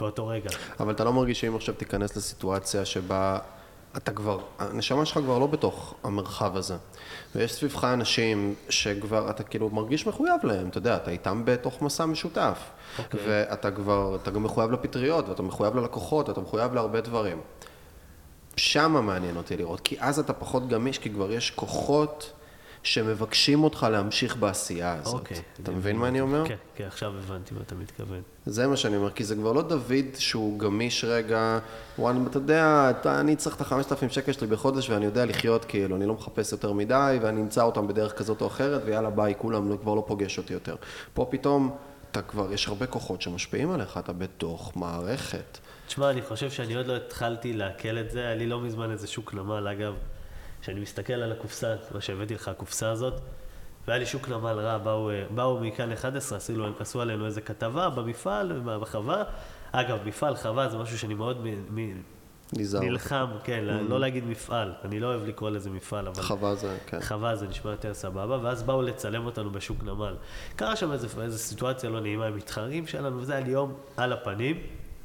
באותו 0.00 0.26
רגע. 0.26 0.50
אבל 0.80 0.92
אתה 0.92 1.04
לא 1.04 1.12
מרגיש 1.12 1.40
שאם 1.40 1.56
עכשיו 1.56 1.74
תיכנס 1.74 2.16
לסיטואציה 2.16 2.84
שבה 2.84 3.38
אתה 3.96 4.12
כבר, 4.12 4.38
הנשמה 4.58 5.04
שלך 5.04 5.18
כבר 5.18 5.38
לא 5.38 5.46
בתוך 5.46 5.94
המרחב 6.04 6.56
הזה. 6.56 6.76
ויש 7.34 7.52
סביבך 7.52 7.84
אנשים 7.84 8.54
שכבר, 8.68 9.30
אתה 9.30 9.42
כאילו 9.42 9.70
מרגיש 9.70 10.06
מחויב 10.06 10.44
להם, 10.44 10.68
אתה 10.68 10.78
יודע, 10.78 10.96
אתה 10.96 11.10
איתם 11.10 11.42
בתוך 11.44 11.82
מסע 11.82 12.06
משותף. 12.06 12.58
אוקיי. 12.98 13.20
ואתה 13.26 13.70
כבר, 13.70 14.16
אתה 14.22 14.30
גם 14.30 14.42
מחויב 14.42 14.70
לפטריות, 14.70 15.28
ואתה 15.28 15.42
מחויב 15.42 15.76
ללקוחות, 15.76 16.28
ואתה 16.28 16.40
מחויב 16.40 16.74
להרבה 16.74 17.00
דברים. 17.00 17.40
שמה 18.56 19.00
מעניין 19.00 19.36
אותי 19.36 19.56
לראות, 19.56 19.80
כי 19.80 19.96
אז 20.00 20.18
אתה 20.18 20.32
פחות 20.32 20.68
גמיש, 20.68 20.98
כי 20.98 21.10
כבר 21.10 21.32
יש 21.32 21.50
כוחות 21.50 22.32
שמבקשים 22.82 23.64
אותך 23.64 23.86
להמשיך 23.90 24.36
בעשייה 24.36 24.92
הזאת. 24.92 25.20
אוקיי. 25.20 25.42
אתה 25.62 25.70
מבין 25.70 25.96
מה 25.96 26.08
אני 26.08 26.20
אומר? 26.20 26.48
כן, 26.48 26.54
כן, 26.74 26.84
עכשיו 26.84 27.12
הבנתי 27.18 27.54
מה 27.54 27.60
אתה 27.66 27.74
מתכוון. 27.74 28.22
זה 28.46 28.66
מה 28.66 28.76
שאני 28.76 28.96
אומר, 28.96 29.10
כי 29.10 29.24
זה 29.24 29.34
כבר 29.34 29.52
לא 29.52 29.62
דוד 29.62 30.04
שהוא 30.18 30.58
גמיש 30.58 31.04
רגע, 31.04 31.58
וואי, 31.98 32.16
אתה 32.30 32.36
יודע, 32.36 32.90
אתה, 32.90 33.20
אני 33.20 33.36
צריך 33.36 33.56
את 33.56 33.60
החמשת 33.60 33.92
אלפים 33.92 34.10
שקל 34.10 34.32
שלי 34.32 34.46
בחודש 34.46 34.90
ואני 34.90 35.04
יודע 35.04 35.24
לחיות, 35.24 35.64
כאילו, 35.64 35.96
אני 35.96 36.06
לא 36.06 36.14
מחפש 36.14 36.52
יותר 36.52 36.72
מדי, 36.72 37.18
ואני 37.22 37.40
אמצא 37.40 37.62
אותם 37.62 37.88
בדרך 37.88 38.18
כזאת 38.18 38.40
או 38.40 38.46
אחרת, 38.46 38.82
ויאללה 38.84 39.10
ביי, 39.10 39.34
כולם 39.38 39.70
לא, 39.70 39.76
כבר 39.76 39.94
לא 39.94 40.04
פוגש 40.06 40.38
אותי 40.38 40.52
יותר. 40.52 40.76
פה 41.14 41.26
פתאום, 41.30 41.76
אתה 42.10 42.22
כבר, 42.22 42.52
יש 42.52 42.68
הרבה 42.68 42.86
כוחות 42.86 43.22
שמשפיעים 43.22 43.70
עליך, 43.70 43.98
אתה 43.98 44.12
בתוך 44.12 44.72
מערכת. 44.76 45.58
תשמע, 45.86 46.10
אני 46.10 46.22
חושב 46.22 46.50
שאני 46.50 46.74
עוד 46.74 46.86
לא 46.86 46.96
התחלתי 46.96 47.52
לעכל 47.52 47.98
את 47.98 48.10
זה. 48.10 48.20
היה 48.20 48.34
לי 48.34 48.46
לא 48.46 48.60
מזמן 48.60 48.90
איזה 48.90 49.06
שוק 49.06 49.34
נמל, 49.34 49.68
אגב, 49.68 49.94
כשאני 50.60 50.80
מסתכל 50.80 51.12
על 51.12 51.32
הקופסה, 51.32 51.74
מה 51.94 52.00
שהבאתי 52.00 52.34
לך, 52.34 52.48
הקופסה 52.48 52.90
הזאת, 52.90 53.20
והיה 53.86 53.98
לי 53.98 54.06
שוק 54.06 54.28
נמל 54.28 54.60
רע, 54.60 54.78
באו, 54.78 55.10
באו 55.30 55.60
מכאן 55.60 55.92
11, 55.92 56.38
עשו, 56.38 56.52
עשו 56.78 57.00
עלינו 57.00 57.26
איזה 57.26 57.40
כתבה 57.40 57.90
במפעל, 57.90 58.60
בחווה. 58.64 59.22
אגב, 59.72 59.98
מפעל, 60.04 60.36
חווה, 60.36 60.68
זה 60.68 60.78
משהו 60.78 60.98
שאני 60.98 61.14
מאוד 61.14 61.46
מ, 61.46 61.80
מ, 61.80 62.02
נזהר. 62.52 62.80
נלחם, 62.80 63.26
כן, 63.44 63.64
mm-hmm. 63.68 63.90
לא 63.90 64.00
להגיד 64.00 64.24
מפעל. 64.26 64.72
אני 64.84 65.00
לא 65.00 65.06
אוהב 65.06 65.26
לקרוא 65.26 65.50
לזה 65.50 65.70
מפעל, 65.70 66.08
אבל... 66.08 66.22
חווה 66.22 66.54
זה, 66.54 66.78
כן. 66.86 67.00
חווה 67.00 67.36
זה 67.36 67.48
נשמע 67.48 67.70
יותר 67.70 67.94
סבבה, 67.94 68.38
ואז 68.42 68.62
באו 68.62 68.82
לצלם 68.82 69.26
אותנו 69.26 69.50
בשוק 69.50 69.82
נמל. 69.82 70.16
קרה 70.56 70.76
שם 70.76 70.92
איזה 70.92 71.38
סיטואציה 71.38 71.90
לא 71.90 72.00
נעימה 72.00 72.26
עם 72.26 72.36
מתחרים 72.36 72.86
שלנו, 72.86 73.18
וזה 73.18 73.32
היה 73.32 73.44
לי 73.44 73.50
יום 73.50 73.74
על 73.96 74.12
הפנים, 74.12 74.62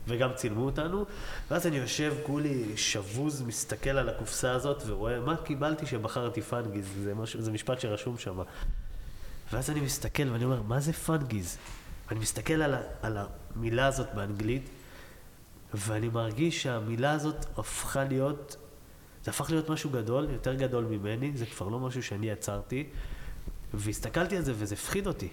וגם 0.08 0.30
צילמו 0.36 0.66
אותנו, 0.66 1.06
ואז 1.52 1.68
אני 1.68 1.78
יושב 1.78 2.14
כולי 2.24 2.78
שבוז, 2.78 3.42
מסתכל 3.42 3.90
על 3.90 4.10
הקופסה 4.10 4.52
הזאת, 4.52 4.84
ורואה 4.86 5.20
מה 5.20 5.38
קיבלתי 5.38 5.86
שבחרתי 5.86 6.42
פאנגיז, 6.42 6.86
זה, 7.04 7.16
משהו, 7.16 7.42
זה 7.42 7.52
משפט 7.52 7.80
שרשום 7.80 8.18
שם. 8.18 8.40
ואז 9.54 9.70
אני 9.70 9.80
מסתכל 9.80 10.30
ואני 10.30 10.44
אומר, 10.44 10.62
מה 10.62 10.80
זה 10.80 10.94
פאנגיז? 10.94 11.58
ואני 12.08 12.20
מסתכל 12.20 12.54
על, 12.54 12.74
ה, 12.74 12.82
על 13.02 13.18
המילה 13.18 13.88
הזאת 13.88 14.08
באנגלית, 14.16 14.70
ואני 15.74 16.10
מרגיש 16.10 16.64
שהמילה 16.64 17.12
הזאת 17.12 17.46
הפכה 17.58 18.04
להיות, 18.04 18.58
זה 19.24 19.32
הפך 19.32 19.50
להיות 19.50 19.70
משהו 19.70 19.90
גדול, 19.90 20.28
יותר 20.30 20.54
גדול 20.54 20.84
ממני, 20.84 21.32
זה 21.36 21.46
כבר 21.46 21.68
לא 21.68 21.80
משהו 21.80 22.04
שאני 22.04 22.30
יצרתי, 22.30 22.90
והסתכלתי 23.74 24.38
על 24.38 24.44
זה 24.44 24.54
וזה 24.56 24.76
הפחיד 24.76 25.08
אותי. 25.08 25.30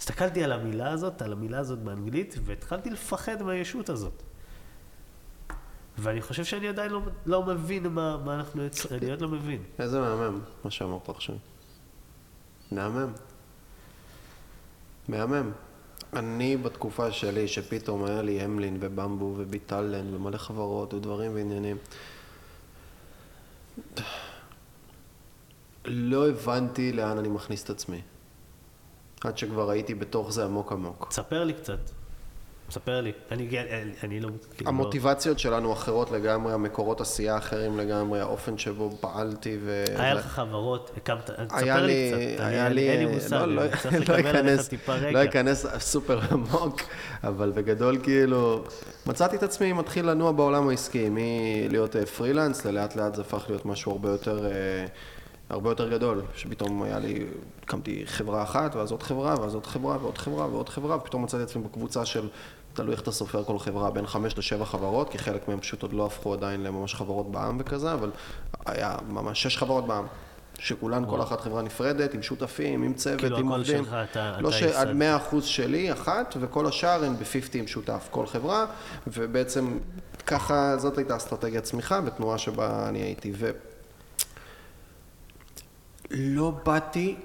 הסתכלתי 0.00 0.44
על 0.44 0.52
המילה 0.52 0.90
הזאת, 0.90 1.22
על 1.22 1.32
המילה 1.32 1.58
הזאת 1.58 1.78
באנגלית, 1.78 2.34
והתחלתי 2.44 2.90
לפחד 2.90 3.42
מהישות 3.42 3.88
הזאת. 3.88 4.22
ואני 5.98 6.22
חושב 6.22 6.44
שאני 6.44 6.68
עדיין 6.68 6.92
לא, 6.92 7.00
לא 7.26 7.42
מבין 7.42 7.86
מה, 7.86 8.16
מה 8.16 8.34
אנחנו 8.34 8.62
יוצרים, 8.62 9.02
אני 9.02 9.10
עוד 9.10 9.20
לא 9.20 9.28
מבין. 9.28 9.62
איזה 9.78 10.00
מהמם, 10.00 10.40
מה 10.64 10.70
שאמרת 10.70 11.08
עכשיו. 11.08 11.36
מהמם. 12.72 13.12
מהמם. 15.08 15.50
אני 16.12 16.56
בתקופה 16.56 17.12
שלי, 17.12 17.48
שפתאום 17.48 18.04
היה 18.04 18.22
לי 18.22 18.40
המלין 18.40 18.76
ובמבו 18.80 19.34
וביטלן 19.36 20.14
ומלא 20.14 20.36
חברות 20.36 20.94
ודברים 20.94 21.34
ועניינים, 21.34 21.76
לא 25.84 26.28
הבנתי 26.28 26.92
לאן 26.92 27.18
אני 27.18 27.28
מכניס 27.28 27.64
את 27.64 27.70
עצמי. 27.70 28.00
עד 29.24 29.38
שכבר 29.38 29.70
הייתי 29.70 29.94
בתוך 29.94 30.32
זה 30.32 30.44
עמוק 30.44 30.72
עמוק. 30.72 31.06
תספר 31.10 31.44
לי 31.44 31.52
קצת. 31.52 31.78
תספר 32.68 33.00
לי. 33.00 33.12
אני, 33.30 33.48
אני, 33.60 33.92
אני 34.02 34.20
לא... 34.20 34.28
המוטיבציות 34.66 35.38
שלנו 35.38 35.72
אחרות 35.72 36.10
לגמרי, 36.10 36.52
המקורות 36.52 37.00
עשייה 37.00 37.36
אחרים 37.38 37.78
לגמרי, 37.78 38.20
האופן 38.20 38.58
שבו 38.58 38.90
פעלתי 39.00 39.58
ו... 39.64 39.84
היה 39.96 40.14
לך 40.14 40.26
חברות, 40.26 40.90
הקמת... 40.96 41.30
תספר 41.30 41.86
לי, 41.86 42.10
לי 42.10 42.32
קצת. 42.34 42.44
היה 42.44 42.66
אני- 42.66 42.74
לי, 42.74 42.90
אין 42.90 43.06
לי 43.08 43.14
מושג, 43.14 43.32
לא, 43.36 43.46
לא, 43.54 43.62
צריך 43.82 43.94
לא 44.10 44.16
לקבל 44.16 44.36
עליך 44.36 44.68
טיפה 44.68 44.96
לא 44.96 45.18
רקע. 45.18 45.24
אכנס 45.30 45.66
סופר 45.78 46.20
עמוק, 46.32 46.80
אבל 47.24 47.50
בגדול 47.54 47.98
כאילו, 48.02 48.64
מצאתי 49.06 49.36
את 49.36 49.42
עצמי 49.42 49.72
מתחיל 49.72 50.10
לנוע 50.10 50.32
בעולם 50.32 50.68
העסקי, 50.68 51.08
מלהיות 51.10 51.96
אה, 51.96 52.06
פרילנס, 52.06 52.64
ללאט 52.64 52.96
לאט 52.96 53.14
זה 53.14 53.22
הפך 53.22 53.44
להיות 53.48 53.66
משהו 53.66 53.92
הרבה 53.92 54.10
יותר, 54.10 54.46
אה, 54.46 54.50
הרבה 55.50 55.70
יותר 55.70 55.88
גדול, 55.88 56.22
שפתאום 56.36 56.82
היה 56.82 56.98
לי, 56.98 57.26
הקמתי 57.62 58.02
חברה 58.06 58.42
אחת, 58.42 58.74
ואז 58.74 58.90
עוד 58.90 59.02
חברה, 59.02 59.34
ואז 59.40 59.54
עוד 59.54 59.66
חברה, 59.66 59.96
ועוד 60.00 60.18
חברה, 60.18 60.46
ועוד 60.46 60.68
חברה, 60.68 60.96
ופתאום 60.96 61.22
מצאתי 61.22 61.42
את 61.42 61.48
עצמי 61.48 61.62
בקבוצה 61.62 62.04
של, 62.04 62.28
תלוי 62.74 62.92
איך 62.92 63.00
אתה 63.00 63.12
סופר 63.12 63.44
כל 63.44 63.58
חברה, 63.58 63.90
בין 63.90 64.06
חמש 64.06 64.38
לשבע 64.38 64.64
חברות, 64.64 65.10
כי 65.10 65.18
חלק 65.18 65.48
מהן 65.48 65.60
פשוט 65.60 65.82
עוד 65.82 65.92
לא 65.92 66.06
הפכו 66.06 66.32
עדיין 66.32 66.62
לממש 66.62 66.94
חברות 66.94 67.30
בעם 67.30 67.56
וכזה, 67.60 67.92
אבל 67.92 68.10
היה 68.66 68.96
ממש 69.08 69.42
שש 69.42 69.56
חברות 69.56 69.86
בעם. 69.86 70.06
שכולן, 70.58 71.04
כל 71.10 71.22
אחת 71.22 71.40
חברה 71.40 71.62
נפרדת, 71.62 72.14
עם 72.14 72.22
שותפים, 72.22 72.82
עם 72.82 72.94
צוות, 72.94 73.20
כאילו, 73.20 73.36
עם 73.38 73.48
הכל 73.48 73.56
עובדים. 73.58 73.84
שלך, 73.84 73.96
אתה- 74.10 74.36
לא 74.40 74.50
שעד 74.50 74.88
ייסדת. 74.88 74.94
100% 75.32 75.46
שלי, 75.46 75.92
אחת, 75.92 76.36
וכל 76.40 76.66
השאר 76.66 77.04
הן 77.04 77.14
ב-50 77.16 77.48
עם 77.58 77.66
שותף, 77.66 78.08
כל 78.10 78.26
חברה, 78.26 78.66
ובעצם 79.06 79.78
ככה, 80.26 80.76
זאת 80.78 80.98
הייתה 80.98 81.16
אסטרטגיית 81.16 81.64
צמיחה 81.64 82.00
ותנועה 82.04 82.38
שבה 82.38 82.88
אני 82.88 82.98
הייתי. 82.98 83.32
ו... 83.34 83.50
לא 86.10 86.52
באתי 86.64 87.16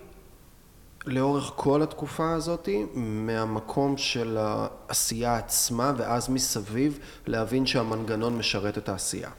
לאורך 1.06 1.52
כל 1.56 1.82
התקופה 1.82 2.34
הזאת 2.34 2.70
מהמקום 2.94 3.98
של 3.98 4.38
העשייה 4.40 5.38
עצמה, 5.38 5.94
ואז 5.98 6.30
מסביב 6.30 7.00
להבין 7.28 7.66
שהמנגנון 7.66 8.38
משרת 8.38 8.78
את 8.78 8.90
העשייה. 8.90 9.30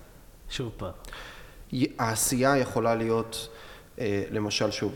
שוב 0.50 0.72
פעם. 0.76 0.92
העשייה 1.98 2.56
יכולה 2.56 2.94
להיות, 2.94 3.48
אה, 3.98 4.24
למשל, 4.30 4.70
שוב, 4.70 4.92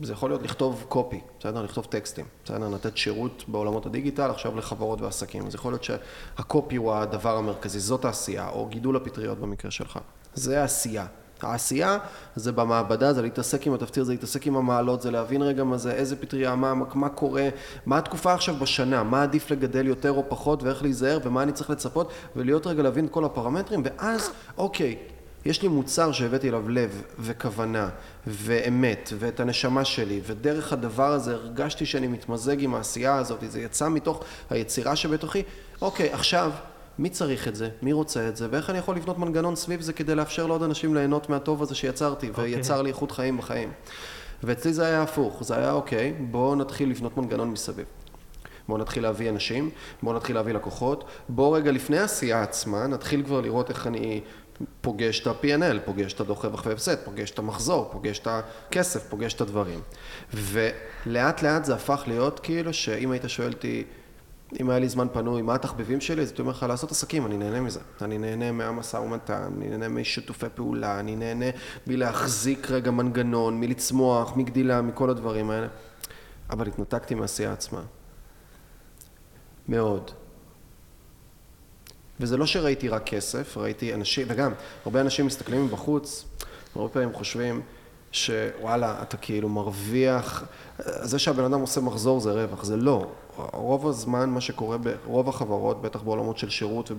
זה 0.00 0.12
יכול 0.12 0.30
להיות 0.30 0.42
לכתוב 0.42 0.84
קופי, 0.88 1.20
בסדר? 1.40 1.62
לכתוב 1.62 1.84
טקסטים, 1.84 2.24
בסדר? 2.44 2.68
לתת 2.68 2.96
שירות 2.96 3.44
בעולמות 3.48 3.86
הדיגיטל 3.86 4.30
עכשיו 4.30 4.56
לחברות 4.56 5.00
ועסקים. 5.00 5.46
אז 5.46 5.54
יכול 5.54 5.72
להיות 5.72 5.84
שהקופי 5.84 6.76
הוא 6.76 6.94
הדבר 6.94 7.36
המרכזי, 7.36 7.80
זאת 7.80 8.04
העשייה, 8.04 8.48
או 8.48 8.66
גידול 8.66 8.96
הפטריות 8.96 9.38
במקרה 9.38 9.70
שלך. 9.70 9.98
זה 10.34 10.60
העשייה. 10.60 11.06
העשייה 11.42 11.98
זה 12.36 12.52
במעבדה, 12.52 13.12
זה 13.12 13.22
להתעסק 13.22 13.66
עם 13.66 13.74
התפטיר, 13.74 14.04
זה 14.04 14.12
להתעסק 14.12 14.46
עם 14.46 14.56
המעלות, 14.56 15.02
זה 15.02 15.10
להבין 15.10 15.42
רגע 15.42 15.64
מה 15.64 15.78
זה, 15.78 15.92
איזה 15.92 16.16
פטריה, 16.16 16.54
מה, 16.54 16.74
מה 16.94 17.08
קורה, 17.08 17.48
מה 17.86 17.98
התקופה 17.98 18.34
עכשיו 18.34 18.54
בשנה, 18.54 19.02
מה 19.02 19.22
עדיף 19.22 19.50
לגדל 19.50 19.86
יותר 19.86 20.10
או 20.10 20.24
פחות, 20.28 20.62
ואיך 20.62 20.82
להיזהר, 20.82 21.18
ומה 21.24 21.42
אני 21.42 21.52
צריך 21.52 21.70
לצפות, 21.70 22.12
ולהיות 22.36 22.66
רגע 22.66 22.82
להבין 22.82 23.04
את 23.04 23.10
כל 23.10 23.24
הפרמטרים, 23.24 23.82
ואז, 23.84 24.30
אוקיי, 24.58 24.96
יש 25.46 25.62
לי 25.62 25.68
מוצר 25.68 26.12
שהבאתי 26.12 26.48
אליו 26.48 26.68
לב 26.68 27.02
וכוונה 27.20 27.88
ואמת 28.26 29.12
ואת 29.18 29.40
הנשמה 29.40 29.84
שלי 29.84 30.20
ודרך 30.26 30.72
הדבר 30.72 31.12
הזה 31.12 31.34
הרגשתי 31.34 31.86
שאני 31.86 32.06
מתמזג 32.06 32.62
עם 32.62 32.74
העשייה 32.74 33.16
הזאת, 33.16 33.40
זה 33.48 33.60
יצא 33.60 33.88
מתוך 33.88 34.22
היצירה 34.50 34.96
שבתוכי, 34.96 35.42
אוקיי, 35.80 36.12
עכשיו 36.12 36.50
מי 36.98 37.10
צריך 37.10 37.48
את 37.48 37.56
זה? 37.56 37.68
מי 37.82 37.92
רוצה 37.92 38.28
את 38.28 38.36
זה? 38.36 38.48
ואיך 38.50 38.70
אני 38.70 38.78
יכול 38.78 38.96
לבנות 38.96 39.18
מנגנון 39.18 39.56
סביב 39.56 39.80
זה 39.80 39.92
כדי 39.92 40.14
לאפשר 40.14 40.46
לעוד 40.46 40.62
אנשים 40.62 40.94
ליהנות 40.94 41.30
מהטוב 41.30 41.62
הזה 41.62 41.74
שיצרתי 41.74 42.30
ויצר 42.34 42.82
לי 42.82 42.88
איכות 42.88 43.10
חיים 43.10 43.36
בחיים. 43.36 43.72
ואצלי 44.42 44.72
זה 44.72 44.86
היה 44.86 45.02
הפוך, 45.02 45.44
זה 45.44 45.56
היה 45.56 45.72
אוקיי, 45.72 46.12
בואו 46.30 46.54
נתחיל 46.54 46.90
לבנות 46.90 47.16
מנגנון 47.16 47.50
מסביב. 47.50 47.86
בואו 48.68 48.78
נתחיל 48.78 49.02
להביא 49.02 49.30
אנשים, 49.30 49.70
בואו 50.02 50.16
נתחיל 50.16 50.36
להביא 50.36 50.52
לקוחות, 50.52 51.04
בואו 51.28 51.52
רגע 51.52 51.72
לפני 51.72 51.98
העשייה 51.98 52.42
עצמה, 52.42 52.86
נתחיל 52.86 53.22
כבר 53.22 53.40
לראות 53.40 53.70
איך 53.70 53.86
אני 53.86 54.20
פוגש 54.80 55.20
את 55.20 55.26
ה-P&L, 55.26 55.78
פוגש 55.84 56.12
את 56.12 56.20
הדוח 56.20 56.44
רווח 56.44 56.66
והפסד, 56.66 56.96
פוגש 57.04 57.30
את 57.30 57.38
המחזור, 57.38 57.88
פוגש 57.92 58.18
את 58.18 58.28
הכסף, 58.30 59.08
פוגש 59.08 59.34
את 59.34 59.40
הדברים. 59.40 59.80
ולאט 60.34 61.42
לאט 61.42 61.64
זה 61.64 61.74
הפך 61.74 62.02
להיות 62.06 62.40
כאילו 62.40 62.74
שאם 62.74 63.10
היית 63.10 63.24
שואל 63.26 63.52
אותי, 63.52 63.84
אם 64.60 64.70
היה 64.70 64.78
לי 64.78 64.88
זמן 64.88 65.06
פנוי, 65.12 65.42
מה 65.42 65.54
התחביבים 65.54 66.00
שלי, 66.00 66.22
אז 66.22 66.28
הייתי 66.28 66.42
אומר 66.42 66.52
לך 66.52 66.62
לעשות 66.68 66.90
עסקים, 66.90 67.26
אני 67.26 67.36
נהנה 67.36 67.60
מזה. 67.60 67.80
אני 68.02 68.18
נהנה 68.18 68.52
מהמשא 68.52 68.96
ומתן, 68.96 69.50
אני 69.56 69.68
נהנה 69.68 69.88
משיתופי 69.88 70.46
פעולה, 70.54 71.00
אני 71.00 71.16
נהנה 71.16 71.46
מלהחזיק 71.86 72.70
רגע 72.70 72.90
מנגנון, 72.90 73.60
מלצמוח, 73.60 74.36
מגדילה, 74.36 74.82
מכל 74.82 75.10
הדברים 75.10 75.50
האלה. 75.50 75.66
אבל 76.50 76.66
התנתקתי 76.66 77.14
מהעשייה 77.14 77.52
עצמה. 77.52 77.80
מאוד. 79.68 80.10
וזה 82.20 82.36
לא 82.36 82.46
שראיתי 82.46 82.88
רק 82.88 83.02
כסף, 83.06 83.56
ראיתי 83.56 83.94
אנשים, 83.94 84.26
וגם, 84.30 84.52
הרבה 84.84 85.00
אנשים 85.00 85.26
מסתכלים 85.26 85.64
מבחוץ, 85.64 86.24
הרבה 86.74 86.88
פעמים 86.88 87.12
חושבים 87.12 87.62
שוואלה, 88.12 89.02
אתה 89.02 89.16
כאילו 89.16 89.48
מרוויח, 89.48 90.44
זה 90.78 91.18
שהבן 91.18 91.44
אדם 91.44 91.60
עושה 91.60 91.80
מחזור 91.80 92.20
זה 92.20 92.32
רווח, 92.32 92.64
זה 92.64 92.76
לא. 92.76 93.10
רוב 93.52 93.88
הזמן 93.88 94.30
מה 94.30 94.40
שקורה 94.40 94.76
ברוב 94.78 95.28
החברות, 95.28 95.82
בטח 95.82 96.02
בעולמות 96.02 96.38
של 96.38 96.50
שירות 96.50 96.90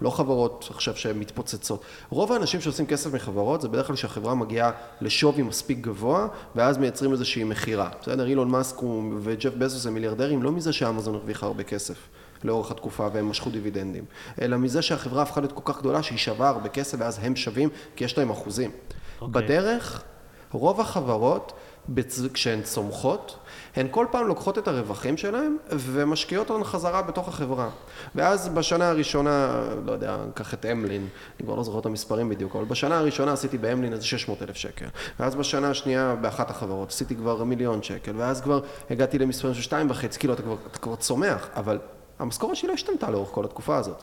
ולא 0.00 0.10
חברות 0.10 0.68
עכשיו 0.70 0.96
שהן 0.96 1.18
מתפוצצות, 1.18 1.84
רוב 2.10 2.32
האנשים 2.32 2.60
שעושים 2.60 2.86
כסף 2.86 3.14
מחברות 3.14 3.60
זה 3.60 3.68
בדרך 3.68 3.86
כלל 3.86 3.96
שהחברה 3.96 4.34
מגיעה 4.34 4.70
לשווי 5.00 5.42
מספיק 5.42 5.78
גבוה 5.78 6.28
ואז 6.54 6.78
מייצרים 6.78 7.12
איזושהי 7.12 7.44
מכירה. 7.44 7.88
בסדר, 8.02 8.26
אילון 8.26 8.50
מאסק 8.50 8.76
וג'ף 9.20 9.54
בזוס 9.54 9.86
הם 9.86 9.94
מיליארדרים 9.94 10.42
לא 10.42 10.52
מזה 10.52 10.72
שאמזון 10.72 11.14
הרוויחה 11.14 11.46
הרבה 11.46 11.62
כסף. 11.62 11.96
לאורך 12.44 12.70
התקופה 12.70 13.08
והם 13.12 13.30
משכו 13.30 13.50
דיבידנדים, 13.50 14.04
אלא 14.40 14.56
מזה 14.56 14.82
שהחברה 14.82 15.22
הפכה 15.22 15.40
להיות 15.40 15.52
כל 15.52 15.72
כך 15.72 15.80
גדולה 15.80 16.02
שהיא 16.02 16.18
שווה 16.18 16.48
הרבה 16.48 16.68
כסף 16.68 16.98
ואז 17.00 17.18
הם 17.22 17.36
שווים 17.36 17.68
כי 17.96 18.04
יש 18.04 18.18
להם 18.18 18.30
אחוזים. 18.30 18.70
Okay. 19.20 19.26
בדרך, 19.26 20.02
רוב 20.52 20.80
החברות, 20.80 21.52
כשהן 22.32 22.62
צומחות, 22.62 23.36
הן 23.76 23.86
כל 23.90 24.06
פעם 24.10 24.26
לוקחות 24.26 24.58
את 24.58 24.68
הרווחים 24.68 25.16
שלהן 25.16 25.56
ומשקיעות 25.70 26.50
אותן 26.50 26.64
חזרה 26.64 27.02
בתוך 27.02 27.28
החברה. 27.28 27.68
ואז 28.14 28.48
בשנה 28.48 28.88
הראשונה, 28.88 29.62
לא 29.84 29.92
יודע, 29.92 30.16
קח 30.34 30.54
את 30.54 30.66
אמלין, 30.66 31.08
אני 31.36 31.46
כבר 31.46 31.54
לא 31.54 31.62
זוכר 31.62 31.78
את 31.78 31.86
המספרים 31.86 32.28
בדיוק, 32.28 32.56
אבל 32.56 32.64
בשנה 32.64 32.98
הראשונה 32.98 33.32
עשיתי 33.32 33.58
באמלין 33.58 33.92
איזה 33.92 34.04
600 34.06 34.42
אלף 34.42 34.56
שקל. 34.56 34.86
ואז 35.20 35.34
בשנה 35.34 35.70
השנייה 35.70 36.14
באחת 36.20 36.50
החברות 36.50 36.88
עשיתי 36.88 37.16
כבר 37.16 37.44
מיליון 37.44 37.82
שקל, 37.82 38.12
ואז 38.16 38.40
כבר 38.40 38.60
הגעתי 38.90 39.18
למספרים 39.18 39.54
של 39.54 39.62
שתיים 39.62 39.90
וחצי, 39.90 40.18
כאילו 40.18 40.34
אתה 40.34 40.42
כבר, 40.42 40.56
אתה 40.70 40.78
כבר 40.78 40.96
צומח, 40.96 41.48
אבל 41.56 41.78
המשכורת 42.18 42.56
שלי 42.56 42.68
לא 42.68 42.74
השתנתה 42.74 43.10
לאורך 43.10 43.28
כל 43.28 43.44
התקופה 43.44 43.76
הזאת. 43.76 44.02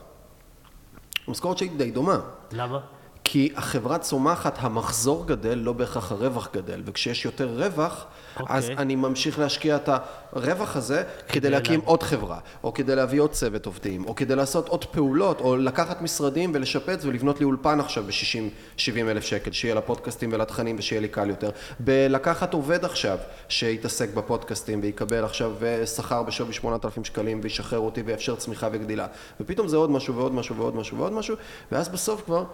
המשכורת 1.28 1.58
שלי 1.58 1.68
די 1.68 1.90
דומה. 1.90 2.20
למה? 2.52 2.80
כי 3.24 3.52
החברה 3.56 3.98
צומחת, 3.98 4.58
המחזור 4.60 5.26
גדל, 5.26 5.58
לא 5.58 5.72
בהכרח 5.72 6.12
הרווח 6.12 6.48
גדל, 6.52 6.82
וכשיש 6.84 7.24
יותר 7.24 7.48
רווח, 7.58 8.06
okay. 8.36 8.44
אז 8.48 8.70
אני 8.78 8.96
ממשיך 8.96 9.38
להשקיע 9.38 9.76
את 9.76 9.88
הרווח 10.32 10.76
הזה 10.76 11.02
כדי, 11.28 11.40
כדי 11.40 11.50
להקים 11.50 11.80
לה... 11.80 11.86
עוד 11.86 12.02
חברה, 12.02 12.38
או 12.64 12.74
כדי 12.74 12.96
להביא 12.96 13.20
עוד 13.20 13.30
צוות 13.30 13.66
עובדים, 13.66 14.04
או 14.04 14.14
כדי 14.14 14.36
לעשות 14.36 14.68
עוד 14.68 14.84
פעולות, 14.84 15.40
או 15.40 15.56
לקחת 15.56 16.02
משרדים 16.02 16.50
ולשפץ 16.54 17.04
ולבנות 17.04 17.40
לי 17.40 17.44
אולפן 17.44 17.80
עכשיו 17.80 18.04
ב-60-70 18.04 18.98
אלף 18.98 19.24
שקל, 19.24 19.52
שיהיה 19.52 19.74
לפודקאסטים 19.74 20.30
ולתכנים 20.32 20.76
ושיהיה 20.78 21.00
לי 21.00 21.08
קל 21.08 21.30
יותר. 21.30 21.50
בלקחת 21.80 22.54
עובד 22.54 22.84
עכשיו, 22.84 23.18
שיתעסק 23.48 24.14
בפודקאסטים 24.14 24.80
ויקבל 24.82 25.24
עכשיו 25.24 25.52
שכר 25.96 26.22
בשווי 26.22 26.52
8,000 26.52 27.04
שקלים 27.04 27.40
וישחרר 27.42 27.78
אותי 27.78 28.02
ויאפשר 28.02 28.36
צמיחה 28.36 28.68
וגדילה. 28.72 29.06
ופתאום 29.40 29.68
זה 29.68 29.76
עוד 29.76 29.90
משהו 29.90 30.14
ועוד 30.14 30.34
משהו 30.34 30.56
ועוד 30.56 30.76
משהו 30.76 30.98
ועוד 30.98 31.12
משהו, 31.12 31.36
ואז 31.72 31.88
בסוף 31.88 32.24
כבר... 32.24 32.44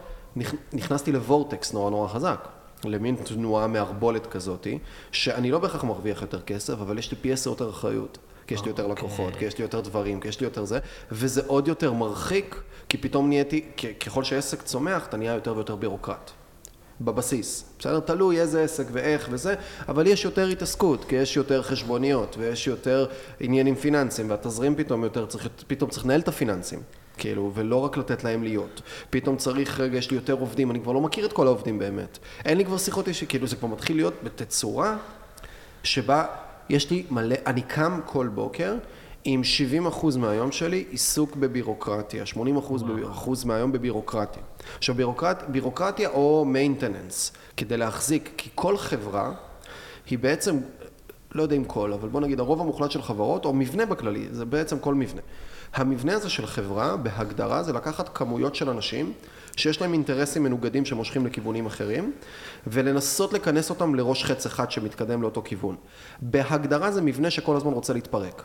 נכנסתי 0.72 1.12
לוורטקס 1.12 1.72
נורא 1.72 1.90
נורא 1.90 2.08
חזק, 2.08 2.48
למין 2.84 3.16
תנועה 3.16 3.66
מערבולת 3.66 4.26
כזאתי, 4.26 4.78
שאני 5.12 5.50
לא 5.50 5.58
בהכרח 5.58 5.84
מרוויח 5.84 6.22
יותר 6.22 6.40
כסף, 6.40 6.72
אבל 6.72 6.98
יש 6.98 7.10
לי 7.10 7.16
פי 7.20 7.32
עשר 7.32 7.50
יותר 7.50 7.70
אחריות. 7.70 8.18
כי 8.46 8.54
יש 8.54 8.62
לי 8.62 8.68
יותר 8.68 8.86
לקוחות, 8.86 9.36
כי 9.36 9.44
יש 9.44 9.58
לי 9.58 9.62
יותר 9.64 9.80
דברים, 9.80 10.20
כי 10.20 10.28
יש 10.28 10.40
לי 10.40 10.46
יותר 10.46 10.64
זה, 10.64 10.78
וזה 11.12 11.42
עוד 11.46 11.68
יותר 11.68 11.92
מרחיק, 11.92 12.62
כי 12.88 12.98
פתאום 12.98 13.28
נהייתי, 13.28 13.64
ככל 14.06 14.24
שעסק 14.24 14.62
צומח, 14.62 15.06
אתה 15.06 15.16
נהיה 15.16 15.34
יותר 15.34 15.54
ויותר 15.54 15.76
בירוקרט. 15.76 16.30
בבסיס, 17.00 17.64
בסדר? 17.78 18.00
תלוי 18.00 18.40
איזה 18.40 18.62
עסק 18.62 18.86
ואיך 18.92 19.28
וזה, 19.32 19.54
אבל 19.88 20.06
יש 20.06 20.24
יותר 20.24 20.46
התעסקות, 20.46 21.04
כי 21.04 21.16
יש 21.16 21.36
יותר 21.36 21.62
חשבוניות, 21.62 22.36
ויש 22.38 22.66
יותר 22.66 23.06
עניינים 23.40 23.74
פיננסיים, 23.74 24.30
והתזרים 24.30 24.76
פתאום 24.76 25.04
יותר, 25.04 25.26
צריך, 25.26 25.48
פתאום 25.66 25.90
צריך 25.90 26.04
לנהל 26.04 26.20
את 26.20 26.28
הפיננסים. 26.28 26.78
כאילו, 27.20 27.52
ולא 27.54 27.76
רק 27.76 27.96
לתת 27.96 28.24
להם 28.24 28.42
להיות. 28.42 28.82
פתאום 29.10 29.36
צריך, 29.36 29.80
רגע, 29.80 29.98
יש 29.98 30.10
לי 30.10 30.16
יותר 30.16 30.32
עובדים, 30.32 30.70
אני 30.70 30.80
כבר 30.80 30.92
לא 30.92 31.00
מכיר 31.00 31.26
את 31.26 31.32
כל 31.32 31.46
העובדים 31.46 31.78
באמת. 31.78 32.18
אין 32.44 32.58
לי 32.58 32.64
כבר 32.64 32.78
שיחות 32.78 33.08
אישי, 33.08 33.26
כאילו, 33.26 33.46
זה 33.46 33.56
כבר 33.56 33.68
מתחיל 33.68 33.96
להיות 33.96 34.14
בתצורה 34.22 34.96
שבה 35.82 36.24
יש 36.68 36.90
לי 36.90 37.04
מלא, 37.10 37.36
אני 37.46 37.62
קם 37.62 38.00
כל 38.06 38.28
בוקר 38.28 38.74
עם 39.24 39.42
70% 39.88 40.18
מהיום 40.18 40.52
שלי 40.52 40.84
עיסוק 40.90 41.36
בבירוקרטיה, 41.36 42.24
80% 42.34 42.36
אחוז 43.10 43.44
מהיום 43.44 43.72
בבירוקרטיה. 43.72 44.42
עכשיו 44.78 44.94
בירוקרט, 44.94 45.42
בירוקרטיה 45.48 46.08
או 46.08 46.46
maintenance, 46.54 47.36
כדי 47.56 47.76
להחזיק, 47.76 48.30
כי 48.36 48.50
כל 48.54 48.76
חברה 48.76 49.32
היא 50.10 50.18
בעצם, 50.18 50.58
לא 51.34 51.42
יודע 51.42 51.56
אם 51.56 51.64
כל, 51.64 51.92
אבל 51.92 52.08
בוא 52.08 52.20
נגיד 52.20 52.40
הרוב 52.40 52.60
המוחלט 52.60 52.90
של 52.90 53.02
חברות, 53.02 53.44
או 53.44 53.52
מבנה 53.52 53.86
בכללי, 53.86 54.26
זה 54.30 54.44
בעצם 54.44 54.78
כל 54.78 54.94
מבנה. 54.94 55.20
המבנה 55.74 56.14
הזה 56.14 56.30
של 56.30 56.46
חברה, 56.46 56.96
בהגדרה, 56.96 57.62
זה 57.62 57.72
לקחת 57.72 58.10
כמויות 58.14 58.54
של 58.54 58.70
אנשים 58.70 59.12
שיש 59.56 59.80
להם 59.80 59.92
אינטרסים 59.92 60.42
מנוגדים 60.42 60.84
שמושכים 60.84 61.26
לכיוונים 61.26 61.66
אחרים, 61.66 62.12
ולנסות 62.66 63.32
לכנס 63.32 63.70
אותם 63.70 63.94
לראש 63.94 64.24
חץ 64.24 64.46
אחד 64.46 64.70
שמתקדם 64.70 65.22
לאותו 65.22 65.42
כיוון. 65.44 65.76
בהגדרה 66.22 66.92
זה 66.92 67.02
מבנה 67.02 67.30
שכל 67.30 67.56
הזמן 67.56 67.72
רוצה 67.72 67.92
להתפרק. 67.92 68.42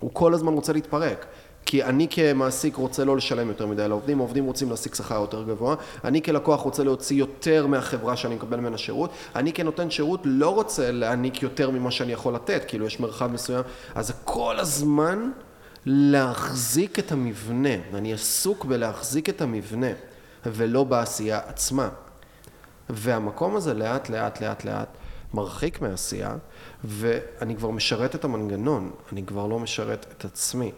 הוא 0.00 0.10
כל 0.12 0.34
הזמן 0.34 0.52
רוצה 0.52 0.72
להתפרק. 0.72 1.26
כי 1.66 1.84
אני 1.84 2.06
כמעסיק 2.10 2.76
רוצה 2.76 3.04
לא 3.04 3.16
לשלם 3.16 3.48
יותר 3.48 3.66
מדי 3.66 3.88
לעובדים, 3.88 4.18
העובדים 4.18 4.44
רוצים 4.44 4.70
להשיג 4.70 4.94
שכר 4.94 5.20
יותר 5.20 5.42
גבוה, 5.42 5.74
אני 6.04 6.22
כלקוח 6.22 6.60
רוצה 6.60 6.84
להוציא 6.84 7.16
יותר 7.16 7.66
מהחברה 7.66 8.16
שאני 8.16 8.34
מקבל 8.34 8.60
ממנה 8.60 8.78
שירות, 8.78 9.10
אני 9.36 9.52
כנותן 9.52 9.90
שירות 9.90 10.20
לא 10.24 10.54
רוצה 10.54 10.90
להעניק 10.90 11.42
יותר 11.42 11.70
ממה 11.70 11.90
שאני 11.90 12.12
יכול 12.12 12.34
לתת, 12.34 12.64
כאילו 12.68 12.86
יש 12.86 13.00
מרחב 13.00 13.26
מסוים, 13.32 13.62
אז 13.94 14.12
כל 14.24 14.58
הזמן 14.58 15.30
להחזיק 15.86 16.98
את 16.98 17.12
המבנה, 17.12 17.74
אני 17.94 18.12
עסוק 18.12 18.64
בלהחזיק 18.64 19.28
את 19.28 19.40
המבנה, 19.40 19.90
ולא 20.46 20.84
בעשייה 20.84 21.40
עצמה. 21.46 21.88
והמקום 22.90 23.56
הזה 23.56 23.74
לאט 23.74 24.08
לאט 24.08 24.40
לאט 24.40 24.64
לאט 24.64 24.88
מרחיק 25.34 25.80
מעשייה, 25.80 26.36
ואני 26.84 27.56
כבר 27.56 27.70
משרת 27.70 28.14
את 28.14 28.24
המנגנון, 28.24 28.90
אני 29.12 29.26
כבר 29.26 29.46
לא 29.46 29.58
משרת 29.58 30.06
את 30.18 30.24
עצמי. 30.24 30.72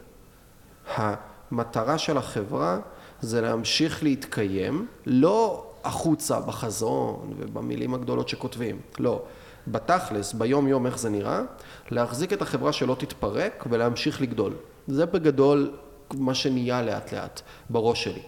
המטרה 0.97 1.99
של 1.99 2.17
החברה 2.17 2.79
זה 3.21 3.41
להמשיך 3.41 4.03
להתקיים, 4.03 4.87
לא 5.07 5.67
החוצה 5.85 6.41
בחזון 6.41 7.35
ובמילים 7.39 7.95
הגדולות 7.95 8.29
שכותבים, 8.29 8.81
לא. 8.99 9.23
בתכלס, 9.69 10.33
ביום 10.33 10.69
יום 10.69 10.87
איך 10.87 10.99
זה 10.99 11.11
נראה, 11.11 11.43
להחזיק 11.91 12.33
את 12.33 12.43
החברה 12.43 12.73
שלא 12.73 12.97
תתפרק 12.99 13.65
ולהמשיך 13.71 14.21
לגדול. 14.21 14.53
זה 14.89 15.07
בגדול 15.07 15.71
מה 16.15 16.35
שנהיה 16.35 16.83
לאט 16.83 17.13
לאט 17.13 17.41
בראש 17.71 18.05
שלי. 18.05 18.23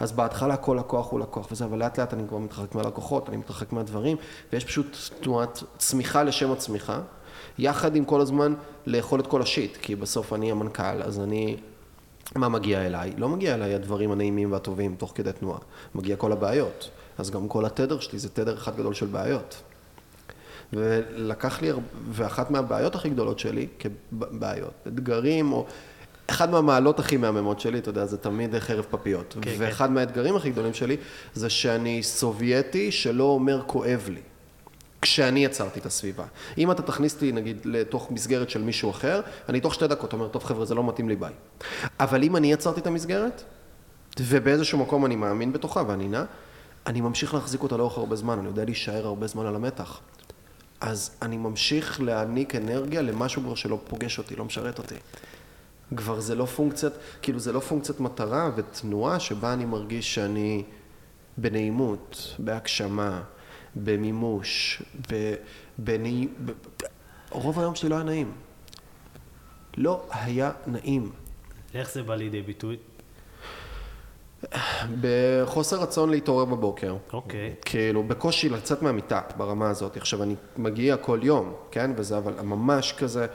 אז 0.00 0.12
בהתחלה 0.12 0.56
כל 0.56 0.76
לקוח 0.80 1.10
הוא 1.10 1.20
לקוח 1.20 1.52
וזה, 1.52 1.64
אבל 1.64 1.78
לאט 1.78 1.98
לאט 1.98 2.14
אני 2.14 2.28
כבר 2.28 2.38
מתרחק 2.38 2.74
מהלקוחות, 2.74 3.28
אני 3.28 3.36
מתרחק 3.36 3.72
מהדברים, 3.72 4.16
ויש 4.52 4.64
פשוט 4.64 4.96
תנועת 5.20 5.62
צמיחה 5.78 6.22
לשם 6.22 6.52
הצמיחה, 6.52 7.00
יחד 7.58 7.96
עם 7.96 8.04
כל 8.04 8.20
הזמן 8.20 8.54
לאכול 8.86 9.20
את 9.20 9.26
כל 9.26 9.42
השיט, 9.42 9.76
כי 9.76 9.96
בסוף 9.96 10.32
אני 10.32 10.50
המנכ"ל, 10.50 11.02
אז 11.02 11.20
אני... 11.20 11.56
מה 12.36 12.48
מגיע 12.48 12.86
אליי? 12.86 13.12
לא 13.16 13.28
מגיע 13.28 13.54
אליי 13.54 13.74
הדברים 13.74 14.12
הנעימים 14.12 14.52
והטובים 14.52 14.94
תוך 14.98 15.12
כדי 15.14 15.32
תנועה, 15.32 15.58
מגיע 15.94 16.16
כל 16.16 16.32
הבעיות. 16.32 16.90
אז 17.18 17.30
גם 17.30 17.48
כל 17.48 17.64
התדר 17.64 18.00
שלי 18.00 18.18
זה 18.18 18.28
תדר 18.28 18.54
אחד 18.54 18.76
גדול 18.76 18.94
של 18.94 19.06
בעיות. 19.06 19.62
ולקח 20.72 21.62
לי, 21.62 21.70
ואחת 22.10 22.50
מהבעיות 22.50 22.94
הכי 22.94 23.10
גדולות 23.10 23.38
שלי, 23.38 23.66
כבעיות, 23.78 24.72
אתגרים 24.86 25.52
או 25.52 25.66
אחד 26.26 26.50
מהמעלות 26.50 26.98
הכי 26.98 27.16
מהממות 27.16 27.60
שלי, 27.60 27.78
אתה 27.78 27.90
יודע, 27.90 28.06
זה 28.06 28.18
תמיד 28.18 28.58
חרב 28.58 28.86
פפיות. 28.90 29.36
כן, 29.40 29.54
ואחד 29.58 29.86
כן. 29.86 29.92
מהאתגרים 29.94 30.36
הכי 30.36 30.50
גדולים 30.50 30.74
שלי, 30.74 30.96
זה 31.34 31.50
שאני 31.50 32.02
סובייטי 32.02 32.92
שלא 32.92 33.24
אומר 33.24 33.62
כואב 33.66 34.08
לי. 34.08 34.20
כשאני 35.02 35.44
יצרתי 35.44 35.80
את 35.80 35.86
הסביבה. 35.86 36.24
אם 36.58 36.70
אתה 36.70 36.82
תכניס 36.82 37.14
אותי, 37.14 37.32
נגיד, 37.32 37.60
לתוך 37.64 38.10
מסגרת 38.10 38.50
של 38.50 38.62
מישהו 38.62 38.90
אחר, 38.90 39.20
אני 39.48 39.60
תוך 39.60 39.74
שתי 39.74 39.86
דקות 39.86 40.12
אומר, 40.12 40.28
טוב 40.28 40.44
חבר'ה, 40.44 40.64
זה 40.64 40.74
לא 40.74 40.88
מתאים 40.88 41.08
לי, 41.08 41.16
ביי. 41.16 41.32
אבל 42.00 42.22
אם 42.22 42.36
אני 42.36 42.52
יצרתי 42.52 42.80
את 42.80 42.86
המסגרת, 42.86 43.42
ובאיזשהו 44.20 44.78
מקום 44.78 45.06
אני 45.06 45.16
מאמין 45.16 45.52
בתוכה 45.52 45.82
ואני 45.88 46.08
נע, 46.08 46.24
אני 46.86 47.00
ממשיך 47.00 47.34
להחזיק 47.34 47.62
אותה 47.62 47.76
לאורך 47.76 47.98
הרבה 47.98 48.16
זמן, 48.16 48.38
אני 48.38 48.48
יודע 48.48 48.64
להישאר 48.64 49.06
הרבה 49.06 49.26
זמן 49.26 49.46
על 49.46 49.54
המתח. 49.54 50.00
אז 50.80 51.10
אני 51.22 51.36
ממשיך 51.36 52.00
להעניק 52.00 52.54
אנרגיה 52.54 53.02
למשהו 53.02 53.42
כבר 53.42 53.54
שלא 53.54 53.78
פוגש 53.88 54.18
אותי, 54.18 54.36
לא 54.36 54.44
משרת 54.44 54.78
אותי. 54.78 54.94
כבר 55.96 56.20
זה 56.20 56.34
לא 56.34 56.44
פונקציית, 56.44 56.92
כאילו 57.22 57.38
זה 57.38 57.52
לא 57.52 57.60
פונקציית 57.60 58.00
מטרה 58.00 58.50
ותנועה 58.56 59.20
שבה 59.20 59.52
אני 59.52 59.64
מרגיש 59.64 60.14
שאני 60.14 60.64
בנעימות, 61.36 62.34
בהגשמה, 62.38 63.22
במימוש, 63.76 64.82
ב... 65.10 65.34
בנעי... 65.78 66.28
ב... 66.44 66.50
רוב 67.30 67.58
היום 67.58 67.74
שלי 67.74 67.88
לא 67.88 67.94
היה 67.94 68.04
נעים. 68.04 68.32
לא 69.76 70.06
היה 70.10 70.52
נעים. 70.66 71.12
איך 71.74 71.92
זה 71.92 72.02
בא 72.02 72.14
לידי 72.14 72.42
ביטוי? 72.42 72.76
בחוסר 75.00 75.82
רצון 75.82 76.10
להתעורר 76.10 76.44
בבוקר. 76.44 76.96
אוקיי. 77.12 77.54
כאילו, 77.64 78.02
בקושי 78.02 78.48
לצאת 78.48 78.82
מהמיטה 78.82 79.20
ברמה 79.36 79.70
הזאת. 79.70 79.96
עכשיו, 79.96 80.22
אני 80.22 80.34
מגיע 80.56 80.96
כל 80.96 81.20
יום, 81.22 81.54
כן? 81.70 81.90
וזה 81.96 82.18
אבל 82.18 82.42
ממש 82.42 82.94
כזה... 82.98 83.26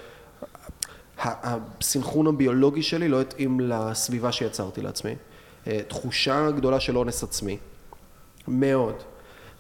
הסנכרון 1.21 2.27
הביולוגי 2.27 2.81
שלי 2.81 3.07
לא 3.07 3.21
התאים 3.21 3.59
לסביבה 3.59 4.31
שיצרתי 4.31 4.81
לעצמי. 4.81 5.15
אה, 5.67 5.79
תחושה 5.87 6.51
גדולה 6.51 6.79
של 6.79 6.97
אונס 6.97 7.23
עצמי. 7.23 7.57
מאוד. 8.47 8.95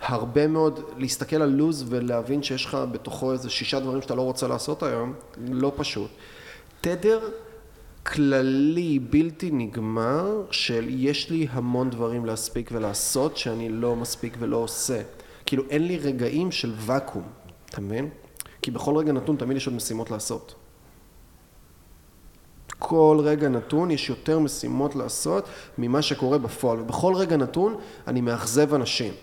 הרבה 0.01 0.47
מאוד 0.47 0.79
להסתכל 0.97 1.41
על 1.41 1.49
לו"ז 1.49 1.85
ולהבין 1.87 2.43
שיש 2.43 2.65
לך 2.65 2.77
בתוכו 2.91 3.31
איזה 3.31 3.49
שישה 3.49 3.79
דברים 3.79 4.01
שאתה 4.01 4.15
לא 4.15 4.21
רוצה 4.21 4.47
לעשות 4.47 4.83
היום, 4.83 5.13
לא 5.37 5.71
פשוט. 5.75 6.09
תדר 6.81 7.19
כללי 8.05 8.99
בלתי 8.99 9.51
נגמר 9.51 10.43
של 10.51 10.85
יש 10.89 11.29
לי 11.29 11.47
המון 11.51 11.89
דברים 11.89 12.25
להספיק 12.25 12.69
ולעשות 12.73 13.37
שאני 13.37 13.69
לא 13.69 13.95
מספיק 13.95 14.37
ולא 14.39 14.57
עושה. 14.57 15.01
כאילו 15.45 15.63
אין 15.69 15.87
לי 15.87 15.97
רגעים 15.97 16.51
של 16.51 16.73
ואקום, 16.77 17.23
אתה 17.69 17.81
מבין? 17.81 18.09
כי 18.61 18.71
בכל 18.71 18.97
רגע 18.97 19.11
נתון 19.11 19.35
תמיד 19.35 19.57
יש 19.57 19.67
עוד 19.67 19.75
משימות 19.75 20.11
לעשות. 20.11 20.55
כל 22.79 23.17
רגע 23.23 23.49
נתון 23.49 23.91
יש 23.91 24.09
יותר 24.09 24.39
משימות 24.39 24.95
לעשות 24.95 25.45
ממה 25.77 26.01
שקורה 26.01 26.37
בפועל, 26.37 26.79
ובכל 26.79 27.15
רגע 27.15 27.37
נתון 27.37 27.75
אני 28.07 28.21
מאכזב 28.21 28.73
אנשים. 28.73 29.13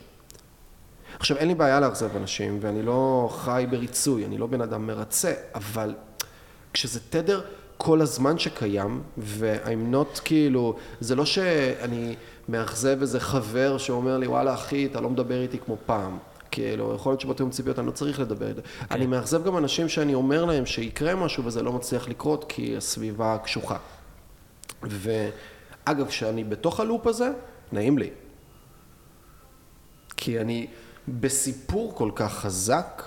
עכשיו 1.19 1.37
אין 1.37 1.49
לי 1.49 1.55
בעיה 1.55 1.81
לאכזב 1.81 2.17
אנשים 2.17 2.59
ואני 2.61 2.83
לא 2.83 3.29
חי 3.33 3.67
בריצוי, 3.71 4.25
אני 4.25 4.39
לא 4.39 4.47
בן 4.47 4.61
אדם 4.61 4.87
מרצה, 4.87 5.33
אבל 5.55 5.95
כשזה 6.73 7.01
תדר 7.11 7.41
כל 7.77 8.01
הזמן 8.01 8.39
שקיים 8.39 9.03
ו-I'm 9.19 9.95
not 9.95 10.21
כאילו, 10.25 10.77
זה 11.01 11.15
לא 11.15 11.25
שאני 11.25 12.17
מאכזב 12.49 13.01
איזה 13.01 13.21
חבר 13.21 13.79
שאומר 13.79 14.19
לי 14.19 14.27
וואלה 14.27 14.55
אחי 14.55 14.87
אתה 14.87 15.01
לא 15.01 15.11
מדבר 15.11 15.43
איתי 15.43 15.59
כמו 15.59 15.77
פעם, 15.87 16.19
כאילו 16.57 16.95
יכול 16.95 17.13
להיות 17.13 17.21
שבתיאום 17.21 17.51
ציפיות 17.51 17.79
אני 17.79 17.87
לא 17.87 17.93
צריך 17.93 18.21
לדבר, 18.21 18.53
okay. 18.57 18.85
אני 18.91 19.07
מאכזב 19.07 19.45
גם 19.45 19.59
אנשים 19.59 19.89
שאני 19.89 20.15
אומר 20.15 20.45
להם 20.45 20.67
שיקרה 20.67 21.15
משהו 21.15 21.45
וזה 21.45 21.63
לא 21.63 21.73
מצליח 21.73 22.09
לקרות 22.09 22.45
כי 22.49 22.77
הסביבה 22.77 23.39
קשוחה. 23.45 23.77
ואגב 24.83 26.07
כשאני 26.09 26.45
בתוך 26.45 26.81
הלופ 26.81 27.07
הזה, 27.07 27.31
נעים 27.73 27.99
לי. 27.99 28.11
כי 30.17 30.41
אני 30.41 30.67
בסיפור 31.09 31.95
כל 31.95 32.11
כך 32.15 32.33
חזק 32.33 33.03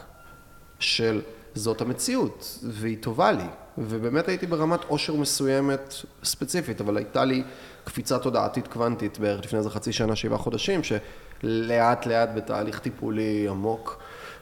של 0.79 1.21
זאת 1.55 1.81
המציאות, 1.81 2.59
והיא 2.63 2.97
טובה 3.01 3.31
לי. 3.31 3.47
ובאמת 3.77 4.27
הייתי 4.27 4.47
ברמת 4.47 4.83
עושר 4.87 5.15
מסוימת 5.15 5.93
ספציפית, 6.23 6.81
אבל 6.81 6.97
הייתה 6.97 7.25
לי 7.25 7.43
קפיצה 7.83 8.19
תודעתית 8.19 8.67
קוונטית 8.67 9.19
בערך 9.19 9.45
לפני 9.45 9.59
איזה 9.59 9.69
חצי 9.69 9.93
שנה, 9.93 10.15
שבעה 10.15 10.37
חודשים, 10.37 10.81
שלאט 10.83 11.01
לאט 11.43 12.07
בתהליך 12.35 12.79
טיפולי 12.79 13.47
עמוק. 13.49 13.99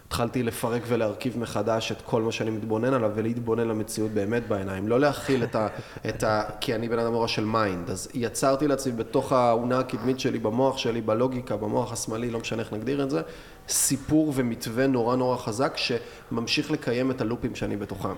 התחלתי 0.07 0.43
לפרק 0.43 0.81
ולהרכיב 0.87 1.37
מחדש 1.39 1.91
את 1.91 2.01
כל 2.01 2.21
מה 2.21 2.31
שאני 2.31 2.51
מתבונן 2.51 2.93
עליו 2.93 3.11
ולהתבונן 3.15 3.67
למציאות 3.67 4.11
באמת 4.11 4.47
בעיניים, 4.47 4.87
לא 4.87 4.99
להכיל 4.99 5.43
את 5.43 5.55
ה... 5.55 5.67
את 6.09 6.23
ה 6.23 6.43
כי 6.61 6.75
אני 6.75 6.89
בן 6.89 6.99
אדם 6.99 7.11
מורה 7.11 7.27
של 7.27 7.45
mind, 7.45 7.89
אז 7.89 8.09
יצרתי 8.13 8.67
לעצמי 8.67 8.91
בתוך 8.91 9.31
האונה 9.31 9.79
הקדמית 9.79 10.19
שלי, 10.19 10.39
במוח 10.39 10.77
שלי, 10.77 11.01
בלוגיקה, 11.01 11.57
במוח 11.57 11.93
השמאלי, 11.93 12.29
לא 12.29 12.39
משנה 12.39 12.61
איך 12.61 12.73
נגדיר 12.73 13.03
את 13.03 13.09
זה, 13.09 13.21
סיפור 13.69 14.33
ומתווה 14.35 14.87
נורא 14.87 15.15
נורא 15.15 15.37
חזק 15.37 15.77
שממשיך 15.77 16.71
לקיים 16.71 17.11
את 17.11 17.21
הלופים 17.21 17.55
שאני 17.55 17.77
בתוכם. 17.77 18.13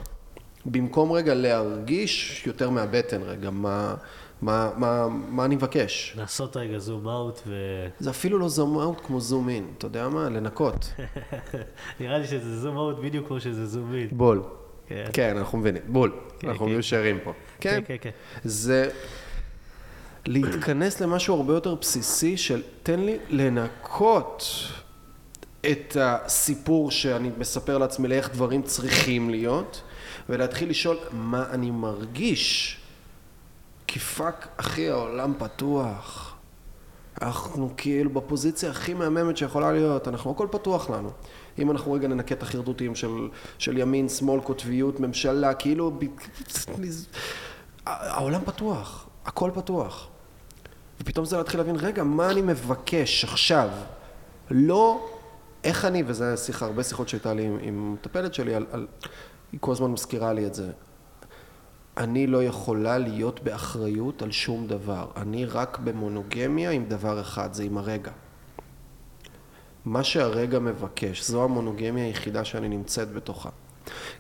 במקום 0.66 1.12
רגע 1.12 1.34
להרגיש 1.34 2.44
יותר 2.48 2.70
מהבטן 2.70 3.22
רגע, 3.22 3.50
מה, 3.50 3.96
מה, 4.42 4.70
מה, 4.78 5.08
מה 5.08 5.46
אני 5.46 5.56
מבקש. 5.56 6.14
לעשות 6.18 6.58
רגע 6.58 6.78
zoom 6.78 7.08
out 7.08 7.42
ו... 7.48 7.56
זה 8.00 8.10
אפילו 8.10 8.40
לא 8.40 8.50
zoom 8.50 8.80
out 8.80 9.02
כמו 9.04 9.20
zoom 9.22 9.50
in, 9.50 9.68
אתה 9.78 9.86
יודע 9.86 10.10
מה? 10.10 10.30
לנקות. 10.30 10.94
נראה 12.00 12.18
לי 12.18 12.28
שזה 12.28 12.60
zoom 12.60 12.78
out 12.78 13.00
בדיוק 13.00 13.28
כמו 13.28 13.40
שזה 13.40 13.66
zoom 13.66 13.96
in. 13.96 14.08
בול. 14.12 14.44
כן. 14.88 15.06
כן, 15.14 15.38
אנחנו 15.38 15.58
מבינים, 15.58 15.82
בול. 15.88 16.12
כן, 16.40 16.50
אנחנו 16.50 16.66
כן. 16.66 16.72
מיושרים 16.72 17.20
פה. 17.24 17.34
כן, 17.60 17.82
כן, 17.86 17.96
כן. 18.02 18.10
זה... 18.44 18.90
להתכנס 20.26 21.02
למשהו 21.02 21.36
הרבה 21.36 21.54
יותר 21.54 21.76
בסיסי 21.76 22.38
של 22.38 22.62
תן 22.84 23.00
לי 23.00 23.18
לנקות 23.30 24.44
את 25.72 25.98
הסיפור 26.00 26.92
שאני 26.92 27.32
מספר 27.38 27.78
לעצמי 27.78 28.08
לאיך 28.08 28.30
דברים 28.34 28.62
צריכים 28.62 29.30
להיות, 29.30 29.82
ולהתחיל 30.30 30.70
לשאול 30.70 30.98
מה 31.12 31.46
אני 31.52 31.72
מרגיש. 31.72 32.79
כי 33.92 34.00
fuck, 34.00 34.48
אחי, 34.58 34.90
העולם 34.90 35.34
פתוח. 35.38 36.36
אנחנו 37.22 37.70
כאילו 37.78 38.10
בפוזיציה 38.10 38.72
הכי 38.72 38.94
מהממת 38.94 39.38
שיכולה 39.38 39.72
להיות, 39.72 40.08
אנחנו 40.08 40.32
הכל 40.32 40.48
פתוח 40.52 40.90
לנו. 40.90 41.12
אם 41.60 41.72
אנחנו 41.72 41.92
רגע 41.92 42.08
ננקה 42.08 42.36
את 42.36 42.44
החרדותים 42.44 42.96
של, 42.96 43.30
של 43.58 43.78
ימין, 43.78 44.10
שמאל, 44.10 44.42
קוטביות, 44.42 45.00
ממשלה, 45.00 45.54
כאילו... 45.54 46.00
העולם 47.86 48.42
פתוח, 48.46 49.08
הכל 49.26 49.52
פתוח. 49.54 50.08
ופתאום 51.02 51.26
זה 51.26 51.38
להתחיל 51.38 51.60
להבין, 51.60 51.76
רגע, 51.76 52.04
מה 52.04 52.32
אני 52.32 52.42
מבקש 52.42 53.24
עכשיו? 53.24 53.70
לא 54.52 55.10
איך 55.64 55.86
אני, 55.86 56.04
וזו 56.08 56.26
שיחה, 56.38 56.66
הרבה 56.66 56.84
שיחות 56.84 57.10
שהייתה 57.10 57.34
לי 57.34 57.50
עם 57.62 57.94
מטפלת 57.94 58.34
שלי, 58.34 58.56
על, 58.56 58.66
על, 58.72 58.88
היא 59.52 59.60
כל 59.60 59.72
הזמן 59.72 59.92
מזכירה 59.92 60.34
לי 60.34 60.46
את 60.46 60.54
זה. 60.54 60.72
אני 62.00 62.28
לא 62.28 62.44
יכולה 62.44 62.98
להיות 62.98 63.44
באחריות 63.44 64.22
על 64.22 64.32
שום 64.32 64.68
דבר. 64.68 65.08
אני 65.16 65.46
רק 65.46 65.78
במונוגמיה 65.78 66.72
עם 66.72 66.86
דבר 66.86 67.22
אחד, 67.22 67.54
זה 67.54 67.64
עם 67.64 67.78
הרגע. 67.78 68.12
מה 69.86 70.04
שהרגע 70.04 70.60
מבקש, 70.60 71.30
זו 71.30 71.44
המונוגמיה 71.44 72.06
היחידה 72.06 72.46
שאני 72.46 72.70
נמצאת 72.70 73.14
בתוכה. 73.14 73.50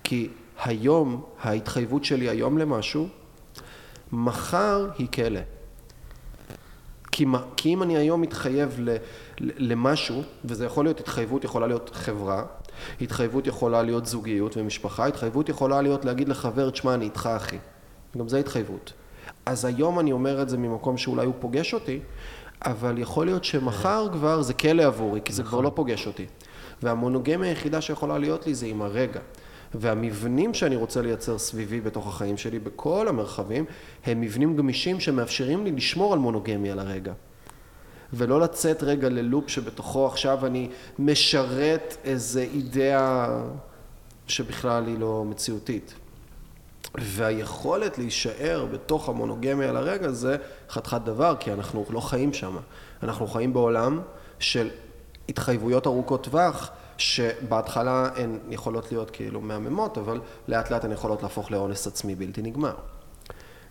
כי 0.03 0.29
היום, 0.63 1.23
ההתחייבות 1.41 2.05
שלי 2.05 2.29
היום 2.29 2.57
למשהו, 2.57 3.07
מחר 4.11 4.89
היא 4.97 5.07
כלא. 5.07 5.39
כי, 7.11 7.25
כי 7.57 7.73
אם 7.73 7.83
אני 7.83 7.97
היום 7.97 8.21
מתחייב 8.21 8.75
ל, 8.79 8.95
למשהו, 9.39 10.23
וזה 10.45 10.65
יכול 10.65 10.85
להיות 10.85 10.99
התחייבות, 10.99 11.43
יכולה 11.43 11.67
להיות 11.67 11.89
חברה, 11.93 12.43
התחייבות 13.01 13.47
יכולה 13.47 13.83
להיות 13.83 14.05
זוגיות 14.05 14.57
ומשפחה, 14.57 15.05
התחייבות 15.05 15.49
יכולה 15.49 15.81
להיות 15.81 16.05
להגיד 16.05 16.29
לחבר, 16.29 16.69
תשמע, 16.69 16.93
אני 16.93 17.05
איתך 17.05 17.29
אחי. 17.35 17.57
גם 18.17 18.27
זה 18.27 18.39
התחייבות. 18.39 18.93
אז 19.45 19.65
היום 19.65 19.99
אני 19.99 20.11
אומר 20.11 20.41
את 20.41 20.49
זה 20.49 20.57
ממקום 20.57 20.97
שאולי 20.97 21.25
הוא 21.25 21.33
פוגש 21.39 21.73
אותי, 21.73 21.99
אבל 22.61 22.97
יכול 22.97 23.25
להיות 23.25 23.43
שמחר 23.43 24.07
כבר 24.11 24.41
זה 24.41 24.53
כלא 24.53 24.83
עבורי, 24.83 25.21
כי 25.25 25.33
זה 25.33 25.43
כבר 25.43 25.61
לא 25.61 25.71
פוגש 25.75 26.07
אותי. 26.07 26.25
והמונוגמיה 26.83 27.49
היחידה 27.49 27.81
שיכולה 27.81 28.17
להיות 28.17 28.47
לי 28.47 28.55
זה 28.55 28.65
עם 28.65 28.81
הרגע. 28.81 29.19
והמבנים 29.73 30.53
שאני 30.53 30.75
רוצה 30.75 31.01
לייצר 31.01 31.37
סביבי 31.37 31.81
בתוך 31.81 32.07
החיים 32.07 32.37
שלי, 32.37 32.59
בכל 32.59 33.07
המרחבים, 33.07 33.65
הם 34.05 34.21
מבנים 34.21 34.55
גמישים 34.55 34.99
שמאפשרים 34.99 35.63
לי 35.63 35.71
לשמור 35.71 36.13
על 36.13 36.19
מונוגמיה 36.19 36.75
לרגע. 36.75 37.13
ולא 38.13 38.41
לצאת 38.41 38.83
רגע 38.83 39.09
ללופ 39.09 39.49
שבתוכו 39.49 40.07
עכשיו 40.07 40.45
אני 40.45 40.69
משרת 40.99 41.97
איזה 42.03 42.41
אידאה 42.41 43.41
שבכלל 44.27 44.87
היא 44.87 44.99
לא 44.99 45.25
מציאותית. 45.25 45.93
והיכולת 46.95 47.97
להישאר 47.97 48.65
בתוך 48.71 49.09
המונוגמיה 49.09 49.71
לרגע 49.71 50.11
זה 50.11 50.37
חתיכת 50.69 51.01
דבר, 51.01 51.35
כי 51.39 51.53
אנחנו 51.53 51.85
לא 51.89 51.99
חיים 51.99 52.33
שם. 52.33 52.57
אנחנו 53.03 53.27
חיים 53.27 53.53
בעולם 53.53 54.01
של 54.39 54.69
התחייבויות 55.29 55.87
ארוכות 55.87 56.23
טווח, 56.23 56.71
שבהתחלה 56.97 58.09
הן 58.15 58.39
יכולות 58.49 58.91
להיות 58.91 59.11
כאילו 59.11 59.41
מהממות, 59.41 59.97
אבל 59.97 60.21
לאט 60.47 60.71
לאט 60.71 60.85
הן 60.85 60.91
יכולות 60.91 61.23
להפוך 61.23 61.51
לאונס 61.51 61.87
עצמי 61.87 62.15
בלתי 62.15 62.41
נגמר. 62.41 62.73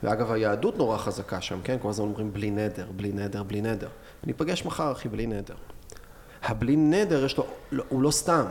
ואגב, 0.02 0.32
היהדות 0.32 0.76
נורא 0.76 0.98
חזקה 0.98 1.40
שם, 1.40 1.58
כן? 1.64 1.76
כל 1.82 1.88
הזמן 1.88 2.06
אומרים 2.06 2.32
בלי 2.32 2.50
נדר, 2.50 2.86
בלי 2.96 3.12
נדר, 3.12 3.42
בלי 3.42 3.60
נדר. 3.60 3.88
ניפגש 4.24 4.64
מחר, 4.64 4.92
אחי, 4.92 5.08
בלי 5.08 5.26
נדר. 5.26 5.54
הבלי 6.42 6.76
נדר, 6.76 7.24
יש 7.24 7.36
לו, 7.36 7.46
לא, 7.72 7.84
הוא 7.88 8.02
לא 8.02 8.10
סתם. 8.10 8.44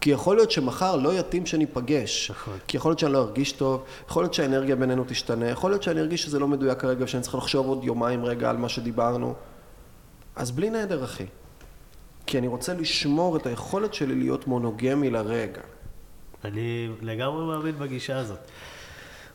כי 0.00 0.10
יכול 0.10 0.36
להיות 0.36 0.50
שמחר 0.50 0.96
לא 0.96 1.18
יתאים 1.18 1.46
שניפגש. 1.46 2.30
נכון. 2.30 2.58
כי 2.68 2.76
יכול 2.76 2.90
להיות 2.90 2.98
שאני 2.98 3.12
לא 3.12 3.18
ארגיש 3.18 3.52
טוב, 3.52 3.84
יכול 4.08 4.22
להיות 4.22 4.34
שהאנרגיה 4.34 4.76
בינינו 4.76 5.04
תשתנה, 5.08 5.48
יכול 5.48 5.70
להיות 5.70 5.82
שאני 5.82 6.00
ארגיש 6.00 6.22
שזה 6.22 6.38
לא 6.38 6.48
מדויק 6.48 6.78
כרגע 6.78 7.04
ושאני 7.04 7.22
צריך 7.22 7.34
לחשוב 7.34 7.66
עוד 7.66 7.84
יומיים 7.84 8.24
רגע 8.24 8.50
על 8.50 8.56
מה 8.56 8.68
שדיברנו. 8.68 9.34
אז 10.36 10.50
בלי 10.50 10.70
נדר, 10.70 11.04
אחי. 11.04 11.26
כי 12.26 12.38
אני 12.38 12.46
רוצה 12.46 12.74
לשמור 12.74 13.36
את 13.36 13.46
היכולת 13.46 13.94
שלי 13.94 14.14
להיות 14.14 14.46
מונוגמי 14.46 15.10
לרגע. 15.10 15.60
אני 16.44 16.88
לגמרי 17.00 17.44
מאמין 17.44 17.78
בגישה 17.78 18.18
הזאת. 18.18 18.38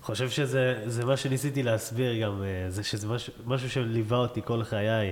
חושב 0.02 0.30
שזה 0.30 1.06
מה 1.06 1.18
שניסיתי 1.18 1.64
להסביר 1.64 2.22
גם, 2.22 2.44
אה, 2.44 2.66
זה 2.70 2.84
שזה 2.84 3.08
משהו, 3.08 3.34
משהו 3.46 3.70
שליווה 3.70 4.18
אותי 4.18 4.42
כל 4.46 4.64
חיי. 4.64 5.12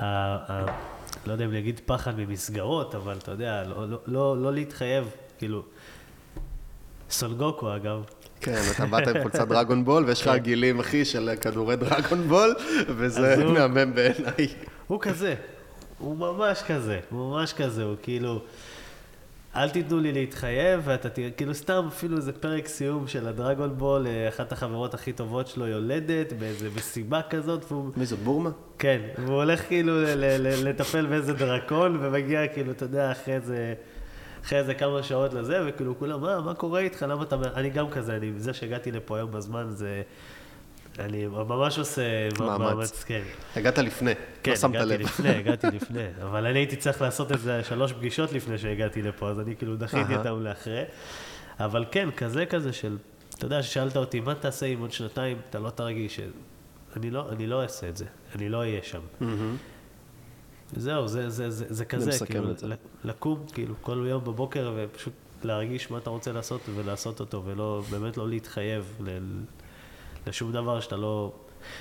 לא 0.00 1.32
יודע 1.32 1.44
אם 1.44 1.52
להגיד 1.52 1.80
פחד 1.86 2.20
ממסגרות, 2.20 2.94
אבל 2.94 3.16
אתה 3.22 3.30
יודע, 3.30 3.64
לא, 3.64 3.88
לא, 3.88 3.98
לא, 4.06 4.42
לא 4.42 4.52
להתחייב, 4.52 5.10
כאילו, 5.38 5.62
סולגוקו 7.10 7.76
אגב. 7.76 8.02
כן, 8.40 8.62
אתה 8.74 8.86
באת 8.86 9.08
עם 9.08 9.22
חולצת 9.22 9.48
דרגון 9.48 9.84
בול, 9.84 10.04
ויש 10.04 10.20
לך 10.22 10.28
כן. 10.28 10.36
גילים, 10.36 10.80
אחי, 10.80 11.04
של 11.04 11.30
כדורי 11.40 11.76
דרגון 11.76 12.28
בול, 12.28 12.54
וזה 12.88 13.44
מהמם 13.44 13.94
בעיניי. 13.94 14.54
הוא 14.86 15.00
כזה, 15.00 15.34
הוא 15.98 16.16
ממש 16.16 16.62
כזה, 16.62 17.00
הוא 17.10 17.30
ממש 17.30 17.52
כזה, 17.52 17.82
הוא 17.82 17.96
כאילו... 18.02 18.40
אל 19.56 19.68
תיתנו 19.68 20.00
לי 20.00 20.12
להתחייב, 20.12 20.80
ואתה 20.84 21.08
תראה, 21.08 21.30
כאילו 21.30 21.54
סתם 21.54 21.84
אפילו 21.88 22.16
איזה 22.16 22.32
פרק 22.32 22.68
סיום 22.68 23.06
של 23.06 23.28
הדרגון 23.28 23.78
בול, 23.78 24.06
אה, 24.06 24.28
אחת 24.28 24.52
החברות 24.52 24.94
הכי 24.94 25.12
טובות 25.12 25.46
שלו 25.46 25.66
יולדת, 25.66 26.32
באיזה 26.32 26.68
מסיבה 26.76 27.20
כזאת, 27.22 27.64
והוא... 27.68 27.90
מי 27.96 28.06
זאת, 28.06 28.18
בורמה? 28.18 28.50
כן, 28.78 29.00
והוא 29.18 29.36
הולך 29.36 29.68
כאילו 29.68 29.92
לטפל 30.64 31.06
באיזה 31.06 31.32
דרקון, 31.32 31.98
ומגיע 32.00 32.46
כאילו, 32.46 32.72
אתה 32.72 32.84
יודע, 32.84 33.12
אחרי 33.12 33.34
איזה... 33.34 33.74
אחרי 34.44 34.58
איזה 34.58 34.74
כמה 34.74 35.02
שעות 35.02 35.34
לזה, 35.34 35.62
וכאילו 35.66 35.98
כולם, 35.98 36.20
מה, 36.20 36.40
מה 36.40 36.54
קורה 36.54 36.80
איתך, 36.80 37.02
למה 37.08 37.22
אתה... 37.22 37.36
אני 37.54 37.70
גם 37.70 37.90
כזה, 37.90 38.16
אני, 38.16 38.32
זה 38.36 38.54
שהגעתי 38.54 38.92
לפה 38.92 39.16
היום 39.16 39.30
בזמן, 39.30 39.64
זה... 39.68 40.02
אני 40.98 41.26
ממש 41.26 41.78
עושה 41.78 42.28
מאמץ, 42.38 43.04
כן. 43.04 43.22
הגעת 43.56 43.78
לפני, 43.78 44.10
לא 44.10 44.16
כן, 44.42 44.50
לא 44.50 44.56
שמת 44.56 44.74
לב. 44.74 44.88
כן, 44.88 44.92
הגעתי 44.92 45.04
לפני, 45.04 45.28
הגעתי 45.40 45.66
לפני. 45.66 46.06
אבל 46.22 46.46
אני 46.46 46.58
הייתי 46.58 46.76
צריך 46.76 47.02
לעשות 47.02 47.32
איזה 47.32 47.64
שלוש 47.64 47.92
פגישות 47.92 48.32
לפני 48.32 48.58
שהגעתי 48.58 49.02
לפה, 49.02 49.30
אז 49.30 49.40
אני 49.40 49.56
כאילו 49.56 49.76
דחיתי 49.76 50.16
אותם 50.16 50.42
לאחרי. 50.42 50.82
אבל 51.60 51.84
כן, 51.90 52.10
כזה 52.10 52.46
כזה 52.46 52.72
של, 52.72 52.96
אתה 53.34 53.46
יודע, 53.46 53.62
ששאלת 53.62 53.96
אותי, 53.96 54.20
מה 54.20 54.34
תעשה 54.34 54.66
אם 54.66 54.80
עוד 54.80 54.92
שנתיים 54.92 55.38
אתה 55.50 55.58
לא 55.58 55.70
תרגיש? 55.70 56.20
אני 56.96 57.10
לא, 57.10 57.30
אני 57.32 57.46
לא 57.46 57.62
אעשה 57.62 57.88
את 57.88 57.96
זה, 57.96 58.04
אני 58.34 58.48
לא 58.48 58.58
אהיה 58.58 58.80
שם. 58.82 59.00
זהו, 60.76 61.08
זה, 61.08 61.30
זה, 61.30 61.50
זה, 61.50 61.64
זה 61.68 61.84
כזה, 61.84 62.26
כאילו, 62.26 62.50
לקום, 63.04 63.46
כאילו, 63.52 63.74
כל 63.80 64.06
יום 64.08 64.24
בבוקר 64.24 64.72
ופשוט 64.76 65.12
להרגיש 65.44 65.90
מה 65.90 65.98
אתה 65.98 66.10
רוצה 66.10 66.32
לעשות 66.32 66.60
ולעשות 66.74 67.20
אותו, 67.20 67.42
ולא, 67.44 67.82
באמת 67.90 68.16
לא 68.16 68.28
להתחייב 68.28 68.96
לשום 70.26 70.52
דבר 70.52 70.80
שאתה 70.80 70.96
לא... 70.96 71.32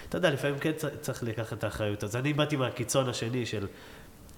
אתה 0.10 0.18
יודע, 0.18 0.30
לפעמים 0.30 0.60
כן 0.60 0.72
צריך 1.02 1.24
לקחת 1.24 1.54
את 1.58 1.64
האחריות. 1.64 2.04
אז 2.04 2.16
אני 2.16 2.34
באתי 2.34 2.56
מהקיצון 2.56 3.10
השני 3.10 3.46
של 3.46 3.68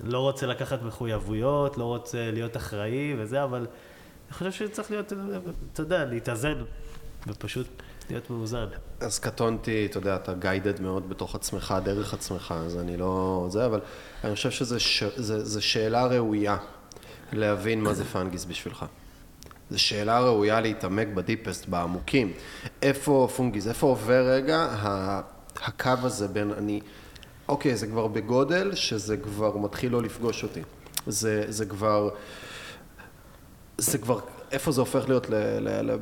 לא 0.03 0.19
רוצה 0.19 0.45
לקחת 0.45 0.81
מחויבויות, 0.81 1.77
לא 1.77 1.83
רוצה 1.83 2.31
להיות 2.31 2.57
אחראי 2.57 3.15
וזה, 3.17 3.43
אבל 3.43 3.67
אני 4.27 4.33
חושב 4.33 4.51
שצריך 4.51 4.91
להיות, 4.91 5.13
אתה 5.73 5.81
יודע, 5.81 6.05
להתאזן 6.05 6.63
ופשוט 7.27 7.67
להיות 8.09 8.29
מאוזן. 8.29 8.65
אז 8.99 9.19
קטונתי, 9.19 9.85
אתה 9.85 9.97
יודע, 9.97 10.15
אתה 10.15 10.33
גיידד 10.33 10.81
מאוד 10.81 11.09
בתוך 11.09 11.35
עצמך, 11.35 11.75
דרך 11.83 12.13
עצמך, 12.13 12.53
אז 12.65 12.77
אני 12.77 12.97
לא... 12.97 13.47
זה, 13.49 13.65
אבל 13.65 13.79
אני 14.23 14.35
חושב 14.35 14.51
שזו 14.51 15.61
שאלה 15.61 16.05
ראויה 16.05 16.57
להבין 17.33 17.81
מה 17.81 17.93
זה 17.93 18.05
פאנגיס 18.05 18.45
בשבילך. 18.45 18.85
זו 19.69 19.79
שאלה 19.79 20.19
ראויה 20.19 20.61
להתעמק 20.61 21.07
ב 21.07 21.14
deepest, 21.14 21.65
בעמוקים. 21.65 22.33
איפה 22.81 23.27
פונגיס, 23.35 23.67
איפה 23.67 23.87
עובר 23.87 24.27
רגע 24.29 24.67
הקו 25.55 25.93
הזה 26.03 26.27
בין 26.27 26.51
אני, 26.51 26.79
אוקיי, 27.49 27.75
זה 27.75 27.87
כבר 27.87 28.07
בגודל 28.07 28.75
שזה 28.75 29.17
כבר 29.17 29.57
מתחיל 29.57 29.91
לא 29.91 30.01
לפגוש 30.01 30.43
אותי. 30.43 30.61
זה, 31.07 31.45
זה 31.47 31.65
כבר, 31.65 32.09
זה 33.77 33.97
כבר, 33.97 34.19
איפה 34.51 34.71
זה 34.71 34.81
הופך 34.81 35.07
להיות 35.07 35.27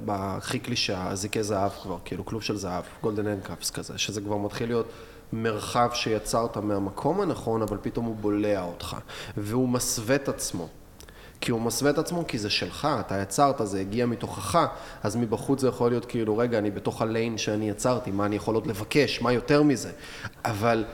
הכי 0.07 0.59
קלישה, 0.59 1.09
אזיקי 1.13 1.43
זהב 1.43 1.71
כבר, 1.71 1.97
כאילו 2.05 2.25
כלוב 2.25 2.41
של 2.41 2.57
זהב, 2.57 2.83
golden 3.01 3.27
handcuffs 3.27 3.71
כזה, 3.71 3.97
שזה 3.97 4.21
כבר 4.21 4.37
מתחיל 4.37 4.67
להיות 4.69 4.87
מרחב 5.33 5.89
שיצרת 5.93 6.57
מהמקום 6.57 7.21
הנכון, 7.21 7.61
אבל 7.61 7.77
פתאום 7.81 8.05
הוא 8.05 8.15
בולע 8.15 8.63
אותך, 8.63 8.97
והוא 9.37 9.69
מסווה 9.69 10.15
את 10.15 10.29
עצמו. 10.29 10.67
כי 11.41 11.51
הוא 11.51 11.61
מסווה 11.61 11.91
את 11.91 11.97
עצמו, 11.97 12.27
כי 12.27 12.37
זה 12.37 12.49
שלך, 12.49 12.87
אתה 12.99 13.21
יצרת, 13.21 13.61
זה 13.63 13.79
הגיע 13.79 14.05
מתוכך, 14.05 14.65
אז 15.03 15.15
מבחוץ 15.15 15.61
זה 15.61 15.67
יכול 15.67 15.91
להיות 15.91 16.05
כאילו, 16.05 16.37
רגע, 16.37 16.57
אני 16.57 16.71
בתוך 16.71 17.01
הליין 17.01 17.37
שאני 17.37 17.69
יצרתי, 17.69 18.11
מה 18.11 18.25
אני 18.25 18.35
יכול 18.35 18.55
עוד 18.55 18.67
לבקש, 18.67 19.21
מה 19.21 19.33
יותר 19.33 19.63
מזה? 19.63 19.91
אבל 20.45 20.85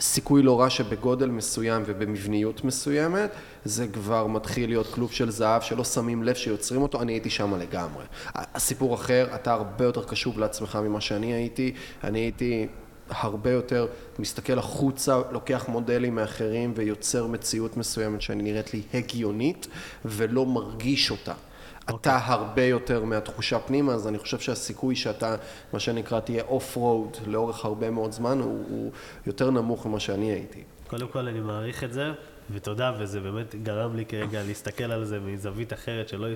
סיכוי 0.00 0.42
לא 0.42 0.60
רע 0.60 0.70
שבגודל 0.70 1.28
מסוים 1.28 1.82
ובמבניות 1.86 2.64
מסוימת, 2.64 3.30
זה 3.64 3.88
כבר 3.88 4.26
מתחיל 4.26 4.70
להיות 4.70 4.86
כלוב 4.86 5.12
של 5.12 5.30
זהב 5.30 5.62
שלא 5.62 5.84
שמים 5.84 6.22
לב 6.22 6.34
שיוצרים 6.34 6.82
אותו, 6.82 7.02
אני 7.02 7.12
הייתי 7.12 7.30
שם 7.30 7.54
לגמרי. 7.54 8.04
הסיפור 8.34 8.94
אחר, 8.94 9.28
אתה 9.34 9.52
הרבה 9.52 9.84
יותר 9.84 10.04
קשוב 10.04 10.38
לעצמך 10.38 10.78
ממה 10.82 11.00
שאני 11.00 11.32
הייתי, 11.32 11.74
אני 12.04 12.18
הייתי 12.18 12.66
הרבה 13.10 13.50
יותר 13.50 13.86
מסתכל 14.18 14.58
החוצה, 14.58 15.20
לוקח 15.30 15.64
מודלים 15.68 16.14
מאחרים 16.14 16.72
ויוצר 16.76 17.26
מציאות 17.26 17.76
מסוימת 17.76 18.22
שאני 18.22 18.42
נראית 18.42 18.74
לי 18.74 18.82
הגיונית 18.94 19.66
ולא 20.04 20.46
מרגיש 20.46 21.10
אותה. 21.10 21.32
Okay. 21.32 21.94
אתה 21.94 22.18
הרבה 22.24 22.64
יותר 22.64 23.04
מהתחושה 23.04 23.58
פנימה, 23.58 23.92
אז 23.92 24.08
אני 24.08 24.18
חושב 24.18 24.38
שהסיכוי 24.38 24.96
שאתה, 24.96 25.36
מה 25.72 25.80
שנקרא, 25.80 26.20
תהיה 26.20 26.42
אוף 26.42 26.76
רוד 26.76 27.16
לאורך 27.26 27.64
הרבה 27.64 27.90
מאוד 27.90 28.12
זמן, 28.12 28.38
הוא, 28.38 28.64
הוא 28.68 28.92
יותר 29.26 29.50
נמוך 29.50 29.86
ממה 29.86 30.00
שאני 30.00 30.32
הייתי. 30.32 30.62
קודם 30.86 31.08
כל 31.08 31.28
אני 31.28 31.40
מעריך 31.40 31.84
את 31.84 31.92
זה, 31.92 32.12
ותודה, 32.50 32.92
וזה 32.98 33.20
באמת 33.20 33.54
גרם 33.62 33.96
לי 33.96 34.04
כרגע 34.04 34.42
להסתכל 34.42 34.92
על 34.92 35.04
זה 35.04 35.20
מזווית 35.20 35.72
אחרת 35.72 36.08
שלא 36.08 36.28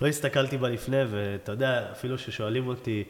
לא 0.00 0.06
הסתכלתי 0.06 0.58
בה 0.58 0.68
לפני, 0.68 1.02
ואתה 1.10 1.52
יודע, 1.52 1.88
אפילו 1.92 2.18
ששואלים 2.18 2.66
אותי, 2.66 3.04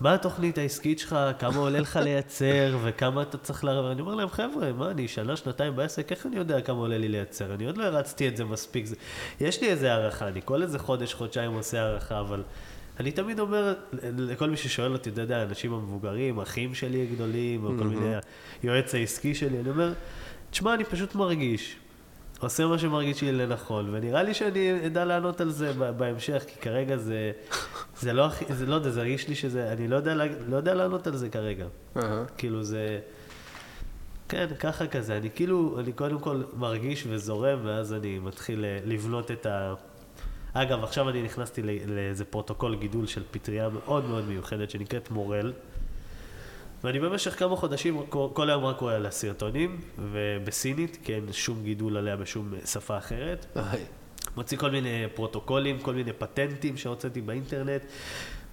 מה 0.00 0.14
התוכנית 0.14 0.58
העסקית 0.58 0.98
שלך, 0.98 1.16
כמה 1.38 1.56
עולה 1.56 1.80
לך 1.80 1.98
לייצר, 2.02 2.76
וכמה 2.84 3.22
אתה 3.22 3.38
צריך 3.38 3.64
ל... 3.64 3.68
אני 3.68 4.00
אומר 4.00 4.14
להם, 4.14 4.28
חבר'ה, 4.28 4.72
מה, 4.72 4.90
אני 4.90 5.08
שנה, 5.08 5.36
שנתיים 5.36 5.76
בעסק, 5.76 6.12
איך 6.12 6.26
אני 6.26 6.36
יודע 6.36 6.60
כמה 6.60 6.78
עולה 6.78 6.98
לי 6.98 7.08
לייצר? 7.08 7.54
אני 7.54 7.66
עוד 7.66 7.76
לא 7.76 7.84
הרצתי 7.84 8.28
את 8.28 8.36
זה 8.36 8.44
מספיק. 8.44 8.86
זה... 8.86 8.96
יש 9.40 9.60
לי 9.60 9.68
איזה 9.70 9.92
הערכה, 9.92 10.28
אני 10.28 10.40
כל 10.44 10.62
איזה 10.62 10.78
חודש, 10.78 11.14
חודשיים 11.14 11.52
עושה 11.52 11.82
הערכה, 11.82 12.20
אבל 12.20 12.42
אני 13.00 13.10
תמיד 13.10 13.40
אומר 13.40 13.74
לכל 14.02 14.50
מי 14.50 14.56
ששואל 14.56 14.92
אותי, 14.92 15.10
אתה 15.10 15.20
יודע, 15.20 15.38
האנשים 15.38 15.72
המבוגרים, 15.74 16.40
אחים 16.40 16.74
שלי 16.74 17.02
הגדולים, 17.02 17.64
או 17.64 17.70
כל 17.78 17.84
מיני, 17.84 18.14
היועץ 18.62 18.94
העסקי 18.94 19.34
שלי, 19.34 19.60
אני 19.60 19.70
אומר, 19.70 19.92
תשמע, 20.50 20.74
אני 20.74 20.84
פשוט 20.84 21.14
מרגיש, 21.14 21.76
עושה 22.40 22.66
מה 22.66 22.78
שמרגיש 22.78 23.22
לי 23.22 23.32
לנכון, 23.32 23.94
ונראה 23.94 24.22
לי 24.22 24.34
שאני 24.34 24.86
אדע 24.86 25.04
לענות 25.04 25.40
על 25.40 25.50
זה 25.50 25.72
בהמשך, 25.72 26.44
כי 26.46 26.60
כרגע 26.60 26.96
זה, 26.96 27.32
זה 28.00 28.12
לא 28.12 28.26
הכי, 28.26 28.44
זה 28.54 28.66
לא 28.66 28.74
יודע, 28.74 28.90
זה 28.90 29.00
הרגיש 29.00 29.28
לי 29.28 29.34
שזה, 29.34 29.72
אני 29.72 29.88
לא 29.88 29.96
יודע, 29.96 30.14
לא 30.48 30.56
יודע 30.56 30.74
לענות 30.74 31.06
על 31.06 31.16
זה 31.16 31.28
כרגע. 31.28 31.66
Uh-huh. 31.96 32.00
כאילו 32.36 32.62
זה, 32.62 33.00
כן, 34.28 34.46
ככה 34.58 34.86
כזה, 34.86 35.16
אני 35.16 35.30
כאילו, 35.34 35.80
אני 35.80 35.92
קודם 35.92 36.18
כל 36.18 36.42
מרגיש 36.56 37.04
וזורם, 37.08 37.58
ואז 37.64 37.92
אני 37.92 38.18
מתחיל 38.18 38.64
אה, 38.64 38.78
לבנות 38.84 39.30
את 39.30 39.46
ה... 39.46 39.74
אגב, 40.52 40.84
עכשיו 40.84 41.08
אני 41.08 41.22
נכנסתי 41.22 41.62
לאיזה 41.86 42.24
פרוטוקול 42.24 42.76
גידול 42.76 43.06
של 43.06 43.22
פטריה 43.30 43.68
מאוד 43.68 44.04
מאוד 44.04 44.24
מיוחדת 44.24 44.70
שנקראת 44.70 45.10
מורל. 45.10 45.52
ואני 46.84 47.00
במשך 47.00 47.38
כמה 47.38 47.56
חודשים 47.56 48.06
כל 48.08 48.50
היום 48.50 48.64
רק 48.64 48.80
רואה 48.80 48.94
עליה 48.94 49.10
סרטונים, 49.10 49.80
ובסינית, 49.98 50.98
כי 51.04 51.14
אין 51.14 51.32
שום 51.32 51.62
גידול 51.62 51.96
עליה 51.96 52.16
בשום 52.16 52.54
שפה 52.66 52.98
אחרת. 52.98 53.46
מוציא 54.36 54.58
כל 54.58 54.70
מיני 54.70 55.04
פרוטוקולים, 55.14 55.78
כל 55.78 55.94
מיני 55.94 56.12
פטנטים 56.12 56.76
שהוצאתי 56.76 57.20
באינטרנט, 57.20 57.82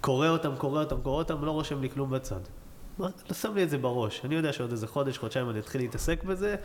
קורא 0.01 0.27
אותם, 0.27 0.55
קורא 0.55 0.79
אותם, 0.79 1.01
קורא 1.01 1.17
אותם, 1.17 1.45
לא 1.45 1.51
רושם 1.51 1.81
לי 1.81 1.89
כלום 1.89 2.09
בצד. 2.09 2.39
לא 2.99 3.09
שם 3.33 3.55
לי 3.55 3.63
את 3.63 3.69
זה 3.69 3.77
בראש. 3.77 4.21
אני 4.25 4.35
יודע 4.35 4.53
שעוד 4.53 4.71
איזה 4.71 4.87
חודש, 4.87 5.17
חודשיים 5.17 5.49
אני 5.49 5.59
אתחיל 5.59 5.81
להתעסק 5.81 6.23
בזה, 6.23 6.55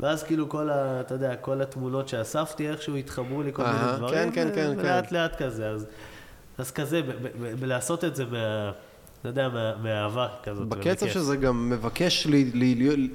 ואז 0.00 0.22
כאילו 0.22 0.48
כל 0.48 0.70
ה... 0.70 1.00
אתה 1.00 1.14
יודע, 1.14 1.36
כל 1.36 1.62
התמונות 1.62 2.08
שאספתי 2.08 2.70
איכשהו 2.70 2.96
התחברו 2.96 3.42
לי 3.42 3.52
כל 3.52 3.62
מיני 3.62 3.96
דברים, 3.96 4.32
כן, 4.32 4.48
כן, 4.54 4.54
כן, 4.54 4.74
ולאט 4.78 5.06
כן. 5.08 5.16
לאט 5.16 5.42
כזה. 5.42 5.68
אז, 5.68 5.86
אז 6.58 6.70
כזה, 6.70 7.00
בלעשות 7.60 8.04
את 8.04 8.16
זה 8.16 8.24
מה... 8.24 8.72
אתה 9.28 9.40
יודע, 9.40 9.74
מאהבה 9.82 10.28
כזאת. 10.42 10.68
בקצב 10.68 11.08
שזה 11.08 11.36
גם 11.36 11.70
מבקש 11.70 12.26
לי... 12.26 12.44
לי, 12.44 12.74
לי 12.74 13.08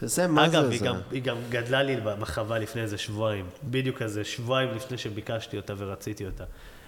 זה, 0.00 0.26
מה 0.26 0.46
אגב, 0.46 0.52
זה? 0.52 0.58
אגב, 0.60 0.70
היא, 0.70 0.80
גם, 0.80 0.96
היא 1.10 1.22
גם 1.22 1.36
גדלה 1.50 1.82
לי 1.82 1.96
בחווה 2.00 2.58
לפני 2.58 2.82
איזה 2.82 2.98
שבועיים. 2.98 3.46
בדיוק 3.64 3.98
כזה, 3.98 4.24
שבועיים 4.24 4.70
לפני 4.74 4.98
שביקשתי 4.98 5.56
אותה 5.56 5.74
ורציתי 5.76 6.26
אותה. 6.26 6.44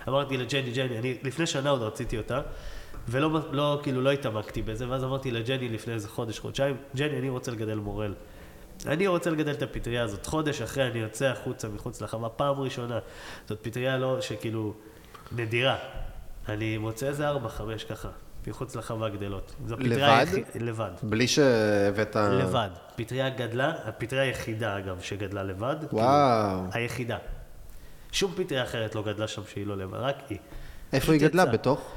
אמרתי 0.09 0.37
לג'ני, 0.37 0.71
ג'ני, 0.71 0.99
אני 0.99 1.19
לפני 1.23 1.47
שנה 1.47 1.71
עוד 1.71 1.83
רציתי 1.83 2.19
אותה, 2.19 2.41
ולא, 3.09 3.41
לא, 3.53 3.81
כאילו, 3.83 4.03
לא 4.03 4.11
התעמקתי 4.11 4.62
בזה, 4.62 4.91
ואז 4.91 5.05
אמרתי 5.05 5.31
לג'ני 5.31 5.69
לפני 5.69 5.95
איזה 5.95 6.09
חודש, 6.09 6.39
חודשיים, 6.39 6.77
ג'ני, 6.97 7.19
אני 7.19 7.29
רוצה 7.29 7.53
לגדל 7.53 7.79
מורל. 7.79 8.15
אני 8.87 9.07
רוצה 9.07 9.31
לגדל 9.31 9.53
את 9.53 9.62
הפטריה 9.62 10.03
הזאת. 10.03 10.27
חודש 10.27 10.62
אחרי 10.62 10.87
אני 10.87 10.99
יוצא 10.99 11.27
החוצה, 11.27 11.69
מחוץ 11.69 12.03
לחווה, 12.03 12.29
פעם 12.29 12.61
ראשונה. 12.61 12.99
זאת 13.49 13.59
פטריה 13.62 13.99
לא, 13.99 14.21
שכאילו, 14.21 14.75
נדירה. 15.33 15.77
אני 16.49 16.79
מוצא 16.79 17.07
איזה 17.07 17.29
ארבע, 17.29 17.49
חמש 17.49 17.85
ככה. 17.85 18.09
מחוץ 18.47 18.77
לחווה 18.77 19.09
גדלות. 19.09 19.55
זו 19.66 19.77
לבד? 19.79 20.27
יח... 20.37 20.49
לבד. 20.55 20.91
בלי 21.03 21.29
שהבאת... 21.29 22.16
לבד. 22.16 22.69
פטריה 22.97 23.29
גדלה, 23.29 23.73
הפטריה 23.85 24.23
היחידה 24.23 24.79
אגב 24.79 25.01
שגדלה 25.01 25.43
לבד. 25.43 25.77
וואו. 25.93 26.59
כאילו, 26.59 26.71
היחידה. 26.73 27.19
שום 28.12 28.33
פטריה 28.37 28.62
אחרת 28.62 28.95
לא 28.95 29.03
גדלה 29.03 29.29
שם 29.29 29.43
שהיא 29.53 29.66
לא 29.66 29.77
לבד, 29.77 29.99
רק 29.99 30.16
היא. 30.31 30.39
איפה 30.93 31.12
היא 31.12 31.21
גדלה? 31.21 31.43
יצא. 31.43 31.53
בתוך? 31.53 31.95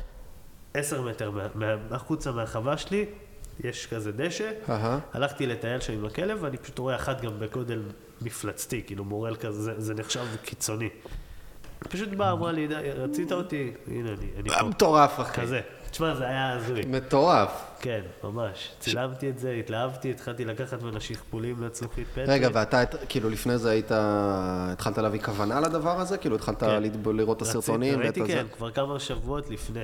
עשר 0.74 1.02
מטר 1.02 1.32
החוצה 1.92 2.32
מהחווה 2.32 2.78
שלי, 2.78 3.06
יש 3.64 3.88
כזה 3.88 4.12
דשא. 4.12 4.52
Uh-huh. 4.68 4.72
הלכתי 5.14 5.46
לטייל 5.46 5.80
שם 5.80 5.94
עם 5.94 6.06
הכלב, 6.06 6.38
ואני 6.42 6.58
פשוט 6.58 6.80
רואה 6.80 6.96
אחת 6.96 7.22
גם 7.22 7.40
בגודל 7.40 7.82
מפלצתי, 8.22 8.84
כאילו 8.86 9.06
מורל 9.06 9.36
כזה, 9.36 9.62
זה, 9.62 9.82
זה 9.82 9.94
נחשב 9.94 10.26
קיצוני. 10.44 10.90
פשוט 11.80 12.10
באה, 12.10 12.32
אמרה 12.32 12.52
לי, 12.52 12.68
רצית 12.68 13.32
אותי? 13.32 13.74
הנה, 13.88 14.10
אני, 14.10 14.28
אני 14.40 14.50
פה. 14.50 14.64
מטורף, 14.64 15.20
אחי. 15.20 15.42
כזה. 15.42 15.62
תשמע, 15.92 16.16
זה 16.16 16.28
היה 16.28 16.54
הזוי. 16.54 16.82
מטורף. 16.88 17.64
כן, 17.80 18.02
ממש. 18.24 18.72
צילמתי 18.80 19.30
את 19.30 19.40
זה, 19.40 19.52
התלהבתי, 19.52 20.12
התחלתי 20.12 20.46
לקחת 20.46 20.82
ממנה 20.82 21.00
שכפולים 21.00 21.64
לצלוחית 21.64 22.08
פטרי. 22.08 22.26
רגע, 22.28 22.50
ואתה, 22.54 22.84
כאילו, 23.10 23.30
לפני 23.30 23.58
זה 23.58 23.72
היית, 23.72 23.92
התחלת 23.92 24.98
להביא 24.98 25.22
כוונה 25.22 25.60
לדבר 25.60 26.00
הזה? 26.00 26.18
כאילו, 26.18 26.36
התחלת 26.36 26.60
כן. 26.60 26.84
לראות 27.06 27.38
את 27.38 27.42
הסרטונים? 27.42 28.00
ראיתי, 28.00 28.22
כן, 28.28 28.46
כבר 28.58 28.72
כמה 28.72 29.00
שבועות 29.00 29.50
לפני. 29.50 29.84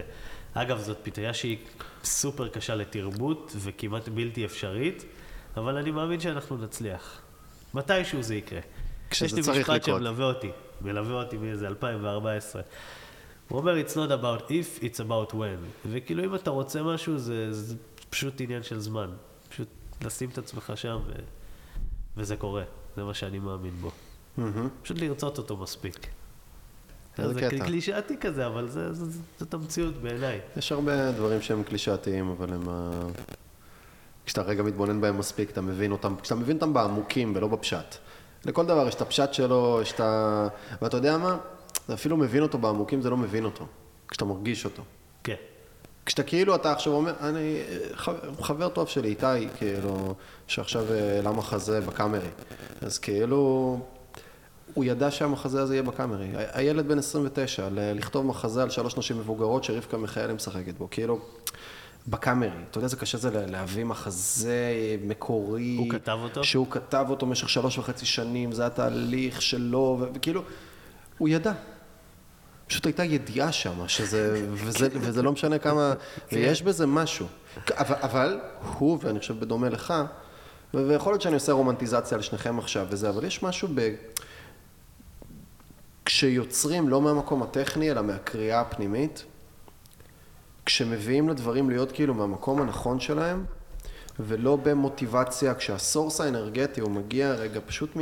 אגב, 0.53 0.79
זאת 0.79 0.97
פטריה 1.03 1.33
שהיא 1.33 1.57
סופר 2.03 2.47
קשה 2.47 2.75
לתרבות 2.75 3.51
וכמעט 3.55 4.09
בלתי 4.09 4.45
אפשרית, 4.45 5.05
אבל 5.57 5.77
אני 5.77 5.91
מאמין 5.91 6.19
שאנחנו 6.19 6.57
נצליח. 6.57 7.21
מתישהו 7.73 8.23
זה 8.23 8.35
יקרה. 8.35 8.59
כשזה 9.09 9.41
צריך 9.41 9.47
לקרות. 9.47 9.57
יש 9.59 9.69
לי 9.69 9.75
משפט 9.75 9.85
שמלווה 9.85 10.25
אותי, 10.25 10.51
מלווה 10.81 11.23
אותי 11.23 11.37
מאיזה 11.37 11.67
2014. 11.67 12.61
הוא 13.53 13.59
אומר, 13.59 13.75
it's 13.85 13.93
not 13.93 14.09
about 14.09 14.49
if, 14.49 14.83
it's 14.83 14.99
about 14.99 15.33
when. 15.33 15.87
וכאילו, 15.91 16.23
אם 16.23 16.35
אתה 16.35 16.49
רוצה 16.49 16.83
משהו, 16.83 17.17
זה, 17.17 17.53
זה 17.53 17.75
פשוט 18.09 18.41
עניין 18.41 18.63
של 18.63 18.79
זמן. 18.79 19.09
פשוט 19.49 19.67
לשים 20.05 20.29
את 20.29 20.37
עצמך 20.37 20.73
שם, 20.75 20.99
ו... 21.07 21.11
וזה 22.17 22.35
קורה. 22.35 22.63
זה 22.95 23.03
מה 23.03 23.13
שאני 23.13 23.39
מאמין 23.39 23.73
בו. 23.81 23.91
Mm-hmm. 24.37 24.41
פשוט 24.83 24.99
לרצות 24.99 25.37
אותו 25.37 25.57
מספיק. 25.57 26.07
זה 27.17 27.41
קטע. 27.41 27.65
קלישאתי 27.65 28.17
כזה, 28.17 28.47
אבל 28.47 28.69
זה, 28.69 28.93
זה, 28.93 29.05
זה, 29.05 29.19
זאת 29.39 29.53
המציאות 29.53 29.93
בעיניי. 29.93 30.39
יש 30.57 30.71
הרבה 30.71 31.11
דברים 31.11 31.41
שהם 31.41 31.63
קלישאתיים, 31.63 32.29
אבל 32.29 32.53
הם... 32.53 32.63
כשאתה 34.25 34.41
רגע 34.41 34.63
מתבונן 34.63 35.01
בהם 35.01 35.17
מספיק, 35.17 35.51
אתה 35.51 35.61
מבין 35.61 35.91
אותם, 35.91 36.15
כשאתה 36.21 36.35
מבין 36.35 36.55
אותם 36.55 36.73
בעמוקים 36.73 37.33
ולא 37.35 37.47
בפשט. 37.47 37.95
לכל 38.45 38.65
דבר 38.65 38.87
יש 38.87 38.95
את 38.95 39.01
הפשט 39.01 39.33
שלו, 39.33 39.79
יש 39.81 39.91
את 39.91 39.99
ה... 39.99 40.47
ואתה 40.81 40.97
יודע 40.97 41.17
מה? 41.17 41.37
אתה 41.85 41.93
אפילו 41.93 42.17
מבין 42.17 42.43
אותו 42.43 42.57
בעמוקים, 42.57 43.01
זה 43.01 43.09
לא 43.09 43.17
מבין 43.17 43.45
אותו. 43.45 43.65
כשאתה 44.07 44.25
מרגיש 44.25 44.65
אותו. 44.65 44.83
כן. 45.23 45.35
כשאתה 46.05 46.23
כאילו, 46.23 46.55
אתה 46.55 46.71
עכשיו 46.71 46.93
אומר, 46.93 47.13
אני 47.21 47.61
חבר 48.41 48.69
טוב 48.69 48.87
שלי, 48.87 49.09
איתי, 49.09 49.47
כאילו, 49.57 50.15
שעכשיו 50.47 50.93
העלה 50.93 51.29
אה, 51.29 51.35
מחזה 51.35 51.81
בקאמרי. 51.81 52.27
אז 52.81 52.99
כאילו, 52.99 53.79
הוא 54.73 54.85
ידע 54.85 55.11
שהמחזה 55.11 55.61
הזה 55.61 55.73
יהיה 55.73 55.83
בקאמרי. 55.83 56.27
הילד 56.33 56.87
בן 56.87 56.99
29, 56.99 57.67
לכתוב 57.71 58.25
מחזה 58.25 58.63
על 58.63 58.69
שלוש 58.69 58.97
נשים 58.97 59.19
מבוגרות 59.19 59.63
שרבקה 59.63 59.97
מיכאלי 59.97 60.33
משחקת 60.33 60.77
בו. 60.77 60.87
כאילו, 60.91 61.19
בקאמרי. 62.07 62.49
אתה 62.69 62.77
יודע 62.77 62.85
איזה 62.85 62.97
קשה 62.97 63.17
זה 63.17 63.45
להביא 63.47 63.83
מחזה 63.83 64.73
מקורי. 65.05 65.75
הוא 65.77 65.89
כתב 65.89 66.17
אותו? 66.23 66.43
שהוא 66.43 66.67
כתב 66.69 67.05
אותו 67.09 67.25
במשך 67.25 67.49
שלוש 67.49 67.77
וחצי 67.77 68.05
שנים, 68.05 68.51
זה 68.51 68.65
התהליך 68.65 69.41
שלו, 69.41 70.05
וכאילו, 70.13 70.41
הוא 71.23 71.29
ידע. 71.29 71.51
פשוט 72.67 72.85
הייתה 72.85 73.03
ידיעה 73.03 73.51
שם, 73.51 73.87
שזה, 73.87 74.45
וזה, 74.53 74.87
וזה 74.93 75.21
לא 75.21 75.31
משנה 75.31 75.59
כמה. 75.59 75.93
ויש 76.31 76.61
בזה 76.61 76.87
משהו. 76.87 77.27
אבל, 77.69 77.95
אבל 78.01 78.39
הוא, 78.77 78.97
ואני 79.01 79.19
חושב 79.19 79.39
בדומה 79.39 79.69
לך, 79.69 79.93
ויכול 80.73 81.13
להיות 81.13 81.21
שאני 81.21 81.33
עושה 81.33 81.51
רומנטיזציה 81.51 82.15
על 82.15 82.21
שניכם 82.21 82.59
עכשיו 82.59 82.87
וזה, 82.89 83.09
אבל 83.09 83.25
יש 83.25 83.43
משהו 83.43 83.67
ב... 83.75 83.95
כשיוצרים 86.05 86.89
לא 86.89 87.01
מהמקום 87.01 87.43
הטכני, 87.43 87.91
אלא 87.91 88.01
מהקריאה 88.01 88.61
הפנימית, 88.61 89.25
כשמביאים 90.65 91.29
לדברים 91.29 91.69
להיות 91.69 91.91
כאילו 91.91 92.13
מהמקום 92.13 92.61
הנכון 92.61 92.99
שלהם, 92.99 93.45
ולא 94.19 94.55
במוטיבציה, 94.55 95.55
כשהסורס 95.55 96.21
האנרגטי 96.21 96.81
הוא 96.81 96.91
מגיע 96.91 97.31
רגע 97.31 97.59
פשוט 97.65 97.97
מ... 97.97 97.99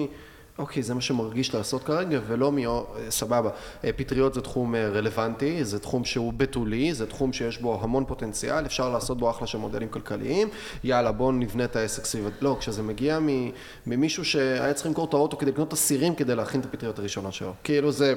אוקיי, 0.61 0.83
זה 0.83 0.93
מה 0.93 1.01
שמרגיש 1.01 1.53
לעשות 1.53 1.83
כרגע, 1.83 2.19
ולא 2.27 2.51
מי... 2.51 2.65
סבבה. 3.09 3.49
אה, 3.83 3.93
פטריות 3.95 4.33
זה 4.33 4.41
תחום 4.41 4.75
אה, 4.75 4.89
רלוונטי, 4.89 5.65
זה 5.65 5.79
תחום 5.79 6.05
שהוא 6.05 6.33
בתולי, 6.33 6.93
זה 6.93 7.07
תחום 7.07 7.33
שיש 7.33 7.57
בו 7.57 7.79
המון 7.83 8.05
פוטנציאל, 8.05 8.65
אפשר 8.65 8.89
לעשות 8.89 9.17
בו 9.17 9.29
אחלה 9.29 9.47
של 9.47 9.57
מודלים 9.57 9.89
כלכליים, 9.89 10.49
יאללה, 10.83 11.11
בואו 11.11 11.31
נבנה 11.31 11.63
את 11.63 11.75
העסק 11.75 12.05
סביב... 12.05 12.29
לא, 12.41 12.57
כשזה 12.59 12.83
מגיע 12.83 13.19
ממישהו 13.85 14.25
שהיה 14.25 14.73
צריך 14.73 14.87
למכור 14.87 15.05
את 15.05 15.13
האוטו 15.13 15.37
כדי 15.37 15.51
לקנות 15.51 15.67
את 15.67 15.73
הסירים 15.73 16.15
כדי 16.15 16.35
להכין 16.35 16.61
את 16.61 16.65
הפטריות 16.65 16.99
הראשונה 16.99 17.31
שלו. 17.31 17.53
כאילו 17.63 17.91
זה... 17.91 18.13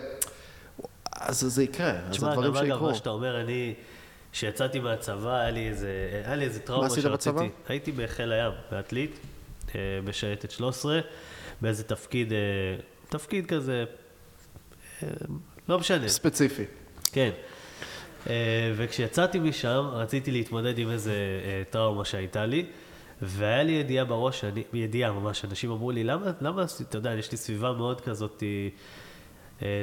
אז 1.20 1.40
זה 1.40 1.62
יקרה, 1.62 1.90
אז 1.90 2.14
זה 2.14 2.26
דברים 2.26 2.36
שיקרו. 2.36 2.60
תשמע, 2.60 2.60
גם 2.60 2.72
אגב, 2.72 2.82
מה 2.82 2.94
שאתה 2.94 3.10
אומר, 3.10 3.40
אני... 3.40 3.74
כשיצאתי 4.32 4.80
מהצבא, 4.80 5.36
היה 5.36 5.50
לי 5.50 5.68
איזה, 5.68 6.22
היה 6.24 6.36
לי 6.36 6.44
איזה 6.44 6.60
טראומה 6.60 6.86
עשית 6.86 7.04
בצבא? 7.04 7.42
הייתי 7.68 7.92
בחיל 7.92 8.32
הים, 8.32 8.52
בעתלית, 8.70 9.18
אה, 9.74 9.80
בשייטת 10.04 10.50
13, 10.50 11.00
באיזה 11.64 11.84
תפקיד, 11.84 12.32
אה, 12.32 12.38
תפקיד 13.08 13.46
כזה, 13.46 13.84
אה, 15.02 15.08
לא 15.68 15.78
משנה. 15.78 16.08
ספציפי. 16.08 16.64
כן. 17.12 17.30
אה, 18.30 18.72
וכשיצאתי 18.76 19.38
משם, 19.38 19.84
רציתי 19.92 20.30
להתמודד 20.30 20.78
עם 20.78 20.90
איזה 20.90 21.14
טראומה 21.70 22.04
שהייתה 22.04 22.46
לי, 22.46 22.66
והיה 23.22 23.62
לי 23.62 23.72
ידיעה 23.72 24.04
בראש, 24.04 24.44
אני, 24.44 24.62
ידיעה 24.72 25.12
ממש, 25.12 25.44
אנשים 25.44 25.70
אמרו 25.70 25.90
לי, 25.90 26.04
למה, 26.04 26.26
למה, 26.40 26.64
אתה 26.88 26.98
יודע, 26.98 27.14
יש 27.14 27.32
לי 27.32 27.36
סביבה 27.36 27.72
מאוד 27.72 28.00
כזאת, 28.00 28.42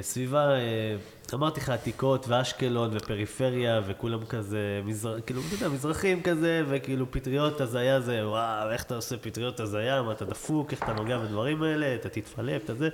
סביבה, 0.01 0.49
אה, 0.49 0.95
אמרתי 1.33 1.59
לך, 1.59 1.69
עתיקות 1.69 2.25
ואשקלון 2.27 2.89
ופריפריה, 2.93 3.81
וכולם 3.87 4.25
כזה, 4.25 4.81
מזר, 4.85 5.21
כאילו, 5.21 5.41
אתה 5.47 5.55
יודע, 5.55 5.69
מזרחים 5.69 6.23
כזה, 6.23 6.63
וכאילו 6.69 7.11
פטריות 7.11 7.61
הזיה 7.61 8.01
זה, 8.01 8.27
וואו, 8.27 8.71
איך 8.71 8.83
אתה 8.83 8.95
עושה 8.95 9.17
פטריות 9.17 9.59
הזיה, 9.59 10.01
מה 10.01 10.11
אתה 10.11 10.25
דפוק, 10.25 10.71
איך 10.71 10.83
אתה 10.83 10.93
נוגע 10.93 11.17
בדברים 11.17 11.63
האלה, 11.63 11.95
אתה 11.95 12.09
תתפלפ, 12.09 12.63
אתה 12.63 12.75
זה. 12.75 12.89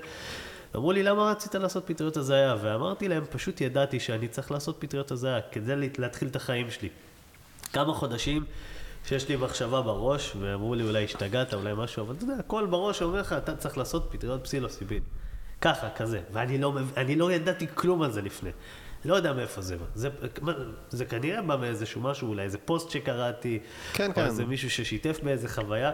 אמרו 0.75 0.91
לי, 0.91 1.03
למה 1.03 1.31
רצית 1.31 1.55
לעשות 1.55 1.83
פטריות 1.87 2.17
הזיה? 2.17 2.55
ואמרתי 2.61 3.07
להם, 3.07 3.23
פשוט 3.29 3.61
ידעתי 3.61 3.99
שאני 3.99 4.27
צריך 4.27 4.51
לעשות 4.51 4.75
פטריות 4.79 5.11
הזיה, 5.11 5.39
כדי 5.51 5.89
להתחיל 5.97 6.27
את 6.27 6.35
החיים 6.35 6.71
שלי. 6.71 6.89
כמה 7.73 7.93
חודשים 7.93 8.43
שיש 9.05 9.29
לי 9.29 9.35
מחשבה 9.35 9.81
בראש, 9.81 10.33
ואמרו 10.39 10.75
לי, 10.75 10.83
אולי 10.83 11.03
השתגעת, 11.03 11.53
אולי 11.53 11.73
משהו, 11.77 12.03
אבל 12.03 12.15
אתה 12.15 12.23
יודע, 12.23 12.35
הכל 12.39 12.65
בראש 12.65 13.01
אומר 13.01 13.19
לך, 13.19 13.33
אתה 13.33 13.55
צריך 13.55 13.77
לעשות 13.77 14.07
פטריות 14.11 14.43
פסילוסיבין. 14.43 15.01
ככה, 15.61 15.89
כזה. 15.89 16.21
ואני 16.31 16.57
לא, 16.57 16.77
לא 17.17 17.31
ידעתי 17.31 17.67
כלום 17.75 18.01
על 18.01 18.11
זה 18.11 18.21
לפני. 18.21 18.49
לא 19.05 19.15
יודע 19.15 19.34
מאיפה 19.34 19.61
זה 19.61 19.77
בא. 19.77 19.85
זה, 19.95 20.09
זה 20.89 21.05
כנראה 21.05 21.41
בא 21.41 21.55
מאיזשהו 21.55 22.01
משהו, 22.01 22.29
אולי 22.29 22.43
איזה 22.43 22.57
פוסט 22.57 22.89
שקראתי, 22.89 23.59
כן, 23.93 24.09
או 24.09 24.15
כן. 24.15 24.25
איזה 24.25 24.45
מישהו 24.45 24.69
ששיתף 24.69 25.19
באיזה 25.23 25.49
חוויה, 25.49 25.91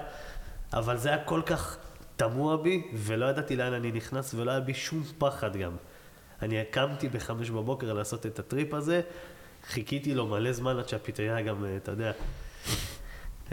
אבל 0.73 0.98
זה 0.98 1.10
היה 1.10 1.23
כל 1.23 1.41
כך 1.45 1.77
תמוה 2.15 2.57
בי, 2.57 2.84
ולא 2.94 3.26
ידעתי 3.26 3.56
לאן 3.56 3.73
אני 3.73 3.91
נכנס, 3.91 4.34
ולא 4.34 4.52
היה 4.52 4.60
בי 4.60 4.73
שום 4.73 5.03
פחד 5.18 5.57
גם. 5.57 5.72
אני 6.41 6.64
קמתי 6.72 7.10
בחמש 7.10 7.49
בבוקר 7.49 7.94
לעשות 7.94 8.26
את 8.26 8.40
הטריפ 8.40 8.73
הזה, 8.73 9.02
חיכיתי 9.68 10.14
לו 10.14 10.27
מלא 10.27 10.52
זמן 10.52 10.77
עד 10.80 10.90
שהפטריה 10.90 11.41
גם, 11.41 11.65
אה, 11.65 11.77
אתה 11.77 11.91
יודע. 11.91 12.11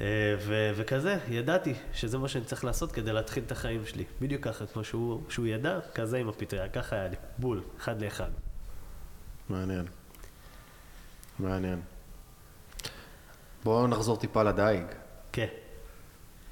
אה, 0.01 0.07
ו- 0.39 0.71
וכזה, 0.77 1.19
ידעתי 1.29 1.75
שזה 1.93 2.19
מה 2.19 2.29
שאני 2.29 2.45
צריך 2.45 2.65
לעשות 2.65 2.93
כדי 2.93 3.13
להתחיל 3.13 3.43
את 3.47 3.53
החיים 3.53 3.87
שלי. 3.87 4.05
בדיוק 4.21 4.45
ככה, 4.45 4.67
כמו 4.67 4.85
שהוא, 4.85 5.23
שהוא 5.29 5.47
ידע, 5.47 5.79
כזה 5.95 6.19
עם 6.19 6.29
הפטריה, 6.29 6.69
ככה 6.69 6.97
היה 6.97 7.09
לי, 7.09 7.17
בול, 7.39 7.63
אחד 7.79 8.03
לאחד. 8.03 8.31
מעניין. 9.49 9.87
מעניין. 11.39 11.81
בואו 13.65 13.87
נחזור 13.87 14.17
טיפה 14.17 14.43
לדייג, 14.43 14.85
כן. 15.33 15.47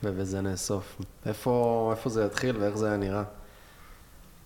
ובזה 0.03 0.41
נאסוף. 0.41 1.01
איפה, 1.27 1.89
איפה 1.97 2.11
זה 2.11 2.25
יתחיל 2.25 2.57
ואיך 2.57 2.77
זה 2.77 2.87
היה 2.87 2.97
נראה? 2.97 3.23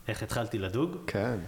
איך 0.08 0.22
התחלתי 0.22 0.58
לדוג? 0.58 0.96
כן. 1.06 1.38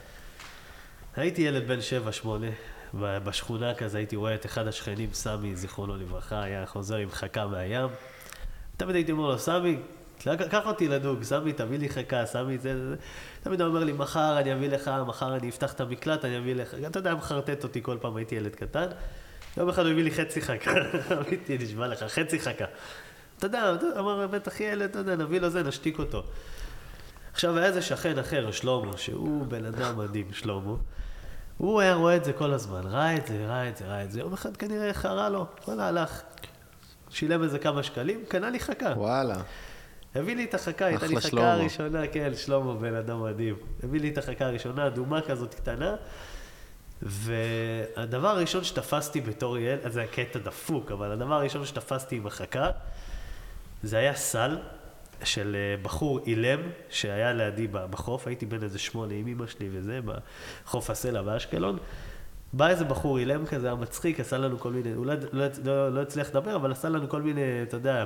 הייתי 1.17 1.43
ילד 1.43 1.69
בן 1.69 1.79
7-8, 2.25 2.29
ב- 2.29 2.51
בשכונה 2.99 3.75
כזה 3.75 3.99
הייתי 3.99 4.17
רואה 4.17 4.35
את 4.35 4.47
אחד 4.47 4.67
השכנים, 4.67 5.09
סמי, 5.13 5.57
זיכרונו 5.57 5.97
לברכה, 5.97 6.43
היה 6.43 6.67
חוזר 6.67 6.97
עם 6.97 7.11
חכה 7.11 7.47
מהים. 7.47 7.89
תמיד 8.77 8.95
הייתי 8.95 9.13
אומר 9.13 9.29
לו, 9.29 9.39
סמי, 9.39 9.79
קח 10.51 10.67
אותי 10.67 10.89
לדוג, 10.89 11.23
סמי, 11.23 11.53
תביא 11.53 11.79
לי 11.79 11.89
חכה, 11.89 12.27
סמי, 12.27 12.59
זה, 12.59 12.89
זה. 12.89 12.97
תמיד 13.43 13.61
הוא 13.61 13.69
אומר 13.69 13.85
לי, 13.85 13.93
מחר 13.93 14.39
אני 14.39 14.53
אביא 14.53 14.69
לך, 14.69 14.91
מחר 15.07 15.37
אני 15.37 15.49
אפתח 15.49 15.73
את 15.73 15.81
המקלט, 15.81 16.25
אני 16.25 16.39
אביא 16.39 16.55
לך. 16.55 16.75
אתה 16.87 16.99
יודע, 16.99 17.15
מחרטט 17.15 17.65
אותי 17.65 17.83
כל 17.83 17.97
פעם, 18.01 18.17
הייתי 18.17 18.35
ילד 18.35 18.55
קטן. 18.55 18.87
יום 19.57 19.69
אחד 19.69 19.83
הוא 19.83 19.91
הביא 19.91 20.05
לי 20.05 20.11
חצי 20.11 20.41
חכה, 20.41 20.71
אמיתי, 21.29 21.59
נשבע 21.59 21.87
לך, 21.87 22.03
חצי 22.03 22.41
חכה. 22.41 22.65
אתה 23.39 23.47
יודע, 23.47 23.73
אמר, 23.99 24.27
בטח 24.27 24.61
ילד, 24.61 24.91
אתה 24.91 24.99
יודע, 24.99 25.17
נביא 25.17 25.41
לו 25.41 25.51
זה, 25.51 25.63
נשתיק 25.63 25.99
אותו. 25.99 26.23
עכשיו, 27.33 27.59
היה 27.59 27.67
איזה 27.67 27.83
שכן 27.83 28.19
אחר, 28.19 28.51
שלמה, 28.51 28.97
שהוא 28.97 29.47
בן 29.47 29.65
אדם 29.65 29.99
מדהים, 29.99 30.33
שלמה. 30.33 30.75
הוא 31.59 31.81
היה 31.81 31.95
רואה 31.95 32.17
את 32.17 32.25
זה 32.25 32.33
כל 32.33 32.53
הזמן, 32.53 32.87
ראה 32.87 33.17
את 33.17 33.27
זה, 33.27 33.47
ראה 33.47 33.69
את 33.69 33.77
זה, 33.77 33.85
ראה 33.85 34.05
את 34.05 34.13
זה. 34.13 34.21
יום 34.21 34.33
אחד 34.33 34.57
כנראה 34.57 34.95
חרה 34.95 35.29
לו, 35.29 35.47
וואלה, 35.69 35.89
הלך. 35.89 36.23
שילם 37.11 37.43
איזה 37.43 37.59
כמה 37.59 37.83
שקלים, 37.83 38.25
קנה 38.29 38.51
לי 38.51 38.61
חכה. 38.61 38.93
וואלה. 38.97 39.37
הביא 40.15 40.37
לי 40.37 40.45
את 40.45 40.55
החכה, 40.55 40.85
הייתה 40.85 41.07
לי 41.07 41.21
חכה. 41.21 41.53
הראשונה, 41.53 42.07
כן, 42.07 42.35
שלמה 42.35 42.75
בן 42.75 42.95
אדם 42.95 43.23
מדהים. 43.23 43.57
הביא 43.83 44.01
לי 44.01 44.09
את 44.09 44.19
החכה 44.19 44.45
הראשונה, 44.45 44.87
אדומה 44.87 45.21
כזאת 45.21 45.55
קטנה, 45.55 45.95
והדבר 47.03 48.29
הראשון 48.29 48.65
שתפסתי 48.65 49.21
בתור 49.21 49.59
ילד, 49.59 49.93
זה 49.93 50.01
היה 50.01 50.09
קטע 50.09 50.39
דפוק, 50.39 50.91
אבל 50.91 51.13
הדבר 51.13 51.35
הראשון 51.35 51.67
שתפסתי 51.67 52.17
עם 52.17 52.27
החכה, 52.27 52.71
זה 53.83 53.99
היה 53.99 54.15
סל 54.15 54.59
של 55.25 55.57
אה, 55.57 55.83
בחור 55.83 56.21
אילם, 56.27 56.61
שהיה 56.91 57.33
לידי 57.33 57.67
בחוף, 57.71 58.27
הייתי 58.27 58.47
בן 58.47 58.63
איזה 58.63 58.79
שמונה 58.79 59.15
עם 59.15 59.27
אמא 59.27 59.47
שלי 59.47 59.69
וזה, 59.73 60.01
בחוף 60.65 60.91
הסלע 60.91 61.23
באשקלון. 61.23 61.79
בא 62.53 62.69
איזה 62.69 62.85
בחור 62.85 63.19
אילם 63.19 63.47
כזה, 63.47 63.67
היה 63.67 63.75
מצחיק, 63.75 64.21
עשה 64.21 64.39
לנו 64.39 64.59
כל 64.59 64.73
מיני, 64.73 64.93
הוא 64.93 65.07
לא, 65.07 65.15
לא, 65.33 65.47
לא, 65.65 65.95
לא 65.95 66.01
הצליח 66.03 66.29
לדבר, 66.29 66.57
אבל 66.57 66.73
עשה 66.73 66.89
לנו 66.89 67.09
כל 67.09 67.23
מיני, 67.23 67.63
אתה 67.63 67.77
יודע, 67.77 68.05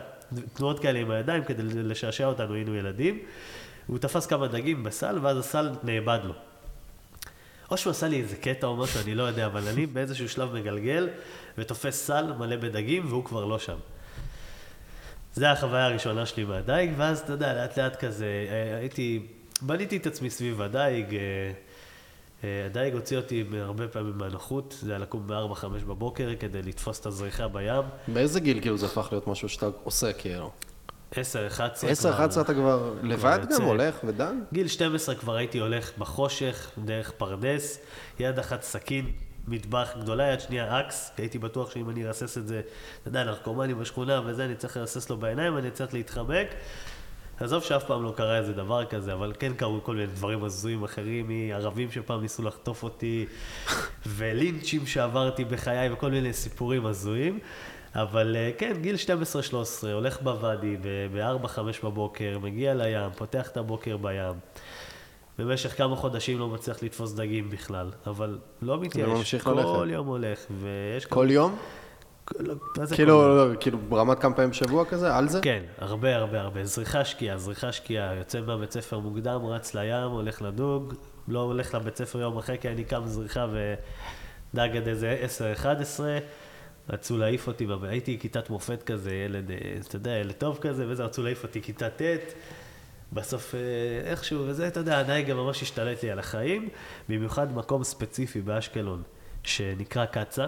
תנועות 0.55 0.79
כאלה 0.79 0.99
עם 0.99 1.11
הידיים 1.11 1.45
כדי 1.45 1.63
לשעשע 1.63 2.27
אותנו, 2.27 2.55
היינו 2.55 2.75
ילדים. 2.75 3.19
הוא 3.87 3.99
תפס 3.99 4.27
כמה 4.27 4.49
דגים 4.49 4.85
בסל, 4.85 5.19
ואז 5.23 5.39
הסל 5.39 5.71
נאבד 5.83 6.19
לו. 6.25 6.35
או 7.71 7.77
שהוא 7.77 7.91
עשה 7.91 8.09
לי 8.09 8.21
איזה 8.21 8.37
קטע 8.37 8.67
או 8.67 8.77
משהו, 8.77 9.01
אני 9.01 9.15
לא 9.15 9.23
יודע, 9.23 9.47
אבל 9.47 9.69
אני 9.69 9.87
באיזשהו 9.87 10.29
שלב 10.29 10.53
מגלגל 10.55 11.09
ותופס 11.59 12.07
סל 12.07 12.33
מלא 12.33 12.57
בדגים, 12.57 13.07
והוא 13.09 13.25
כבר 13.25 13.45
לא 13.45 13.59
שם. 13.59 13.77
זו 15.35 15.47
החוויה 15.47 15.85
הראשונה 15.85 16.27
שלי 16.27 16.45
מהדייג, 16.45 16.91
ואז 16.97 17.19
אתה 17.19 17.33
יודע, 17.33 17.55
לאט 17.55 17.79
לאט 17.79 18.05
כזה, 18.05 18.27
אה, 18.27 18.77
הייתי, 18.79 19.27
בניתי 19.63 19.97
את 19.97 20.07
עצמי 20.07 20.31
סביב 20.31 20.61
הדייג, 20.63 21.15
אה, 21.15 21.21
אה, 22.45 22.67
הדייג 22.67 22.95
הוציא 22.95 23.17
אותי 23.17 23.45
הרבה 23.61 23.89
פעמים 23.89 24.19
מהנוחות, 24.19 24.75
זה 24.83 24.91
היה 24.91 24.99
לקום 24.99 25.27
ב-4-5 25.27 25.65
בבוקר 25.87 26.31
כדי 26.41 26.63
לתפוס 26.63 27.01
את 27.01 27.07
הזריחה 27.07 27.49
בים. 27.49 27.83
באיזה 28.09 28.41
גיל 28.41 28.61
כאילו 28.61 28.79
זה 28.79 28.87
הפך 28.87 29.09
להיות 29.11 29.27
משהו 29.27 29.49
שאתה 29.49 29.67
עושה 29.85 30.13
כאילו? 30.13 30.51
10-11 31.13 31.15
10, 31.83 32.11
11 32.15 32.43
אתה 32.43 32.55
כבר 32.55 32.95
לבד. 33.03 33.39
גם 33.51 33.63
הולך 33.63 33.97
ודן? 34.05 34.41
גיל 34.53 34.69
12 34.69 35.15
כבר 35.15 35.37
הייתי 35.37 35.59
הולך 35.59 35.91
בחושך, 35.99 36.71
דרך 36.85 37.11
פרדס, 37.11 37.81
יד 38.21 38.39
אחת 38.39 38.63
סכין, 38.63 39.13
מטבח 39.49 39.91
גדולה, 40.01 40.33
יד 40.33 40.41
שנייה 40.41 40.81
אקס, 40.81 41.13
כי 41.17 41.23
הייתי 41.23 41.39
בטוח 41.39 41.71
שאם 41.71 41.91
אני 41.91 42.07
ארסס 42.07 42.39
את 42.39 42.47
זה, 42.47 42.61
אתה 43.01 43.09
יודע, 43.09 43.25
נרקומני 43.25 43.75
בשכונה 43.75 44.21
וזה, 44.25 44.45
אני 44.45 44.55
צריך 44.55 44.77
לרסס 44.77 45.11
לו 45.11 45.17
בעיניים, 45.17 45.59
אני 45.59 45.71
צריך 45.71 45.95
להתחמק. 45.95 46.49
עזוב 47.41 47.63
שאף 47.63 47.85
פעם 47.85 48.03
לא 48.03 48.15
קרה 48.17 48.39
איזה 48.39 48.53
דבר 48.53 48.85
כזה, 48.85 49.13
אבל 49.13 49.33
כן 49.39 49.55
קרו 49.55 49.81
כל 49.83 49.95
מיני 49.95 50.07
דברים 50.07 50.45
הזויים 50.45 50.85
אחרים, 50.85 51.29
מערבים 51.29 51.91
שפעם 51.91 52.21
ניסו 52.21 52.43
לחטוף 52.43 52.83
אותי, 52.83 53.27
ולינצ'ים 54.07 54.87
שעברתי 54.87 55.45
בחיי, 55.45 55.93
וכל 55.93 56.11
מיני 56.11 56.33
סיפורים 56.33 56.87
הזויים. 56.87 57.39
אבל 57.95 58.37
אה, 58.37 58.51
כן, 58.59 58.73
גיל 58.81 58.97
12-13, 59.83 59.87
הולך 59.93 60.23
בוואדי 60.23 60.77
ב-4-5 61.13 61.59
בבוקר, 61.85 62.39
מגיע 62.43 62.75
לים, 62.75 63.11
פותח 63.17 63.49
את 63.49 63.57
הבוקר 63.57 63.97
בים. 63.97 64.35
במשך 65.39 65.77
כמה 65.77 65.97
חודשים 65.97 66.39
לא 66.39 66.49
מצליח 66.49 66.83
לתפוס 66.83 67.13
דגים 67.13 67.51
בכלל, 67.51 67.91
אבל 68.07 68.39
לא 68.63 68.81
מתייאש. 68.81 69.35
כל 69.35 69.51
ללכת. 69.51 69.93
יום 69.93 70.07
הולך, 70.07 70.39
ויש... 70.51 71.07
כל 71.07 71.27
יום? 71.31 71.57
לא? 72.39 72.55
כאילו, 72.95 73.37
לא, 73.37 73.55
כאילו 73.61 73.79
ברמת 73.89 74.19
כמה 74.19 74.35
פעמים 74.35 74.51
בשבוע 74.51 74.85
כזה? 74.85 75.17
על 75.17 75.29
זה? 75.29 75.41
כן, 75.43 75.63
הרבה 75.79 76.17
הרבה 76.17 76.41
הרבה. 76.41 76.65
זריחה 76.65 77.05
שקיעה, 77.05 77.39
זריחה 77.39 77.73
שקיעה. 77.73 78.15
יוצא 78.15 78.41
מהבית 78.41 78.73
ספר 78.73 78.99
מוקדם, 78.99 79.47
רץ 79.47 79.75
לים, 79.75 80.11
הולך 80.11 80.43
לדוג, 80.43 80.95
לא 81.29 81.41
הולך 81.41 81.75
לבית 81.75 81.97
ספר 81.97 82.21
יום 82.21 82.39
אחרי, 82.39 82.59
כי 82.61 82.69
אני 82.69 82.85
קם 82.85 83.03
זריחה 83.07 83.47
ודג 83.51 84.77
עד 84.77 84.89
איזה 84.89 85.27
10-11. 85.63 86.01
רצו 86.91 87.19
להעיף 87.19 87.47
אותי, 87.47 87.67
הייתי 87.83 88.19
כיתת 88.19 88.51
מופת 88.51 88.83
כזה, 88.83 89.15
ילד, 89.15 89.51
אה, 89.51 89.57
אתה 89.89 89.97
יודע, 89.97 90.11
ילד 90.11 90.33
טוב 90.33 90.59
כזה, 90.61 90.85
וזה, 90.89 91.05
רצו 91.05 91.23
להעיף 91.23 91.43
אותי 91.43 91.63
כיתה 91.63 91.91
ט'. 91.91 92.03
בסוף 93.13 93.55
אה, 93.55 93.61
איכשהו, 94.11 94.45
וזה, 94.47 94.69
אתה 94.69 94.81
יודע, 94.81 95.21
גם 95.21 95.37
ממש 95.37 95.63
השתלט 95.63 96.03
לי 96.03 96.11
על 96.11 96.19
החיים, 96.19 96.69
במיוחד 97.09 97.57
מקום 97.57 97.85
ספציפי 97.85 98.41
באשקלון, 98.41 99.03
שנקרא 99.45 100.05
קצא. 100.05 100.47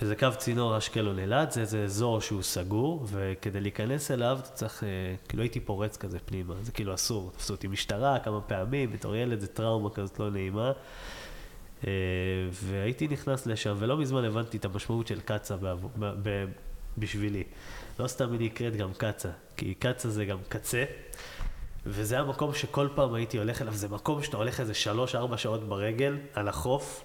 שזה 0.00 0.16
קו 0.16 0.28
צינור 0.38 0.78
אשקלון 0.78 1.18
אילת, 1.18 1.52
זה 1.52 1.60
איזה 1.60 1.84
אזור 1.84 2.20
שהוא 2.20 2.42
סגור, 2.42 3.06
וכדי 3.10 3.60
להיכנס 3.60 4.10
אליו 4.10 4.38
אתה 4.42 4.48
צריך, 4.48 4.84
אה, 4.84 4.88
כאילו 5.28 5.42
הייתי 5.42 5.60
פורץ 5.60 5.96
כזה 5.96 6.18
פנימה, 6.18 6.54
זה 6.62 6.72
כאילו 6.72 6.94
אסור, 6.94 7.30
תפסו 7.36 7.54
אותי 7.54 7.68
משטרה 7.68 8.18
כמה 8.18 8.40
פעמים, 8.40 8.92
בתור 8.92 9.16
ילד 9.16 9.40
זה 9.40 9.46
טראומה 9.46 9.90
כזאת 9.90 10.18
לא 10.18 10.30
נעימה. 10.30 10.72
אה, 11.86 11.92
והייתי 12.52 13.08
נכנס 13.08 13.46
לשם, 13.46 13.74
ולא 13.78 13.96
מזמן 13.96 14.24
הבנתי 14.24 14.56
את 14.56 14.64
המשמעות 14.64 15.06
של 15.06 15.20
קצא 15.20 15.56
בשבילי. 16.98 17.44
לא 17.98 18.06
סתם 18.06 18.32
היא 18.32 18.40
נקראת 18.40 18.76
גם 18.76 18.92
קצא, 18.92 19.30
כי 19.56 19.74
קצא 19.74 20.08
זה 20.08 20.24
גם 20.24 20.38
קצה, 20.48 20.84
וזה 21.86 22.18
המקום 22.18 22.54
שכל 22.54 22.88
פעם 22.94 23.14
הייתי 23.14 23.38
הולך 23.38 23.62
אליו, 23.62 23.74
זה 23.74 23.88
מקום 23.88 24.22
שאתה 24.22 24.36
הולך 24.36 24.60
איזה 24.60 24.74
שלוש-ארבע 24.74 25.36
שעות 25.36 25.68
ברגל, 25.68 26.18
על 26.34 26.48
החוף. 26.48 27.04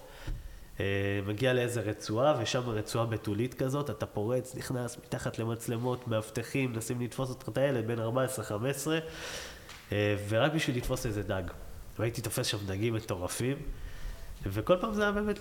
אה, 0.80 0.84
מגיע 1.26 1.52
לאיזה 1.52 1.80
רצועה, 1.80 2.34
ושם 2.42 2.68
רצועה 2.68 3.06
בתולית 3.06 3.54
כזאת, 3.54 3.90
אתה 3.90 4.06
פורץ, 4.06 4.54
נכנס 4.54 4.98
מתחת 4.98 5.38
למצלמות, 5.38 6.08
מאבטחים, 6.08 6.72
מנסים 6.72 7.00
לתפוס 7.00 7.30
אותך 7.30 7.48
את 7.48 7.58
הילד, 7.58 7.86
בן 7.86 7.98
14-15, 7.98 8.02
אה, 9.92 10.16
ורק 10.28 10.52
בשביל 10.52 10.76
לתפוס 10.76 11.06
איזה 11.06 11.22
דג. 11.22 11.42
והייתי 11.98 12.20
תופס 12.20 12.46
שם 12.46 12.58
דגים 12.66 12.94
מטורפים, 12.94 13.56
וכל 14.46 14.76
פעם 14.80 14.94
זה 14.94 15.02
היה 15.02 15.12
באמת 15.12 15.38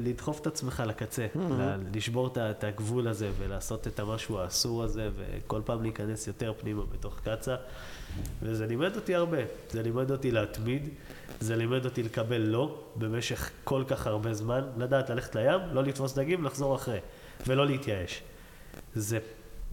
לדחוף 0.00 0.40
את 0.40 0.46
עצמך 0.46 0.82
לקצה, 0.86 1.26
ל- 1.36 1.76
לשבור 1.96 2.30
את 2.50 2.64
הגבול 2.64 3.08
הזה 3.08 3.30
ולעשות 3.38 3.86
את 3.86 4.00
המשהו 4.00 4.38
האסור 4.38 4.82
הזה, 4.82 5.10
וכל 5.16 5.60
פעם 5.64 5.82
להיכנס 5.82 6.26
יותר 6.26 6.52
פנימה 6.60 6.82
בתוך 6.92 7.20
קצה. 7.24 7.56
וזה 8.42 8.66
לימד 8.66 8.96
אותי 8.96 9.14
הרבה, 9.14 9.38
זה 9.70 9.82
לימד 9.82 10.10
אותי 10.10 10.30
להתמיד, 10.30 10.88
זה 11.40 11.56
לימד 11.56 11.84
אותי 11.84 12.02
לקבל 12.02 12.40
לא 12.40 12.82
במשך 12.96 13.50
כל 13.64 13.84
כך 13.86 14.06
הרבה 14.06 14.34
זמן, 14.34 14.64
לדעת 14.78 15.10
ללכת 15.10 15.34
לים, 15.34 15.60
לא 15.72 15.82
לתפוס 15.82 16.14
דגים, 16.14 16.44
לחזור 16.44 16.74
אחרי, 16.76 16.98
ולא 17.46 17.66
להתייאש. 17.66 18.22
זה 18.94 19.18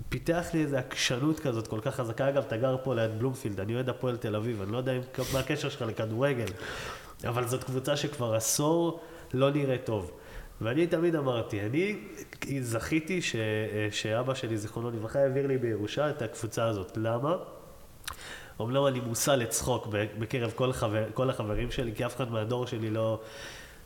פיתח 0.09 0.45
לי 0.53 0.61
איזו 0.61 0.77
עקשנות 0.77 1.39
כזאת 1.39 1.67
כל 1.67 1.79
כך 1.81 1.95
חזקה. 1.95 2.29
אגב, 2.29 2.43
אתה 2.47 2.57
גר 2.57 2.77
פה 2.83 2.95
ליד 2.95 3.19
בלומפילד, 3.19 3.59
אני 3.59 3.75
אוהד 3.75 3.89
הפועל 3.89 4.17
תל 4.17 4.35
אביב, 4.35 4.61
אני 4.61 4.71
לא 4.71 4.77
יודע 4.77 4.93
מה 5.33 5.39
הקשר 5.39 5.69
שלך 5.69 5.81
לכדורגל, 5.81 6.45
אבל 7.27 7.47
זאת 7.47 7.63
קבוצה 7.63 7.97
שכבר 7.97 8.35
עשור 8.35 8.99
לא 9.33 9.51
נראית 9.51 9.85
טוב. 9.85 10.11
ואני 10.61 10.87
תמיד 10.87 11.15
אמרתי, 11.15 11.61
אני 11.61 11.95
זכיתי 12.61 13.21
ש, 13.21 13.35
שאבא 13.91 14.33
שלי, 14.33 14.57
זיכרונו 14.57 14.91
לברכה, 14.91 15.19
העביר 15.19 15.47
לי 15.47 15.57
בירושה 15.57 16.09
את 16.09 16.21
הקבוצה 16.21 16.65
הזאת. 16.65 16.97
למה? 16.97 17.35
אומנם 18.59 18.87
אני 18.87 18.99
מושא 18.99 19.31
לצחוק 19.31 19.87
בקרב 20.19 20.51
כל, 20.55 20.69
החבר, 20.69 21.03
כל 21.13 21.29
החברים 21.29 21.71
שלי, 21.71 21.95
כי 21.95 22.05
אף 22.05 22.15
אחד 22.15 22.31
מהדור 22.31 22.67
שלי 22.67 22.89
לא, 22.89 23.19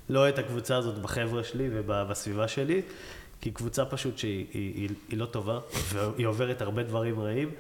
לא 0.10 0.30
את 0.30 0.40
הקבוצה 0.40 0.78
הזאת 0.78 0.98
בחבר'ה 0.98 1.44
שלי 1.44 1.70
ובסביבה 1.72 2.48
שלי, 2.48 2.82
כי 3.42 3.52
קבוצה 3.52 3.86
פשוט 3.86 4.18
שהיא 4.18 4.46
היא, 4.54 4.74
היא, 4.76 4.90
היא 5.10 5.20
לא 5.20 5.26
טובה, 5.26 5.60
והיא 5.90 6.28
עוברת 6.28 6.62
הרבה 6.62 6.84
דברים 6.84 7.20
רעים, 7.20 7.52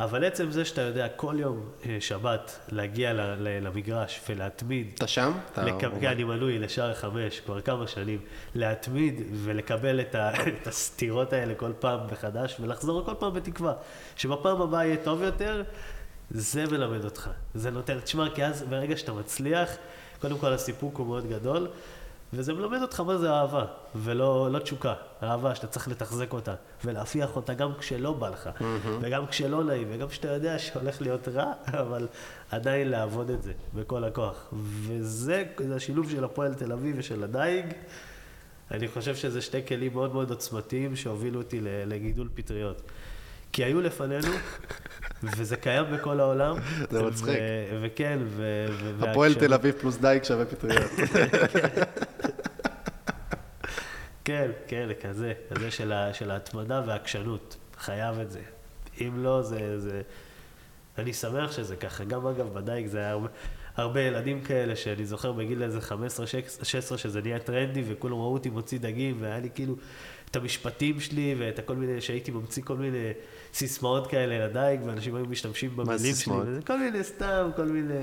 אבל 0.00 0.24
עצם 0.24 0.50
זה 0.50 0.64
שאתה 0.64 0.80
יודע 0.80 1.08
כל 1.08 1.34
יום 1.38 1.70
אה, 1.86 1.96
שבת 2.00 2.58
להגיע 2.72 3.12
למגרש 3.36 4.20
ולהתמיד, 4.28 4.90
אתה 4.94 5.06
שם? 5.06 5.32
אתה 5.52 5.62
לקב... 5.64 5.86
אומר- 5.86 6.00
כן, 6.00 6.06
אני 6.06 6.24
מנוי 6.24 6.58
לשער 6.58 6.94
חמש 6.94 7.40
כבר 7.40 7.60
כמה 7.60 7.86
שנים, 7.86 8.18
להתמיד 8.54 9.20
ולקבל 9.44 10.00
את, 10.00 10.14
ה... 10.14 10.30
את 10.62 10.66
הסתירות 10.66 11.32
האלה 11.32 11.54
כל 11.54 11.72
פעם 11.78 12.00
מחדש, 12.12 12.56
ולחזור 12.60 13.04
כל 13.04 13.14
פעם 13.18 13.34
בתקווה, 13.34 13.72
שבפעם 14.16 14.62
הבאה 14.62 14.84
יהיה 14.86 14.96
טוב 15.04 15.22
יותר, 15.22 15.62
זה 16.30 16.64
מלמד 16.66 17.04
אותך. 17.04 17.30
זה 17.54 17.70
נותן, 17.70 18.00
תשמע, 18.00 18.30
כי 18.34 18.44
אז 18.44 18.62
ברגע 18.62 18.96
שאתה 18.96 19.12
מצליח, 19.12 19.70
קודם 20.20 20.38
כל 20.38 20.52
הסיפוק 20.52 20.96
הוא 20.98 21.06
מאוד 21.06 21.28
גדול, 21.30 21.68
וזה 22.32 22.54
מלמד 22.54 22.82
אותך 22.82 23.00
מה 23.00 23.18
זה 23.18 23.30
אהבה, 23.30 23.64
ולא 23.94 24.48
לא 24.52 24.58
תשוקה. 24.58 24.94
אהבה 25.22 25.54
שאתה 25.54 25.66
צריך 25.66 25.88
לתחזק 25.88 26.32
אותה, 26.32 26.54
ולהפיח 26.84 27.36
אותה 27.36 27.54
גם 27.54 27.72
כשלא 27.78 28.12
בא 28.12 28.28
לך, 28.28 28.50
וגם 29.00 29.26
כשלא 29.26 29.64
נעים, 29.64 29.88
וגם 29.90 30.08
כשאתה 30.08 30.28
יודע 30.28 30.58
שהולך 30.58 31.02
להיות 31.02 31.28
רע, 31.28 31.52
אבל 31.82 32.08
עדיין 32.50 32.88
לעבוד 32.88 33.30
את 33.30 33.42
זה 33.42 33.52
בכל 33.74 34.04
הכוח. 34.04 34.48
וזה 34.62 35.44
זה 35.58 35.76
השילוב 35.76 36.10
של 36.10 36.24
הפועל 36.24 36.54
תל 36.54 36.72
אביב 36.72 36.96
ושל 36.98 37.24
הדייג. 37.24 37.66
אני 38.70 38.88
חושב 38.88 39.16
שזה 39.16 39.42
שתי 39.42 39.66
כלים 39.66 39.92
מאוד 39.92 40.12
מאוד 40.12 40.30
עוצמתיים 40.30 40.96
שהובילו 40.96 41.40
אותי 41.40 41.60
לגידול 41.62 42.28
פטריות. 42.34 42.82
כי 43.52 43.64
היו 43.64 43.80
לפנינו, 43.80 44.28
וזה 45.22 45.56
קיים 45.56 45.84
בכל 45.92 46.20
העולם. 46.20 46.56
זה 46.90 47.02
מצחיק. 47.02 47.38
וכן, 47.82 48.18
ו... 48.26 48.66
הפועל 49.00 49.34
תל 49.34 49.54
אביב 49.54 49.74
פלוס 49.80 49.96
דייג 49.96 50.24
שווה 50.24 50.44
פטריות. 50.44 50.90
כן, 54.24 54.50
כן, 54.68 54.88
כזה, 55.02 55.32
כזה 55.50 55.70
של, 55.70 55.92
ה, 55.92 56.14
של 56.14 56.30
ההתמדה 56.30 56.82
והעקשנות. 56.86 57.56
חייב 57.78 58.20
את 58.20 58.30
זה. 58.30 58.40
אם 59.00 59.24
לא, 59.24 59.42
זה, 59.42 59.80
זה... 59.80 60.02
אני 60.98 61.12
שמח 61.12 61.52
שזה 61.52 61.76
ככה. 61.76 62.04
גם 62.04 62.26
אגב, 62.26 62.54
בדייג 62.54 62.86
זה 62.86 62.98
היה 62.98 63.10
הרבה, 63.10 63.28
הרבה 63.76 64.00
ילדים 64.00 64.40
כאלה, 64.40 64.76
שאני 64.76 65.06
זוכר 65.06 65.32
בגיל 65.32 65.62
איזה 65.62 65.78
15-16, 65.78 66.96
שזה 66.96 67.22
נהיה 67.22 67.38
טרנדי, 67.38 67.82
וכולם 67.86 68.14
ראו 68.14 68.32
אותי 68.32 68.50
מוציא 68.50 68.78
דגים, 68.78 69.16
והיה 69.20 69.40
לי 69.40 69.48
כאילו 69.54 69.76
את 70.30 70.36
המשפטים 70.36 71.00
שלי, 71.00 71.34
ואת 71.38 71.58
הכל 71.58 71.76
מיני, 71.76 72.00
שהייתי 72.00 72.30
ממציא 72.30 72.62
כל 72.62 72.76
מיני 72.76 73.12
סיסמאות 73.56 74.06
כאלה 74.06 74.46
לדייג, 74.46 74.80
ואנשים 74.86 75.14
היו 75.14 75.24
משתמשים 75.24 75.76
במילים 75.76 76.14
שלי. 76.14 76.34
וזה 76.46 76.62
כל 76.62 76.78
מיני 76.78 77.04
סתם, 77.04 77.50
כל 77.56 77.64
מיני... 77.64 77.94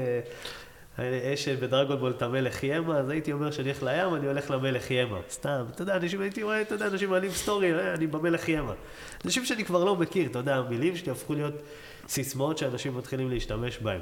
יש 1.34 1.48
ב 1.48 1.55
Dragon 1.55 2.00
Ball 2.00 2.12
את 2.12 2.22
המלך 2.22 2.64
ימה, 2.64 2.98
אז 2.98 3.10
הייתי 3.10 3.32
אומר 3.34 3.52
שאני 3.52 3.70
הולך 3.70 3.84
לים, 3.84 4.16
אני 4.16 4.28
הולך 4.28 4.52
למלך 4.52 4.92
ימה. 4.92 5.18
סתם, 5.30 5.66
אתה 5.72 5.82
יודע, 5.82 5.96
אנשים, 5.96 6.22
הייתי 6.22 6.44
רואה, 6.44 6.62
אתה 6.62 6.76
יודע, 6.76 6.88
אנשים 6.88 7.10
מעלים 7.10 7.32
סטורי, 7.32 7.74
"אה, 7.74 7.94
אני 7.94 8.08
במלך 8.08 8.50
ימה. 8.50 8.74
אנשים 9.26 9.46
שאני 9.46 9.66
כבר 9.66 9.84
לא 9.84 9.96
מכיר, 9.96 10.30
אתה 10.30 10.40
יודע, 10.40 10.56
המילים 10.56 10.96
שלי 10.96 11.12
הפכו 11.12 11.34
להיות 11.34 11.54
סיסמאות 12.08 12.58
שאנשים 12.58 12.98
מתחילים 12.98 13.30
להשתמש 13.30 13.78
בהם. 13.78 14.02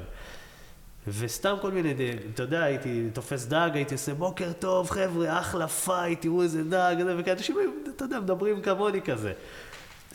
וסתם 1.08 1.54
כל 1.60 1.70
מיני, 1.70 1.94
אתה 2.34 2.42
יודע, 2.42 2.62
הייתי 2.62 3.08
תופס 3.12 3.46
דג, 3.46 3.70
הייתי 3.74 3.94
עושה 3.94 4.14
בוקר 4.14 4.52
טוב, 4.52 4.90
חבר'ה, 4.90 5.40
אחלה 5.40 5.68
fight, 5.68 6.22
תראו 6.22 6.42
איזה 6.42 6.64
דג, 6.64 6.96
וכאלה, 7.18 7.36
אנשים 7.36 7.58
היו, 7.58 7.70
אתה 7.96 8.04
יודע, 8.04 8.20
מדברים 8.20 8.60
כמוני 8.62 9.02
כזה. 9.02 9.32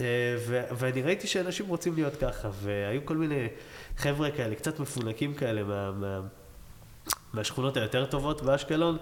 אה, 0.02 0.06
ו- 0.48 0.64
ואני 0.78 1.02
ראיתי 1.02 1.28
שאנשים 1.28 1.68
רוצים 1.68 1.95
להיות 1.95 2.15
ככה, 2.15 2.49
והיו 2.53 3.06
כל 3.06 3.18
מיני 3.18 3.48
חבר'ה 3.98 4.32
כאלה, 4.32 4.56
קצת 4.56 4.80
מפונקים 4.80 5.34
כאלה 5.34 5.64
מה... 5.64 5.91
מה 5.91 6.22
מהשכונות 7.34 7.78
היותר 7.78 8.06
טובות 8.06 8.41
באשקלון, 8.41 8.98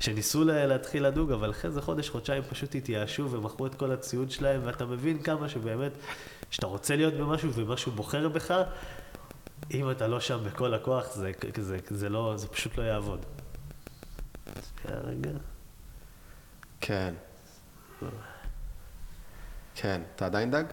שניסו 0.00 0.44
לה- 0.44 0.66
להתחיל 0.66 1.06
לדוג, 1.06 1.32
אבל 1.32 1.50
אחרי 1.50 1.68
איזה 1.68 1.82
חודש, 1.82 2.08
חודשיים 2.08 2.42
פשוט 2.42 2.74
התייאשו 2.74 3.30
ומכרו 3.30 3.66
את 3.66 3.74
כל 3.74 3.92
הציוד 3.92 4.30
שלהם, 4.30 4.60
ואתה 4.64 4.86
מבין 4.86 5.22
כמה 5.22 5.48
שבאמת, 5.48 5.92
שאתה 6.50 6.66
רוצה 6.66 6.96
להיות 6.96 7.14
במשהו 7.14 7.52
ומשהו 7.52 7.92
בוחר 7.92 8.28
בך, 8.28 8.54
אם 9.70 9.90
אתה 9.90 10.06
לא 10.08 10.20
שם 10.20 10.38
בכל 10.44 10.74
הכוח, 10.74 11.12
זה, 11.14 11.32
זה, 11.56 11.78
זה, 11.90 12.08
לא, 12.08 12.34
זה 12.36 12.48
פשוט 12.48 12.78
לא 12.78 12.82
יעבוד. 12.82 13.26
רגע. 14.84 15.30
כן. 16.80 17.14
כן. 19.74 20.02
אתה 20.16 20.26
עדיין 20.26 20.50
דג? 20.50 20.64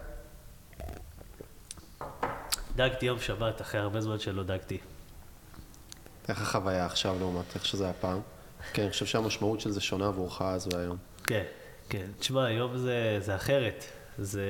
דגתי 2.75 3.05
יום 3.05 3.19
שבת, 3.19 3.61
אחרי 3.61 3.81
הרבה 3.81 4.01
זמן 4.01 4.19
שלא 4.19 4.43
דגתי. 4.43 4.77
איך 6.29 6.41
החוויה 6.41 6.85
עכשיו 6.85 7.15
לעומת 7.19 7.55
איך 7.55 7.65
שזה 7.65 7.83
היה 7.83 7.93
פעם? 7.93 8.19
כן, 8.73 8.81
אני 8.81 8.91
חושב 8.91 9.05
שהמשמעות 9.05 9.59
של 9.61 9.71
זה 9.71 9.81
שונה 9.81 10.07
עבורך 10.07 10.41
אז 10.41 10.67
והיום. 10.73 10.97
כן, 11.23 11.43
כן. 11.89 12.05
תשמע, 12.19 12.45
היום 12.45 12.77
זה, 12.77 13.17
זה 13.21 13.35
אחרת. 13.35 13.85
זה 14.17 14.43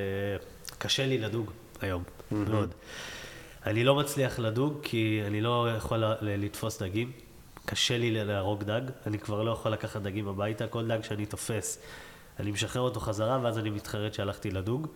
קשה 0.78 1.06
לי 1.06 1.18
לדוג 1.18 1.50
היום, 1.80 2.02
מאוד. 2.30 2.70
אני 3.66 3.84
לא 3.84 3.94
מצליח 3.94 4.38
לדוג 4.38 4.78
כי 4.82 5.22
אני 5.26 5.40
לא 5.40 5.68
יכול 5.76 5.98
ל- 5.98 6.16
לתפוס 6.20 6.82
דגים. 6.82 7.12
קשה 7.66 7.98
לי 7.98 8.24
להרוג 8.24 8.62
דג, 8.64 8.80
אני 9.06 9.18
כבר 9.18 9.42
לא 9.42 9.50
יכול 9.50 9.72
לקחת 9.72 10.02
דגים 10.02 10.28
הביתה. 10.28 10.66
כל 10.66 10.88
דג 10.88 10.98
שאני 11.02 11.26
תופס, 11.26 11.78
אני 12.38 12.50
משחרר 12.50 12.82
אותו 12.82 13.00
חזרה, 13.00 13.38
ואז 13.42 13.58
אני 13.58 13.70
מתחרט 13.70 14.14
שהלכתי 14.14 14.50
לדוג. 14.50 14.86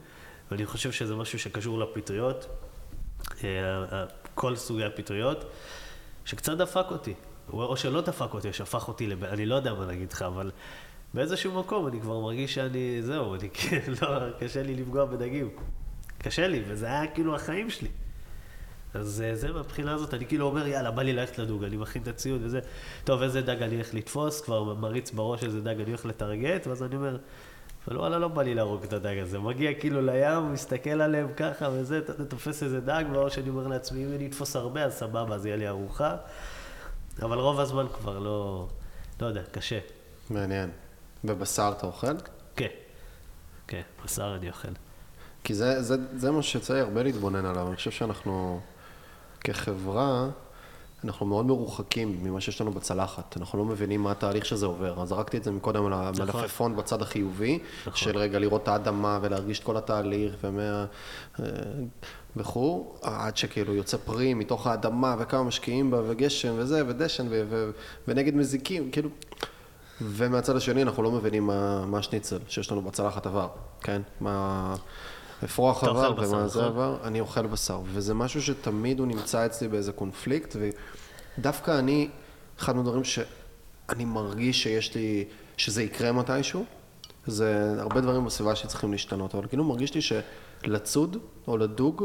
ואני 0.50 0.66
חושב 0.66 0.92
שזה 0.92 1.16
משהו 1.16 1.38
שקשור 1.38 1.78
לפטריות, 1.78 2.46
אה, 3.44 4.04
כל 4.34 4.56
סוגי 4.56 4.84
הפטריות, 4.84 5.44
שקצת 6.24 6.56
דפק 6.56 6.86
אותי. 6.90 7.14
או 7.52 7.76
שלא 7.76 8.00
דפק 8.00 8.34
אותי, 8.34 8.48
או 8.48 8.52
שהפך 8.52 8.88
אותי 8.88 9.06
לב... 9.06 9.24
אני 9.24 9.46
לא 9.46 9.54
יודע 9.54 9.74
מה 9.74 9.86
להגיד 9.86 10.12
לך, 10.12 10.22
אבל 10.22 10.50
באיזשהו 11.14 11.60
מקום 11.60 11.88
אני 11.88 12.00
כבר 12.00 12.20
מרגיש 12.20 12.54
שאני, 12.54 13.02
זהו, 13.02 13.34
אני 13.34 13.48
לא, 14.02 14.08
קשה 14.38 14.62
לי 14.62 14.74
לפגוע 14.74 15.04
בדגים. 15.04 15.50
קשה 16.18 16.46
לי, 16.46 16.62
וזה 16.66 16.86
היה 16.86 17.06
כאילו 17.06 17.34
החיים 17.34 17.70
שלי. 17.70 17.88
אז 18.94 19.22
אה, 19.26 19.36
זה 19.36 19.52
מהבחינה 19.52 19.94
הזאת, 19.94 20.14
אני 20.14 20.26
כאילו 20.26 20.46
אומר, 20.46 20.66
יאללה, 20.66 20.90
בא 20.90 21.02
לי 21.02 21.12
ללכת 21.12 21.38
לדוג, 21.38 21.64
אני 21.64 21.76
מכין 21.76 22.02
את 22.02 22.08
הציוד 22.08 22.40
וזה, 22.44 22.60
טוב, 23.04 23.22
איזה 23.22 23.42
דג 23.42 23.62
אני 23.62 23.74
הולך 23.74 23.94
לתפוס, 23.94 24.40
כבר 24.40 24.74
מריץ 24.74 25.10
בראש 25.10 25.44
איזה 25.44 25.60
דג 25.60 25.80
אני 25.80 25.90
הולך 25.90 26.06
לטרגט, 26.06 26.66
ואז 26.66 26.82
אני 26.82 26.96
אומר, 26.96 27.16
אבל 27.88 27.96
וואלה, 27.96 28.18
לא 28.18 28.28
בא 28.28 28.42
לי 28.42 28.54
להרוג 28.54 28.82
את 28.82 28.92
הדג 28.92 29.18
הזה. 29.18 29.38
מגיע 29.38 29.74
כאילו 29.80 30.02
לים, 30.02 30.52
מסתכל 30.52 31.00
עליהם 31.00 31.32
ככה 31.36 31.68
וזה, 31.72 32.00
תופס 32.28 32.62
איזה 32.62 32.80
דג, 32.80 33.04
או 33.14 33.30
שאני 33.30 33.48
אומר 33.48 33.66
לעצמי, 33.66 34.04
אם 34.04 34.12
אני 34.16 34.26
אתפוס 34.26 34.56
הרבה, 34.56 34.84
אז 34.84 34.92
סבבה, 34.92 35.34
אז 35.34 35.46
יהיה 35.46 35.56
לי 35.56 35.68
ארוחה. 35.68 36.16
אבל 37.22 37.38
רוב 37.38 37.60
הזמן 37.60 37.86
כבר 37.94 38.18
לא, 38.18 38.68
לא 39.20 39.26
יודע, 39.26 39.42
קשה. 39.50 39.78
מעניין. 40.30 40.70
ובשר 41.24 41.72
אתה 41.78 41.86
אוכל? 41.86 42.16
כן, 42.56 42.66
כן, 43.66 43.82
בשר 44.04 44.36
אני 44.40 44.48
אוכל. 44.48 44.68
כי 45.44 45.54
זה, 45.54 45.82
זה, 45.82 45.96
זה 46.16 46.30
מה 46.30 46.40
לי 46.70 46.80
הרבה 46.80 47.02
להתבונן 47.02 47.46
עליו. 47.46 47.68
אני 47.68 47.76
חושב 47.76 47.90
שאנחנו, 47.90 48.60
כחברה, 49.44 50.28
אנחנו 51.04 51.26
מאוד 51.26 51.46
מרוחקים 51.46 52.24
ממה 52.24 52.40
שיש 52.40 52.60
לנו 52.60 52.70
בצלחת. 52.70 53.36
אנחנו 53.36 53.58
לא 53.58 53.64
מבינים 53.64 54.02
מה 54.02 54.10
התהליך 54.10 54.44
שזה 54.44 54.66
עובר. 54.66 55.02
אז 55.02 55.08
זרקתי 55.08 55.36
את 55.36 55.44
זה 55.44 55.50
מקודם 55.50 55.86
על 55.86 55.92
המלפפון 55.92 56.76
בצד 56.76 57.02
החיובי, 57.02 57.58
נכון. 57.80 57.96
של 57.96 58.18
רגע 58.18 58.38
לראות 58.38 58.62
את 58.62 58.68
האדמה 58.68 59.18
ולהרגיש 59.22 59.58
את 59.58 59.64
כל 59.64 59.76
התהליך 59.76 60.34
ומה... 60.44 60.84
אה, 61.40 61.44
וכו', 62.36 62.94
עד 63.02 63.36
שכאילו 63.36 63.74
יוצא 63.74 63.96
פרי 63.96 64.34
מתוך 64.34 64.66
האדמה 64.66 65.16
וכמה 65.18 65.42
משקיעים 65.42 65.90
בה 65.90 66.00
וגשם 66.06 66.54
וזה 66.56 66.82
ודשן 66.86 67.26
ו- 67.30 67.44
ו- 67.48 67.70
ונגד 68.08 68.34
מזיקים, 68.34 68.90
כאילו... 68.90 69.08
ומהצד 70.00 70.56
השני 70.56 70.82
אנחנו 70.82 71.02
לא 71.02 71.10
מבינים 71.10 71.46
מה, 71.46 71.86
מה 71.86 71.98
השניצל 71.98 72.38
שיש 72.48 72.72
לנו 72.72 72.82
בצלחת 72.82 73.26
עבר, 73.26 73.48
כן? 73.80 74.02
מה... 74.20 74.74
אפרוח 75.44 75.84
עבר 75.84 76.14
ומה 76.18 76.48
זה 76.48 76.58
נכון? 76.60 76.72
עבר, 76.72 76.96
אני 77.04 77.20
אוכל 77.20 77.46
בשר, 77.46 77.80
וזה 77.84 78.14
משהו 78.14 78.42
שתמיד 78.42 78.98
הוא 78.98 79.06
נמצא 79.06 79.46
אצלי 79.46 79.68
באיזה 79.68 79.92
קונפליקט, 79.92 80.56
ודווקא 81.38 81.78
אני, 81.78 82.08
אחד 82.58 82.76
מהדברים 82.76 83.04
שאני 83.04 84.04
מרגיש 84.04 84.62
שיש 84.62 84.94
לי, 84.94 85.24
שזה 85.56 85.82
יקרה 85.82 86.12
מתישהו, 86.12 86.64
זה 87.26 87.74
הרבה 87.78 88.00
דברים 88.00 88.24
בסביבה 88.24 88.56
שצריכים 88.56 88.92
להשתנות, 88.92 89.34
אבל 89.34 89.46
כאילו 89.48 89.64
מרגיש 89.64 89.94
לי 89.94 90.00
שלצוד 90.02 91.16
או 91.48 91.56
לדוג 91.56 92.04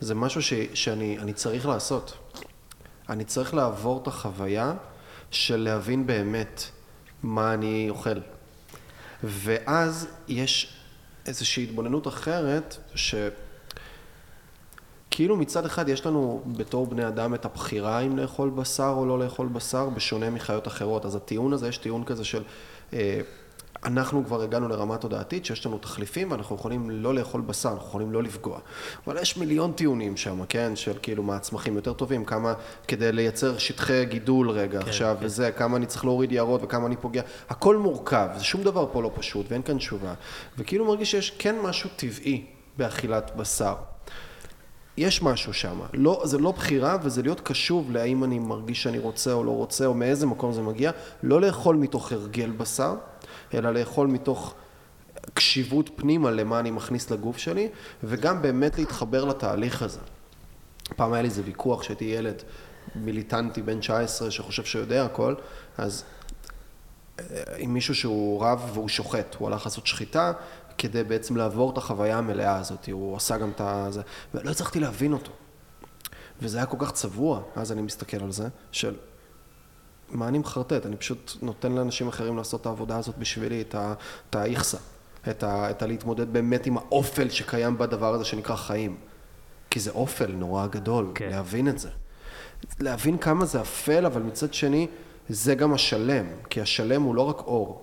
זה 0.00 0.14
משהו 0.14 0.42
ש, 0.42 0.52
שאני 0.74 1.18
אני 1.18 1.32
צריך 1.32 1.66
לעשות. 1.66 2.14
אני 3.08 3.24
צריך 3.24 3.54
לעבור 3.54 4.00
את 4.02 4.06
החוויה 4.06 4.74
של 5.30 5.56
להבין 5.56 6.06
באמת 6.06 6.64
מה 7.22 7.54
אני 7.54 7.86
אוכל. 7.90 8.18
ואז 9.24 10.08
יש 10.28 10.75
איזושהי 11.26 11.64
התבוננות 11.64 12.08
אחרת, 12.08 12.76
שכאילו 15.10 15.36
מצד 15.36 15.66
אחד 15.66 15.88
יש 15.88 16.06
לנו 16.06 16.42
בתור 16.46 16.86
בני 16.86 17.08
אדם 17.08 17.34
את 17.34 17.44
הבחירה 17.44 18.00
אם 18.00 18.16
לאכול 18.16 18.50
בשר 18.50 18.94
או 18.96 19.06
לא 19.06 19.18
לאכול 19.18 19.48
בשר, 19.48 19.88
בשונה 19.88 20.30
מחיות 20.30 20.68
אחרות. 20.68 21.04
אז 21.04 21.14
הטיעון 21.14 21.52
הזה, 21.52 21.68
יש 21.68 21.78
טיעון 21.78 22.04
כזה 22.04 22.24
של... 22.24 22.42
אה, 22.92 23.20
אנחנו 23.84 24.24
כבר 24.24 24.42
הגענו 24.42 24.68
לרמה 24.68 24.96
תודעתית 24.96 25.44
שיש 25.44 25.66
לנו 25.66 25.78
תחליפים 25.78 26.30
ואנחנו 26.30 26.56
יכולים 26.56 26.90
לא 26.90 27.14
לאכול 27.14 27.40
בשר, 27.40 27.68
אנחנו 27.68 27.86
יכולים 27.86 28.12
לא 28.12 28.22
לפגוע. 28.22 28.58
אבל 29.06 29.18
יש 29.18 29.36
מיליון 29.36 29.72
טיעונים 29.72 30.16
שם, 30.16 30.44
כן? 30.48 30.76
של 30.76 30.92
כאילו 31.02 31.22
מה 31.22 31.36
הצמחים 31.36 31.76
יותר 31.76 31.92
טובים, 31.92 32.24
כמה 32.24 32.54
כדי 32.88 33.12
לייצר 33.12 33.58
שטחי 33.58 34.04
גידול 34.04 34.50
רגע 34.50 34.82
כן, 34.82 34.88
עכשיו, 34.88 35.16
כן. 35.20 35.26
וזה, 35.26 35.52
כמה 35.52 35.76
אני 35.76 35.86
צריך 35.86 36.04
להוריד 36.04 36.32
יערות 36.32 36.60
וכמה 36.64 36.86
אני 36.86 36.96
פוגע. 36.96 37.22
הכל 37.48 37.76
מורכב, 37.76 38.28
זה 38.36 38.44
שום 38.44 38.62
דבר 38.62 38.86
פה 38.92 39.02
לא 39.02 39.10
פשוט 39.14 39.46
ואין 39.48 39.62
כאן 39.62 39.78
תשובה. 39.78 40.14
וכאילו 40.58 40.84
מרגיש 40.84 41.10
שיש 41.10 41.30
כן 41.38 41.56
משהו 41.62 41.90
טבעי 41.96 42.44
באכילת 42.76 43.36
בשר. 43.36 43.74
יש 44.96 45.22
משהו 45.22 45.54
שם. 45.54 45.80
לא, 45.92 46.22
זה 46.24 46.38
לא 46.38 46.52
בחירה 46.52 46.96
וזה 47.02 47.22
להיות 47.22 47.40
קשוב 47.40 47.90
להאם 47.90 48.24
אני 48.24 48.38
מרגיש 48.38 48.82
שאני 48.82 48.98
רוצה 48.98 49.32
או 49.32 49.44
לא 49.44 49.50
רוצה 49.50 49.86
או 49.86 49.94
מאיזה 49.94 50.26
מקום 50.26 50.52
זה 50.52 50.62
מגיע. 50.62 50.90
לא 51.22 51.40
לאכול 51.40 51.76
מתוך 51.76 52.12
הרגל 52.12 52.50
בשר, 52.50 52.94
אלא 53.54 53.70
לאכול 53.70 54.06
מתוך 54.06 54.54
קשיבות 55.34 55.90
פנימה 55.96 56.30
למה 56.30 56.60
אני 56.60 56.70
מכניס 56.70 57.10
לגוף 57.10 57.38
שלי, 57.38 57.68
וגם 58.04 58.42
באמת 58.42 58.78
להתחבר 58.78 59.24
לתהליך 59.24 59.82
הזה. 59.82 60.00
פעם 60.96 61.12
היה 61.12 61.22
לי 61.22 61.28
איזה 61.28 61.42
ויכוח 61.44 61.80
כשהייתי 61.80 62.04
ילד 62.04 62.42
מיליטנטי 62.94 63.62
בן 63.62 63.80
19 63.80 64.30
שחושב 64.30 64.64
שיודע 64.64 65.04
הכל, 65.04 65.34
אז 65.78 66.04
אה, 67.18 67.24
עם 67.56 67.74
מישהו 67.74 67.94
שהוא 67.94 68.44
רב 68.44 68.70
והוא 68.74 68.88
שוחט, 68.88 69.34
הוא 69.38 69.48
הלך 69.48 69.64
לעשות 69.64 69.86
שחיטה 69.86 70.32
כדי 70.78 71.04
בעצם 71.04 71.36
לעבור 71.36 71.72
את 71.72 71.78
החוויה 71.78 72.18
המלאה 72.18 72.56
הזאת, 72.56 72.88
הוא 72.92 73.16
עשה 73.16 73.38
גם 73.38 73.50
את 73.60 73.92
זה, 73.92 74.02
ולא 74.34 74.50
הצלחתי 74.50 74.80
להבין 74.80 75.12
אותו. 75.12 75.32
וזה 76.42 76.58
היה 76.58 76.66
כל 76.66 76.76
כך 76.80 76.92
צבוע, 76.92 77.42
אז 77.56 77.72
אני 77.72 77.82
מסתכל 77.82 78.22
על 78.22 78.32
זה, 78.32 78.48
של 78.72 78.94
מה 80.10 80.28
אני 80.28 80.38
מחרטט? 80.38 80.86
אני 80.86 80.96
פשוט 80.96 81.32
נותן 81.42 81.72
לאנשים 81.72 82.08
אחרים 82.08 82.36
לעשות 82.36 82.60
את 82.60 82.66
העבודה 82.66 82.98
הזאת 82.98 83.18
בשבילי, 83.18 83.60
את, 83.60 84.34
האיכסה, 84.34 84.78
את, 85.30 85.42
ה, 85.42 85.70
את 85.70 85.82
הלהתמודד 85.82 86.32
באמת 86.32 86.66
עם 86.66 86.78
האופל 86.78 87.28
שקיים 87.28 87.78
בדבר 87.78 88.14
הזה 88.14 88.24
שנקרא 88.24 88.56
חיים. 88.56 88.96
כי 89.70 89.80
זה 89.80 89.90
אופל 89.90 90.32
נורא 90.32 90.66
גדול, 90.66 91.10
כן. 91.14 91.28
להבין 91.30 91.68
את 91.68 91.78
זה. 91.78 91.88
להבין 92.80 93.18
כמה 93.18 93.44
זה 93.44 93.60
אפל, 93.60 94.06
אבל 94.06 94.22
מצד 94.22 94.54
שני, 94.54 94.86
זה 95.28 95.54
גם 95.54 95.74
השלם, 95.74 96.26
כי 96.50 96.60
השלם 96.60 97.02
הוא 97.02 97.14
לא 97.14 97.22
רק 97.22 97.38
אור. 97.38 97.82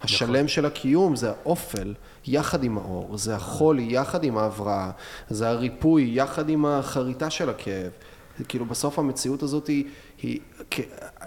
השלם 0.00 0.32
נכון. 0.32 0.48
של 0.48 0.66
הקיום 0.66 1.16
זה 1.16 1.30
האופל 1.30 1.94
יחד 2.26 2.64
עם 2.64 2.78
האור, 2.78 3.18
זה 3.18 3.36
החולי 3.36 3.86
יחד 3.90 4.24
עם 4.24 4.38
ההבראה, 4.38 4.90
זה 5.30 5.48
הריפוי 5.48 6.10
יחד 6.12 6.48
עם 6.48 6.66
החריטה 6.66 7.30
של 7.30 7.50
הכאב. 7.50 7.90
כאילו 8.48 8.64
בסוף 8.64 8.98
המציאות 8.98 9.42
הזאת 9.42 9.66
היא, 9.66 9.84
היא 10.22 10.40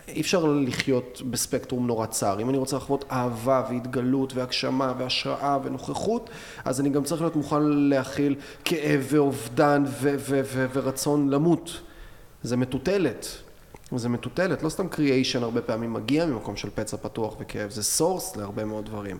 אי 0.08 0.22
אפשר 0.22 0.46
לחיות 0.46 1.22
בספקטרום 1.30 1.88
נורא 1.88 2.06
צר. 2.06 2.40
אם 2.42 2.50
אני 2.50 2.58
רוצה 2.58 2.78
לחוות 2.78 3.06
אהבה 3.12 3.64
והתגלות 3.70 4.34
והגשמה 4.34 4.94
והשראה 4.98 5.58
ונוכחות, 5.64 6.30
אז 6.66 6.80
אני 6.80 6.90
גם 6.90 7.04
צריך 7.04 7.22
להיות 7.22 7.36
מוכן 7.36 7.64
להכיל 7.64 8.36
כאב 8.66 9.08
ואובדן 9.10 9.84
ו- 9.88 10.16
ו- 10.18 10.42
ו- 10.44 10.66
ורצון 10.74 11.30
למות. 11.30 11.82
זה 12.44 12.58
מטוטלת. 12.58 13.28
זה 13.96 14.10
מטוטלת, 14.10 14.64
לא 14.64 14.70
סתם 14.70 14.88
creation 14.88 15.44
הרבה 15.44 15.62
פעמים 15.62 15.94
מגיע 15.94 16.26
ממקום 16.26 16.56
של 16.56 16.70
פצע 16.76 16.98
פתוח 16.98 17.36
וכאב, 17.40 17.70
זה 17.70 17.84
source 17.84 18.36
להרבה 18.36 18.66
מאוד 18.66 18.86
דברים. 18.86 19.18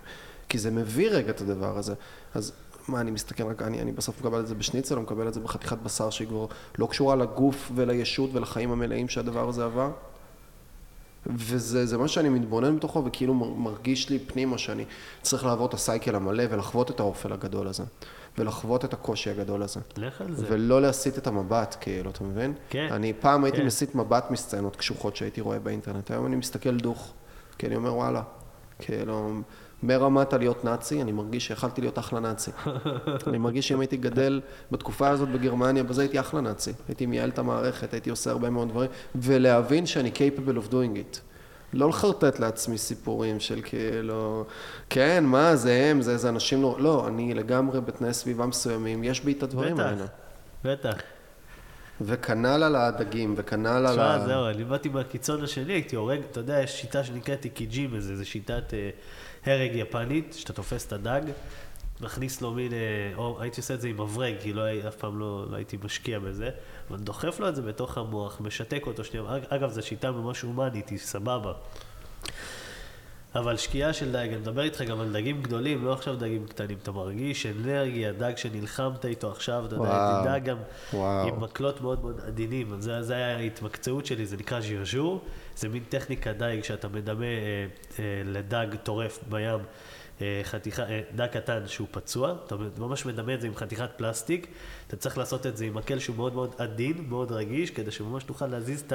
כי 0.50 0.58
זה 0.58 0.72
מביא 0.72 1.10
רגע 1.10 1.30
את 1.30 1.42
הדבר 1.42 1.78
הזה. 1.78 1.94
אז 2.36 2.52
מה, 2.88 3.02
אני 3.02 3.12
מסתכל 3.12 3.44
רק, 3.44 3.62
אני, 3.62 3.82
אני 3.82 3.92
בסוף 3.92 4.20
מקבל 4.20 4.40
את 4.40 4.48
זה 4.48 4.56
בשניצל, 4.56 4.98
או 4.98 5.02
מקבל 5.02 5.28
את 5.28 5.34
זה 5.34 5.40
בחתיכת 5.40 5.78
בשר 5.78 6.10
שהיא 6.10 6.28
כבר 6.28 6.46
לא 6.78 6.86
קשורה 6.86 7.16
לגוף 7.16 7.72
ולישות 7.76 8.30
ולחיים 8.34 8.72
המלאים 8.72 9.10
שהדבר 9.10 9.50
הזה 9.50 9.66
עבר? 9.66 9.92
וזה 11.26 11.98
מה 11.98 12.08
שאני 12.08 12.30
מתבונן 12.30 12.76
בתוכו, 12.78 13.06
וכאילו 13.06 13.34
מרגיש 13.34 14.10
לי 14.10 14.20
פנימה 14.20 14.58
שאני 14.58 14.86
צריך 15.22 15.46
לעבור 15.46 15.68
את 15.68 15.74
הסייקל 15.74 16.16
המלא 16.16 16.44
ולחוות 16.50 16.92
את 16.92 17.00
האופל 17.00 17.34
הגדול 17.34 17.68
הזה. 17.68 17.84
ולחוות 18.38 18.86
את 18.86 18.94
הקושי 18.94 19.30
הגדול 19.30 19.64
הזה. 19.64 19.80
לך 19.98 20.22
על 20.22 20.36
זה. 20.36 20.46
ולא 20.50 20.82
להסיט 20.82 21.18
את 21.18 21.28
המבט, 21.28 21.76
כאילו, 21.82 22.10
אתה 22.10 22.24
מבין? 22.24 22.54
כן. 22.70 22.88
אני 22.92 23.14
פעם 23.14 23.44
הייתי 23.44 23.58
כן. 23.58 23.66
מסיט 23.66 23.96
מבט 23.96 24.32
מסצנות 24.32 24.76
קשוחות 24.76 25.16
שהייתי 25.16 25.42
רואה 25.42 25.60
באינטרנט, 25.60 26.12
היום 26.12 26.26
אני 26.26 26.36
מסתכל 26.36 26.78
דוך, 26.78 27.14
כי 27.58 27.68
אני 27.68 27.76
אומר, 27.76 27.96
וואלה, 27.96 28.22
כאילו, 28.80 29.42
מרמת 29.84 30.34
הלהיות 30.34 30.66
נאצי, 30.66 31.02
אני 31.02 31.12
מרגיש 31.12 31.48
שיכלתי 31.48 31.82
להיות 31.82 32.00
אחלה 32.00 32.20
נאצי. 32.20 32.52
אני 33.28 33.38
מרגיש 33.38 33.68
שאם 33.68 33.80
הייתי 33.80 33.98
גדל 33.98 34.42
בתקופה 34.72 35.10
הזאת 35.10 35.30
בגרמניה, 35.30 35.84
בזה 35.84 36.02
הייתי 36.02 36.20
אחלה 36.20 36.42
נאצי. 36.42 36.72
הייתי 36.88 37.06
מייעל 37.06 37.30
את 37.30 37.40
המערכת, 37.40 37.94
הייתי 37.94 38.10
עושה 38.10 38.32
הרבה 38.32 38.50
מאוד 38.50 38.70
דברים, 38.70 38.90
ולהבין 39.16 39.86
שאני 39.86 40.12
capable 40.16 40.68
of 40.68 40.72
doing 40.72 40.96
it. 40.96 41.20
לא 41.74 41.90
לחרטט 41.90 42.40
לעצמי 42.40 42.78
סיפורים 42.78 43.40
של 43.40 43.62
כאילו, 43.64 44.46
כן, 44.90 45.24
מה, 45.26 45.56
זה 45.56 45.74
הם, 45.74 46.02
זה 46.02 46.12
איזה 46.12 46.30
אנשים 46.30 46.62
נורא... 46.62 46.80
לא, 46.80 47.08
אני 47.08 47.34
לגמרי 47.34 47.82
בתנאי 47.82 48.14
סביבה 48.14 48.46
מסוימים, 48.46 49.04
יש 49.04 49.22
בי 49.22 49.32
את 49.32 49.44
הדברים 49.44 49.76
בטח, 49.76 49.84
האלה. 49.84 50.06
בטח. 50.64 50.96
וכנ"ל 52.02 52.64
על 52.64 52.76
הדגים, 52.76 53.34
וכנ"ל 53.38 53.68
על 53.68 53.88
תשמע, 53.88 54.16
ה... 54.16 54.26
זהו, 54.26 54.48
אני 54.48 54.64
באתי 54.64 54.90
מהקיצון 54.90 55.44
השני, 55.44 55.74
הייתי 55.74 55.96
הורג, 55.96 56.20
אתה 56.32 56.40
יודע, 56.40 56.60
יש 56.60 56.82
שיטה 56.82 57.04
שנקראת 57.04 57.46
איקיג'ים, 57.46 58.00
זו 58.00 58.26
שיטת 58.26 58.74
אה, 58.74 58.90
הרג 59.46 59.72
יפנית, 59.76 60.34
שאתה 60.40 60.54
תופס 60.54 60.88
את 60.88 60.94
הדג, 60.94 61.22
מכניס 62.02 62.42
לו 62.42 62.52
מין, 62.52 62.74
אה, 62.74 62.78
או 63.16 63.42
הייתי 63.42 63.62
עושה 63.62 63.74
את 63.74 63.82
זה 63.82 63.88
עם 63.88 64.02
מברג, 64.02 64.34
כי 64.42 64.54
לא, 64.54 64.62
אף 64.88 64.96
פעם 64.96 65.20
לא, 65.20 65.46
לא 65.52 65.56
הייתי 65.56 65.78
משקיע 65.84 66.20
בזה, 66.20 66.50
אבל 66.90 67.00
דוחף 67.00 67.40
לו 67.40 67.50
את 67.50 67.56
זה 67.56 67.62
בתוך 67.62 67.98
המוח, 67.98 68.42
משתק 68.42 68.84
אותו 68.88 69.04
שנייה, 69.04 69.26
אג- 69.38 69.46
אגב, 69.50 69.70
זו 69.72 69.82
שיטה 69.82 70.12
ממש 70.12 70.42
הומנית, 70.42 70.90
היא 70.90 70.98
סבבה. 70.98 71.54
אבל 73.36 73.58
שחיטה 73.58 73.94
של 73.94 74.12
דג, 74.12 74.28
אני 74.28 74.38
מדבר 74.38 74.62
איתך 74.62 74.82
גם 74.82 75.00
על 75.00 75.12
דגים 75.14 75.42
גדולים, 75.42 75.86
לא 75.86 75.94
עכשיו 75.94 76.16
דגים 76.16 76.48
קטנים. 76.48 76.78
אתה 76.84 76.92
מרגיש 76.92 77.46
אנרגיה, 77.46 78.12
דג 78.12 78.38
שנלחמת 78.38 79.06
איתו 79.06 79.32
עכשיו, 79.32 79.66
אתה 79.68 79.76
יודע, 79.76 80.22
דג 80.26 80.46
גם 80.46 80.58
וואו. 80.94 81.28
עם 81.28 81.44
מקלות 81.44 81.82
מאוד 81.82 82.02
מאוד 82.02 82.22
עדינים. 82.28 82.76
זה, 82.82 83.02
זה 83.04 83.14
היה 83.16 83.38
ההתמקצעות 83.38 84.06
שלי, 84.06 84.26
זה 84.26 84.38
נקרא 84.38 84.60
ז'רז'ור. 84.60 85.22
זה 85.62 85.70
מין 85.70 85.84
טכניקה 85.90 86.34
דייג 86.34 86.64
שאתה 86.64 86.88
מדמה 86.88 87.26
אה, 87.26 87.66
אה, 88.00 88.22
לדג 88.26 88.68
טורף 88.84 89.20
בים. 89.30 89.60
אה, 90.22 90.42
חתיכה, 90.44 90.84
אה, 90.84 91.02
דג 91.16 91.28
קטן 91.28 91.68
שהוא 91.68 91.88
פצוע, 91.92 92.36
אתה 92.46 92.56
ממש 92.78 93.06
מדמה 93.06 93.34
את 93.34 93.42
זה 93.42 93.48
עם 93.48 93.56
חתיכת 93.56 93.90
פלסטיק, 93.96 94.48
אתה 94.88 94.98
צריך 94.98 95.18
לעשות 95.18 95.46
את 95.46 95.58
זה 95.58 95.66
עם 95.66 95.74
מקל 95.74 96.00
שהוא 96.00 96.16
מאוד 96.16 96.34
מאוד 96.34 96.56
עדין, 96.58 97.06
מאוד 97.10 97.32
רגיש, 97.32 97.72
כדי 97.72 97.92
שממש 97.92 98.24
תוכל 98.24 98.48
להזיז 98.48 98.82
את, 98.88 98.94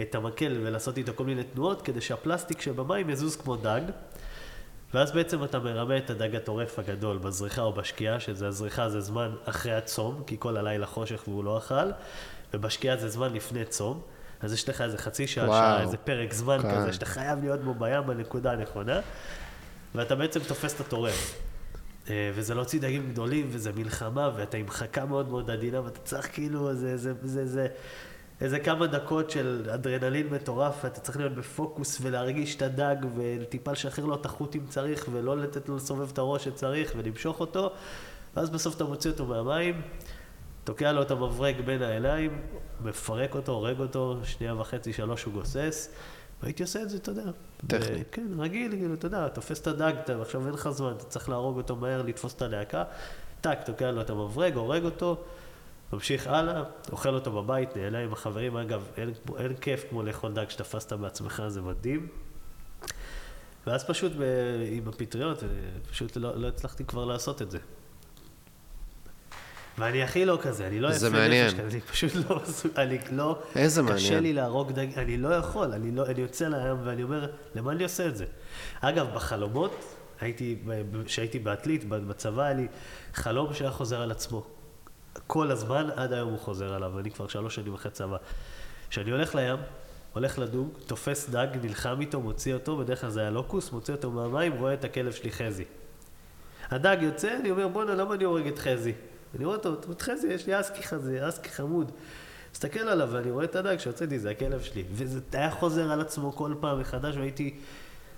את 0.00 0.14
המקל 0.14 0.60
ולעשות 0.62 0.98
איתו 0.98 1.12
כל 1.14 1.24
מיני 1.24 1.44
תנועות, 1.44 1.82
כדי 1.82 2.00
שהפלסטיק 2.00 2.60
שבמים 2.60 3.10
יזוז 3.10 3.36
כמו 3.36 3.56
דג, 3.56 3.80
ואז 4.94 5.12
בעצם 5.12 5.44
אתה 5.44 5.58
מרמה 5.58 5.96
את 5.96 6.10
הדג 6.10 6.36
הטורף 6.36 6.78
הגדול 6.78 7.18
בזריחה 7.18 7.62
או 7.62 7.72
בשקיעה, 7.72 8.20
שזה 8.20 8.48
הזריחה 8.48 8.88
זה 8.88 9.00
זמן 9.00 9.34
אחרי 9.44 9.74
הצום, 9.74 10.22
כי 10.26 10.36
כל 10.38 10.56
הלילה 10.56 10.86
חושך 10.86 11.22
והוא 11.28 11.44
לא 11.44 11.58
אכל, 11.58 11.90
ובשקיעה 12.54 12.96
זה 12.96 13.08
זמן 13.08 13.32
לפני 13.32 13.64
צום. 13.64 14.00
אז 14.44 14.52
יש 14.52 14.68
לך 14.68 14.80
איזה 14.80 14.98
חצי 14.98 15.26
שעה, 15.26 15.48
וואו. 15.48 15.58
שעה, 15.58 15.82
איזה 15.82 15.96
פרק 15.96 16.32
זמן 16.32 16.58
כן. 16.62 16.74
כזה, 16.74 16.92
שאתה 16.92 17.06
חייב 17.06 17.40
להיות 17.40 17.60
בו 17.60 17.74
בים 17.74 18.06
בנקודה 18.06 18.52
הנכונה, 18.52 19.00
ואתה 19.94 20.14
בעצם 20.14 20.40
תופס 20.40 20.74
את 20.74 20.80
הטורף. 20.80 21.40
אה, 22.10 22.30
וזה 22.34 22.54
להוציא 22.54 22.80
דגים 22.80 23.10
גדולים, 23.10 23.46
וזה 23.50 23.72
מלחמה, 23.72 24.30
ואתה 24.36 24.56
עם 24.56 24.70
חכה 24.70 25.04
מאוד 25.04 25.28
מאוד 25.28 25.50
עדינה, 25.50 25.84
ואתה 25.84 26.00
צריך 26.00 26.34
כאילו, 26.34 26.74
זה, 26.74 26.96
זה, 26.96 27.12
זה, 27.22 27.46
זה, 27.46 27.66
איזה 28.40 28.58
כמה 28.58 28.86
דקות 28.86 29.30
של 29.30 29.70
אדרנלין 29.74 30.26
מטורף, 30.28 30.84
ואתה 30.84 31.00
צריך 31.00 31.16
להיות 31.16 31.34
בפוקוס 31.34 31.98
ולהרגיש 32.02 32.56
את 32.56 32.62
הדג, 32.62 32.96
וטיפה 33.16 33.72
לשחרר 33.72 34.04
לו 34.04 34.14
את 34.14 34.26
החוט 34.26 34.56
אם 34.56 34.66
צריך, 34.68 35.06
ולא 35.12 35.38
לתת 35.38 35.68
לו 35.68 35.76
לסובב 35.76 36.10
את 36.12 36.18
הראש 36.18 36.44
שצריך, 36.44 36.92
ולמשוך 36.96 37.40
אותו, 37.40 37.72
ואז 38.36 38.50
בסוף 38.50 38.76
אתה 38.76 38.84
מוציא 38.84 39.10
אותו 39.10 39.26
מהמים, 39.26 39.82
תוקע 40.64 40.92
לו 40.92 41.02
את 41.02 41.10
המברג 41.10 41.60
בין 41.60 41.82
העיניים, 41.82 42.40
מפרק 42.84 43.34
אותו, 43.34 43.52
הורג 43.52 43.80
אותו, 43.80 44.16
שנייה 44.24 44.54
וחצי, 44.54 44.92
שלוש 44.92 45.24
הוא 45.24 45.32
גוסס, 45.32 45.90
הייתי 46.42 46.62
עושה 46.62 46.82
את 46.82 46.90
זה, 46.90 46.96
אתה 46.96 47.10
יודע. 47.10 47.24
טכני. 47.66 47.96
ו- 48.00 48.10
כן, 48.12 48.26
רגיל, 48.38 48.70
כאילו, 48.70 48.94
אתה 48.94 49.06
יודע, 49.06 49.28
תופס 49.28 49.60
את 49.60 49.66
הדג, 49.66 49.92
אתה, 50.04 50.20
עכשיו 50.20 50.46
אין 50.46 50.54
לך 50.54 50.68
זמן, 50.70 50.92
אתה 50.96 51.04
צריך 51.04 51.28
להרוג 51.28 51.56
אותו 51.56 51.76
מהר, 51.76 52.02
לתפוס 52.02 52.34
את 52.34 52.42
הלהקה, 52.42 52.84
טאק, 53.40 53.62
תוקע 53.66 53.90
לו 53.90 54.00
את 54.00 54.10
המברג, 54.10 54.54
הורג 54.56 54.84
אותו, 54.84 55.16
ממשיך 55.92 56.26
הלאה, 56.26 56.62
אוכל 56.92 57.14
אותו 57.14 57.32
בבית, 57.32 57.76
נהנה 57.76 57.98
עם 57.98 58.12
החברים. 58.12 58.56
אגב, 58.56 58.88
אין, 58.96 59.12
אין 59.38 59.54
כיף 59.54 59.84
כמו 59.90 60.02
לאכול 60.02 60.32
דג 60.32 60.48
שתפסת 60.48 60.92
בעצמך, 60.92 61.42
זה 61.48 61.62
מדהים. 61.62 62.08
ואז 63.66 63.84
פשוט 63.84 64.12
ב, 64.18 64.22
עם 64.70 64.88
הפטריות, 64.88 65.42
פשוט 65.90 66.16
לא, 66.16 66.36
לא 66.36 66.48
הצלחתי 66.48 66.84
כבר 66.84 67.04
לעשות 67.04 67.42
את 67.42 67.50
זה. 67.50 67.58
ואני 69.78 70.02
הכי 70.02 70.24
לא 70.24 70.38
כזה, 70.42 70.66
אני 70.66 70.80
לא 70.80 70.88
יפה 70.88 71.10
מעניין. 71.10 71.46
נפש 71.46 71.60
כזה, 71.60 71.68
אני 71.72 71.80
פשוט 71.80 72.12
לא 72.14 72.40
אני 72.76 72.98
לא... 73.10 73.38
איזה 73.56 73.82
קשה 73.82 73.92
מעניין. 73.92 74.22
לי 74.22 74.32
להרוג 74.32 74.72
דג, 74.72 74.98
אני 74.98 75.16
לא 75.16 75.34
יכול, 75.34 75.72
אני, 75.72 75.90
לא, 75.90 76.06
אני 76.06 76.20
יוצא 76.20 76.48
לים 76.48 76.76
ואני 76.84 77.02
אומר, 77.02 77.26
למה 77.54 77.72
אני 77.72 77.82
עושה 77.82 78.06
את 78.06 78.16
זה? 78.16 78.24
אגב, 78.80 79.06
בחלומות, 79.14 79.84
הייתי, 80.20 80.58
כשהייתי 81.04 81.38
בעתלית, 81.38 81.88
בצבא 81.88 82.42
היה 82.42 82.54
לי 82.54 82.66
חלום 83.14 83.54
שהיה 83.54 83.70
חוזר 83.70 84.00
על 84.00 84.10
עצמו. 84.10 84.46
כל 85.26 85.50
הזמן, 85.50 85.88
עד 85.96 86.12
היום 86.12 86.30
הוא 86.30 86.38
חוזר 86.38 86.74
עליו, 86.74 86.98
אני 86.98 87.10
כבר 87.10 87.28
שלוש 87.28 87.54
שנים 87.54 87.74
אחרי 87.74 87.90
צבא. 87.90 88.16
כשאני 88.90 89.10
הולך 89.10 89.34
לים, 89.34 89.56
הולך 90.12 90.38
לדוג, 90.38 90.68
תופס 90.86 91.28
דג, 91.28 91.46
נלחם 91.62 92.00
איתו, 92.00 92.20
מוציא 92.20 92.54
אותו, 92.54 92.76
בדרך 92.76 93.00
כלל 93.00 93.10
זה 93.10 93.20
היה 93.20 93.30
לוקוס, 93.30 93.72
מוציא 93.72 93.94
אותו 93.94 94.10
מהמים, 94.10 94.52
רואה 94.52 94.74
את 94.74 94.84
הכלב 94.84 95.12
שלי 95.12 95.32
חזי. 95.32 95.64
הדג 96.70 96.96
יוצא, 97.00 97.36
אני 97.40 97.50
אומר, 97.50 97.68
בואנה, 97.68 97.94
למה 97.94 98.14
אני 98.14 98.24
הורג 98.24 98.46
את 98.46 98.58
חזי? 98.58 98.92
אני 99.36 99.44
רואה 99.44 99.56
אותו, 99.56 99.74
חזי, 100.00 100.26
יש 100.28 100.46
לי 100.46 100.60
אסקי 100.60 100.82
חזי, 100.82 101.28
אסקי 101.28 101.48
חמוד. 101.48 101.92
מסתכל 102.52 102.80
עליו 102.80 103.08
ואני 103.12 103.30
רואה 103.30 103.44
את 103.44 103.56
הדג 103.56 103.76
שהוצאתי, 103.78 104.18
זה 104.18 104.30
הכלב 104.30 104.60
שלי. 104.62 104.84
וזה 104.92 105.20
היה 105.32 105.50
חוזר 105.50 105.90
על 105.92 106.00
עצמו 106.00 106.32
כל 106.32 106.54
פעם 106.60 106.80
מחדש, 106.80 107.16
והייתי 107.16 107.54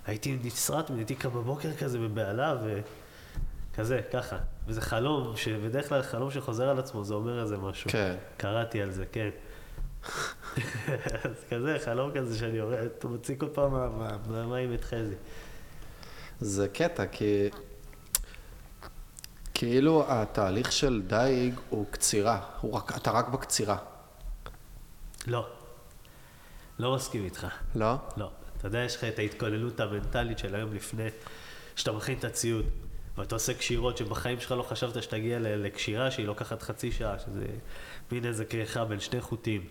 הייתי 0.05 0.37
נסרט, 0.43 0.89
הייתי 0.97 1.15
קם 1.15 1.29
בבוקר 1.29 1.73
כזה 1.79 1.99
בבהלה, 1.99 2.55
וכזה, 3.73 4.01
ככה. 4.13 4.37
וזה 4.67 4.81
חלום, 4.81 5.35
שבדרך 5.37 5.89
כלל 5.89 6.01
חלום 6.01 6.31
שחוזר 6.31 6.69
על 6.69 6.79
עצמו, 6.79 7.03
זה 7.03 7.13
אומר 7.13 7.41
איזה 7.41 7.57
משהו. 7.57 7.89
כן. 7.91 8.15
קראתי 8.37 8.81
על 8.81 8.91
זה, 8.91 9.05
כן. 9.11 9.29
אז 11.23 11.43
כזה, 11.49 11.77
חלום 11.85 12.11
כזה 12.11 12.37
שאני 12.37 12.59
מוציא 13.03 13.35
כל 13.37 13.47
פעם 13.53 13.71
מה- 13.71 13.89
מה- 13.89 14.17
מהמים 14.27 14.73
את 14.73 14.83
חזי. 14.83 15.15
זה 16.39 16.67
קטע, 16.67 17.05
כי... 17.05 17.49
כאילו 19.59 20.05
התהליך 20.07 20.71
של 20.71 21.01
דייג 21.07 21.53
הוא 21.69 21.85
קצירה, 21.91 22.41
הוא 22.61 22.73
רק, 22.73 22.97
אתה 22.97 23.11
רק 23.11 23.27
בקצירה, 23.27 23.77
לא. 25.27 25.47
לא 26.79 26.95
מסכים 26.95 27.25
איתך. 27.25 27.47
לא? 27.75 27.93
לא. 28.17 28.29
אתה 28.57 28.67
יודע, 28.67 28.79
יש 28.79 28.95
לך 28.95 29.03
את 29.03 29.19
ההתכוננות 29.19 29.79
המנטלית 29.79 30.39
של 30.39 30.55
היום 30.55 30.73
לפני 30.73 31.07
שאתה 31.75 31.91
מכין 31.91 32.17
את 32.17 32.23
הציוד, 32.23 32.65
ואתה 33.17 33.35
עושה 33.35 33.53
קשירות 33.53 33.97
שבחיים 33.97 34.39
שלך 34.39 34.51
לא 34.51 34.63
חשבת 34.63 35.03
שתגיע 35.03 35.39
לקשירה 35.39 36.11
שהיא 36.11 36.25
לוקחת 36.25 36.61
חצי 36.61 36.91
שעה, 36.91 37.19
שזה 37.19 37.45
מין 38.11 38.25
איזה 38.25 38.45
כריכה 38.45 38.85
בין 38.85 38.99
שני 38.99 39.21
חוטים. 39.21 39.67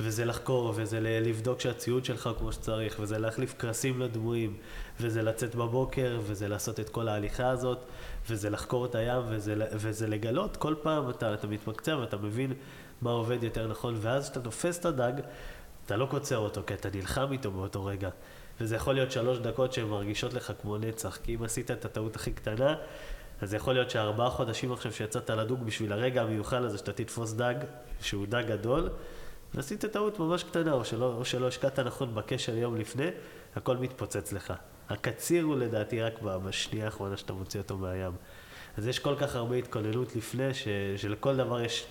וזה 0.00 0.24
לחקור, 0.24 0.72
וזה 0.76 1.00
לבדוק 1.00 1.60
שהציוד 1.60 2.04
שלך 2.04 2.28
כמו 2.38 2.52
שצריך, 2.52 2.96
וזה 3.00 3.18
להחליף 3.18 3.54
קרסים 3.56 4.00
לדמויים, 4.00 4.56
וזה 5.00 5.22
לצאת 5.22 5.54
בבוקר, 5.54 6.20
וזה 6.22 6.48
לעשות 6.48 6.80
את 6.80 6.88
כל 6.88 7.08
ההליכה 7.08 7.48
הזאת, 7.48 7.78
וזה 8.28 8.50
לחקור 8.50 8.86
את 8.86 8.94
הים, 8.94 9.22
וזה, 9.28 9.54
וזה 9.72 10.06
לגלות, 10.06 10.56
כל 10.56 10.74
פעם 10.82 11.10
אתה, 11.10 11.34
אתה 11.34 11.46
מתמקצע 11.46 11.96
ואתה 11.96 12.16
מבין 12.16 12.52
מה 13.02 13.10
עובד 13.10 13.42
יותר 13.42 13.66
נכון, 13.68 13.94
ואז 14.00 14.24
כשאתה 14.24 14.40
תופס 14.40 14.78
את 14.78 14.84
הדג, 14.84 15.12
אתה 15.86 15.96
לא 15.96 16.06
קוצר 16.06 16.38
אותו, 16.38 16.60
כי 16.66 16.74
אתה 16.74 16.88
נלחם 16.94 17.32
איתו 17.32 17.50
באותו 17.50 17.84
רגע. 17.84 18.10
וזה 18.60 18.76
יכול 18.76 18.94
להיות 18.94 19.12
שלוש 19.12 19.38
דקות 19.38 19.72
שהן 19.72 19.86
מרגישות 19.86 20.34
לך 20.34 20.52
כמו 20.62 20.78
נצח, 20.78 21.18
כי 21.22 21.34
אם 21.34 21.42
עשית 21.42 21.70
את 21.70 21.84
הטעות 21.84 22.16
הכי 22.16 22.32
קטנה, 22.32 22.74
אז 23.40 23.54
יכול 23.54 23.74
להיות 23.74 23.90
שארבעה 23.90 24.30
חודשים 24.30 24.72
עכשיו 24.72 24.92
שיצאת 24.92 25.30
לדוג 25.30 25.64
בשביל 25.64 25.92
הרגע 25.92 26.22
המיוחל 26.22 26.64
הזה 26.64 26.78
שאתה 26.78 26.92
תתפוס 26.92 27.32
דג, 27.32 27.54
שהוא 28.00 28.26
דג 28.26 28.44
גדול, 28.48 28.88
ועשית 29.54 29.84
טעות 29.84 30.18
ממש 30.18 30.42
קטנה, 30.42 30.72
או 30.72 30.84
שלא, 30.84 31.14
או 31.18 31.24
שלא 31.24 31.48
השקעת 31.48 31.78
נכון 31.78 32.14
בקשר 32.14 32.56
יום 32.56 32.76
לפני, 32.76 33.08
הכל 33.56 33.76
מתפוצץ 33.76 34.32
לך. 34.32 34.52
הקציר 34.88 35.44
הוא 35.44 35.56
לדעתי 35.56 36.02
רק 36.02 36.22
בשנייה 36.22 36.84
האחרונה 36.84 37.16
שאתה 37.16 37.32
מוציא 37.32 37.60
אותו 37.60 37.76
מהים. 37.76 38.12
אז 38.76 38.86
יש 38.86 38.98
כל 38.98 39.14
כך 39.18 39.36
הרבה 39.36 39.56
התכוננות 39.56 40.16
לפני, 40.16 40.54
ש, 40.54 40.68
שלכל 40.96 41.36
דבר 41.36 41.60
יש, 41.60 41.86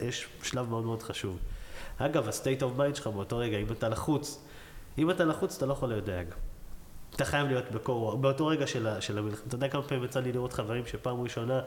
יש 0.00 0.26
שלב 0.42 0.68
מאוד 0.68 0.84
מאוד 0.84 1.02
חשוב. 1.02 1.38
אגב, 1.98 2.28
ה-state 2.28 2.60
of 2.60 2.80
mind 2.80 2.94
שלך 2.94 3.06
באותו 3.06 3.38
רגע, 3.38 3.58
אם 3.58 3.66
אתה 3.72 3.88
לחוץ, 3.88 4.44
אם 4.98 5.10
אתה 5.10 5.24
לחוץ, 5.24 5.56
אתה 5.56 5.66
לא 5.66 5.72
יכול 5.72 5.88
להיות 5.88 6.04
דייג. 6.04 6.28
אתה 7.14 7.24
חייב 7.24 7.46
להיות 7.46 7.70
בקור, 7.70 8.16
באותו 8.16 8.46
רגע 8.46 8.66
של, 8.66 8.88
של 9.00 9.18
המלחמה. 9.18 9.46
אתה 9.46 9.54
יודע 9.54 9.68
כמה 9.68 9.82
פעמים 9.82 10.04
יצא 10.04 10.20
לי 10.20 10.32
לראות 10.32 10.52
חברים 10.52 10.86
שפעם 10.86 11.20
ראשונה 11.20 11.60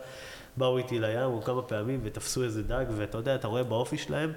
באו 0.57 0.77
איתי 0.77 0.99
לים, 0.99 1.29
או 1.29 1.41
כמה 1.41 1.61
פעמים, 1.61 1.99
ותפסו 2.03 2.43
איזה 2.43 2.63
דג, 2.63 2.85
ואתה 2.97 3.17
יודע, 3.17 3.35
אתה 3.35 3.47
רואה 3.47 3.63
באופי 3.63 3.97
שלהם, 3.97 4.33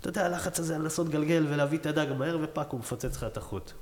אתה 0.00 0.08
יודע, 0.08 0.26
הלחץ 0.26 0.60
הזה 0.60 0.78
לנסות 0.78 1.08
גלגל 1.08 1.46
ולהביא 1.50 1.78
את 1.78 1.86
הדג 1.86 2.06
מהר, 2.18 2.38
ופאק, 2.42 2.70
הוא 2.70 2.80
מפוצץ 2.80 3.16
לך 3.16 3.24
את 3.24 3.36
החוט. 3.36 3.72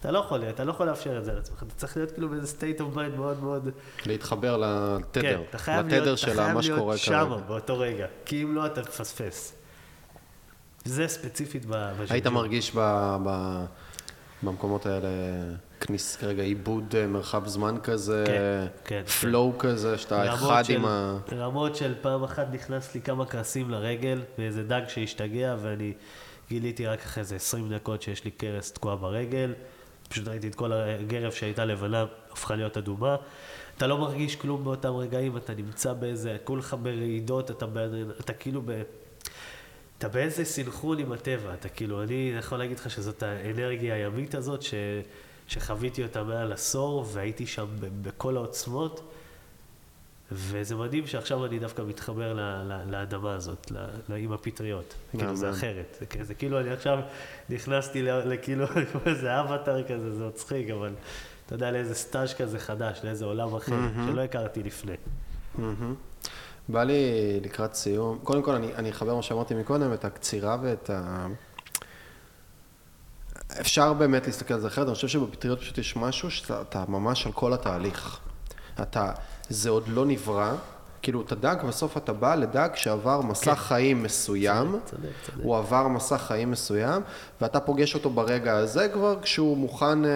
אתה 0.00 0.10
לא 0.10 0.18
יכול, 0.18 0.42
אתה 0.44 0.64
לא 0.64 0.70
יכול 0.70 0.86
לאפשר 0.86 1.18
את 1.18 1.24
זה 1.24 1.32
לעצמך, 1.32 1.62
אתה 1.62 1.74
צריך 1.74 1.96
להיות 1.96 2.10
כאילו 2.10 2.28
באיזה 2.28 2.56
state 2.60 2.80
of 2.80 2.96
mind 2.96 3.16
מאוד 3.16 3.42
מאוד... 3.42 3.68
להתחבר 4.06 4.56
לתדר, 4.56 5.22
כן, 5.22 5.40
אתה 5.50 5.58
חייב 5.58 5.86
לתדר 5.86 6.02
להיות, 6.04 6.18
של 6.18 6.30
אתה 6.32 6.42
חייב 6.42 6.54
מה 6.54 6.62
שקורה 6.62 6.80
להיות 6.88 6.98
שמה 6.98 7.24
כרגע. 7.36 7.46
באותו 7.46 7.78
רגע, 7.78 8.06
כי 8.24 8.42
אם 8.42 8.54
לא, 8.54 8.66
אתה 8.66 8.82
תפספס. 8.82 9.54
זה 10.84 11.08
ספציפית 11.08 11.66
ב- 11.66 11.70
בז'ינג'ור. 11.70 12.12
היית 12.12 12.26
מרגיש 12.26 12.72
ב, 12.76 12.78
ב, 13.26 13.64
במקומות 14.42 14.86
האלה 14.86 15.08
כניס 15.80 16.16
כרגע 16.16 16.42
עיבוד 16.42 16.94
אה, 16.96 17.06
מרחב 17.06 17.46
זמן 17.46 17.76
כזה, 17.82 18.24
כן, 18.26 18.66
כן, 18.84 19.02
פלואו 19.20 19.52
כזה, 19.58 19.98
שאתה 19.98 20.34
אחד 20.34 20.62
של- 20.64 20.74
עם 20.74 20.84
ה... 20.84 21.18
רמות 21.32 21.76
של 21.76 21.94
פעם 22.00 22.22
אחת 22.24 22.46
נכנס 22.52 22.94
לי 22.94 23.00
כמה 23.00 23.26
כעסים 23.26 23.70
לרגל, 23.70 24.22
ואיזה 24.38 24.62
דג 24.62 24.80
שהשתגע, 24.88 25.56
ואני 25.62 25.92
גיליתי 26.48 26.86
רק 26.86 27.00
אחרי 27.00 27.20
איזה 27.20 27.36
20 27.36 27.68
דקות 27.74 28.02
שיש 28.02 28.24
לי 28.24 28.30
קרס 28.30 28.72
תקועה 28.72 28.96
ברגל. 28.96 29.52
פשוט 30.08 30.28
ראיתי 30.28 30.48
את 30.48 30.54
כל 30.54 30.72
הגרב 30.72 31.32
שהייתה 31.32 31.64
לבנה, 31.64 32.04
הפכה 32.30 32.56
להיות 32.56 32.76
אדומה. 32.76 33.16
אתה 33.76 33.86
לא 33.86 33.98
מרגיש 33.98 34.36
כלום 34.36 34.64
באותם 34.64 34.92
רגעים, 34.96 35.36
אתה 35.36 35.54
נמצא 35.54 35.92
באיזה, 35.92 36.36
כולך 36.44 36.76
ברעידות, 36.82 37.50
אתה, 37.50 37.66
אתה 38.20 38.32
כאילו 38.32 38.62
ב... 38.64 38.82
אתה 39.98 40.08
באיזה 40.08 40.44
סנכרון 40.44 40.98
עם 40.98 41.12
הטבע, 41.12 41.54
אתה 41.54 41.68
כאילו, 41.68 42.02
אני 42.02 42.32
יכול 42.38 42.58
להגיד 42.58 42.78
לך 42.78 42.90
שזאת 42.90 43.22
האנרגיה 43.22 43.94
הימית 43.94 44.34
הזאת, 44.34 44.62
ש, 44.62 44.74
שחוויתי 45.48 46.02
אותה 46.02 46.24
מעל 46.24 46.52
עשור, 46.52 47.06
והייתי 47.12 47.46
שם 47.46 47.66
בכל 47.80 48.36
העוצמות, 48.36 49.12
וזה 50.32 50.76
מדהים 50.76 51.06
שעכשיו 51.06 51.44
אני 51.44 51.58
דווקא 51.58 51.82
מתחבר 51.82 52.32
ל, 52.32 52.40
ל, 52.40 52.90
לאדמה 52.90 53.34
הזאת, 53.34 53.70
ל, 53.70 53.76
ל, 54.08 54.14
עם 54.16 54.32
הפטריות. 54.32 54.94
כאילו, 55.10 55.36
זה. 55.36 55.50
אחרת. 55.50 55.96
זה, 56.00 56.24
זה 56.24 56.34
כאילו, 56.34 56.60
אני 56.60 56.70
עכשיו 56.70 56.98
נכנסתי 57.48 58.02
לכאילו, 58.02 58.66
איזה 59.06 59.40
אבטאר 59.40 59.82
כזה, 59.82 60.14
זה 60.14 60.26
מצחיק, 60.26 60.70
אבל 60.70 60.92
אתה 61.46 61.54
יודע, 61.54 61.70
לאיזה 61.70 61.94
סטאז' 61.94 62.34
כזה 62.34 62.58
חדש, 62.58 63.00
לאיזה 63.04 63.24
עולם 63.24 63.54
אחר, 63.54 63.78
שלא 64.06 64.20
הכרתי 64.20 64.62
לפני. 64.62 64.94
מהמם. 65.54 65.94
בא 66.68 66.82
לי 66.82 67.02
לקראת 67.44 67.74
סיום, 67.74 68.18
קודם 68.22 68.42
כל 68.42 68.54
אני, 68.54 68.74
אני 68.74 68.90
אחבר 68.90 69.14
מה 69.14 69.22
שאמרתי 69.22 69.54
מקודם, 69.54 69.92
את 69.92 70.04
הקצירה 70.04 70.56
ואת 70.62 70.90
ה... 70.90 71.26
אפשר 73.60 73.92
באמת 73.92 74.26
להסתכל 74.26 74.54
על 74.54 74.60
זה 74.60 74.66
אחרת, 74.66 74.86
אני 74.86 74.94
חושב 74.94 75.08
שבפטריות 75.08 75.60
פשוט 75.60 75.78
יש 75.78 75.96
משהו 75.96 76.30
שאתה 76.30 76.60
אתה 76.60 76.84
ממש 76.88 77.26
על 77.26 77.32
כל 77.32 77.52
התהליך. 77.52 78.20
אתה, 78.82 79.12
זה 79.48 79.70
עוד 79.70 79.88
לא 79.88 80.06
נברא, 80.06 80.52
כאילו 81.02 81.22
את 81.22 81.32
הדג, 81.32 81.56
בסוף 81.68 81.96
אתה 81.96 82.12
בא 82.12 82.34
לדג 82.34 82.68
שעבר 82.74 83.20
מסע 83.20 83.54
חיים 83.54 84.02
מסוים, 84.02 84.72
צודק, 84.72 84.90
צודק, 84.90 85.08
צודק. 85.26 85.44
הוא 85.44 85.56
עבר 85.56 85.88
מסע 85.88 86.18
חיים 86.18 86.50
מסוים, 86.50 87.02
ואתה 87.40 87.60
פוגש 87.60 87.94
אותו 87.94 88.10
ברגע 88.10 88.56
הזה 88.56 88.88
כבר 88.88 89.16
כשהוא 89.22 89.56
מוכן 89.56 90.04
אה, 90.04 90.10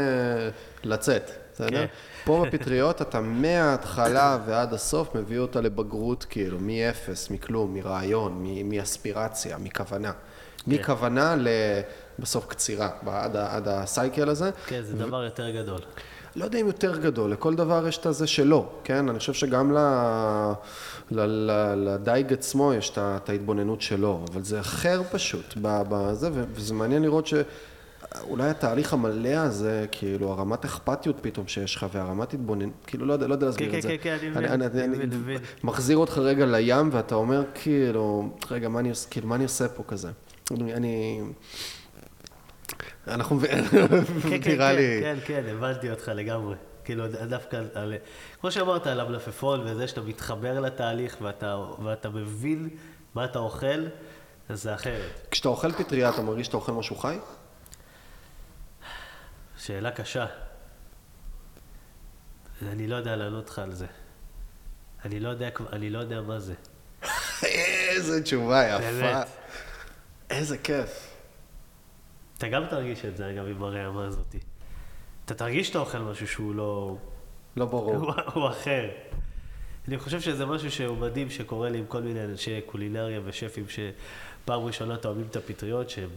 לצאת, 0.85 1.31
בסדר? 1.55 1.69
כן. 1.69 1.87
פה 2.25 2.45
בפטריות 2.47 3.03
אתה 3.03 3.21
מההתחלה 3.21 4.39
ועד 4.47 4.75
הסוף 4.75 5.15
מביא 5.15 5.39
אותה 5.39 5.61
לבגרות, 5.61 6.27
כאילו, 6.31 6.59
מאפס, 6.61 7.31
מכלום, 7.31 7.75
מרעיון, 7.75 8.45
מאספירציה, 8.65 9.59
מכוונה. 9.59 10.13
מכוונה 10.67 11.37
לבסוף 12.19 12.47
קצירה, 12.47 12.91
עד, 13.07 13.37
עד 13.37 13.69
הסייקל 13.69 14.29
הזה. 14.29 14.51
כן, 14.67 14.83
זה 14.83 14.97
דבר 14.97 15.25
יותר 15.25 15.51
גדול. 15.51 15.81
לא 16.37 16.45
יודע 16.45 16.59
אם 16.59 16.67
יותר 16.67 16.99
גדול, 16.99 17.33
לכל 17.33 17.55
דבר 17.55 17.89
יש 17.89 17.99
את 17.99 18.07
הזה 18.07 18.27
שלו, 18.27 18.69
כן? 18.85 19.09
אני 19.09 19.19
חושב 19.19 19.33
שגם 19.33 19.73
ל... 19.73 19.79
ל... 21.11 21.21
ל... 21.21 21.75
לדייג 21.77 22.33
עצמו 22.33 22.75
יש 22.75 22.91
את 22.91 22.99
את 22.99 23.29
ההתבוננות 23.29 23.81
שלו, 23.81 24.25
אבל 24.33 24.43
זה 24.43 24.61
אחר 24.61 25.03
פשוט 25.11 25.55
בזה, 25.63 26.31
וזה 26.33 26.75
מעניין 26.75 27.03
לראות 27.03 27.27
שאולי 27.27 28.51
התהליך 28.51 28.93
המלא 28.93 29.29
הזה, 29.29 29.87
כאילו 29.93 30.31
הרמת 30.31 30.65
אכפתיות 30.65 31.17
פתאום 31.21 31.49
שיש 31.49 31.77
לך, 31.77 31.87
והרמת 31.93 32.35
התבוננות, 32.35 32.75
כאילו 32.87 33.07
לא 33.07 33.13
יודע, 33.13 33.27
לא 33.27 33.35
יודע 33.35 33.47
להסביר 33.47 33.71
כן, 33.71 33.77
את 33.77 33.83
זה. 33.83 33.89
כן, 33.89 33.97
כן, 34.03 34.17
אני 34.21 34.31
מבין, 34.31 34.63
אני, 34.63 34.85
אני 34.85 34.85
אני, 34.85 35.17
מבין. 35.17 35.39
מחזיר 35.65 35.97
אותך 35.97 36.19
רגע 36.19 36.47
לים, 36.47 36.89
ואתה 36.93 37.15
אומר, 37.15 37.43
כאילו, 37.55 38.29
רגע, 38.51 38.69
מה 38.69 38.81
אני, 38.81 38.91
כאילו, 39.11 39.29
מה 39.29 39.35
אני 39.35 39.45
עושה 39.45 39.69
פה 39.69 39.83
כזה? 39.89 40.11
אני... 40.51 40.75
אני 40.75 41.21
אנחנו, 43.09 43.41
כן, 43.41 43.65
כן, 44.43 44.51
נראה 44.51 44.71
כן, 44.71 44.77
לי, 44.77 45.01
כן, 45.03 45.17
כן, 45.25 45.45
הבנתי 45.49 45.91
אותך 45.91 46.09
לגמרי. 46.09 46.57
כאילו, 46.85 47.05
דווקא, 47.09 47.63
על, 47.75 47.95
כמו 48.41 48.51
שאמרת, 48.51 48.87
על 48.87 49.01
המלפפון 49.01 49.61
וזה 49.61 49.89
שאתה 49.89 50.01
מתחבר 50.01 50.61
לתהליך 50.61 51.17
ואתה, 51.21 51.65
ואתה 51.85 52.11
מבין 52.11 52.69
מה 53.15 53.25
אתה 53.25 53.39
אוכל, 53.39 53.87
אז 54.49 54.63
זה 54.63 54.75
אחרת. 54.75 55.27
כשאתה 55.31 55.49
אוכל 55.49 55.73
פטריה, 55.73 56.11
אתה 56.11 56.23
מרגיש 56.23 56.47
שאתה 56.47 56.57
אוכל 56.57 56.73
משהו 56.73 56.97
חי? 56.97 57.19
שאלה 59.59 59.91
קשה. 59.91 60.27
אני 62.63 62.87
לא 62.87 62.97
יודע 62.97 63.17
לענות 63.17 63.51
לך 63.51 63.59
על 63.59 63.73
זה. 63.73 63.87
אני 65.05 65.21
לא 65.21 65.29
יודע, 65.29 65.49
אני 65.73 65.91
לא 65.91 65.99
יודע 65.99 66.21
מה 66.21 66.39
זה. 66.41 66.55
איזה 67.91 68.23
תשובה 68.23 68.65
יפה. 68.65 68.79
באמת. 68.79 69.27
איזה 70.31 70.59
כיף. 70.59 71.12
אתה 72.43 72.51
גם 72.51 72.67
תרגיש 72.67 73.05
את 73.05 73.17
זה, 73.17 73.31
אגב, 73.31 73.47
עם 73.47 73.63
הרעמה 73.63 74.05
הזאתי. 74.05 74.39
אתה 75.25 75.35
תרגיש 75.35 75.69
שאתה 75.69 75.79
אוכל 75.79 75.99
משהו 75.99 76.29
שהוא 76.29 76.55
לא... 76.55 76.97
לא 77.57 77.67
ברור. 77.67 77.95
הוא, 77.95 78.13
הוא 78.35 78.49
אחר. 78.49 78.89
אני 79.89 79.99
חושב 79.99 80.21
שזה 80.21 80.47
משהו 80.47 80.71
שהוא 80.71 80.99
מדהים 80.99 81.31
שקורה 81.31 81.69
לי 81.69 81.79
עם 81.79 81.87
כל 81.87 82.03
מיני 82.03 82.25
אנשי 82.25 82.61
קולינריה 82.67 83.21
ושפים 83.25 83.65
שפעם 83.69 84.61
ראשונה 84.61 84.97
טועמים 84.97 85.27
את 85.31 85.37
הפטריות, 85.37 85.91
שהם 85.91 86.09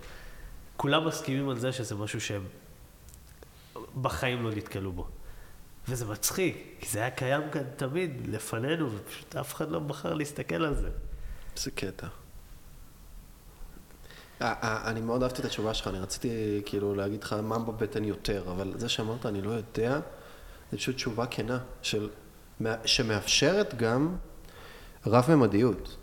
כולם 0.77 1.07
מסכימים 1.07 1.49
על 1.49 1.59
זה 1.59 1.71
שזה 1.71 1.95
משהו 1.95 2.21
שהם 2.21 2.43
בחיים 4.01 4.43
לא 4.43 4.51
נתקלו 4.51 4.91
בו. 4.91 5.07
וזה 5.87 6.05
מצחיק, 6.05 6.75
כי 6.79 6.89
זה 6.89 6.99
היה 6.99 7.11
קיים 7.11 7.41
כאן 7.51 7.63
תמיד 7.75 8.27
לפנינו, 8.27 8.89
ופשוט 8.91 9.35
אף 9.35 9.53
אחד 9.53 9.71
לא 9.71 9.79
בחר 9.79 10.13
להסתכל 10.13 10.65
על 10.65 10.75
זה. 10.75 10.89
איזה 11.57 11.71
קטע. 11.71 12.07
אה, 14.41 14.53
אה, 14.63 14.89
אני 14.89 15.01
מאוד 15.01 15.23
אהבתי 15.23 15.41
את 15.41 15.45
התשובה 15.45 15.73
שלך, 15.73 15.87
אני 15.87 15.99
רציתי 15.99 16.61
כאילו 16.65 16.95
להגיד 16.95 17.23
לך 17.23 17.33
מה 17.43 17.59
בבטן 17.59 18.03
יותר, 18.03 18.43
אבל 18.51 18.73
זה 18.75 18.89
שאמרת 18.89 19.25
אני 19.25 19.41
לא 19.41 19.51
יודע, 19.51 19.99
זה 20.71 20.77
פשוט 20.77 20.95
תשובה 20.95 21.25
כנה, 21.25 21.59
של, 21.81 22.09
שמאפשרת 22.85 23.75
גם 23.77 24.15
רב-ממדיות, 25.05 25.95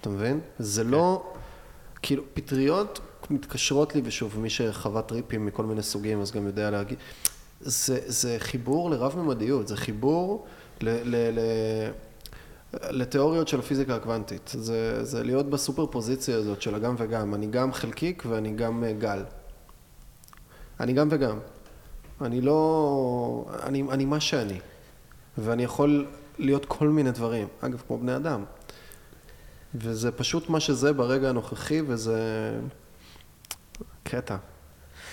אתה 0.00 0.08
מבין? 0.08 0.40
זה 0.58 0.84
לא, 0.84 1.32
כאילו, 2.02 2.22
פטריות 2.34 3.00
מתקשרות 3.30 3.94
לי, 3.94 4.02
ושוב, 4.04 4.40
מי 4.40 4.50
שחווה 4.50 5.02
טריפים 5.02 5.46
מכל 5.46 5.64
מיני 5.64 5.82
סוגים, 5.82 6.20
אז 6.20 6.32
גם 6.32 6.46
יודע 6.46 6.70
להגיד, 6.70 6.98
זה, 7.60 8.00
זה 8.06 8.36
חיבור 8.38 8.90
לרב-ממדיות, 8.90 9.68
זה 9.68 9.76
חיבור 9.76 10.46
ל... 10.80 10.88
ל, 10.88 11.38
ל 11.38 11.40
לתיאוריות 12.72 13.48
של 13.48 13.58
הפיזיקה 13.58 13.96
הקוונטית. 13.96 14.50
זה, 14.54 15.04
זה 15.04 15.24
להיות 15.24 15.50
בסופר 15.50 15.86
פוזיציה 15.86 16.36
הזאת 16.36 16.62
של 16.62 16.74
הגם 16.74 16.94
וגם. 16.98 17.34
אני 17.34 17.46
גם 17.46 17.72
חלקיק 17.72 18.22
ואני 18.26 18.52
גם 18.52 18.84
אה, 18.84 18.92
גל. 18.92 19.24
אני 20.80 20.92
גם 20.92 21.08
וגם. 21.10 21.38
אני 22.20 22.40
לא... 22.40 23.44
אני, 23.62 23.82
אני 23.90 24.04
מה 24.04 24.20
שאני. 24.20 24.60
ואני 25.38 25.64
יכול 25.64 26.06
להיות 26.38 26.64
כל 26.64 26.88
מיני 26.88 27.10
דברים. 27.10 27.48
אגב, 27.60 27.82
כמו 27.86 27.98
בני 27.98 28.16
אדם. 28.16 28.44
וזה 29.74 30.12
פשוט 30.12 30.48
מה 30.48 30.60
שזה 30.60 30.92
ברגע 30.92 31.28
הנוכחי, 31.28 31.82
וזה... 31.86 32.20
קטע. 34.02 34.36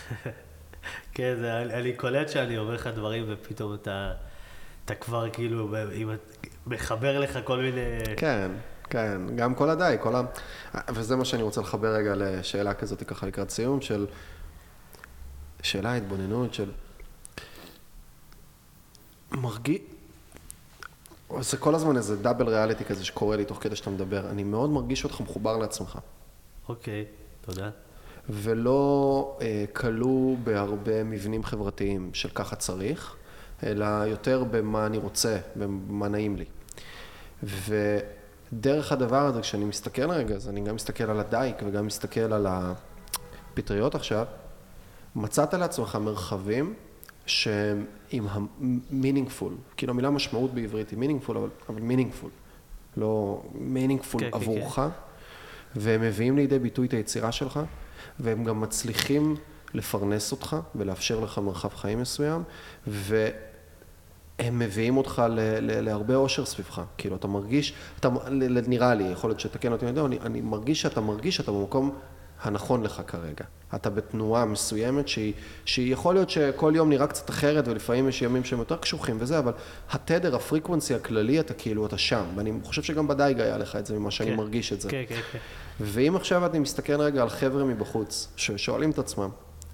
כן, 1.13 1.43
אני 1.73 1.93
קולט 1.93 2.29
שאני 2.29 2.57
אומר 2.57 2.73
לך 2.73 2.87
דברים 2.87 3.25
ופתאום 3.27 3.73
אתה, 3.73 4.13
אתה 4.85 4.95
כבר 4.95 5.29
כאילו, 5.29 5.75
אם 6.01 6.09
מחבר 6.69 7.19
לך 7.19 7.39
כל 7.43 7.57
מיני... 7.57 7.81
כן, 8.17 8.51
כן, 8.89 9.21
גם 9.35 9.55
כל 9.55 9.69
הדי, 9.69 9.95
כל 10.01 10.15
ה... 10.15 10.21
וזה 10.93 11.15
מה 11.15 11.25
שאני 11.25 11.43
רוצה 11.43 11.61
לחבר 11.61 11.93
רגע 11.93 12.13
לשאלה 12.15 12.73
כזאת 12.73 13.03
ככה 13.03 13.27
לקראת 13.27 13.49
סיום, 13.49 13.81
של... 13.81 14.07
שאלה 15.61 15.95
התבוננות 15.95 16.53
של... 16.53 16.71
מרגיש... 19.31 19.81
זה 21.39 21.57
כל 21.57 21.75
הזמן 21.75 21.97
איזה 21.97 22.17
דאבל 22.17 22.49
ריאליטי 22.49 22.85
כזה 22.85 23.05
שקורה 23.05 23.37
לי 23.37 23.45
תוך 23.45 23.57
כדי 23.61 23.75
שאתה 23.75 23.89
מדבר. 23.89 24.29
אני 24.29 24.43
מאוד 24.43 24.69
מרגיש 24.69 25.03
אותך 25.03 25.21
מחובר 25.21 25.57
לעצמך. 25.57 25.99
אוקיי, 26.69 27.05
תודה. 27.41 27.69
ולא 28.29 29.37
אה, 29.41 29.65
כלוא 29.73 30.37
בהרבה 30.43 31.03
מבנים 31.03 31.43
חברתיים 31.43 32.09
של 32.13 32.29
ככה 32.29 32.55
צריך, 32.55 33.15
אלא 33.63 33.85
יותר 33.85 34.43
במה 34.43 34.85
אני 34.85 34.97
רוצה, 34.97 35.37
במה 35.55 36.07
נעים 36.07 36.35
לי. 36.35 36.45
ודרך 37.43 38.91
הדבר 38.91 39.25
הזה, 39.25 39.41
כשאני 39.41 39.65
מסתכל 39.65 40.11
רגע, 40.11 40.35
אז 40.35 40.49
אני 40.49 40.61
גם 40.61 40.75
מסתכל 40.75 41.03
על 41.03 41.19
הדייק 41.19 41.55
וגם 41.65 41.85
מסתכל 41.85 42.33
על 42.33 42.47
הפטריות 42.49 43.95
עכשיו, 43.95 44.25
מצאת 45.15 45.53
לעצמך 45.53 45.97
מרחבים 46.01 46.73
שהם 47.25 47.85
עם 48.11 48.27
ה-meaningful, 48.27 49.51
כאילו 49.77 49.93
המילה 49.93 50.09
משמעות 50.09 50.53
בעברית 50.53 50.89
היא 50.89 50.99
meaningful, 50.99 51.31
אבל, 51.31 51.49
אבל 51.69 51.81
meaningful, 51.81 52.29
לא 52.97 53.41
meaningful 53.55 54.19
כן, 54.19 54.31
כן, 54.31 54.37
עבורך, 54.37 54.79
והם 55.75 56.01
מביאים 56.01 56.35
לידי 56.35 56.59
ביטוי 56.59 56.87
את 56.87 56.93
היצירה 56.93 57.31
שלך, 57.31 57.59
והם 58.19 58.43
גם 58.43 58.61
מצליחים 58.61 59.35
לפרנס 59.73 60.31
אותך 60.31 60.55
ולאפשר 60.75 61.19
לך 61.19 61.37
מרחב 61.37 61.69
חיים 61.75 62.01
מסוים, 62.01 62.43
והם 64.39 64.59
מביאים 64.59 64.97
אותך 64.97 65.23
ל- 65.29 65.39
ל- 65.39 65.81
להרבה 65.81 66.15
אושר 66.15 66.45
סביבך. 66.45 66.81
כאילו, 66.97 67.15
אתה 67.15 67.27
מרגיש, 67.27 67.73
אתה, 67.99 68.09
נראה 68.67 68.93
לי, 68.95 69.03
יכול 69.03 69.29
להיות 69.29 69.39
שתקן 69.39 69.71
אותי, 69.71 69.87
אני 69.87 70.19
אני, 70.19 70.41
מרגיש 70.41 70.81
שאתה 70.81 71.01
מרגיש 71.01 71.35
שאתה 71.35 71.51
במקום 71.51 71.95
הנכון 72.41 72.83
לך 72.83 73.01
כרגע. 73.07 73.45
אתה 73.75 73.89
בתנועה 73.89 74.45
מסוימת 74.45 75.07
שהיא, 75.07 75.33
שהיא 75.65 75.93
יכול 75.93 76.15
להיות 76.15 76.29
שכל 76.29 76.73
יום 76.75 76.89
נראה 76.89 77.07
קצת 77.07 77.29
אחרת, 77.29 77.67
ולפעמים 77.67 78.09
יש 78.09 78.21
ימים 78.21 78.43
שהם 78.43 78.59
יותר 78.59 78.77
קשוחים 78.77 79.17
וזה, 79.19 79.39
אבל 79.39 79.51
התדר, 79.91 80.35
ה 80.35 80.41
frequency 80.41 80.95
הכללי, 80.95 81.39
אתה 81.39 81.53
כאילו, 81.53 81.85
אתה 81.85 81.97
שם. 81.97 82.23
ואני 82.35 82.51
חושב 82.63 82.83
שגם 82.83 83.07
בדייג 83.07 83.39
היה 83.39 83.57
לך 83.57 83.75
את 83.75 83.85
זה, 83.85 83.99
ממה 83.99 84.11
שאני 84.11 84.29
כן. 84.29 84.35
מרגיש 84.37 84.73
את 84.73 84.81
זה. 84.81 84.89
כן, 84.89 85.03
כן, 85.09 85.19
כן. 85.31 85.39
ואם 85.79 86.15
עכשיו 86.15 86.45
אני 86.45 86.59
מסתכל 86.59 87.01
רגע 87.01 87.21
על 87.21 87.29
חבר'ה 87.29 87.63
מבחוץ, 87.63 88.27
ששואלים 88.35 88.91
את 88.91 88.99
עצמם, 88.99 89.29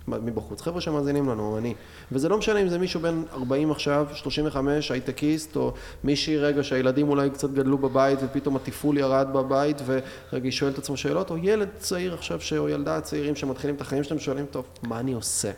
מבחוץ, 0.08 0.62
חבר'ה 0.62 0.82
שמאזינים 0.82 1.30
לנו, 1.30 1.58
אני, 1.58 1.74
וזה 2.12 2.30
לא 2.30 2.38
משנה 2.38 2.60
אם 2.62 2.68
זה 2.70 2.78
מישהו 2.80 3.00
בן 3.00 3.24
40 3.34 3.72
עכשיו, 3.72 4.08
35, 4.14 4.92
הייטקיסט, 4.92 5.56
או 5.56 5.74
מישהי 6.04 6.38
רגע 6.38 6.64
שהילדים 6.64 7.10
אולי 7.10 7.30
קצת 7.30 7.50
גדלו 7.50 7.78
בבית 7.78 8.20
ופתאום 8.22 8.56
התפעול 8.56 8.98
ירד 8.98 9.28
בבית, 9.34 9.82
ורגע 9.86 10.04
היא 10.44 10.52
שואלת 10.52 10.74
את 10.74 10.80
עצמו 10.80 10.98
שאלות, 10.98 11.30
או 11.32 11.38
ילד 11.38 11.70
צעיר 11.78 12.14
עכשיו, 12.14 12.42
ש- 12.42 12.54
או 12.54 12.70
ילדה 12.70 13.02
צעירים 13.02 13.36
שמתחילים 13.36 13.76
את 13.76 13.82
החיים 13.82 14.04
שלהם, 14.04 14.20
שואלים, 14.20 14.46
טוב, 14.52 14.66
מה 14.84 15.00
אני 15.00 15.14
עושה? 15.14 15.52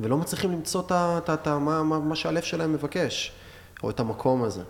ולא 0.00 0.16
מצליחים 0.16 0.52
למצוא 0.52 0.82
את 1.18 1.46
ה- 1.46 1.58
מה- 1.58 1.82
מה 1.82 1.98
מה 1.98 2.16
שהלב 2.16 2.42
שלהם 2.42 2.72
מבקש, 2.72 3.32
או 3.82 3.90
את 3.90 4.00
המקום 4.00 4.42
הזה. 4.42 4.62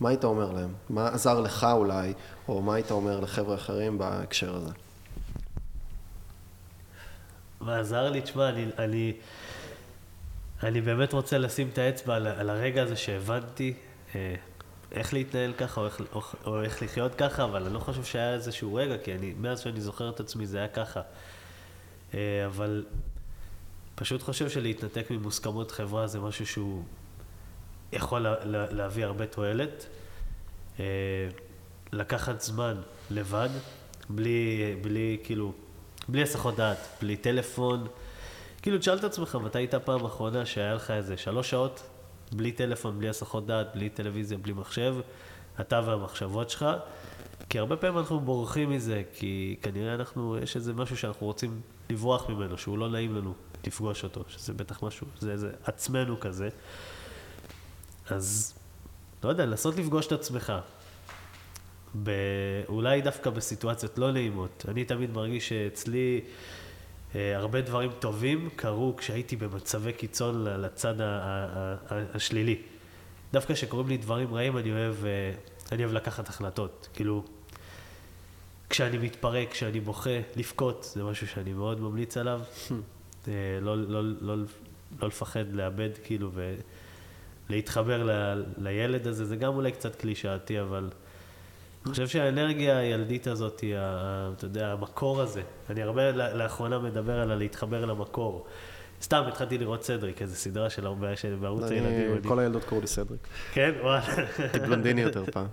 מה 0.00 0.08
היית 0.08 0.24
אומר 0.24 0.52
להם? 0.52 0.72
מה 0.90 1.08
עזר 1.08 1.40
לך 1.40 1.66
אולי, 1.72 2.12
או 2.48 2.62
מה 2.62 2.74
היית 2.74 2.90
אומר 2.90 3.20
לחבר'ה 3.20 3.54
אחרים 3.54 3.98
בהקשר 3.98 4.56
הזה? 4.56 4.70
מה 7.64 7.78
עזר 7.78 8.10
לי? 8.10 8.20
תשמע, 8.20 8.48
אני, 8.48 8.66
אני, 8.78 9.12
אני 10.62 10.80
באמת 10.80 11.12
רוצה 11.12 11.38
לשים 11.38 11.68
את 11.72 11.78
האצבע 11.78 12.16
על, 12.16 12.26
על 12.26 12.50
הרגע 12.50 12.82
הזה 12.82 12.96
שהבנתי 12.96 13.74
אה, 14.14 14.34
איך 14.92 15.14
להתנהל 15.14 15.52
ככה 15.52 15.80
או 15.80 15.86
איך, 15.86 16.00
או, 16.12 16.22
או 16.46 16.62
איך 16.62 16.82
לחיות 16.82 17.14
ככה, 17.14 17.44
אבל 17.44 17.64
אני 17.64 17.74
לא 17.74 17.78
חושב 17.78 18.04
שהיה 18.04 18.34
איזשהו 18.34 18.74
רגע, 18.74 18.98
כי 18.98 19.14
אני, 19.14 19.34
מאז 19.40 19.60
שאני 19.60 19.80
זוכר 19.80 20.10
את 20.10 20.20
עצמי 20.20 20.46
זה 20.46 20.58
היה 20.58 20.68
ככה. 20.68 21.00
אה, 22.14 22.46
אבל 22.46 22.84
פשוט 23.94 24.22
חושב 24.22 24.48
שלהתנתק 24.50 25.10
ממוסכמות 25.10 25.70
חברה 25.70 26.06
זה 26.06 26.20
משהו 26.20 26.46
שהוא 26.46 26.84
יכול 27.92 28.20
לה, 28.20 28.44
לה, 28.44 28.72
להביא 28.72 29.04
הרבה 29.04 29.26
תועלת. 29.26 29.86
אה, 30.80 30.84
לקחת 31.92 32.40
זמן 32.40 32.76
לבד, 33.10 33.48
בלי, 34.10 34.76
בלי, 34.82 35.18
כאילו, 35.24 35.52
בלי 36.08 36.22
הסחות 36.22 36.56
דעת, 36.56 36.78
בלי 37.00 37.16
טלפון. 37.16 37.86
כאילו, 38.62 38.78
תשאל 38.78 38.98
את 38.98 39.04
עצמך, 39.04 39.38
מתי 39.42 39.58
הייתה 39.58 39.80
פעם 39.80 40.04
אחרונה 40.04 40.46
שהיה 40.46 40.74
לך 40.74 40.90
איזה 40.90 41.16
שלוש 41.16 41.50
שעות, 41.50 41.82
בלי 42.32 42.52
טלפון, 42.52 42.98
בלי 42.98 43.08
הסחות 43.08 43.46
דעת, 43.46 43.66
בלי 43.74 43.88
טלוויזיה, 43.88 44.38
בלי 44.38 44.52
מחשב, 44.52 44.96
אתה 45.60 45.80
והמחשבות 45.86 46.50
שלך. 46.50 46.66
כי 47.48 47.58
הרבה 47.58 47.76
פעמים 47.76 47.98
אנחנו 47.98 48.20
בורחים 48.20 48.70
מזה, 48.70 49.02
כי 49.14 49.56
כנראה 49.62 49.94
אנחנו, 49.94 50.38
יש 50.38 50.56
איזה 50.56 50.72
משהו 50.72 50.96
שאנחנו 50.96 51.26
רוצים 51.26 51.60
לברוח 51.90 52.30
ממנו, 52.30 52.58
שהוא 52.58 52.78
לא 52.78 52.88
נעים 52.88 53.14
לנו 53.16 53.34
לפגוש 53.66 54.04
אותו, 54.04 54.24
שזה 54.28 54.52
בטח 54.52 54.82
משהו, 54.82 55.06
זה 55.18 55.32
איזה 55.32 55.52
עצמנו 55.64 56.20
כזה. 56.20 56.48
אז, 58.10 58.54
לא 59.24 59.28
יודע, 59.28 59.46
לנסות 59.46 59.76
לפגוש 59.76 60.06
את 60.06 60.12
עצמך. 60.12 60.52
ב... 62.02 62.10
אולי 62.68 63.00
דווקא 63.00 63.30
בסיטואציות 63.30 63.98
לא 63.98 64.12
נעימות. 64.12 64.64
אני 64.68 64.84
תמיד 64.84 65.10
מרגיש 65.10 65.48
שאצלי 65.48 66.20
אה, 67.14 67.36
הרבה 67.36 67.60
דברים 67.60 67.90
טובים 67.98 68.48
קרו 68.56 68.94
כשהייתי 68.96 69.36
במצבי 69.36 69.92
קיצון 69.92 70.44
לצד 70.44 71.00
ה- 71.00 71.04
ה- 71.04 71.74
ה- 71.94 72.04
השלילי. 72.14 72.62
דווקא 73.32 73.54
כשקורים 73.54 73.88
לי 73.88 73.96
דברים 73.96 74.34
רעים 74.34 74.58
אני 74.58 74.72
אוהב, 74.72 75.04
אה, 75.04 75.32
אני 75.72 75.84
אוהב 75.84 75.94
לקחת 75.94 76.28
החלטות. 76.28 76.88
כאילו, 76.94 77.24
כשאני 78.70 78.98
מתפרק, 78.98 79.50
כשאני 79.50 79.80
בוכה, 79.80 80.10
לבכות, 80.36 80.90
זה 80.94 81.04
משהו 81.04 81.26
שאני 81.26 81.52
מאוד 81.52 81.80
ממליץ 81.80 82.16
עליו. 82.16 82.40
אה, 83.28 83.32
לא, 83.60 83.76
לא, 83.76 84.02
לא, 84.20 84.34
לא 85.00 85.08
לפחד 85.08 85.52
לאבד, 85.52 85.90
כאילו, 86.04 86.30
ולהתחבר 87.50 88.02
ל, 88.02 88.42
לילד 88.58 89.06
הזה, 89.06 89.24
זה 89.24 89.36
גם 89.36 89.54
אולי 89.54 89.72
קצת 89.72 89.96
קלישאתי, 89.96 90.60
אבל 90.60 90.90
אני 91.84 91.90
חושב 91.90 92.08
שהאנרגיה 92.08 92.78
הילדית 92.78 93.26
הזאת 93.26 93.60
היא, 93.60 93.74
אתה 94.36 94.44
יודע, 94.44 94.72
המקור 94.72 95.20
הזה. 95.20 95.42
אני 95.70 95.82
הרבה 95.82 96.12
לאחרונה 96.12 96.78
מדבר 96.78 97.20
על 97.20 97.30
הלהתחבר 97.30 97.84
למקור. 97.84 98.46
סתם 99.02 99.24
התחלתי 99.28 99.58
לראות 99.58 99.82
סדריק, 99.84 100.22
איזו 100.22 100.36
סדרה 100.36 100.70
של 100.70 100.86
הרבה, 100.86 101.16
של 101.16 101.36
בערוץ 101.40 101.70
הילדים. 101.70 102.22
כל 102.28 102.38
הילדות 102.38 102.64
קראו 102.64 102.80
לי 102.80 102.86
סדריק. 102.86 103.20
כן, 103.52 103.72
וואלה. 103.82 104.02
הייתי 104.38 104.58
בלונדיני 104.58 105.00
יותר 105.00 105.24
פעם. 105.32 105.46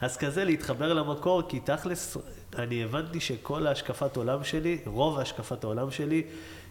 אז 0.00 0.16
כזה 0.16 0.44
להתחבר 0.44 0.92
למקור, 0.92 1.42
כי 1.48 1.60
תכלס, 1.60 2.16
אני 2.58 2.84
הבנתי 2.84 3.20
שכל 3.20 3.66
ההשקפת 3.66 4.16
עולם 4.16 4.44
שלי, 4.44 4.78
רוב 4.86 5.18
ההשקפת 5.18 5.64
העולם 5.64 5.90
שלי, 5.90 6.22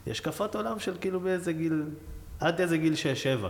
היא 0.06 0.12
השקפת 0.12 0.56
עולם 0.56 0.80
של 0.80 0.94
כאילו 1.02 1.20
באיזה 1.20 1.54
גיל, 1.54 1.84
עד 2.40 2.62
איזה 2.62 2.78
גיל 2.78 2.94
6-7. 3.44 3.48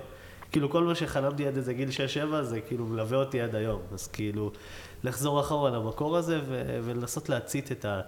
כאילו 0.52 0.70
כל 0.70 0.84
מה 0.84 0.96
שחלמתי 0.96 1.48
עד 1.48 1.58
איזה 1.58 1.74
גיל 1.74 1.90
6-7 2.32 2.42
זה 2.42 2.62
כאילו 2.62 2.86
מלווה 2.86 3.18
אותי 3.18 3.42
עד 3.42 3.56
היום. 3.56 3.82
אז 3.94 4.08
כאילו, 4.08 4.52
לחזור 5.04 5.40
אחורה 5.42 5.70
למקור 5.70 6.18
הזה 6.18 6.42
ו- 6.48 6.80
ולנסות 6.84 7.30
להצית 7.30 7.72
את 7.72 7.86
ה... 7.86 8.02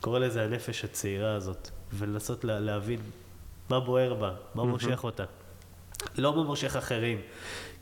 קורא 0.00 0.18
לזה 0.18 0.44
הנפש 0.44 0.84
הצעירה 0.84 1.34
הזאת, 1.34 1.68
ולנסות 1.92 2.44
לה- 2.44 2.60
להבין 2.60 3.00
מה 3.70 3.80
בוער 3.80 4.14
בה, 4.14 4.34
מה 4.54 4.64
מושך 4.64 5.04
אותה. 5.04 5.24
לא 6.18 6.36
מה 6.36 6.42
מושך 6.42 6.76
אחרים. 6.76 7.20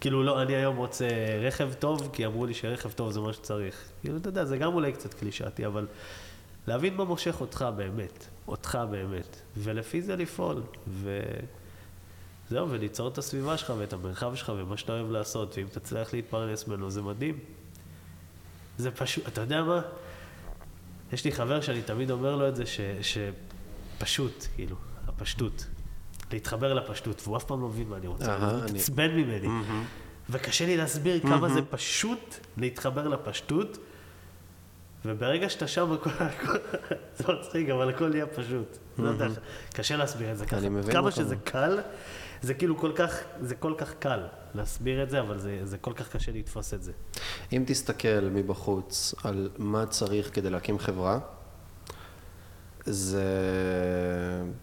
כאילו, 0.00 0.22
לא, 0.22 0.42
אני 0.42 0.56
היום 0.56 0.76
רוצה 0.76 1.08
רכב 1.42 1.72
טוב, 1.78 2.10
כי 2.12 2.26
אמרו 2.26 2.46
לי 2.46 2.54
שרכב 2.54 2.90
טוב 2.92 3.10
זה 3.10 3.20
מה 3.20 3.32
שצריך. 3.32 3.74
כאילו, 4.00 4.16
אתה 4.16 4.28
יודע, 4.28 4.44
זה 4.44 4.56
גם 4.58 4.74
אולי 4.74 4.92
קצת 4.92 5.14
קלישאתי, 5.14 5.66
אבל 5.66 5.86
להבין 6.66 6.94
מה 6.96 7.04
מושך 7.04 7.40
אותך 7.40 7.66
באמת, 7.76 8.26
אותך 8.48 8.78
באמת, 8.90 9.36
ולפי 9.56 10.02
זה 10.02 10.16
לפעול, 10.16 10.62
וזהו, 12.48 12.70
וליצור 12.70 13.08
את 13.08 13.18
הסביבה 13.18 13.56
שלך 13.56 13.72
ואת 13.78 13.92
המרחב 13.92 14.34
שלך 14.34 14.52
ומה 14.56 14.76
שאתה 14.76 14.92
אוהב 14.92 15.10
לעשות, 15.10 15.58
ואם 15.58 15.66
תצליח 15.72 16.14
להתפרנס 16.14 16.68
ממנו, 16.68 16.90
זה 16.90 17.02
מדהים. 17.02 17.38
זה 18.81 18.90
פשוט, 18.90 19.28
אתה 19.28 19.40
יודע 19.40 19.62
מה? 19.62 19.81
יש 21.12 21.24
לי 21.24 21.32
חבר 21.32 21.61
שאני 21.61 21.82
תמיד 21.82 22.11
אומר 22.11 22.36
לו 22.36 22.48
את 22.48 22.57
זה, 22.57 22.65
ש, 22.66 22.81
שפשוט, 23.02 24.47
כאילו, 24.55 24.77
הפשטות. 25.09 25.66
להתחבר 26.32 26.74
לפשטות, 26.74 27.23
והוא 27.24 27.36
אף 27.36 27.44
פעם 27.44 27.61
לא 27.62 27.69
מבין 27.69 27.89
מה 27.89 27.97
אני 27.97 28.07
רוצה, 28.07 28.36
הוא 28.36 28.62
אני- 28.62 28.73
מתעצבן 28.73 29.11
ממני. 29.11 29.48
וקשה 30.31 30.66
לי 30.66 30.77
להסביר 30.77 31.20
כמה 31.20 31.48
זה 31.48 31.61
פשוט 31.70 32.35
להתחבר 32.57 33.09
לפשטות, 33.09 33.78
וברגע 35.05 35.48
שאתה 35.51 35.66
שם, 35.69 35.93
הכל, 35.93 36.11
זה 37.19 37.24
מצחיק, 37.40 37.69
אבל 37.69 37.89
הכל 37.89 38.09
נהיה 38.09 38.27
פשוט. 38.27 38.77
לא 38.98 39.11
קשה 39.74 39.97
להסביר 39.97 40.32
את 40.32 40.39
זה 40.39 40.47
ככה. 40.47 40.59
אני 40.59 40.69
כמה. 40.93 41.11
שזה 41.11 41.36
קל, 41.36 41.78
זה 42.42 42.54
כאילו 42.54 42.78
כל 42.78 42.92
כך, 42.96 43.16
זה 43.40 43.54
כל 43.54 43.74
כך 43.78 43.94
קל 43.98 44.26
להסביר 44.54 45.02
את 45.02 45.10
זה, 45.10 45.20
אבל 45.20 45.38
זה, 45.38 45.60
זה 45.64 45.78
כל 45.78 45.92
כך 45.92 46.08
קשה 46.08 46.32
לתפוס 46.32 46.74
את 46.74 46.82
זה. 46.82 46.92
אם 47.52 47.64
תסתכל 47.66 48.28
מבחוץ 48.32 49.14
על 49.24 49.50
מה 49.58 49.86
צריך 49.86 50.34
כדי 50.34 50.50
להקים 50.50 50.78
חברה, 50.78 51.18
זה 52.86 53.24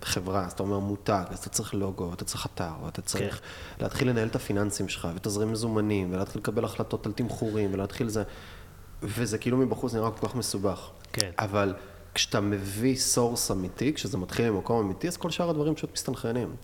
חברה, 0.03 0.45
אז 0.45 0.51
אתה 0.51 0.63
אומר 0.63 0.79
מותג, 0.79 1.23
אז 1.29 1.39
אתה 1.39 1.49
צריך 1.49 1.73
לוגו, 1.73 2.13
אתה 2.13 2.25
צריך 2.25 2.45
אתר, 2.45 2.71
ואתה 2.85 3.01
צריך 3.01 3.41
להתחיל 3.81 4.09
לנהל 4.09 4.27
את 4.27 4.35
הפיננסים 4.35 4.89
שלך, 4.89 5.07
ותזרים 5.15 5.51
מזומנים, 5.51 6.13
ולהתחיל 6.13 6.41
לקבל 6.41 6.65
החלטות 6.65 7.05
על 7.05 7.11
תמחורים, 7.11 7.73
ולהתחיל 7.73 8.09
זה, 8.09 8.23
וזה 9.03 9.37
כאילו 9.37 9.57
מבחוץ 9.57 9.93
נראה 9.93 10.11
כל 10.11 10.27
כך 10.27 10.35
מסובך. 10.35 10.89
כן. 11.13 11.31
אבל 11.39 11.73
כשאתה 12.17 12.39
מביא 12.41 12.95
source 12.95 13.51
אמיתי, 13.51 13.93
כשזה 13.93 14.17
מתחיל 14.17 14.49
ממקום 14.49 14.85
אמיתי, 14.85 15.07
אז 15.07 15.17
כל 15.17 15.29
שאר 15.29 15.49
הדברים 15.49 15.75
פשוט 15.75 15.93
מסתנכרנים. 15.93 16.55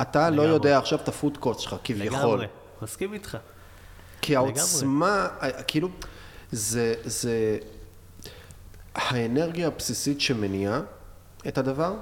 אתה 0.00 0.30
לא 0.30 0.36
לגמרי. 0.36 0.48
יודע 0.48 0.78
עכשיו 0.78 0.98
את 0.98 1.08
הפוד 1.08 1.36
קוסט 1.36 1.60
שלך, 1.60 1.76
כביכול. 1.84 2.18
לגמרי, 2.18 2.46
מסכים 2.82 3.14
איתך. 3.14 3.38
כי 4.22 4.36
העוצמה, 4.36 5.28
כאילו, 5.66 5.88
זה, 6.52 6.94
זה 7.04 7.58
האנרגיה 8.94 9.66
הבסיסית 9.66 10.20
שמניעה 10.20 10.80
את 11.48 11.58
הדבר, 11.58 11.94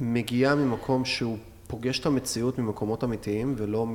מגיעה 0.00 0.54
ממקום 0.54 1.04
שהוא 1.04 1.38
פוגש 1.66 1.98
את 1.98 2.06
המציאות 2.06 2.58
ממקומות 2.58 3.04
אמיתיים, 3.04 3.54
ולא 3.58 3.86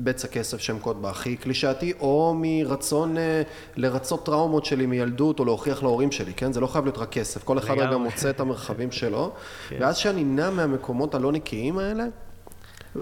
מבצע 0.00 0.28
כסף 0.28 0.58
שם 0.58 0.78
קוד 0.78 1.02
בהכי 1.02 1.36
קלישאתי, 1.36 1.92
או 2.00 2.34
מרצון 2.36 3.18
אה, 3.18 3.42
לרצות 3.76 4.26
טראומות 4.26 4.64
שלי 4.64 4.86
מילדות, 4.86 5.38
או 5.38 5.44
להוכיח 5.44 5.82
להורים 5.82 6.12
שלי, 6.12 6.34
כן? 6.34 6.52
זה 6.52 6.60
לא 6.60 6.66
חייב 6.66 6.84
להיות 6.84 6.98
רק 6.98 7.10
כסף, 7.10 7.44
כל 7.44 7.58
אחד 7.58 7.74
רגע 7.74 7.84
לגמרי. 7.84 7.98
מוצא 7.98 8.30
את 8.30 8.40
המרחבים 8.40 8.92
שלו, 9.00 9.32
כן. 9.68 9.76
ואז 9.80 9.96
כשאני 9.96 10.24
נע 10.24 10.50
מהמקומות 10.50 11.14
הלא 11.14 11.32
נקיים 11.32 11.78
האלה, 11.78 12.04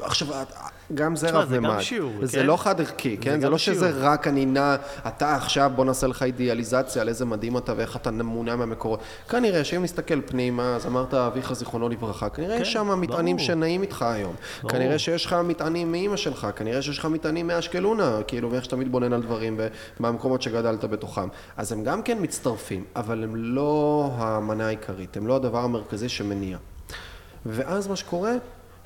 עכשיו, 0.00 0.28
גם 0.94 1.16
זה 1.16 1.30
רב 1.30 1.58
ממד. 1.58 1.78
זה 2.22 2.38
כן? 2.38 2.46
לא 2.46 2.56
חד 2.56 2.80
ערכי, 2.80 3.16
כן? 3.16 3.40
זה 3.40 3.48
לא 3.48 3.58
שזה. 3.58 3.90
רק 3.94 4.28
אני 4.28 4.46
נע, 4.46 4.76
אתה 5.06 5.34
עכשיו 5.34 5.70
בוא 5.76 5.84
נעשה 5.84 6.06
לך 6.06 6.22
אידיאליזציה 6.22 7.02
על 7.02 7.08
איזה 7.08 7.24
מדהים 7.24 7.56
אתה 7.56 7.72
ואיך 7.76 7.96
אתה 7.96 8.10
מונע 8.10 8.56
מהמקורות. 8.56 9.00
כנראה 9.28 9.64
שאם 9.64 9.82
נסתכל 9.82 10.20
פנימה, 10.20 10.76
אז 10.76 10.86
אמרת 10.86 11.14
אביך 11.14 11.52
זיכרונו 11.52 11.88
לברכה, 11.88 12.28
כנראה 12.28 12.56
כן, 12.56 12.62
יש 12.62 12.72
שם 12.72 13.00
מטענים. 13.00 13.38
שנעים 13.38 13.82
איתך 13.82 14.02
היום. 14.02 14.34
כנראה 14.68 14.98
שיש 14.98 15.26
לך 15.26 15.32
מטענים 15.32 15.92
מאימא 15.92 16.16
שלך, 16.16 16.46
כנראה 16.56 16.82
שיש 16.82 16.98
לך 16.98 17.04
מטענים 17.04 17.46
מאשקלונה, 17.46 18.18
כאילו 18.26 18.50
מאיך 18.50 18.64
שאתה 18.64 18.76
מתבונן 18.76 19.12
על 19.12 19.22
דברים 19.22 19.60
מהמקומות 20.00 20.42
שגדלת 20.42 20.84
בתוכם. 20.84 21.28
אז 21.56 21.72
הם 21.72 21.84
גם 21.84 22.02
כן 22.02 22.18
מצטרפים, 22.20 22.84
אבל 22.96 23.24
הם 23.24 23.36
לא 23.36 24.10
המנה 24.16 24.66
העיקרית, 24.66 25.16
הם 25.16 25.26
לא 25.26 25.36
הדבר 25.36 25.58
המרכזי 25.58 26.08
שמניע. 26.08 26.58
ואז 27.46 27.88
מה 27.88 27.96
שקורה, 27.96 28.32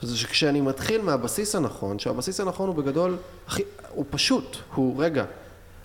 זה 0.03 0.17
שכשאני 0.17 0.61
מתחיל 0.61 1.03
מהבסיס 1.03 1.55
הנכון, 1.55 1.99
שהבסיס 1.99 2.41
הנכון 2.41 2.69
הוא 2.69 2.77
בגדול, 2.77 3.17
הכי, 3.47 3.63
הוא 3.91 4.05
פשוט, 4.11 4.57
הוא 4.75 5.05
רגע, 5.05 5.25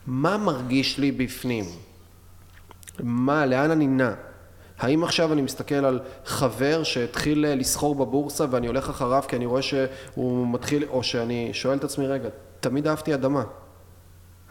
מה 0.08 0.38
מרגיש 0.38 0.98
לי 0.98 1.12
בפנים? 1.12 1.66
מה, 3.00 3.46
לאן 3.46 3.72
אני 3.72 3.88
נע? 3.88 4.12
האם 4.80 5.04
עכשיו 5.04 5.34
אני 5.34 5.42
מסתכל 5.42 5.76
על 5.76 6.00
חבר 6.26 6.84
שהתחיל 6.84 7.46
אה, 7.46 7.56
לסחור 7.56 7.96
בבורסה 7.96 8.46
ואני 8.50 8.68
הולך 8.68 8.90
אחריו 8.90 9.24
כי 9.28 9.36
אני 9.36 9.46
רואה 9.46 9.62
שהוא 9.62 10.48
מתחיל, 10.48 10.86
או 10.90 11.04
שאני 11.04 11.50
שואל 11.54 11.78
את 11.78 11.84
עצמי, 11.84 12.08
רגע, 12.08 12.30
תמיד 12.60 12.88
אהבתי 12.88 13.14
אדמה. 13.14 13.44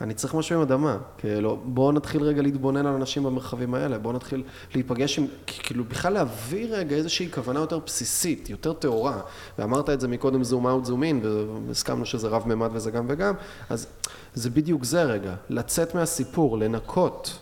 אני 0.01 0.15
צריך 0.15 0.35
משהו 0.35 0.57
עם 0.57 0.63
אדמה. 0.63 0.99
כאילו, 1.19 1.61
בואו 1.65 1.93
נתחיל 1.93 2.23
רגע 2.23 2.43
להתבונן 2.43 2.87
על 2.87 2.95
אנשים 2.95 3.23
במרחבים 3.23 3.75
האלה, 3.75 3.99
בואו 3.99 4.15
נתחיל 4.15 4.43
להיפגש 4.75 5.19
עם, 5.19 5.27
כאילו, 5.47 5.85
בכלל 5.85 6.13
להביא 6.13 6.67
רגע 6.71 6.97
איזושהי 6.97 7.33
כוונה 7.33 7.61
יותר 7.61 7.79
בסיסית, 7.79 8.51
יותר 8.51 8.73
טהורה. 8.73 9.21
ואמרת 9.59 9.91
את 9.91 10.01
זה 10.01 10.09
מקודם 10.09 10.45
זום 10.45 10.67
אאוט, 10.67 10.85
זום 10.85 11.03
אין, 11.03 11.21
והסכמנו 11.69 12.07
שזה 12.07 12.29
רב 12.29 12.49
ממד 12.49 12.71
וזה 12.73 12.91
גם 12.91 13.07
וגם, 13.09 13.35
אז 13.71 13.87
זה 14.35 14.51
בדיוק 14.51 14.85
זה 14.85 15.03
רגע, 15.03 15.35
לצאת 15.49 15.95
מהסיפור, 15.95 16.59
לנקות. 16.59 17.39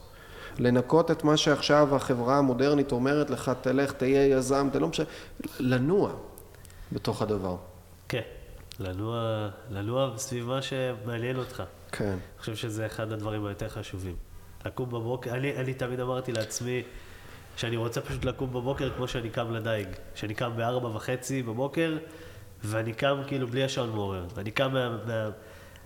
לנקות 0.58 1.10
את 1.10 1.24
מה 1.24 1.36
שעכשיו 1.36 1.96
החברה 1.96 2.38
המודרנית 2.38 2.92
אומרת 2.92 3.30
לך, 3.30 3.52
תלך, 3.60 3.92
תהיה 3.92 4.26
יזם, 4.26 4.68
תלא 4.72 4.88
משנה, 4.88 5.06
לנוע 5.60 6.12
בתוך 6.92 7.22
הדבר. 7.22 7.56
כן, 8.08 8.20
לנוע, 8.80 9.48
לנוע 9.70 10.12
סביב 10.16 10.46
מה 10.46 10.62
שמעניין 10.62 11.36
אותך. 11.36 11.62
כן. 11.96 12.04
אני 12.04 12.38
חושב 12.38 12.56
שזה 12.56 12.86
אחד 12.86 13.12
הדברים 13.12 13.46
היותר 13.46 13.68
חשובים. 13.68 14.16
לקום 14.66 14.88
בבוקר, 14.88 15.34
אני, 15.34 15.56
אני 15.56 15.74
תמיד 15.74 16.00
אמרתי 16.00 16.32
לעצמי 16.32 16.82
שאני 17.56 17.76
רוצה 17.76 18.00
פשוט 18.00 18.24
לקום 18.24 18.50
בבוקר 18.50 18.90
כמו 18.96 19.08
שאני 19.08 19.30
קם 19.30 19.52
לדייג. 19.52 19.88
שאני 20.14 20.34
קם 20.34 20.52
בארבע 20.56 20.88
וחצי 20.88 21.42
בבוקר, 21.42 21.98
ואני 22.64 22.92
קם 22.92 23.22
כאילו 23.26 23.46
בלי 23.46 23.64
השעון 23.64 23.90
מעורר. 23.90 24.26
אני 24.38 24.50
קם 24.50 24.72
מה, 24.72 24.96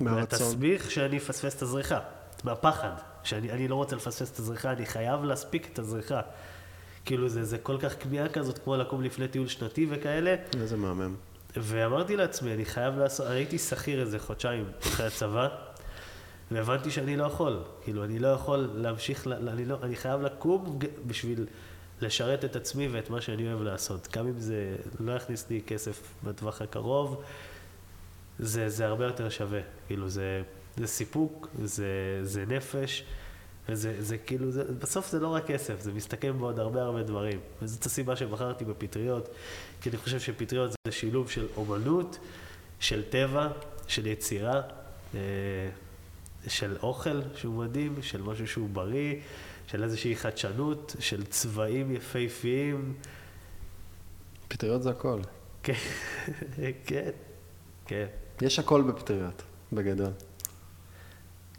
מה. 0.01 0.10
מהתסביך 0.12 0.90
שאני 0.90 1.18
אפספס 1.18 1.56
את 1.56 1.62
הזריחה. 1.62 1.98
מהפחד. 2.44 2.90
שאני 3.24 3.51
אני 3.51 3.68
לא 3.68 3.74
רוצה 3.74 3.97
לפספס 3.97 4.32
את 4.32 4.39
הזריחה, 4.39 4.72
אני 4.72 4.86
חייב 4.86 5.24
להספיק 5.24 5.68
את 5.72 5.78
הזריחה. 5.78 6.20
כאילו 7.05 7.28
זה, 7.28 7.44
זה 7.44 7.59
כל 7.59 7.76
כך 7.80 8.02
כמיהה 8.02 8.28
כזאת, 8.28 8.59
כמו 8.59 8.76
לקום 8.76 9.02
לפני 9.02 9.28
טיול 9.28 9.48
שנתי 9.48 9.86
וכאלה. 9.90 10.35
איזה 10.60 10.76
מהמם. 10.76 11.14
ואמרתי 11.56 12.16
לעצמי, 12.16 12.55
אני 12.55 12.64
חייב 12.64 12.98
לעשות, 12.98 13.26
הייתי 13.26 13.59
שכיר 13.59 14.01
איזה 14.01 14.18
חודשיים 14.18 14.64
אחרי 14.86 15.06
הצבא, 15.06 15.48
והבנתי 16.51 16.91
שאני 16.91 17.16
לא 17.16 17.25
יכול. 17.25 17.62
כאילו, 17.85 18.05
אני 18.05 18.19
לא 18.19 18.29
יכול 18.29 18.70
להמשיך, 18.75 19.27
אני, 19.27 19.65
לא, 19.65 19.79
אני 19.83 19.97
חייב 19.97 20.20
לקום 20.20 20.79
בשביל 21.07 21.47
לשרת 22.01 22.45
את 22.45 22.57
עצמי 22.57 22.89
ואת 22.89 23.11
מה 23.11 23.20
שאני 23.20 23.49
אוהב 23.49 23.62
לעשות. 23.62 24.09
גם 24.16 24.27
אם 24.27 24.41
זה 24.41 24.77
לא 25.01 25.12
יכניס 25.12 25.51
לי 25.51 25.61
כסף 25.66 26.03
בטווח 26.25 26.62
הקרוב, 26.62 27.23
זה, 28.39 28.69
זה 28.69 28.87
הרבה 28.87 29.05
יותר 29.05 29.29
שווה. 29.29 29.61
כאילו, 29.87 30.09
זה, 30.09 30.43
זה 30.77 30.87
סיפוק, 30.87 31.49
זה, 31.65 32.20
זה 32.23 32.45
נפש, 32.47 33.05
וזה 33.69 33.95
זה 33.99 34.19
כאילו, 34.19 34.51
זה, 34.51 34.65
בסוף 34.79 35.11
זה 35.11 35.20
לא 35.20 35.29
רק 35.29 35.47
כסף, 35.47 35.81
זה 35.81 35.93
מסתכם 35.93 36.39
בעוד 36.39 36.59
הרבה 36.59 36.83
הרבה 36.83 37.03
דברים. 37.03 37.41
וזאת 37.62 37.87
הסיבה 37.87 38.16
שבחרתי 38.16 38.65
בפטריות, 38.65 39.29
כי 39.81 39.91
אני 39.91 39.99
חושב 39.99 40.20
שפטריות 40.20 40.70
זה 40.70 40.93
שילוב 40.93 41.31
של 41.31 41.47
אומנות, 41.57 42.19
של 42.81 43.03
טבע, 43.11 43.49
של 43.89 44.07
יצירה, 44.07 44.61
אה, 45.15 45.20
של 46.49 46.77
אוכל 46.83 47.20
שהוא 47.35 47.65
מדהים, 47.65 48.03
של 48.03 48.23
משהו 48.23 48.47
שהוא 48.47 48.69
בריא, 48.69 49.15
של 49.66 49.85
איזושהי 49.85 50.16
חדשנות, 50.16 50.97
של 50.99 51.25
צבעים 51.25 51.95
יפהפיים. 51.95 52.95
פטריות 54.49 54.83
זה 54.83 54.91
הכל. 54.91 55.20
כן, 55.62 55.73
כן, 56.85 57.11
כן. 57.87 58.07
יש 58.43 58.59
הכל 58.59 58.83
בפטריות, 58.83 59.43
בגדול. 59.73 60.12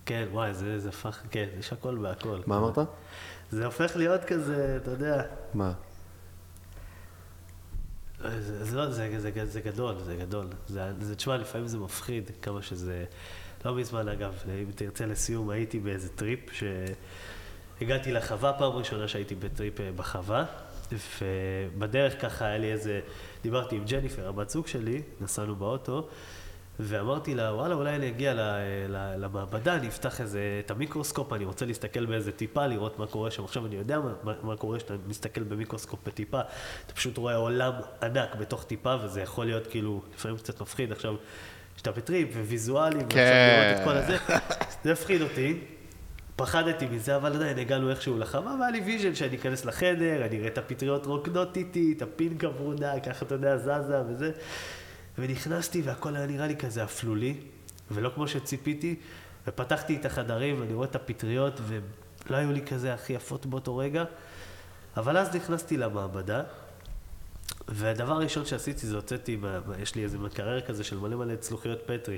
כן, 0.06 0.28
וואי, 0.32 0.54
זה, 0.54 0.80
זה 0.80 0.90
הפך, 0.90 1.22
כן, 1.32 1.48
יש 1.60 1.74
הכל 1.74 1.98
בהכל. 1.98 2.40
מה 2.46 2.58
אמרת? 2.58 2.78
זה 3.52 3.66
הופך 3.66 3.96
להיות 3.96 4.24
כזה, 4.24 4.78
אתה 4.82 4.92
יודע, 4.92 5.24
מה? 5.54 5.74
זה, 8.22 8.66
זה, 8.66 8.78
לא, 8.78 8.92
זה, 8.92 9.20
זה, 9.20 9.46
זה 9.46 9.62
גדול, 9.62 9.96
זה 10.00 10.16
גדול. 10.16 10.48
זה, 10.68 10.92
זה, 11.02 11.16
תשמע, 11.16 11.38
לפעמים 11.38 11.68
זה 11.68 11.78
מפחיד 11.78 12.32
כמה 12.42 12.62
שזה... 12.62 13.06
לא 13.66 13.76
מזמן, 13.76 14.08
אגב, 14.08 14.44
אם 14.50 14.72
תרצה 14.76 15.06
לסיום, 15.06 15.50
הייתי 15.50 15.80
באיזה 15.80 16.10
טריפ, 16.10 16.40
שהגעתי 17.80 18.12
לחווה, 18.12 18.54
פעם 18.54 18.72
ראשונה 18.72 19.08
שהייתי 19.08 19.36
בטריפ 19.36 19.80
אה, 19.80 19.92
בחווה, 19.96 20.46
ובדרך 21.22 22.22
ככה 22.22 22.46
היה 22.46 22.58
לי 22.58 22.72
איזה... 22.72 23.00
דיברתי 23.44 23.76
עם 23.76 23.86
ג'ניפר, 23.86 24.28
הבת 24.28 24.50
זוג 24.50 24.68
שלי, 24.68 25.02
נסענו 25.22 25.56
באוטו, 25.56 26.08
ואמרתי 26.80 27.36
לה, 27.36 27.54
וואלה, 27.54 27.76
אולי 27.76 27.96
אני 27.96 28.08
אגיע 28.08 28.34
למעבדה, 29.18 29.76
אני 29.76 29.88
אפתח 29.88 30.22
איזה, 30.22 30.62
את 30.66 30.72
המיקרוסקופ, 30.72 31.34
אני 31.34 31.46
רוצה 31.46 31.66
להסתכל 31.66 32.06
באיזה 32.06 32.32
טיפה, 32.32 32.68
לראות 32.68 33.00
מה 33.00 33.08
קורה 33.08 33.32
שם. 33.32 33.44
עכשיו 33.44 33.66
אני 33.66 33.76
יודע 33.76 34.00
מה, 34.00 34.34
מה 34.44 34.56
קורה 34.56 34.78
כשאתה 34.78 34.94
מסתכל 35.08 35.44
במיקרוסקופ 35.44 36.00
בטיפה, 36.08 36.42
אתה 36.86 36.94
פשוט 36.94 37.18
רואה 37.18 37.36
עולם 37.36 37.74
ענק 38.04 38.36
בתוך 38.36 38.64
טיפה, 38.64 38.96
וזה 39.04 39.22
יכול 39.22 39.46
להיות 39.46 39.68
כאילו, 39.68 40.02
לפעמים 40.16 40.38
קצת 40.38 40.62
מפחיד. 40.62 40.92
עכשיו, 40.92 41.16
כשאתה 41.80 41.92
בטריפ 41.92 42.30
וויזואלים, 42.36 43.08
כן. 43.10 43.18
ועכשיו 43.18 43.64
לראות 43.64 43.80
את 43.80 43.84
כל 43.84 43.98
הזה, 43.98 44.18
זה 44.84 44.92
הפחיד 44.92 45.22
אותי. 45.22 45.60
פחדתי 46.36 46.86
מזה, 46.86 47.16
אבל 47.16 47.36
עדיין 47.36 47.60
הגענו 47.60 47.90
איכשהו 47.90 48.18
לחווה, 48.18 48.56
והיה 48.60 48.72
לי 48.72 48.82
vision 48.82 49.16
שאני 49.16 49.36
אכנס 49.36 49.66
לחדר, 49.66 50.26
אני 50.26 50.38
אראה 50.38 50.48
את 50.48 50.58
הפטריות 50.58 51.06
רוקדות 51.06 51.58
איתי, 51.58 51.94
את 51.98 52.02
הפינקה 52.02 52.48
ורודה, 52.50 53.00
ככה 53.00 53.26
אתה 53.26 53.36
יודע, 53.36 53.58
זזה 53.58 54.02
וזה. 54.10 54.32
ונכנסתי 55.18 55.82
והכל 55.82 56.16
היה 56.16 56.26
נראה 56.26 56.48
לי 56.48 56.56
כזה 56.56 56.84
אפלולי, 56.84 57.36
ולא 57.92 58.12
כמו 58.16 58.28
שציפיתי, 58.28 58.96
ופתחתי 59.48 59.96
את 59.96 60.06
החדרים 60.06 60.62
ואני 60.62 60.74
רואה 60.74 60.88
את 60.88 60.96
הפטריות, 60.96 61.62
ולא 61.68 62.38
היו 62.38 62.52
לי 62.52 62.62
כזה 62.62 62.94
הכי 62.94 63.14
יפות 63.14 63.46
באותו 63.46 63.78
רגע, 63.78 64.04
אבל 64.98 65.18
אז 65.18 65.36
נכנסתי 65.36 65.78
למעבדה, 65.78 66.44
והדבר 67.72 68.14
הראשון 68.14 68.46
שעשיתי 68.46 68.88
זה 68.88 68.96
הוצאתי, 68.96 69.38
יש 69.82 69.96
לי 69.96 70.04
איזה 70.04 70.18
מקרר 70.18 70.62
כזה 70.62 70.84
של 70.84 70.98
מלא 70.98 71.18
מלא 71.18 71.36
צלוחיות 71.36 71.80
פטרי. 71.86 72.18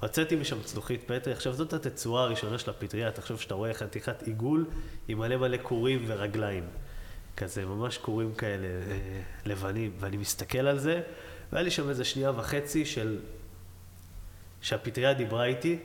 הוצאתי 0.00 0.36
משם 0.36 0.62
צלוחית 0.62 1.02
פטרי, 1.06 1.32
עכשיו 1.32 1.52
זאת 1.52 1.72
התצורה 1.72 2.22
הראשונה 2.22 2.58
של 2.58 2.70
הפטריה, 2.70 3.10
תחשוב 3.10 3.40
שאתה 3.40 3.54
רואה 3.54 3.74
חתיכת 3.74 4.22
עיגול 4.22 4.66
עם 5.08 5.18
מלא 5.18 5.36
מלא 5.36 5.56
קורים 5.56 6.04
ורגליים. 6.06 6.64
כזה, 7.36 7.64
ממש 7.64 7.98
קורים 7.98 8.34
כאלה 8.34 8.66
אה, 8.66 9.20
לבנים, 9.46 9.92
ואני 10.00 10.16
מסתכל 10.16 10.58
על 10.58 10.78
זה, 10.78 11.00
והיה 11.52 11.62
לי 11.62 11.70
שם 11.70 11.88
איזה 11.88 12.04
שנייה 12.04 12.30
וחצי 12.36 12.84
של... 12.84 13.18
שהפטריה 14.62 15.14
דיברה 15.14 15.44
איתי, 15.44 15.78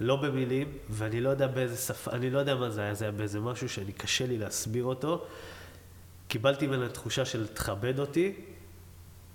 לא 0.00 0.16
במילים, 0.16 0.72
ואני 0.90 1.20
לא 1.20 1.28
יודע 1.28 1.46
באיזה 1.46 1.76
שפה, 1.76 2.10
אני 2.10 2.30
לא 2.30 2.38
יודע 2.38 2.54
מה 2.54 2.70
זה 2.70 2.80
היה, 2.80 2.94
זה 2.94 3.04
היה 3.04 3.12
באיזה 3.12 3.40
משהו 3.40 3.68
שאני 3.68 3.92
קשה 3.92 4.26
לי 4.26 4.38
להסביר 4.38 4.84
אותו. 4.84 5.26
קיבלתי 6.28 6.66
ממנה 6.66 6.88
תחושה 6.88 7.24
של 7.24 7.46
תכבד 7.46 7.98
אותי, 7.98 8.34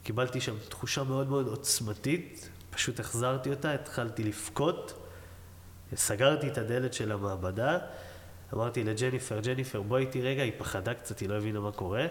קיבלתי 0.03 0.41
שם 0.41 0.56
תחושה 0.70 1.03
מאוד 1.03 1.30
מאוד 1.30 1.48
עוצמתית, 1.48 2.49
פשוט 2.70 2.99
החזרתי 2.99 3.49
אותה, 3.49 3.74
התחלתי 3.74 4.24
לבכות, 4.24 5.07
סגרתי 5.95 6.48
את 6.48 6.57
הדלת 6.57 6.94
של 6.94 7.11
המעבדה, 7.11 7.78
אמרתי 8.53 8.84
לג'ניפר, 8.84 9.40
ג'ניפר 9.40 9.82
בואי 9.82 10.02
איתי 10.02 10.22
רגע, 10.22 10.44
היא 10.44 10.52
פחדה 10.57 10.94
קצת, 10.94 11.20
היא 11.20 11.30
לא 11.30 11.38
הבינה 11.38 11.60
מה 11.60 11.72
קורה. 11.72 12.06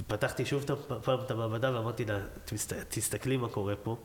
ופתחתי 0.00 0.46
שוב 0.46 0.64
פעם 1.02 1.20
את 1.20 1.30
המעבדה 1.30 1.74
ואמרתי 1.74 2.04
לה, 2.04 2.18
תסתכלי 2.88 3.36
מה 3.36 3.48
קורה 3.48 3.76
פה. 3.76 3.96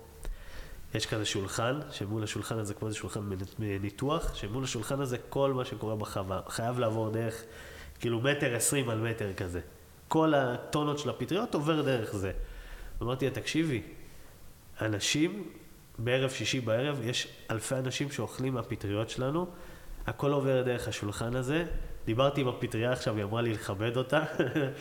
יש 0.93 1.05
כזה 1.05 1.25
שולחן, 1.25 1.79
שמול 1.91 2.23
השולחן 2.23 2.57
הזה, 2.57 2.73
כמו 2.73 2.87
איזה 2.87 2.97
שולחן 2.97 3.29
ניתוח, 3.59 4.35
שמול 4.35 4.63
השולחן 4.63 5.01
הזה 5.01 5.17
כל 5.29 5.53
מה 5.53 5.65
שקורה 5.65 5.95
בחווה 5.95 6.41
חייב 6.47 6.79
לעבור 6.79 7.09
דרך, 7.09 7.43
כאילו 8.01 8.19
מטר 8.21 8.55
עשרים 8.55 8.89
על 8.89 8.99
מטר 8.99 9.33
כזה. 9.33 9.59
כל 10.07 10.33
הטונות 10.33 10.99
של 10.99 11.09
הפטריות 11.09 11.53
עובר 11.53 11.81
דרך 11.81 12.15
זה. 12.15 12.31
אמרתי 13.01 13.25
לה, 13.25 13.31
תקשיבי, 13.31 13.81
אנשים, 14.81 15.49
בערב 15.99 16.29
שישי 16.29 16.59
בערב, 16.59 17.01
יש 17.03 17.27
אלפי 17.51 17.75
אנשים 17.75 18.11
שאוכלים 18.11 18.53
מהפטריות 18.53 19.09
שלנו, 19.09 19.47
הכל 20.07 20.31
עובר 20.31 20.61
דרך 20.61 20.87
השולחן 20.87 21.35
הזה. 21.35 21.65
דיברתי 22.05 22.41
עם 22.41 22.47
הפטריה 22.47 22.91
עכשיו, 22.91 23.15
היא 23.15 23.23
אמרה 23.23 23.41
לי 23.41 23.53
לכבד 23.53 23.97
אותה. 23.97 24.23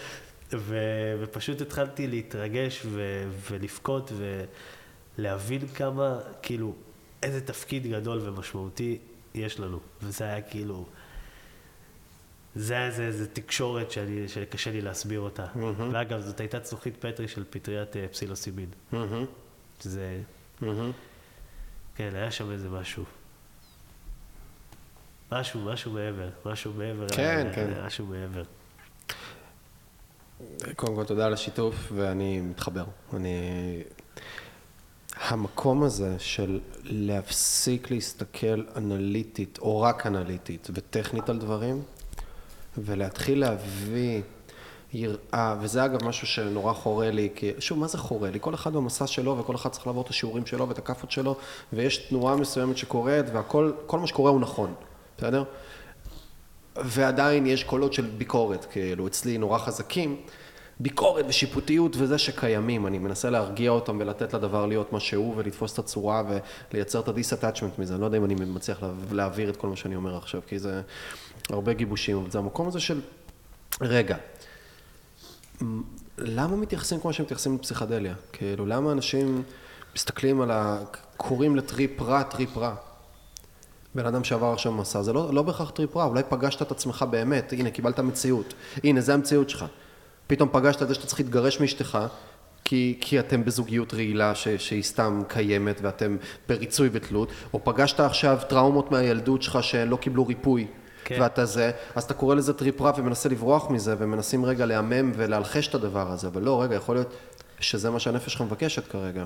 ו- 0.53 1.15
ופשוט 1.21 1.61
התחלתי 1.61 2.07
להתרגש 2.07 2.83
ו- 2.85 3.29
ולבכות 3.51 4.13
ולהבין 5.19 5.67
כמה, 5.69 6.19
כאילו, 6.43 6.75
איזה 7.23 7.41
תפקיד 7.41 7.87
גדול 7.87 8.19
ומשמעותי 8.23 8.99
יש 9.35 9.61
לנו. 9.61 9.81
וזה 10.03 10.25
היה 10.25 10.41
כאילו, 10.41 10.87
זה 12.55 12.87
איזה, 12.87 13.03
איזה 13.03 13.27
תקשורת 13.29 13.91
שאני, 13.91 14.29
שקשה 14.29 14.71
לי 14.71 14.81
להסביר 14.81 15.21
אותה. 15.21 15.47
Mm-hmm. 15.55 15.83
ואגב, 15.93 16.21
זאת 16.21 16.41
הייתה 16.41 16.61
צלוחית 16.61 16.97
פטרי 16.97 17.29
של 17.29 17.45
פטריית 17.51 17.97
uh, 17.97 18.13
פסילוסיבין. 18.13 18.69
Mm-hmm. 18.93 18.97
זה... 19.81 20.21
Mm-hmm. 20.63 20.93
כן, 21.97 22.11
היה 22.15 22.31
שם 22.31 22.51
איזה 22.51 22.69
משהו. 22.69 23.05
משהו, 25.33 25.61
משהו 25.61 25.93
מעבר, 25.93 26.29
משהו 26.45 26.73
מעבר. 26.73 27.09
כן, 27.09 27.47
היה, 27.47 27.55
כן. 27.55 27.85
משהו 27.87 28.07
מעבר. 28.07 28.43
קודם 30.77 30.97
כל 30.97 31.05
תודה 31.05 31.27
על 31.27 31.33
השיתוף, 31.33 31.75
ואני 31.95 32.41
מתחבר. 32.41 32.85
אני... 33.13 33.39
המקום 35.17 35.83
הזה 35.83 36.19
של 36.19 36.61
להפסיק 36.83 37.91
להסתכל 37.91 38.65
אנליטית, 38.77 39.59
או 39.59 39.81
רק 39.81 40.07
אנליטית, 40.07 40.69
וטכנית 40.75 41.29
על 41.29 41.39
דברים, 41.39 41.83
ולהתחיל 42.79 43.41
להביא 43.41 44.23
יראה, 44.93 45.57
וזה 45.61 45.85
אגב 45.85 46.05
משהו 46.05 46.27
שנורא 46.27 46.73
חורה 46.73 47.11
לי, 47.11 47.29
כי 47.35 47.53
שוב, 47.59 47.79
מה 47.79 47.87
זה 47.87 47.99
חורה 47.99 48.31
לי? 48.31 48.39
כל 48.41 48.55
אחד 48.55 48.73
במסע 48.73 49.07
שלו, 49.07 49.39
וכל 49.39 49.55
אחד 49.55 49.71
צריך 49.71 49.87
לעבור 49.87 50.03
את 50.03 50.09
השיעורים 50.09 50.47
שלו 50.47 50.69
ואת 50.69 50.79
הכאפות 50.79 51.11
שלו, 51.11 51.37
ויש 51.73 51.97
תנועה 51.97 52.37
מסוימת 52.37 52.77
שקורית, 52.77 53.27
והכל, 53.33 53.73
כל 53.87 53.99
מה 53.99 54.07
שקורה 54.07 54.31
הוא 54.31 54.41
נכון, 54.41 54.75
בסדר? 55.19 55.45
ועדיין 56.77 57.47
יש 57.47 57.65
קולות 57.65 57.93
של 57.93 58.05
ביקורת, 58.05 58.67
כאילו, 58.71 59.07
אצלי 59.07 59.39
נורא 59.39 59.59
חזקים. 59.59 60.17
ביקורת 60.81 61.25
ושיפוטיות 61.29 61.97
וזה 61.99 62.19
שקיימים, 62.19 62.87
אני 62.87 62.99
מנסה 62.99 63.31
להרגיע 63.31 63.71
אותם 63.71 63.99
ולתת 64.01 64.35
לדבר 64.35 64.67
להיות 64.67 64.93
מה 64.93 65.01
שהוא 65.01 65.35
ולתפוס 65.37 65.73
את 65.75 65.79
הצורה 65.79 66.23
ולייצר 66.73 67.01
את 67.01 67.09
ה-disattachment 67.09 67.81
מזה, 67.81 67.95
אני 67.95 68.01
לא 68.01 68.07
יודע 68.07 68.19
אם 68.19 68.25
אני 68.25 68.35
מצליח 68.35 68.81
להעביר 69.13 69.51
את 69.51 69.57
כל 69.57 69.69
מה 69.69 69.77
שאני 69.77 69.97
אומר 69.97 70.17
עכשיו, 70.17 70.41
כי 70.47 70.59
זה 70.59 70.83
הרבה 71.53 71.73
גיבושים, 71.73 72.17
אבל 72.17 72.31
זה 72.31 72.39
המקום 72.39 72.69
הזה 72.69 72.81
של, 72.81 73.01
רגע, 73.81 74.17
למה 76.19 76.57
מתייחסים 76.57 77.01
כמו 77.01 77.13
שהם 77.13 77.25
מתייחסים 77.25 77.55
לפסיכדליה? 77.55 78.15
כאילו, 78.33 78.67
למה 78.67 78.93
אנשים 78.93 79.43
מסתכלים 79.95 80.41
על 80.41 80.51
ה... 80.51 80.79
קוראים 81.17 81.57
לטריפ 81.57 82.03
רע, 82.03 82.23
טריפ 82.23 82.59
רע? 82.59 82.75
בן 83.95 84.07
אדם 84.07 84.25
שעבר 84.25 84.53
עכשיו 84.53 84.73
מסע, 84.73 85.03
זה 85.03 85.13
לא, 85.13 85.35
לא 85.35 85.43
בהכרח 85.43 85.71
טריפ 85.71 85.97
רע, 85.97 86.05
אולי 86.05 86.23
פגשת 86.29 86.63
את 86.63 86.71
עצמך 86.71 87.05
באמת, 87.11 87.53
הנה, 87.53 87.71
קיבלת 87.71 88.01
מציאות, 88.01 88.55
הנה, 88.85 89.01
זה 89.01 89.15
המציאות 89.15 89.51
שלך. 89.51 89.65
פתאום 90.27 90.49
פגשת 90.53 90.83
את 90.83 90.89
זה 90.89 90.95
שאתה 90.95 91.07
צריך 91.07 91.21
להתגרש 91.21 91.61
מאשתך, 91.61 91.99
כי, 92.65 92.99
כי 93.01 93.21
אתם 93.21 93.45
בזוגיות 93.45 93.95
רעילה 93.95 94.35
ש, 94.35 94.49
שהיא 94.49 94.83
סתם 94.83 95.23
קיימת 95.29 95.81
ואתם 95.83 96.17
בריצוי 96.49 96.89
ותלות, 96.93 97.29
או 97.53 97.65
פגשת 97.65 98.01
עכשיו 98.01 98.39
טראומות 98.49 98.91
מהילדות 98.91 99.43
שלך 99.43 99.59
שלא 99.63 99.97
קיבלו 99.97 100.27
ריפוי. 100.27 100.67
כן. 101.11 101.23
ואתה 101.23 101.45
זה, 101.45 101.71
אז 101.95 102.05
אתה 102.05 102.15
קורא 102.15 102.35
לזה 102.35 102.53
טריפ 102.53 102.81
רע 102.81 102.93
ומנסה 102.97 103.29
לברוח 103.29 103.71
מזה, 103.71 103.95
ומנסים 103.99 104.45
רגע 104.45 104.67
להמם 104.67 105.13
ולהכחיש 105.17 105.69
את 105.69 105.75
הדבר 105.75 106.11
הזה, 106.11 106.27
אבל 106.27 106.43
לא, 106.43 106.63
רגע, 106.63 106.75
יכול 106.75 106.97
להיות 106.97 107.15
שזה 107.61 107.91
מה 107.91 108.01
שהנפש 108.01 108.33
שלך 108.33 108.41
מבקשת 108.41 108.89
כרגע. 108.89 109.25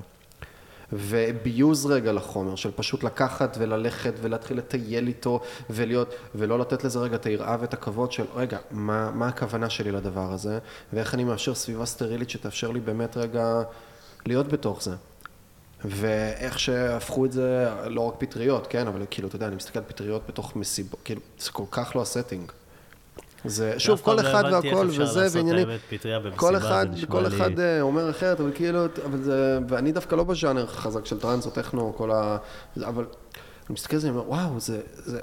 ו 0.93 1.08
abuse 1.08 1.85
רגע 1.85 2.11
לחומר, 2.11 2.55
של 2.55 2.71
פשוט 2.75 3.03
לקחת 3.03 3.57
וללכת 3.59 4.13
ולהתחיל 4.21 4.57
לטייל 4.57 5.07
איתו 5.07 5.39
ולהיות, 5.69 6.13
ולא 6.35 6.59
לתת 6.59 6.83
לזה 6.83 6.99
רגע 6.99 7.15
את 7.15 7.25
היראה 7.25 7.57
ואת 7.59 7.73
הכבוד 7.73 8.11
של, 8.11 8.23
רגע, 8.35 8.57
מה, 8.71 9.11
מה 9.11 9.27
הכוונה 9.27 9.69
שלי 9.69 9.91
לדבר 9.91 10.33
הזה, 10.33 10.59
ואיך 10.93 11.13
אני 11.13 11.23
מאפשר 11.23 11.55
סביבה 11.55 11.85
סטרילית 11.85 12.29
שתאפשר 12.29 12.71
לי 12.71 12.79
באמת 12.79 13.17
רגע 13.17 13.61
להיות 14.25 14.47
בתוך 14.47 14.83
זה. 14.83 14.95
ואיך 15.85 16.59
שהפכו 16.59 17.25
את 17.25 17.31
זה, 17.31 17.69
לא 17.85 18.01
רק 18.01 18.13
פטריות, 18.17 18.67
כן, 18.67 18.87
אבל 18.87 19.05
כאילו, 19.09 19.27
אתה 19.27 19.35
יודע, 19.35 19.47
אני 19.47 19.55
מסתכל 19.55 19.79
על 19.79 19.85
פטריות 19.87 20.21
בתוך 20.27 20.55
מסיבות, 20.55 20.99
כאילו, 21.03 21.21
זה 21.39 21.51
כל 21.51 21.63
כך 21.71 21.95
לא 21.95 22.01
ה 22.01 22.07
setting. 22.07 22.51
זה, 23.45 23.79
שוב, 23.79 24.01
כל 24.03 24.19
אחד 24.19 24.43
והכל, 24.51 24.87
וזה, 24.89 25.27
ועניינים, 25.31 25.67
כל 26.35 26.57
אחד, 26.57 26.85
כל 27.07 27.27
אחד 27.27 27.59
אה, 27.59 27.81
אומר 27.81 28.09
אחרת, 28.09 28.39
אבל 28.39 28.51
כאילו, 28.55 28.85
אבל 29.05 29.21
זה, 29.21 29.59
ואני 29.67 29.91
דווקא 29.91 30.15
לא 30.15 30.23
בז'אנר 30.23 30.67
חזק 30.67 31.05
של 31.05 31.19
טראנס 31.19 31.45
או 31.45 31.51
טכנו, 31.51 31.93
כל 31.97 32.11
ה... 32.11 32.37
אבל 32.77 33.03
אני 33.03 33.73
מסתכל 33.73 33.95
על 33.95 34.01
זה, 34.01 34.07
אני 34.07 34.17
אומר, 34.17 34.29
וואו, 34.29 34.59
זה, 34.59 34.81
זה, 34.95 35.19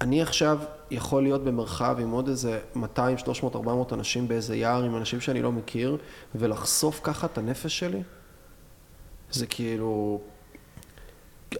אני 0.00 0.22
עכשיו 0.22 0.58
יכול 0.90 1.22
להיות 1.22 1.44
במרחב 1.44 1.96
עם 2.00 2.10
עוד 2.10 2.28
איזה 2.28 2.58
200, 2.74 3.18
300, 3.18 3.56
400 3.56 3.92
אנשים 3.92 4.28
באיזה 4.28 4.56
יער 4.56 4.82
עם 4.82 4.96
אנשים 4.96 5.20
שאני 5.20 5.42
לא 5.42 5.52
מכיר, 5.52 5.96
ולחשוף 6.34 7.00
ככה 7.02 7.26
את 7.26 7.38
הנפש 7.38 7.78
שלי? 7.78 8.02
זה 9.32 9.46
כאילו... 9.46 10.20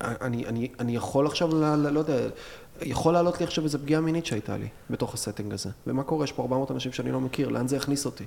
אני, 0.01 0.47
אני, 0.47 0.69
אני 0.81 0.97
יכול 0.97 1.27
עכשיו, 1.27 1.55
ל, 1.55 1.65
ל, 1.65 1.90
לא 1.90 1.99
יודע, 1.99 2.16
יכול 2.81 3.15
לעלות 3.15 3.40
לי 3.40 3.47
עכשיו 3.47 3.65
איזו 3.65 3.78
פגיעה 3.78 4.01
מינית 4.01 4.27
שהייתה 4.27 4.57
לי 4.57 4.69
בתוך 4.90 5.15
הסטינג 5.15 5.53
הזה. 5.53 5.70
ומה 5.86 6.03
קורה? 6.03 6.24
יש 6.24 6.32
פה 6.32 6.43
400 6.43 6.70
אנשים 6.70 6.93
שאני 6.93 7.12
לא 7.12 7.20
מכיר, 7.20 7.49
לאן 7.49 7.69
זה 7.69 7.77
יכניס 7.77 8.07
אותי? 8.07 8.24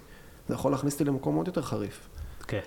זה 0.47 0.53
יכול 0.53 0.71
להכניס 0.71 0.93
אותי 0.93 1.03
למקום 1.03 1.35
עוד 1.35 1.47
יותר 1.47 1.61
חריף. 1.61 2.07
כן. 2.47 2.59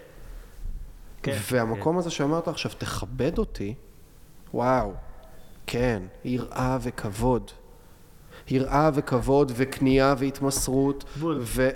כן. 1.23 1.39
והמקום 1.53 1.99
הזה 1.99 2.11
שאמרת 2.11 2.49
עכשיו, 2.49 2.73
תכבד 2.79 3.39
אותי, 3.39 3.75
וואו, 4.55 4.93
כן, 5.67 6.03
יראה 6.25 6.79
וכבוד. 6.81 7.51
יראה 8.51 8.91
וכבוד 8.95 9.53
וכניעה 9.57 10.15
והתמסרות, 10.19 11.05
בול. 11.17 11.39
ו- 11.41 11.69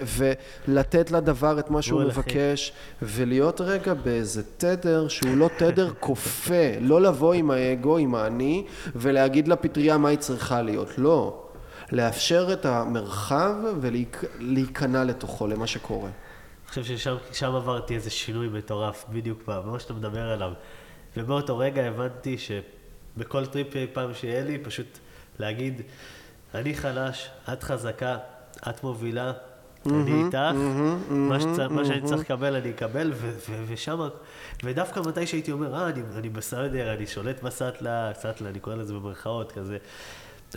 ולתת 0.68 1.10
לדבר 1.10 1.58
את 1.58 1.70
מה 1.70 1.82
שהוא 1.82 2.02
אחי. 2.02 2.08
מבקש, 2.08 2.72
ולהיות 3.02 3.60
רגע 3.60 3.94
באיזה 3.94 4.42
תדר 4.56 5.08
שהוא 5.08 5.36
לא 5.36 5.50
תדר 5.58 5.92
כופה, 6.00 6.74
לא 6.80 7.02
לבוא 7.02 7.34
עם 7.34 7.50
האגו, 7.50 7.98
עם 7.98 8.14
האני, 8.14 8.66
ולהגיד 8.96 9.48
לפטריה 9.48 9.98
מה 9.98 10.08
היא 10.08 10.18
צריכה 10.18 10.62
להיות, 10.62 10.98
לא. 10.98 11.38
לאפשר 11.92 12.48
את 12.52 12.66
המרחב 12.66 13.54
ולהיכנע 13.80 15.04
לתוכו, 15.04 15.46
למה 15.46 15.66
שקורה. 15.66 16.08
אני 16.08 16.68
חושב 16.68 16.84
ששם 16.84 17.16
שם 17.32 17.54
עברתי 17.54 17.94
איזה 17.94 18.10
שינוי 18.10 18.48
מטורף, 18.48 19.04
בדיוק 19.08 19.42
במה 19.46 19.78
שאתה 19.80 19.94
מדבר 19.94 20.30
עליו. 20.30 20.52
ובאותו 21.16 21.58
רגע 21.58 21.82
הבנתי 21.84 22.36
שבכל 22.38 23.46
טריפ 23.46 23.68
פעם 23.92 24.14
שיהיה 24.14 24.44
לי, 24.44 24.58
פשוט 24.58 24.98
להגיד, 25.38 25.82
אני 26.54 26.74
חלש, 26.74 27.30
את 27.52 27.62
חזקה, 27.62 28.16
את 28.68 28.84
מובילה, 28.84 29.32
אני 29.86 30.24
איתך, 30.24 30.38
מה 31.10 31.40
שצ- 31.40 31.68
מה 31.70 31.84
שאני 31.84 32.02
צריך 32.06 32.20
לקבל 32.20 32.56
אני 32.56 32.70
אקבל, 32.70 33.12
ו- 33.14 33.30
ו- 33.50 33.64
ושם, 33.68 34.08
ודווקא 34.64 35.00
מתי 35.00 35.26
שהייתי 35.26 35.52
אומר, 35.52 35.74
אה, 35.74 35.88
אני, 35.88 36.02
אני 36.16 36.28
בסדר, 36.28 36.94
אני 36.94 37.06
שולט 37.06 37.42
בסאטלה, 37.42 38.10
סאטלה, 38.14 38.48
אני 38.48 38.60
קורא 38.60 38.74
לזה 38.76 38.94
במרכאות, 38.94 39.52
כזה, 39.52 39.78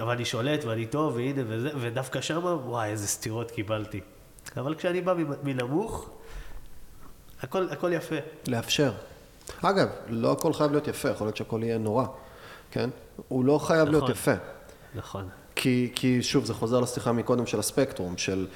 אבל 0.01 0.11
אני 0.11 0.25
שולט 0.25 0.63
ואני 0.63 0.85
טוב, 0.85 1.15
והנה 1.15 1.41
וזה, 1.47 1.69
ודווקא 1.79 2.21
שם, 2.21 2.41
וואי, 2.65 2.89
איזה 2.89 3.07
סטירות 3.07 3.51
קיבלתי. 3.51 4.01
אבל 4.57 4.75
כשאני 4.75 5.01
בא 5.01 5.13
מנמוך, 5.43 6.09
הכל, 7.43 7.67
הכל 7.71 7.93
יפה. 7.93 8.15
לאפשר. 8.47 8.91
אגב, 9.61 9.87
לא 10.09 10.31
הכל 10.31 10.53
חייב 10.53 10.71
להיות 10.71 10.87
יפה, 10.87 11.09
יכול 11.09 11.27
להיות 11.27 11.37
שהכל 11.37 11.59
יהיה 11.63 11.77
נורא, 11.77 12.05
כן? 12.71 12.89
הוא 13.27 13.45
לא 13.45 13.59
חייב 13.59 13.89
להיות 13.89 14.03
נכון. 14.03 14.11
יפה. 14.11 14.31
נכון. 14.95 15.29
כי, 15.55 15.91
כי 15.95 16.23
שוב, 16.23 16.45
זה 16.45 16.53
חוזר 16.53 16.79
לשיחה 16.79 17.11
מקודם 17.11 17.45
של 17.45 17.59
הספקטרום, 17.59 18.17
של 18.17 18.47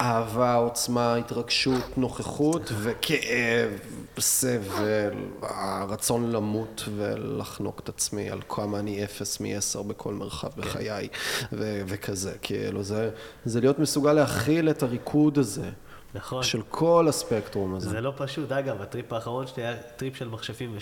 אהבה, 0.00 0.54
עוצמה, 0.54 1.14
התרגשות, 1.14 1.98
נוכחות 1.98 2.72
וכאב, 2.82 3.70
סבל, 4.18 5.10
הרצון 5.42 6.30
למות 6.32 6.88
ולחנוק 6.96 7.80
את 7.80 7.88
עצמי 7.88 8.30
על 8.30 8.40
כמה 8.48 8.78
אני 8.78 9.04
אפס 9.04 9.40
מעשר 9.40 9.82
בכל 9.82 10.14
מרחב 10.14 10.48
בחיי 10.56 11.08
ו- 11.52 11.82
וכזה, 11.86 12.32
כאילו 12.42 12.82
זה, 12.82 13.10
זה 13.44 13.60
להיות 13.60 13.78
מסוגל 13.78 14.12
להכיל 14.12 14.70
את 14.70 14.82
הריקוד 14.82 15.38
הזה. 15.38 15.70
נכון. 16.14 16.42
של 16.42 16.62
כל 16.68 17.06
הספקטרום 17.08 17.74
הזה. 17.74 17.90
זה 17.90 18.00
לא 18.00 18.12
פשוט. 18.16 18.52
אגב, 18.52 18.82
הטריפ 18.82 19.12
האחרון 19.12 19.46
שלי 19.46 19.62
היה 19.62 19.76
טריפ 19.76 20.16
של 20.16 20.28
מכשפים 20.28 20.76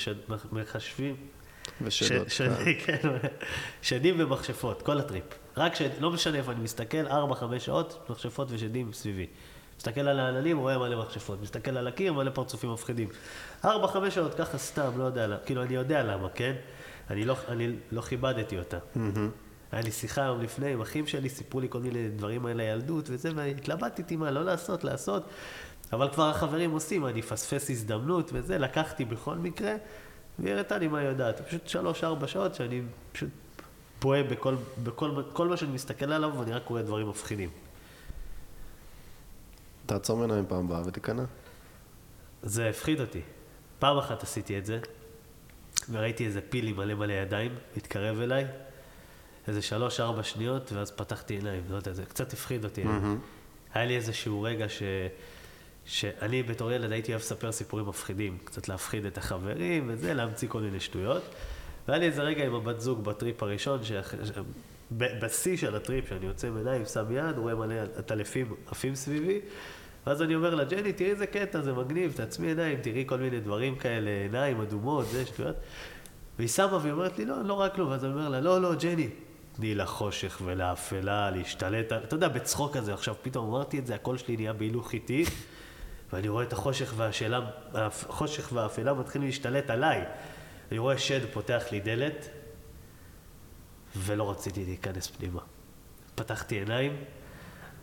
ומכשפות. 0.52 1.16
ושדות. 1.82 2.30
ש- 2.30 2.36
שדים, 2.36 2.74
כן, 2.86 2.98
שדים 3.82 4.14
ומכשפות, 4.18 4.82
כל 4.82 4.98
הטריפ. 4.98 5.24
רק 5.56 5.74
ש... 5.74 5.82
לא 6.00 6.10
משנה 6.10 6.38
איפה 6.38 6.52
אני 6.52 6.60
מסתכל, 6.60 7.06
4-5 7.06 7.12
שעות, 7.58 8.06
מכשפות 8.10 8.48
ושדים 8.50 8.92
סביבי. 8.92 9.26
מסתכל 9.78 10.00
על 10.00 10.20
העננים, 10.20 10.58
רואה 10.58 10.78
מלא 10.78 11.00
מכשפות. 11.00 11.42
מסתכל 11.42 11.76
על 11.76 11.86
הקיר, 11.88 12.12
מלא 12.12 12.30
פרצופים 12.30 12.72
מפחידים. 12.72 13.08
4-5 13.64 13.68
שעות, 14.10 14.34
ככה 14.34 14.58
סתם, 14.58 14.90
לא 14.98 15.04
יודע 15.04 15.26
למה. 15.26 15.36
כאילו, 15.36 15.62
אני 15.62 15.74
יודע 15.74 16.02
למה, 16.02 16.28
כן? 16.28 16.52
אני 17.10 17.24
לא, 17.24 17.36
אני 17.48 17.72
לא 17.92 18.00
כיבדתי 18.00 18.58
אותה. 18.58 18.78
היה 19.72 19.82
לי 19.82 19.92
שיחה 19.92 20.22
יום 20.22 20.40
לפני 20.40 20.72
עם 20.72 20.80
אחים 20.80 21.06
שלי, 21.06 21.28
סיפרו 21.28 21.60
לי 21.60 21.66
כל 21.70 21.78
מיני 21.78 22.08
דברים 22.08 22.46
על 22.46 22.60
הילדות 22.60 23.04
וזה, 23.10 23.30
והתלבטתי 23.34 24.16
מה 24.16 24.30
לא 24.30 24.44
לעשות, 24.44 24.84
לעשות. 24.84 25.22
אבל 25.92 26.08
כבר 26.08 26.30
החברים 26.30 26.70
עושים, 26.70 27.06
אני 27.06 27.20
אפספס 27.20 27.70
הזדמנות 27.70 28.30
וזה, 28.32 28.58
לקחתי 28.58 29.04
בכל 29.04 29.34
מקרה, 29.34 29.74
והיא 30.38 30.54
הראתה 30.54 30.78
לי 30.78 30.88
מה 30.88 30.98
היא 30.98 31.08
יודעת. 31.08 31.40
פשוט 31.48 31.68
שלוש-ארבע 31.68 32.26
שעות 32.26 32.54
שאני 32.54 32.82
פשוט 33.12 33.30
פועה 33.98 34.22
בכל, 34.22 34.56
בכל 34.82 35.22
כל 35.32 35.48
מה 35.48 35.56
שאני 35.56 35.72
מסתכל 35.72 36.12
עליו, 36.12 36.32
ואני 36.38 36.52
רק 36.52 36.68
רואה 36.68 36.82
דברים 36.82 37.08
מפחידים. 37.08 37.50
תעצום 39.86 40.20
עיניים 40.20 40.44
פעם 40.48 40.64
הבאה 40.64 40.82
ותיכנע. 40.86 41.24
זה 42.42 42.68
הפחיד 42.68 43.00
אותי. 43.00 43.20
פעם 43.78 43.98
אחת 43.98 44.22
עשיתי 44.22 44.58
את 44.58 44.66
זה, 44.66 44.80
וראיתי 45.90 46.26
איזה 46.26 46.40
פיל 46.40 46.66
עם 46.66 46.76
מלא 46.76 46.94
מלא 46.94 47.12
ידיים, 47.12 47.54
התקרב 47.76 48.20
אליי, 48.20 48.46
איזה 49.48 49.62
שלוש-ארבע 49.62 50.22
שניות, 50.22 50.72
ואז 50.72 50.90
פתחתי 50.90 51.34
עיניים, 51.34 51.62
לא 51.70 51.76
יודע, 51.76 51.92
זה 51.92 52.04
קצת 52.04 52.32
הפחיד 52.32 52.64
אותי. 52.64 52.84
היה 53.74 53.84
לי 53.84 53.96
איזשהו 53.96 54.42
רגע 54.42 54.68
ש... 54.68 54.82
שאני 55.84 56.42
בתור 56.42 56.72
ילד 56.72 56.92
הייתי 56.92 57.12
אוהב 57.12 57.22
לספר 57.22 57.52
סיפורים 57.52 57.88
מפחידים, 57.88 58.38
קצת 58.44 58.68
להפחיד 58.68 59.04
את 59.04 59.18
החברים 59.18 59.86
וזה, 59.88 60.14
להמציא 60.14 60.48
כל 60.48 60.60
מיני 60.60 60.80
שטויות. 60.80 61.22
והיה 61.88 62.00
לי 62.00 62.06
איזה 62.06 62.22
רגע 62.22 62.44
עם 62.46 62.54
הבת 62.54 62.80
זוג 62.80 63.04
בטריפ 63.04 63.42
הראשון, 63.42 63.84
ש... 63.84 63.92
בשיא 64.90 65.56
של 65.56 65.76
הטריפ, 65.76 66.08
שאני 66.08 66.26
יוצא 66.26 66.48
עם 66.48 66.56
עיניים, 66.56 66.84
שם 66.84 67.04
יד, 67.10 67.38
רואה 67.38 67.54
מלא 67.54 67.74
עטלפים 67.96 68.54
עפים 68.70 68.94
סביבי, 68.94 69.40
ואז 70.06 70.22
אני 70.22 70.34
אומר 70.34 70.54
לה, 70.54 70.64
ג'ני, 70.64 70.92
תראי 70.92 71.10
איזה 71.10 71.26
קטע, 71.26 71.60
זה 71.60 71.72
מגניב, 71.72 72.12
תעצמי 72.16 72.46
עיניים, 72.46 72.78
תראי 72.80 73.04
כל 73.06 73.18
מיני 73.18 73.40
דברים 73.40 73.76
כאלה, 73.76 74.10
עיניים 74.10 74.60
אדומות, 74.60 75.06
זה 75.06 75.26
שטויות. 75.26 75.56
והיא 76.38 76.48
שמה 76.48 76.78
והיא 76.82 76.92
אומרת 76.92 77.18
לי, 77.18 77.24
לא, 77.24 77.42
לא 77.42 77.54
רק 77.54 77.74
כלום, 77.74 77.90
ואז 77.90 78.04
אני 78.04 78.12
אומר 78.12 78.28
לה, 78.28 78.40
לא, 78.40 78.60
לא, 78.62 78.74
ג'ני, 78.74 79.08
תני 79.52 79.74
לחושך 79.74 80.40
ולאפלה, 80.44 81.30
להשתלט. 81.30 81.92
אתה 81.92 82.14
יודע, 82.14 82.28
בצחוק 82.28 82.76
כזה, 82.76 82.94
עכשיו 82.94 83.14
פתאום 83.22 83.48
אמרתי 83.54 83.78
את 83.78 83.86
זה, 83.86 83.94
הקול 83.94 84.16
שלי 84.16 84.36
נהיה 84.36 84.52
בהילוך 84.52 84.92
איטי, 84.92 85.24
ואני 86.12 86.28
רואה 86.28 86.44
את 86.44 86.52
החושך 86.52 86.92
והשאלה, 86.96 87.40
החושך 87.74 88.52
והאפלה 88.52 88.94
מתחילים 88.94 89.28
להשתלט 89.28 89.70
עליי. 89.70 90.04
אני 90.70 90.78
רואה 90.78 90.98
שד 90.98 91.26
פותח 91.32 91.62
לי 91.72 91.80
דלת, 91.80 92.28
ולא 93.96 94.30
רציתי 94.30 94.64
להיכנס 94.64 95.06
פנימה. 95.06 95.40
פתחתי 96.14 96.54
עיניים, 96.54 96.96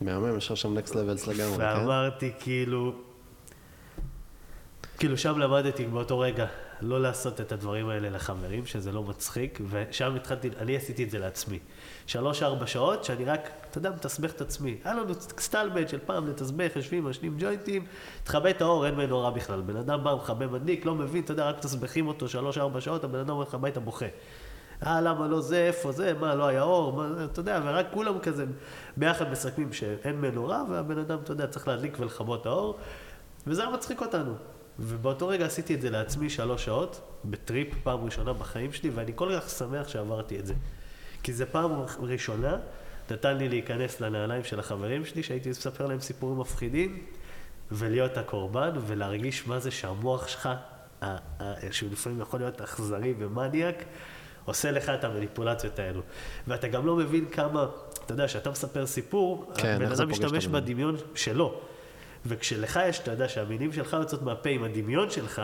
מהמם, 0.01 0.37
יש 0.37 0.51
לך 0.51 0.57
שם 0.57 0.77
נקסט 0.77 0.95
לבלס 0.95 1.27
לגמרי, 1.27 1.57
כן? 1.57 1.63
ואמרתי 1.63 2.31
כאילו, 2.39 2.95
כאילו 4.97 5.17
שם 5.17 5.39
למדתי 5.39 5.85
באותו 5.85 6.19
רגע 6.19 6.45
לא 6.81 7.01
לעשות 7.01 7.41
את 7.41 7.51
הדברים 7.51 7.89
האלה 7.89 8.09
לחברים, 8.09 8.65
שזה 8.65 8.91
לא 8.91 9.03
מצחיק, 9.03 9.59
ושם 9.69 10.15
התחלתי, 10.15 10.49
אני 10.57 10.75
עשיתי 10.75 11.03
את 11.03 11.09
זה 11.09 11.19
לעצמי. 11.19 11.59
שלוש-ארבע 12.07 12.67
שעות 12.67 13.03
שאני 13.03 13.25
רק, 13.25 13.49
אתה 13.69 13.77
יודע, 13.77 13.89
מתסבך 13.89 14.31
את 14.31 14.41
עצמי. 14.41 14.77
היה 14.83 14.93
לנו 14.93 15.13
סטלבט 15.39 15.89
של 15.89 15.99
פעם 16.05 16.27
לתסבך, 16.27 16.75
יושבים, 16.75 17.03
מעשנים 17.03 17.35
ג'וינטים, 17.39 17.85
תכבה 18.23 18.49
את 18.49 18.61
האור, 18.61 18.85
אין 18.85 18.95
מנורה 18.95 19.31
בכלל. 19.31 19.61
בן 19.61 19.75
אדם 19.75 20.03
בא, 20.03 20.15
מכבה 20.15 20.47
מדליק, 20.47 20.85
לא 20.85 20.95
מבין, 20.95 21.23
אתה 21.23 21.31
יודע, 21.31 21.49
רק 21.49 21.57
מתסבכים 21.57 22.07
אותו 22.07 22.29
שלוש-ארבע 22.29 22.81
שעות, 22.81 23.03
הבן 23.03 23.19
אדם 23.19 23.35
הולך 23.35 23.53
הביתה 23.53 23.79
בוכה. 23.79 24.05
אה, 24.85 25.01
למה 25.01 25.27
לא 25.27 25.41
זה, 25.41 25.57
איפה 25.57 25.91
זה, 25.91 26.13
מה, 26.19 26.35
לא 26.35 26.47
היה 26.47 26.63
אור, 26.63 26.93
מה, 26.93 27.25
אתה 27.25 27.39
יודע, 27.39 27.61
ורק 27.65 27.85
כולם 27.93 28.19
כזה 28.19 28.45
ביחד 28.97 29.31
מסכמים 29.31 29.73
שאין 29.73 30.21
מנורה, 30.21 30.63
והבן 30.69 30.97
אדם, 30.97 31.19
אתה 31.23 31.31
יודע, 31.31 31.47
צריך 31.47 31.67
להדליק 31.67 31.99
ולכבות 31.99 32.45
האור, 32.45 32.77
וזה 33.47 33.61
היה 33.61 33.71
מצחיק 33.71 34.01
אותנו. 34.01 34.33
ובאותו 34.79 35.27
רגע 35.27 35.45
עשיתי 35.45 35.75
את 35.75 35.81
זה 35.81 35.89
לעצמי 35.89 36.29
שלוש 36.29 36.65
שעות, 36.65 37.01
בטריפ 37.25 37.67
פעם 37.83 38.05
ראשונה 38.05 38.33
בחיים 38.33 38.73
שלי, 38.73 38.89
ואני 38.89 39.11
כל 39.15 39.29
כך 39.39 39.49
שמח 39.49 39.87
שעברתי 39.87 40.39
את 40.39 40.45
זה. 40.45 40.53
כי 41.23 41.33
זה 41.33 41.45
פעם 41.45 41.71
ראשונה, 41.99 42.57
נתן 43.11 43.37
לי 43.37 43.49
להיכנס 43.49 44.01
לנעליים 44.01 44.43
של 44.43 44.59
החברים 44.59 45.05
שלי, 45.05 45.23
שהייתי 45.23 45.49
מספר 45.49 45.85
להם 45.85 45.99
סיפורים 45.99 46.39
מפחידים, 46.39 47.05
ולהיות 47.71 48.17
הקורבן, 48.17 48.71
ולהרגיש 48.87 49.47
מה 49.47 49.59
זה 49.59 49.71
שהמוח 49.71 50.27
שלך, 50.27 50.49
שהוא 51.71 51.91
לפעמים 51.91 52.21
יכול 52.21 52.39
להיות 52.39 52.61
אכזרי 52.61 53.13
ומניאק, 53.19 53.83
עושה 54.45 54.71
לך 54.71 54.89
את 54.89 55.03
המניפולציות 55.03 55.79
האלו. 55.79 56.01
ואתה 56.47 56.67
גם 56.67 56.85
לא 56.85 56.95
מבין 56.95 57.25
כמה, 57.25 57.65
אתה 58.05 58.13
יודע, 58.13 58.27
כשאתה 58.27 58.51
מספר 58.51 58.85
סיפור, 58.85 59.51
כן, 59.55 59.75
הבן 59.75 59.95
זה 59.95 60.03
אדם 60.03 60.11
משתמש. 60.11 60.47
בדמיון 60.47 60.95
שלו. 61.15 61.61
וכשלך 62.25 62.79
יש, 62.89 62.99
אתה 62.99 63.11
יודע, 63.11 63.29
שהמילים 63.29 63.73
שלך 63.73 63.97
יוצאות 63.99 64.21
מהפה 64.21 64.49
עם 64.49 64.63
הדמיון 64.63 65.09
שלך, 65.09 65.41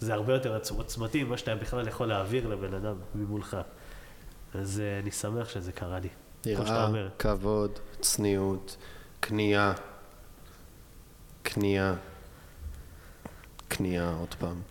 זה 0.00 0.14
הרבה 0.14 0.32
יותר 0.32 0.58
עוצמתי 0.76 1.24
ממה 1.24 1.38
שאתה 1.38 1.54
בכלל 1.54 1.88
יכול 1.88 2.06
להעביר 2.06 2.48
לבן 2.48 2.74
אדם 2.74 2.96
ממולך. 3.14 3.56
אז 4.54 4.80
אה, 4.80 4.98
אני 4.98 5.10
שמח 5.10 5.48
שזה 5.48 5.72
קרה 5.72 5.98
לי. 5.98 6.08
יראה. 6.46 7.08
כבוד, 7.18 7.78
צניעות, 8.00 8.76
כניעה, 9.22 9.72
כניעה, 11.44 11.94
כניעה, 13.70 14.14
עוד 14.14 14.34
פעם. 14.38 14.62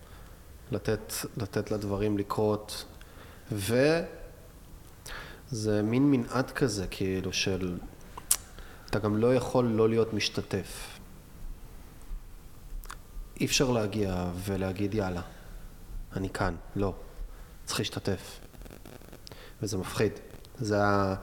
לתת, 0.72 1.12
לתת 1.36 1.70
לדברים 1.70 2.18
לקרות, 2.18 2.84
ו... 3.52 3.74
זה 5.50 5.82
מין 5.82 6.10
מנעד 6.10 6.50
כזה, 6.50 6.86
כאילו, 6.86 7.32
של... 7.32 7.78
אתה 8.86 8.98
גם 8.98 9.16
לא 9.16 9.34
יכול 9.34 9.64
לא 9.64 9.88
להיות 9.88 10.12
משתתף. 10.12 10.98
אי 13.40 13.46
אפשר 13.46 13.70
להגיע 13.70 14.30
ולהגיד 14.44 14.94
יאללה, 14.94 15.22
אני 16.16 16.30
כאן, 16.30 16.54
לא. 16.76 16.94
צריך 17.64 17.78
להשתתף. 17.78 18.40
וזה 19.64 19.78
מפחיד. 19.78 20.12
זה 20.58 20.84
ה... 20.84 21.14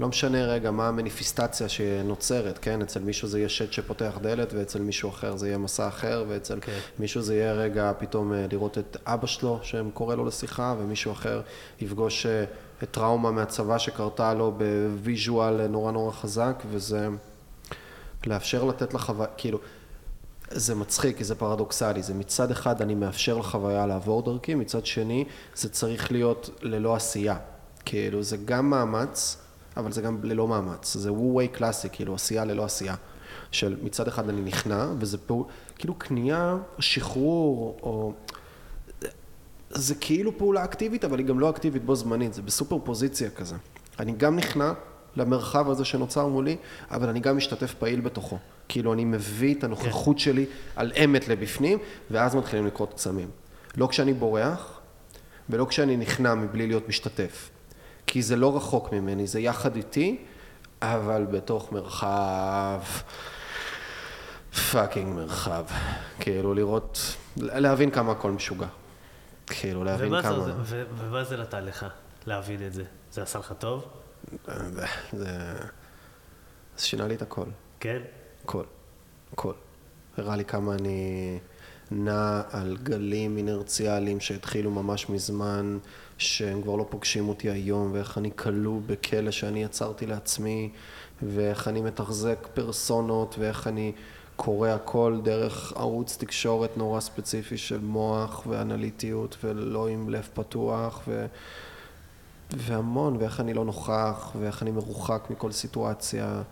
לא 0.00 0.08
משנה 0.08 0.44
רגע 0.44 0.70
מה 0.70 0.88
המניפיסטציה 0.88 1.68
שנוצרת, 1.68 2.58
כן? 2.58 2.82
אצל 2.82 3.00
מישהו 3.00 3.28
זה 3.28 3.38
יהיה 3.38 3.48
שט 3.48 3.72
שפותח 3.72 4.18
דלת, 4.22 4.52
ואצל 4.52 4.80
מישהו 4.80 5.08
אחר 5.10 5.36
זה 5.36 5.48
יהיה 5.48 5.58
מסע 5.58 5.88
אחר, 5.88 6.24
ואצל 6.28 6.58
okay. 6.58 6.60
כן. 6.60 6.78
מישהו 6.98 7.22
זה 7.22 7.34
יהיה 7.34 7.52
רגע 7.52 7.92
פתאום 7.98 8.32
אה, 8.32 8.46
לראות 8.52 8.78
את 8.78 8.96
אבא 9.06 9.26
שלו 9.26 9.58
שקורא 9.62 10.14
לו 10.14 10.24
לשיחה, 10.24 10.74
ומישהו 10.78 11.12
אחר 11.12 11.42
יפגוש 11.80 12.26
אה, 12.26 12.44
את 12.82 12.90
טראומה 12.90 13.30
מהצבא 13.30 13.78
שקרתה 13.78 14.34
לו 14.34 14.52
ב 14.58 14.73
visual 14.73 15.66
נורא 15.66 15.92
נורא 15.92 16.12
חזק, 16.12 16.62
וזה 16.70 17.08
לאפשר 18.26 18.64
לתת 18.64 18.94
לחוויה, 18.94 19.28
כאילו, 19.36 19.58
זה 20.50 20.74
מצחיק, 20.74 21.16
כי 21.16 21.24
זה 21.24 21.34
פרדוקסלי, 21.34 22.02
זה 22.02 22.14
מצד 22.14 22.50
אחד 22.50 22.82
אני 22.82 22.94
מאפשר 22.94 23.38
לחוויה 23.38 23.86
לעבור 23.86 24.22
דרכי, 24.22 24.54
מצד 24.54 24.86
שני 24.86 25.24
זה 25.54 25.68
צריך 25.68 26.12
להיות 26.12 26.50
ללא 26.62 26.96
עשייה. 26.96 27.36
כאילו, 27.84 28.22
זה 28.22 28.36
גם 28.36 28.70
מאמץ, 28.70 29.36
אבל 29.76 29.92
זה 29.92 30.02
גם 30.02 30.18
ללא 30.22 30.48
מאמץ. 30.48 30.96
זה 30.96 31.12
וו-ווי 31.12 31.48
קלאסי, 31.48 31.88
כאילו 31.92 32.14
עשייה 32.14 32.44
ללא 32.44 32.64
עשייה. 32.64 32.94
של 33.50 33.76
מצד 33.82 34.08
אחד 34.08 34.28
אני 34.28 34.40
נכנע, 34.40 34.86
וזה 34.98 35.18
פעולה, 35.18 35.44
כאילו 35.78 35.94
כניעה, 35.94 36.56
שחרור, 36.78 37.78
או... 37.82 38.12
זה 39.70 39.94
כאילו 39.94 40.38
פעולה 40.38 40.64
אקטיבית, 40.64 41.04
אבל 41.04 41.18
היא 41.18 41.26
גם 41.26 41.40
לא 41.40 41.50
אקטיבית 41.50 41.84
בו 41.84 41.96
זמנית, 41.96 42.34
זה 42.34 42.42
בסופר 42.42 42.78
פוזיציה 42.84 43.30
כזה. 43.30 43.56
אני 43.98 44.12
גם 44.12 44.36
נכנע 44.36 44.72
למרחב 45.16 45.70
הזה 45.70 45.84
שנוצר 45.84 46.26
מולי, 46.26 46.56
אבל 46.90 47.08
אני 47.08 47.20
גם 47.20 47.36
משתתף 47.36 47.74
פעיל 47.74 48.00
בתוכו. 48.00 48.38
כאילו 48.68 48.92
אני 48.92 49.04
מביא 49.04 49.54
את 49.54 49.64
הנוכחות 49.64 50.16
כן. 50.16 50.22
שלי 50.22 50.46
על 50.76 50.92
אמת 51.04 51.28
לבפנים, 51.28 51.78
ואז 52.10 52.34
מתחילים 52.34 52.66
לקרות 52.66 52.94
קסמים. 52.94 53.30
לא 53.76 53.86
כשאני 53.86 54.12
בורח, 54.12 54.80
ולא 55.50 55.64
כשאני 55.64 55.96
נכנע 55.96 56.34
מבלי 56.34 56.66
להיות 56.66 56.88
משתתף. 56.88 57.50
כי 58.10 58.22
זה 58.22 58.36
לא 58.36 58.56
רחוק 58.56 58.92
ממני, 58.92 59.26
זה 59.26 59.40
יחד 59.40 59.76
איתי, 59.76 60.24
אבל 60.82 61.26
בתוך 61.30 61.72
מרחב, 61.72 62.80
פאקינג 64.72 65.14
מרחב. 65.14 65.64
כאילו 66.20 66.54
לראות, 66.54 67.16
להבין 67.36 67.90
כמה 67.90 68.12
הכל 68.12 68.30
משוגע. 68.30 68.66
כאילו 69.46 69.84
להבין 69.84 70.08
ומה 70.08 70.22
כמה... 70.22 70.44
זה, 70.44 70.52
ו- 70.62 70.84
ומה 70.98 71.24
זה 71.24 71.36
נתן 71.36 71.64
לך 71.64 71.86
להבין 72.26 72.66
את 72.66 72.72
זה? 72.72 72.84
זה 73.12 73.22
עשה 73.22 73.38
לך 73.38 73.54
טוב? 73.58 73.84
זה... 74.46 74.86
זה 75.12 75.28
שינה 76.76 77.06
לי 77.06 77.14
את 77.14 77.22
הכל. 77.22 77.46
כן? 77.80 78.02
הכל. 78.44 78.64
הכל. 79.32 79.52
הראה 80.16 80.36
לי 80.36 80.44
כמה 80.44 80.74
אני 80.74 81.38
נע 81.90 82.42
על 82.50 82.76
גלים 82.82 83.36
אינרציאליים 83.36 84.20
שהתחילו 84.20 84.70
ממש 84.70 85.08
מזמן, 85.08 85.78
שהם 86.20 86.62
כבר 86.62 86.76
לא 86.76 86.86
פוגשים 86.88 87.28
אותי 87.28 87.50
היום, 87.50 87.92
ואיך 87.92 88.18
אני 88.18 88.30
כלוא 88.36 88.80
בכלא 88.86 89.30
שאני 89.30 89.62
יצרתי 89.62 90.06
לעצמי, 90.06 90.70
ואיך 91.22 91.68
אני 91.68 91.80
מתחזק 91.80 92.48
פרסונות, 92.54 93.34
ואיך 93.38 93.66
אני 93.66 93.92
קורא 94.36 94.68
הכל 94.68 95.20
דרך 95.22 95.72
ערוץ 95.76 96.16
תקשורת 96.16 96.76
נורא 96.76 97.00
ספציפי 97.00 97.58
של 97.58 97.80
מוח 97.80 98.46
ואנליטיות, 98.46 99.36
ולא 99.44 99.88
עם 99.88 100.08
לב 100.08 100.28
פתוח, 100.34 101.02
ו... 101.08 101.26
והמון, 102.56 103.16
ואיך 103.16 103.40
אני 103.40 103.54
לא 103.54 103.64
נוכח, 103.64 104.32
ואיך 104.40 104.62
אני 104.62 104.70
מרוחק 104.70 105.22
מכל 105.30 105.52
סיטואציה. 105.52 106.42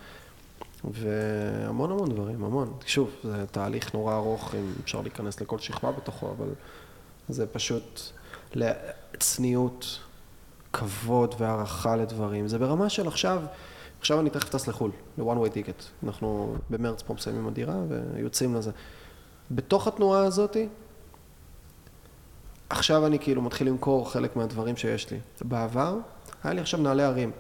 והמון 0.85 1.91
המון 1.91 2.11
דברים, 2.11 2.45
המון. 2.45 2.73
שוב, 2.87 3.11
זה 3.23 3.47
תהליך 3.47 3.95
נורא 3.95 4.15
ארוך, 4.15 4.55
אם 4.55 4.73
אפשר 4.85 5.01
להיכנס 5.01 5.41
לכל 5.41 5.59
שכבה 5.59 5.93
בתוכו, 5.93 6.31
אבל 6.31 6.49
זה 7.29 7.47
פשוט 7.47 8.01
צניעות, 9.21 9.99
כבוד 10.73 11.35
והערכה 11.39 11.97
לדברים. 11.97 12.49
זה 12.49 12.59
ברמה 12.59 12.89
של 12.89 13.09
עכשיו, 13.09 13.43
עכשיו 14.01 14.21
אני 14.21 14.31
תכף 14.31 14.49
טס 14.49 14.69
לחו"ל, 14.69 14.91
ל-one 15.19 15.47
way 15.47 15.51
ticket. 15.51 16.07
אנחנו 16.07 16.57
במרץ 16.71 17.03
פה 17.03 17.15
מסיימים 17.15 17.47
הדירה 17.47 17.77
ויוצאים 17.89 18.55
לזה. 18.55 18.71
בתוך 19.51 19.87
התנועה 19.87 20.25
הזאתי, 20.25 20.69
עכשיו 22.71 23.07
אני 23.07 23.19
כאילו 23.19 23.43
מתחיל 23.43 23.67
למכור 23.67 24.13
חלק 24.13 24.37
מהדברים 24.37 24.77
שיש 24.77 25.11
לי. 25.11 25.19
בעבר, 25.41 25.97
היה 26.45 26.55
לי 26.55 26.61
עכשיו 26.61 26.81
נעלי 26.81 27.03
הרים. 27.03 27.31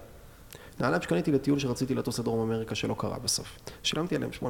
נעליים 0.80 1.02
שקניתי 1.02 1.32
לטיול 1.32 1.58
שרציתי 1.58 1.94
לטוס 1.94 2.18
לדרום 2.18 2.40
אמריקה 2.40 2.74
שלא 2.74 2.94
קרה 2.98 3.18
בסוף. 3.18 3.58
שילמתי 3.82 4.16
עליהם 4.16 4.30
850-900 4.42 4.46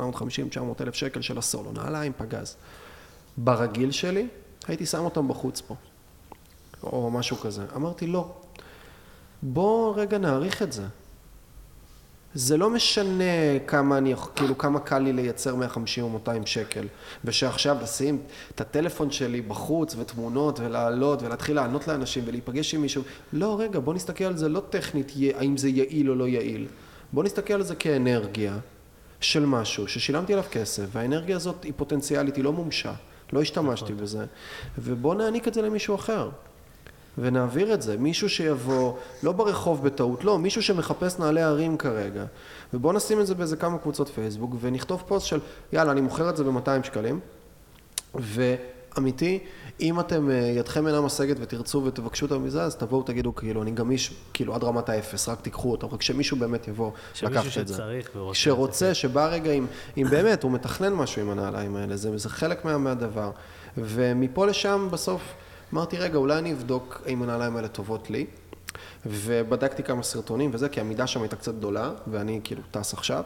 אלף 0.80 0.94
שקל 0.94 1.20
של 1.20 1.38
הסולו, 1.38 1.72
נעליים 1.72 2.12
פגז. 2.16 2.56
ברגיל 3.36 3.90
שלי, 3.90 4.28
הייתי 4.68 4.86
שם 4.86 5.04
אותם 5.04 5.28
בחוץ 5.28 5.60
פה, 5.60 5.74
או 6.82 7.10
משהו 7.10 7.36
כזה. 7.36 7.62
אמרתי, 7.76 8.06
לא. 8.06 8.32
בוא 9.42 9.94
רגע 9.96 10.18
נעריך 10.18 10.62
את 10.62 10.72
זה. 10.72 10.84
זה 12.34 12.56
לא 12.56 12.70
משנה 12.70 13.58
כמה 13.66 13.98
אני, 13.98 14.14
כאילו 14.36 14.58
כמה 14.58 14.80
קל 14.80 14.98
לי 14.98 15.12
לייצר 15.12 15.54
150 15.54 16.04
או 16.04 16.08
200 16.08 16.46
שקל, 16.46 16.86
ושעכשיו 17.24 17.76
לשים 17.82 18.18
את 18.54 18.60
הטלפון 18.60 19.10
שלי 19.10 19.40
בחוץ 19.40 19.94
ותמונות 19.98 20.60
ולעלות 20.60 21.22
ולהתחיל 21.22 21.56
לענות 21.56 21.88
לאנשים 21.88 22.24
ולהיפגש 22.26 22.74
עם 22.74 22.80
מישהו, 22.80 23.02
לא 23.32 23.60
רגע 23.60 23.80
בוא 23.80 23.94
נסתכל 23.94 24.24
על 24.24 24.36
זה 24.36 24.48
לא 24.48 24.62
טכנית 24.70 25.12
האם 25.34 25.56
זה 25.56 25.68
יעיל 25.68 26.10
או 26.10 26.14
לא 26.14 26.28
יעיל, 26.28 26.66
בוא 27.12 27.24
נסתכל 27.24 27.54
על 27.54 27.62
זה 27.62 27.74
כאנרגיה 27.74 28.58
של 29.20 29.46
משהו 29.46 29.88
ששילמתי 29.88 30.32
עליו 30.32 30.44
כסף 30.50 30.84
והאנרגיה 30.92 31.36
הזאת 31.36 31.64
היא 31.64 31.72
פוטנציאלית, 31.76 32.36
היא 32.36 32.44
לא 32.44 32.52
מומשה, 32.52 32.92
לא 33.32 33.42
השתמשתי 33.42 33.92
נכון. 33.92 34.04
בזה, 34.04 34.24
ובוא 34.78 35.14
נעניק 35.14 35.48
את 35.48 35.54
זה 35.54 35.62
למישהו 35.62 35.94
אחר. 35.94 36.30
ונעביר 37.18 37.74
את 37.74 37.82
זה. 37.82 37.96
מישהו 37.96 38.28
שיבוא, 38.28 38.92
לא 39.22 39.32
ברחוב 39.32 39.84
בטעות, 39.84 40.24
לא, 40.24 40.38
מישהו 40.38 40.62
שמחפש 40.62 41.18
נעלי 41.18 41.42
הרים 41.42 41.76
כרגע. 41.76 42.24
ובואו 42.74 42.92
נשים 42.92 43.20
את 43.20 43.26
זה 43.26 43.34
באיזה 43.34 43.56
כמה 43.56 43.78
קבוצות 43.78 44.08
פייסבוק, 44.08 44.54
ונכתוב 44.60 45.02
פוסט 45.06 45.26
של, 45.26 45.40
יאללה, 45.72 45.92
אני 45.92 46.00
מוכר 46.00 46.30
את 46.30 46.36
זה 46.36 46.44
ב-200 46.44 46.86
שקלים. 46.86 47.20
ואמיתי, 48.14 49.38
אם 49.80 50.00
אתם, 50.00 50.30
אה, 50.30 50.34
ידכם 50.34 50.86
אינה 50.86 51.00
משגת 51.00 51.36
ותרצו 51.40 51.82
ותבקשו 51.84 52.26
אותם 52.26 52.44
מזה, 52.44 52.62
אז 52.62 52.76
תבואו 52.76 53.02
תגידו, 53.02 53.34
כאילו, 53.34 53.62
אני 53.62 53.70
גמיש, 53.70 54.14
כאילו, 54.34 54.54
עד 54.54 54.64
רמת 54.64 54.88
האפס, 54.88 55.28
רק 55.28 55.40
תיקחו 55.40 55.70
אותם, 55.70 55.86
רק 55.86 56.02
שמישהו 56.02 56.36
באמת 56.36 56.68
יבוא 56.68 56.90
לקחת 57.22 57.58
את 57.60 57.68
זה. 57.68 57.74
שצריך 57.74 58.10
ורוצה. 58.16 58.40
שרוצה, 58.40 58.94
שבא 58.94 59.26
רגע, 59.26 59.50
אם, 59.50 59.66
אם 59.96 60.06
באמת, 60.10 60.42
הוא 60.42 60.52
מתכנן 60.52 60.92
משהו 60.92 61.22
עם 61.22 61.30
הנעליים 61.30 61.76
האלה, 61.76 61.96
זה, 61.96 62.18
זה 62.18 62.28
חלק 62.28 62.64
מה, 62.64 62.78
מהדבר. 62.78 63.30
ומפה 63.76 64.46
לשם, 64.46 64.88
בסוף, 64.90 65.34
אמרתי, 65.72 65.96
רגע, 65.96 66.18
אולי 66.18 66.38
אני 66.38 66.52
אבדוק 66.52 67.02
האם 67.06 67.22
הנעליים 67.22 67.56
האלה 67.56 67.68
טובות 67.68 68.10
לי. 68.10 68.26
ובדקתי 69.06 69.82
כמה 69.82 70.02
סרטונים 70.02 70.50
וזה, 70.52 70.68
כי 70.68 70.80
המידה 70.80 71.06
שם 71.06 71.22
הייתה 71.22 71.36
קצת 71.36 71.54
גדולה, 71.54 71.90
ואני 72.06 72.40
כאילו 72.44 72.62
טס 72.70 72.94
עכשיו, 72.94 73.22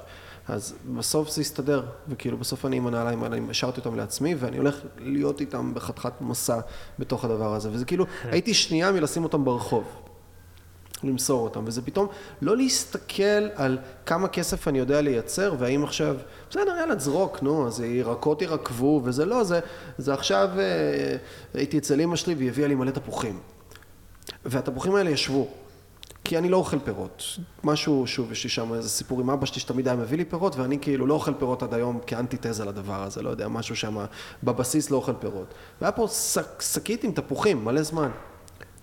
אז 0.49 0.75
בסוף 0.97 1.31
זה 1.31 1.41
הסתדר, 1.41 1.87
וכאילו 2.09 2.39
בסוף 2.39 2.67
אני 2.67 2.77
עם 2.77 2.87
הנעליים 2.87 3.23
האלה, 3.23 3.39
השארתי 3.51 3.81
אותם 3.81 3.97
לעצמי, 3.97 4.35
ואני 4.35 4.57
הולך 4.57 4.81
להיות 4.99 5.41
איתם 5.41 5.75
בחתיכת 5.75 6.13
מסע 6.21 6.61
בתוך 6.99 7.25
הדבר 7.25 7.55
הזה, 7.55 7.71
וזה 7.73 7.85
כאילו, 7.85 8.07
הייתי 8.25 8.55
שנייה 8.55 8.93
מלשים 8.93 9.25
אותם 9.25 9.45
ברחוב. 9.45 9.85
למסור 11.05 11.45
אותם, 11.45 11.63
וזה 11.67 11.83
פתאום 11.83 12.07
לא 12.43 12.57
להסתכל 12.57 13.49
על 13.55 13.79
כמה 14.07 14.29
כסף 14.29 14.69
אני 14.69 14.79
יודע 14.79 15.01
לייצר, 15.01 15.55
והאם 15.59 15.85
עכשיו, 15.85 16.17
בסדר, 16.51 16.77
יאללה, 16.81 16.97
תזרוק, 16.97 17.43
נו, 17.43 17.67
אז 17.67 17.81
ירקות 17.81 18.43
ירקבו, 18.43 19.01
וזה 19.05 19.25
לא, 19.25 19.45
זה, 19.45 19.61
זה 19.99 20.15
עכשיו, 20.15 20.49
אה, 20.59 21.17
הייתי 21.55 21.79
אצל 21.79 22.01
אמא 22.01 22.17
שלי 22.17 22.35
והיא 22.35 22.49
הביאה 22.49 22.69
לי 22.69 22.75
מלא 22.75 22.91
תפוחים. 22.91 23.39
והתפוחים 24.45 24.95
האלה 24.95 25.11
ישבו, 25.11 25.49
כי 26.25 26.39
אני 26.39 26.49
לא 26.49 26.57
אוכל 26.57 26.79
פירות. 26.79 27.23
משהו, 27.65 28.07
שוב, 28.07 28.33
יש 28.33 28.45
לי 28.45 28.51
שם 28.51 28.75
איזה 28.75 28.89
סיפור 28.89 29.21
עם 29.21 29.31
אבא 29.31 29.47
שלי 29.47 29.61
שתמיד 29.61 29.89
היה 29.89 29.97
מביא 29.97 30.19
לי 30.19 30.25
פירות, 30.25 30.57
ואני 30.57 30.79
כאילו 30.79 31.07
לא 31.07 31.15
אוכל 31.15 31.35
פירות 31.35 31.63
עד 31.63 31.75
היום 31.75 31.99
כאנטיתזה 32.07 32.65
לדבר 32.65 33.03
הזה, 33.03 33.23
לא 33.23 33.31
יודע, 33.31 33.49
משהו 33.49 33.77
שם 33.77 34.05
בבסיס 34.43 34.91
לא 34.91 34.97
אוכל 34.97 35.13
פירות. 35.13 35.55
והיה 35.81 35.93
פה 35.93 36.07
שקית 36.61 37.05
עם 37.05 37.13
תפוחים, 37.13 37.65
מלא 37.65 37.83
זמן. 37.83 38.11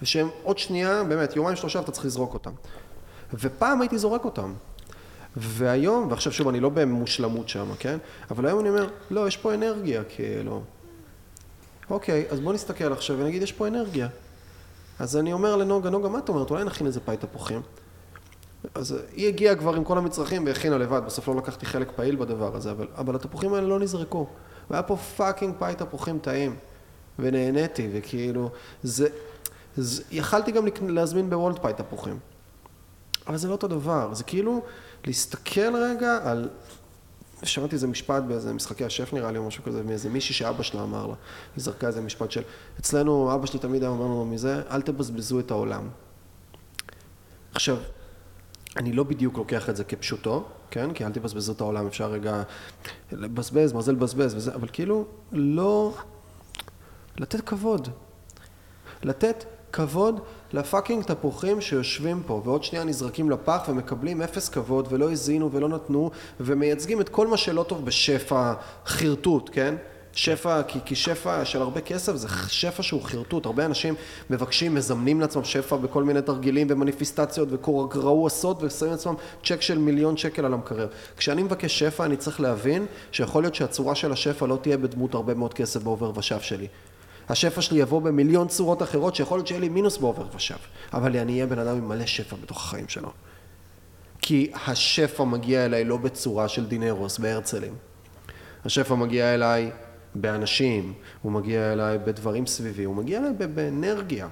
ושהם 0.02 0.30
עוד 0.44 0.58
שנייה, 0.58 1.04
באמת, 1.04 1.36
יומיים 1.36 1.56
שלושה 1.56 1.80
אתה 1.80 1.92
צריך 1.92 2.06
לזרוק 2.06 2.34
אותם. 2.34 2.52
ופעם 3.34 3.82
הייתי 3.82 3.98
זורק 3.98 4.26
אותם. 4.26 4.54
והיום, 5.36 6.08
ועכשיו 6.10 6.32
שוב, 6.32 6.48
אני 6.48 6.60
לא 6.60 6.70
במושלמות 6.70 7.50
שם, 7.50 7.76
כן? 7.80 7.98
אבל 8.32 8.46
היום 8.46 8.60
אני 8.60 8.70
אומר, 8.70 8.90
לא, 9.12 9.28
יש 9.28 9.38
פה 9.38 9.54
אנרגיה, 9.54 10.04
כאילו. 10.04 10.62
אוקיי, 11.90 12.26
אז 12.30 12.40
בוא 12.40 12.54
נסתכל 12.54 12.94
עכשיו 12.94 13.18
ונגיד, 13.20 13.42
יש 13.42 13.52
פה 13.52 13.68
אנרגיה. 13.68 14.08
אז 15.00 15.18
אני 15.18 15.34
אומר 15.34 15.56
לנוגה, 15.56 15.90
נוגה, 15.90 16.10
מה 16.10 16.20
את 16.20 16.30
אומרת? 16.30 16.52
אולי 16.52 16.64
נכין 16.64 16.88
איזה 16.88 17.00
פאי 17.00 17.18
תפוחים? 17.18 17.62
אז 18.76 18.96
היא 19.16 19.28
הגיעה 19.28 19.56
כבר 19.56 19.76
עם 19.76 19.84
כל 19.84 19.98
המצרכים 19.98 20.46
והכינה 20.46 20.78
לבד, 20.78 21.02
בסוף 21.06 21.28
לא 21.28 21.36
לקחתי 21.36 21.66
חלק 21.66 21.92
פעיל 21.96 22.16
בדבר 22.16 22.56
הזה, 22.56 22.72
אבל, 22.72 22.88
אבל 22.98 23.16
התפוחים 23.16 23.54
האלה 23.54 23.68
לא 23.68 23.80
נזרקו. 23.80 24.28
והיה 24.70 24.84
פה 24.84 24.96
fucking 24.96 25.56
פאי 25.60 25.76
תפוחים 25.76 26.20
טעים, 26.20 26.56
ונהניתי, 27.20 27.90
וכאילו, 27.94 28.50
זה, 28.84 29.08
יכלתי 30.12 30.52
גם 30.52 30.66
להזמין 30.88 31.30
בוולט 31.30 31.60
פאי 31.60 31.74
תפוחים. 31.74 32.20
אבל 33.28 33.38
זה 33.38 33.48
לא 33.48 33.52
אותו 33.52 33.68
דבר, 33.68 34.14
זה 34.14 34.24
כאילו 34.24 34.62
להסתכל 35.06 35.76
רגע 35.76 36.20
על... 36.24 36.50
שמעתי 37.44 37.76
איזה 37.76 37.88
משפט 37.88 38.24
באיזה 38.24 38.54
משחקי 38.54 38.86
השף 38.86 39.14
נראה 39.14 39.32
לי 39.32 39.38
או 39.38 39.48
משהו 39.48 39.64
כזה, 39.64 39.84
מאיזה 39.84 40.10
מישהי 40.10 40.36
שאבא 40.36 40.64
שלה 40.64 40.84
אמר 40.84 41.08
לה, 41.08 41.14
היא 41.56 41.64
זרקה 41.64 41.88
איזה 41.88 42.02
משפט 42.02 42.32
של, 42.32 42.42
אצלנו 42.80 43.36
אבא 43.36 43.46
שלי 43.46 43.60
תמיד 43.60 43.84
היה 43.84 43.92
אומר 43.92 44.06
לנו 44.06 44.26
מזה, 44.26 44.62
אל 44.70 44.82
תבזבזו 44.82 45.40
את 45.40 45.52
העולם. 45.52 45.90
עכשיו, 47.54 47.78
אני 48.78 48.94
לא 48.94 49.04
בדיוק 49.04 49.38
לוקח 49.38 49.70
את 49.70 49.76
זה 49.76 49.84
כפשוטו, 49.84 50.46
כן? 50.72 50.94
כי 50.94 51.06
אל 51.06 51.12
תבזבזו 51.12 51.52
את 51.52 51.62
העולם, 51.62 51.88
אפשר 51.88 52.12
רגע 52.12 52.44
לבזבז, 53.12 53.74
מה 53.74 53.82
זה 53.82 53.92
לבזבז 53.92 54.36
וזה, 54.36 54.56
אבל 54.56 54.68
כאילו, 54.74 55.06
לא... 55.32 55.94
לתת 57.18 57.42
כבוד. 57.42 57.90
לתת 59.04 59.46
כבוד 59.72 60.20
לפאקינג 60.54 61.04
תפוחים 61.04 61.62
שיושבים 61.62 62.24
פה, 62.26 62.42
ועוד 62.46 62.64
שנייה 62.64 62.86
נזרקים 62.86 63.30
לפח 63.30 63.62
ומקבלים 63.70 64.22
אפס 64.22 64.50
כבוד 64.50 64.88
ולא 64.90 65.12
הזינו 65.12 65.52
ולא 65.52 65.70
נתנו, 65.70 66.12
ומייצגים 66.40 67.02
את 67.02 67.10
כל 67.10 67.28
מה 67.28 67.38
שלא 67.38 67.64
טוב 67.64 67.86
בשפע 67.86 68.54
חרטוט, 68.86 69.50
כן? 69.54 69.76
שפע, 70.14 70.64
כי, 70.64 70.80
כי 70.86 70.96
שפע 70.96 71.46
של 71.46 71.62
הרבה 71.62 71.82
כסף 71.82 72.16
זה 72.16 72.28
שפע 72.48 72.84
שהוא 72.84 73.02
חרטוט, 73.04 73.46
הרבה 73.46 73.66
אנשים 73.66 73.96
מבקשים, 74.30 74.76
מזמנים 74.76 75.22
לעצמם 75.22 75.44
שפע 75.44 75.76
בכל 75.76 76.04
מיני 76.04 76.22
תרגילים 76.22 76.68
ומניפיסטציות 76.70 77.48
וקוראו 77.52 78.28
הסוד 78.28 78.64
ושמים 78.64 78.92
לעצמם 78.92 79.16
צ'ק 79.44 79.62
של 79.62 79.78
מיליון 79.78 80.18
שקל 80.18 80.46
על 80.46 80.54
המקרר. 80.54 80.88
כשאני 81.18 81.44
מבקש 81.44 81.80
שפע 81.80 82.06
אני 82.06 82.18
צריך 82.18 82.42
להבין 82.42 82.86
שיכול 83.12 83.44
להיות 83.44 83.56
שהצורה 83.56 83.96
של 83.96 84.12
השפע 84.12 84.48
לא 84.48 84.58
תהיה 84.62 84.78
בדמות 84.78 85.14
הרבה 85.14 85.34
מאוד 85.34 85.54
כסף 85.54 85.84
בעובר 85.84 86.12
ושב 86.16 86.40
שלי. 86.40 86.68
השפע 87.30 87.62
שלי 87.62 87.80
יבוא 87.80 88.02
במיליון 88.02 88.48
צורות 88.48 88.82
אחרות 88.82 89.16
שיכול 89.16 89.38
להיות 89.38 89.48
שיהיה 89.48 89.62
לי 89.62 89.70
מינוס 89.70 89.98
בעובר 89.98 90.26
ושב, 90.36 90.56
אבל 90.94 91.18
אני 91.18 91.34
אהיה 91.34 91.48
בן 91.48 91.60
אדם 91.60 91.78
עם 91.78 91.88
מלא 91.88 92.06
שפע 92.06 92.36
בתוך 92.42 92.58
החיים 92.58 92.88
שלו. 92.88 93.12
כי 94.22 94.52
השפע 94.66 95.24
מגיע 95.24 95.66
אליי 95.66 95.84
לא 95.84 95.98
בצורה 95.98 96.48
של 96.48 96.66
דינרוס 96.66 97.18
בהרצלים. 97.18 97.74
השפע 98.66 98.96
מגיע 98.96 99.34
אליי 99.34 99.72
באנשים, 100.16 100.94
הוא 101.22 101.32
מגיע 101.32 101.74
אליי 101.74 101.98
בדברים 101.98 102.46
סביבי, 102.46 102.84
הוא 102.84 102.96
מגיע 102.96 103.20
אליי 103.20 103.48
באנרגיה. 103.48 104.28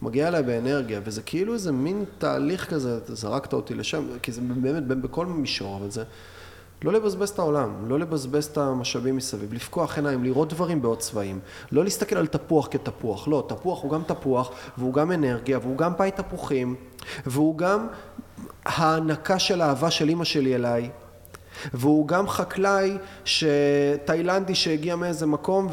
הוא 0.00 0.08
מגיע 0.08 0.28
אליי 0.28 0.42
באנרגיה, 0.42 1.00
וזה 1.04 1.22
כאילו 1.22 1.54
איזה 1.54 1.72
מין 1.72 2.04
תהליך 2.18 2.70
כזה, 2.70 2.98
זרקת 3.06 3.52
אותי 3.52 3.74
לשם, 3.74 4.04
כי 4.22 4.32
זה 4.32 4.40
באמת 4.40 4.82
בכל 4.82 5.26
מישור, 5.26 5.76
אבל 5.76 5.90
זה 5.90 6.04
לא 6.82 6.92
לבזבז 6.92 7.28
את 7.28 7.38
העולם, 7.38 7.88
לא 7.88 7.98
לבזבז 7.98 8.44
את 8.44 8.58
המשאבים 8.58 9.16
מסביב, 9.16 9.54
לפקוח 9.54 9.96
עיניים, 9.96 10.24
לראות 10.24 10.48
דברים 10.48 10.82
בעוד 10.82 10.98
צבעים, 10.98 11.40
לא 11.72 11.84
להסתכל 11.84 12.16
על 12.16 12.26
תפוח 12.26 12.68
כתפוח, 12.70 13.28
לא, 13.28 13.44
תפוח 13.48 13.82
הוא 13.82 13.90
גם 13.90 14.02
תפוח, 14.06 14.50
והוא 14.78 14.94
גם 14.94 15.12
אנרגיה, 15.12 15.58
והוא 15.58 15.78
גם 15.78 15.94
פאי 15.94 16.10
תפוחים, 16.10 16.74
והוא 17.26 17.58
גם 17.58 17.86
הענקה 18.64 19.38
של 19.38 19.62
אהבה 19.62 19.90
של 19.90 20.08
אימא 20.08 20.24
שלי 20.24 20.54
אליי, 20.54 20.90
והוא 21.74 22.08
גם 22.08 22.28
חקלאי 22.28 22.98
תאילנדי 24.04 24.54
שהגיע 24.54 24.96
מאיזה 24.96 25.26
מקום 25.26 25.68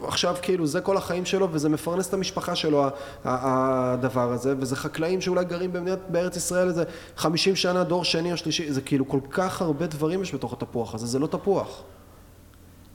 ועכשיו 0.00 0.36
כאילו 0.42 0.66
זה 0.66 0.80
כל 0.80 0.96
החיים 0.96 1.26
שלו 1.26 1.48
וזה 1.52 1.68
מפרנס 1.68 2.08
את 2.08 2.14
המשפחה 2.14 2.56
שלו 2.56 2.86
הדבר 3.24 4.32
הזה 4.32 4.54
וזה 4.58 4.76
חקלאים 4.76 5.20
שאולי 5.20 5.44
גרים 5.44 5.72
במדינת, 5.72 5.98
בארץ 6.08 6.36
ישראל 6.36 6.68
איזה 6.68 6.84
חמישים 7.16 7.56
שנה 7.56 7.84
דור 7.84 8.04
שני 8.04 8.32
או 8.32 8.36
שלישי 8.36 8.72
זה 8.72 8.80
כאילו 8.80 9.08
כל 9.08 9.20
כך 9.30 9.62
הרבה 9.62 9.86
דברים 9.86 10.22
יש 10.22 10.34
בתוך 10.34 10.52
התפוח 10.52 10.94
הזה 10.94 11.06
זה 11.06 11.18
לא 11.18 11.26
תפוח 11.26 11.82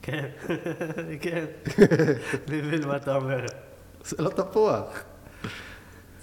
כן, 0.06 0.28
כן, 1.20 1.44
אני 2.48 2.62
מבין 2.62 2.88
מה 2.88 2.96
אתה 2.96 3.16
אומר. 3.16 3.46
זה 4.04 4.16
לא 4.22 4.28
תפוח. 4.28 5.04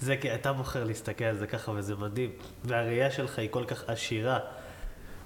זה 0.00 0.16
כי 0.16 0.34
אתה 0.34 0.52
בוחר 0.52 0.84
להסתכל 0.84 1.24
על 1.24 1.36
זה 1.36 1.46
ככה 1.46 1.72
וזה 1.72 1.96
מדהים 1.96 2.30
והראייה 2.64 3.10
שלך 3.10 3.38
היא 3.38 3.48
כל 3.50 3.64
כך 3.64 3.84
עשירה 3.86 4.38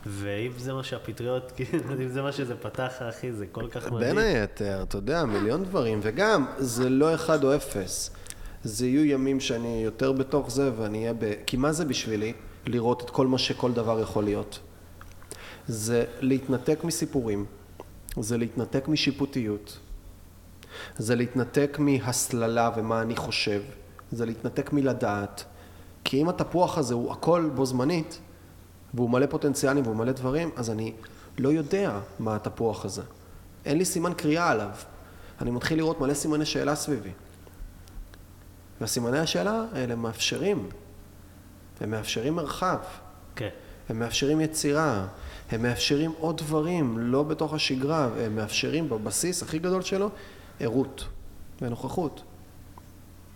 ואם 0.07 0.53
זה 0.59 0.73
מה 0.73 0.83
שהפטריות, 0.83 1.53
אם 2.03 2.09
זה 2.09 2.23
מה 2.23 2.33
שזה 2.33 2.55
פתח, 2.57 2.93
אחי, 3.09 3.33
זה 3.33 3.47
כל 3.47 3.69
כך 3.69 3.87
מדהים. 3.87 4.01
בין 4.01 4.19
היתר, 4.19 4.83
אתה 4.83 4.99
יודע, 4.99 5.25
מיליון 5.25 5.65
דברים, 5.65 6.01
וגם, 6.03 6.47
זה 6.59 6.89
לא 6.89 7.15
אחד 7.15 7.45
או 7.45 7.57
אפס. 7.57 8.11
זה 8.65 8.87
יהיו 8.87 9.05
ימים 9.05 9.41
שאני 9.41 9.81
יותר 9.85 10.13
בתוך 10.13 10.51
זה, 10.51 10.71
ואני 10.77 10.99
אהיה 10.99 11.13
ב... 11.19 11.33
כי 11.47 11.57
מה 11.57 11.73
זה 11.73 11.85
בשבילי? 11.85 12.33
לראות 12.67 13.03
את 13.03 13.11
כל 13.11 13.27
מה 13.27 13.39
שכל 13.39 13.73
דבר 13.73 14.01
יכול 14.01 14.25
להיות. 14.25 14.61
זה 15.67 16.05
להתנתק 16.21 16.85
מסיפורים, 16.85 17.45
זה 18.21 18.37
להתנתק 18.37 18.89
משיפוטיות, 18.89 19.79
זה 20.97 21.15
להתנתק 21.15 21.77
מהסללה 21.81 22.71
ומה 22.77 23.03
אני 23.03 23.17
חושב, 23.17 23.63
זה 24.13 24.27
להתנתק 24.27 24.73
מלדעת. 24.73 25.45
כי 26.05 26.23
אם 26.23 26.29
התפוח 26.29 26.79
הזה 26.79 26.95
הוא 26.95 27.13
הכל 27.13 27.51
בו 27.55 27.67
זמנית, 27.67 28.21
והוא 28.95 29.11
מלא 29.11 29.27
פוטנציאלים 29.27 29.85
והוא 29.85 29.97
מלא 29.97 30.13
דברים, 30.13 30.51
אז 30.57 30.71
אני 30.71 30.93
לא 31.39 31.49
יודע 31.49 32.01
מה 32.19 32.37
התפוח 32.37 32.85
הזה. 32.85 33.03
אין 33.65 33.79
לי 33.79 33.85
סימן 33.85 34.13
קריאה 34.15 34.51
עליו. 34.51 34.71
אני 35.41 35.51
מתחיל 35.51 35.79
לראות 35.79 36.01
מלא 36.01 36.15
סימני 36.15 36.47
שאלה 36.47 36.75
סביבי. 36.75 37.11
והסימני 38.81 39.19
השאלה 39.19 39.65
האלה 39.73 39.95
מאפשרים. 39.95 40.69
הם 41.81 41.91
מאפשרים 41.91 42.35
מרחב. 42.35 42.79
כן. 43.37 43.49
הם 43.89 43.99
מאפשרים 43.99 44.41
יצירה. 44.41 45.07
הם 45.51 45.63
מאפשרים 45.63 46.13
עוד 46.19 46.37
דברים, 46.37 46.99
לא 46.99 47.23
בתוך 47.23 47.55
השגרה. 47.55 48.09
הם 48.19 48.37
מאפשרים 48.37 48.89
בבסיס 48.89 49.43
הכי 49.43 49.59
גדול 49.59 49.83
שלו, 49.83 50.11
ערות 50.61 51.05
ונוכחות. 51.63 52.23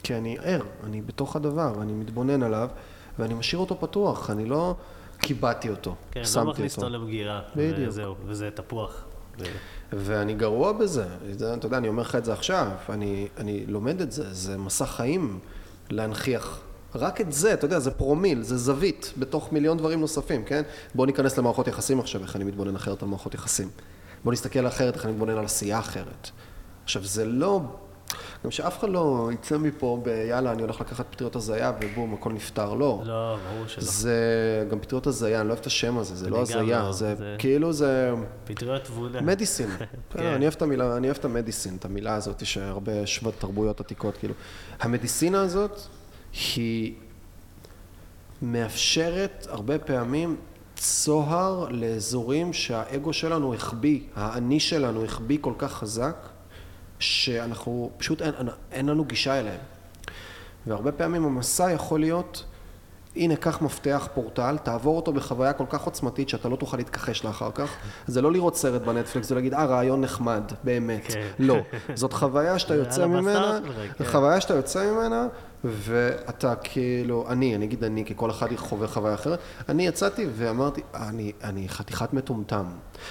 כי 0.02 0.14
אני 0.14 0.36
ער, 0.42 0.62
אני 0.84 1.02
בתוך 1.02 1.36
הדבר, 1.36 1.82
אני 1.82 1.92
מתבונן 1.92 2.42
עליו, 2.42 2.68
ואני 3.18 3.34
משאיר 3.34 3.60
אותו 3.60 3.80
פתוח. 3.80 4.30
אני 4.30 4.44
לא... 4.44 4.74
קיבעתי 5.22 5.68
אותו, 5.68 5.94
כן, 6.10 6.24
שמתי 6.24 6.38
אותו. 6.38 6.40
כן, 6.40 6.46
לא 6.46 6.52
מכניס 6.52 6.76
אותו 6.76 6.88
למגירה. 6.88 7.40
בדיוק. 7.56 7.88
וזהו, 7.88 8.14
וזה 8.26 8.50
תפוח. 8.50 9.04
ואני 9.92 10.34
גרוע 10.34 10.72
בזה, 10.72 11.04
זה, 11.30 11.54
אתה 11.54 11.66
יודע, 11.66 11.76
אני 11.76 11.88
אומר 11.88 12.02
לך 12.02 12.14
את 12.14 12.24
זה 12.24 12.32
עכשיו, 12.32 12.68
אני, 12.88 13.28
אני 13.38 13.66
לומד 13.66 14.00
את 14.00 14.12
זה, 14.12 14.34
זה 14.34 14.58
מסע 14.58 14.86
חיים 14.86 15.38
להנכיח. 15.90 16.60
רק 16.94 17.20
את 17.20 17.32
זה, 17.32 17.54
אתה 17.54 17.64
יודע, 17.64 17.78
זה 17.78 17.90
פרומיל, 17.90 18.42
זה 18.42 18.56
זווית, 18.56 19.12
בתוך 19.18 19.52
מיליון 19.52 19.78
דברים 19.78 20.00
נוספים, 20.00 20.44
כן? 20.44 20.62
בוא 20.94 21.06
ניכנס 21.06 21.38
למערכות 21.38 21.68
יחסים 21.68 22.00
עכשיו, 22.00 22.22
איך 22.22 22.36
אני 22.36 22.44
מתבונן 22.44 22.76
אחרת 22.76 23.02
על 23.02 23.08
מערכות 23.08 23.34
יחסים. 23.34 23.68
בוא 24.24 24.32
נסתכל 24.32 24.66
אחרת, 24.66 24.94
איך 24.94 25.04
אני 25.04 25.12
מתבונן 25.12 25.38
על 25.38 25.44
עשייה 25.44 25.78
אחרת. 25.78 26.30
עכשיו, 26.84 27.04
זה 27.04 27.24
לא 27.24 27.60
גם 28.44 28.50
שאף 28.50 28.78
אחד 28.78 28.88
לא 28.88 29.30
יצא 29.32 29.58
מפה 29.58 30.00
ביאללה, 30.02 30.52
אני 30.52 30.62
הולך 30.62 30.80
לקחת 30.80 31.06
פטריות 31.10 31.36
הזיה 31.36 31.72
ובום, 31.80 32.14
הכל 32.14 32.32
נפתר. 32.32 32.74
לא. 32.74 33.02
לא, 33.04 33.36
ברור 33.52 33.66
שלא. 33.66 33.84
זה 33.84 34.16
גם 34.70 34.80
פטריות 34.80 35.06
הזיה, 35.06 35.40
אני 35.40 35.48
לא 35.48 35.52
אוהב 35.52 35.60
את 35.60 35.66
השם 35.66 35.98
הזה, 35.98 36.16
זה 36.16 36.30
לא 36.30 36.40
הזיה, 36.42 36.92
זה 36.92 37.14
זה- 37.14 37.36
כאילו 37.38 37.72
זה... 37.72 38.12
פטריות 38.44 38.84
תבונה. 38.84 39.20
מדיסין. 39.20 39.68
כן. 40.10 40.22
אני 40.26 40.44
אוהב 40.44 40.54
את 40.54 40.62
המילה, 40.62 40.96
אני 40.96 41.06
אוהב 41.06 41.16
את 41.18 41.24
המדיסין, 41.24 41.76
את 41.76 41.84
המילה 41.84 42.14
הזאת 42.14 42.46
שהרבה 42.46 43.06
שוות 43.06 43.34
תרבויות 43.38 43.80
עתיקות, 43.80 44.16
כאילו. 44.16 44.34
המדיסינה 44.80 45.40
הזאת 45.42 45.80
היא 46.56 46.94
מאפשרת 48.42 49.46
הרבה 49.50 49.78
פעמים 49.78 50.36
צוהר 50.76 51.66
לאזורים 51.70 52.52
שהאגו 52.52 53.12
שלנו 53.12 53.54
החביא, 53.54 54.00
האני 54.14 54.60
שלנו 54.60 55.04
החביא 55.04 55.38
כל 55.40 55.52
כך 55.58 55.72
חזק, 55.72 56.16
שאנחנו, 57.02 57.90
פשוט 57.96 58.22
אין, 58.22 58.32
אין, 58.72 58.88
לנו 58.88 59.04
גישה 59.04 59.38
אליהם. 59.38 59.60
והרבה 60.66 60.92
פעמים 60.92 61.24
המסע 61.24 61.72
יכול 61.72 62.00
להיות, 62.00 62.44
הנה, 63.16 63.36
קח 63.36 63.62
מפתח 63.62 64.08
פורטל, 64.14 64.56
תעבור 64.62 64.96
אותו 64.96 65.12
בחוויה 65.12 65.52
כל 65.52 65.64
כך 65.68 65.82
עוצמתית 65.82 66.28
שאתה 66.28 66.48
לא 66.48 66.56
תוכל 66.56 66.76
להתכחש 66.76 67.24
לה 67.24 67.30
אחר 67.30 67.50
כך. 67.54 67.76
זה 68.06 68.22
לא 68.22 68.32
לראות 68.32 68.56
סרט 68.56 68.82
בנטפליקס, 68.82 69.28
זה 69.28 69.34
להגיד, 69.34 69.54
אה, 69.54 69.64
רעיון 69.64 70.00
נחמד, 70.00 70.42
באמת. 70.64 71.04
כן. 71.06 71.26
לא. 71.38 71.58
זאת 71.94 72.12
חוויה 72.12 72.58
שאתה 72.58 72.74
יוצא 72.74 73.06
ממנה. 73.06 73.58
חוויה 74.04 74.40
שאתה 74.40 74.54
יוצא 74.54 74.90
ממנה, 74.90 75.26
ואתה 75.64 76.54
כאילו, 76.54 77.26
אני, 77.28 77.56
אני 77.56 77.64
אגיד 77.64 77.84
אני, 77.84 78.04
כי 78.04 78.14
כל 78.16 78.30
אחד 78.30 78.56
חווה 78.56 78.88
חוויה 78.88 79.14
אחרת, 79.14 79.38
אני 79.68 79.86
יצאתי 79.86 80.26
ואמרתי, 80.36 80.80
אני, 80.94 81.32
אני 81.44 81.68
חתיכת 81.68 82.12
מטומטם, 82.12 82.64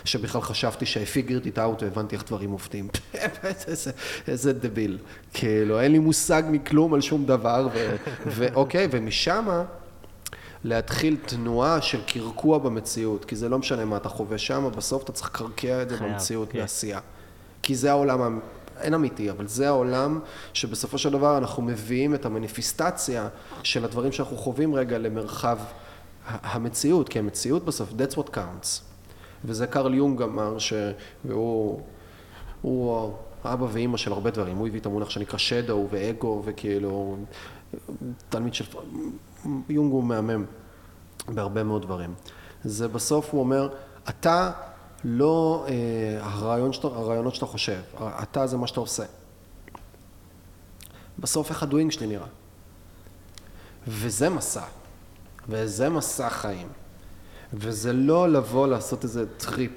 שבכלל 0.05 0.41
חשבתי 0.41 0.85
ש- 0.85 0.97
I 0.97 0.99
figured 0.99 1.45
it 1.45 1.57
out 1.57 1.83
והבנתי 1.83 2.15
איך 2.15 2.23
דברים 2.27 2.51
עובדים. 2.51 2.87
באמת, 3.13 3.65
איזה, 3.67 3.91
איזה 4.27 4.53
דביל. 4.53 4.97
כאילו, 5.33 5.79
אין 5.79 5.91
לי 5.91 5.99
מושג 5.99 6.43
מכלום 6.51 6.93
על 6.93 7.01
שום 7.01 7.25
דבר, 7.25 7.67
ואוקיי, 8.25 8.87
ומשמה... 8.91 9.63
להתחיל 10.63 11.17
תנועה 11.25 11.81
של 11.81 12.01
קרקוע 12.07 12.57
במציאות, 12.57 13.25
כי 13.25 13.35
זה 13.35 13.49
לא 13.49 13.59
משנה 13.59 13.85
מה 13.85 13.97
אתה 13.97 14.09
חווה 14.09 14.37
שם, 14.37 14.69
בסוף 14.75 15.03
אתה 15.03 15.11
צריך 15.11 15.29
לקרקע 15.29 15.81
את 15.81 15.89
זה 15.89 15.97
חייב, 15.97 16.11
במציאות, 16.11 16.51
כן. 16.51 16.59
בעשייה. 16.59 16.99
כי 17.63 17.75
זה 17.75 17.91
העולם, 17.91 18.39
אין 18.81 18.93
אמיתי, 18.93 19.31
אבל 19.31 19.47
זה 19.47 19.67
העולם 19.67 20.19
שבסופו 20.53 20.97
של 20.97 21.09
דבר 21.09 21.37
אנחנו 21.37 21.63
מביאים 21.63 22.15
את 22.15 22.25
המניפיסטציה 22.25 23.27
של 23.63 23.85
הדברים 23.85 24.11
שאנחנו 24.11 24.37
חווים 24.37 24.75
רגע 24.75 24.97
למרחב 24.97 25.57
המציאות, 26.25 27.09
כי 27.09 27.19
המציאות 27.19 27.65
בסוף, 27.65 27.89
that's 27.89 28.15
what 28.15 28.35
counts. 28.35 28.81
וזה 29.45 29.67
קרל 29.67 29.93
יונג 29.93 30.21
אמר, 30.21 30.59
ש... 30.59 30.73
והוא 31.25 31.81
הוא 32.61 33.11
האבא 33.43 33.65
ואימא 33.71 33.97
של 33.97 34.11
הרבה 34.11 34.31
דברים, 34.31 34.57
הוא 34.57 34.67
הביא 34.67 34.79
את 34.79 34.85
המונח 34.85 35.09
שנקרא 35.09 35.37
שדו 35.37 35.87
ואגו 35.91 36.41
וכאילו 36.45 37.17
תלמיד 38.29 38.53
של 38.53 38.65
יונג 39.69 39.91
הוא 39.91 40.03
מהמם 40.03 40.45
בהרבה 41.27 41.63
מאוד 41.63 41.81
דברים. 41.81 42.13
זה 42.63 42.87
בסוף 42.87 43.29
הוא 43.31 43.39
אומר, 43.39 43.69
אתה 44.09 44.51
לא 45.03 45.65
אה, 45.67 45.73
הרעיון 46.21 46.73
שאתה, 46.73 46.87
הרעיונות 46.87 47.35
שאתה 47.35 47.45
חושב, 47.45 47.81
אתה 47.99 48.47
זה 48.47 48.57
מה 48.57 48.67
שאתה 48.67 48.79
עושה. 48.79 49.03
בסוף 51.19 51.49
איך 51.49 51.63
הדוינג 51.63 51.91
שלי 51.91 52.07
נראה. 52.07 52.27
וזה 53.87 54.29
מסע, 54.29 54.63
וזה 55.49 55.89
מסע 55.89 56.29
חיים. 56.29 56.67
וזה 57.53 57.93
לא 57.93 58.29
לבוא 58.29 58.67
לעשות 58.67 59.03
איזה 59.03 59.25
טריפ 59.37 59.71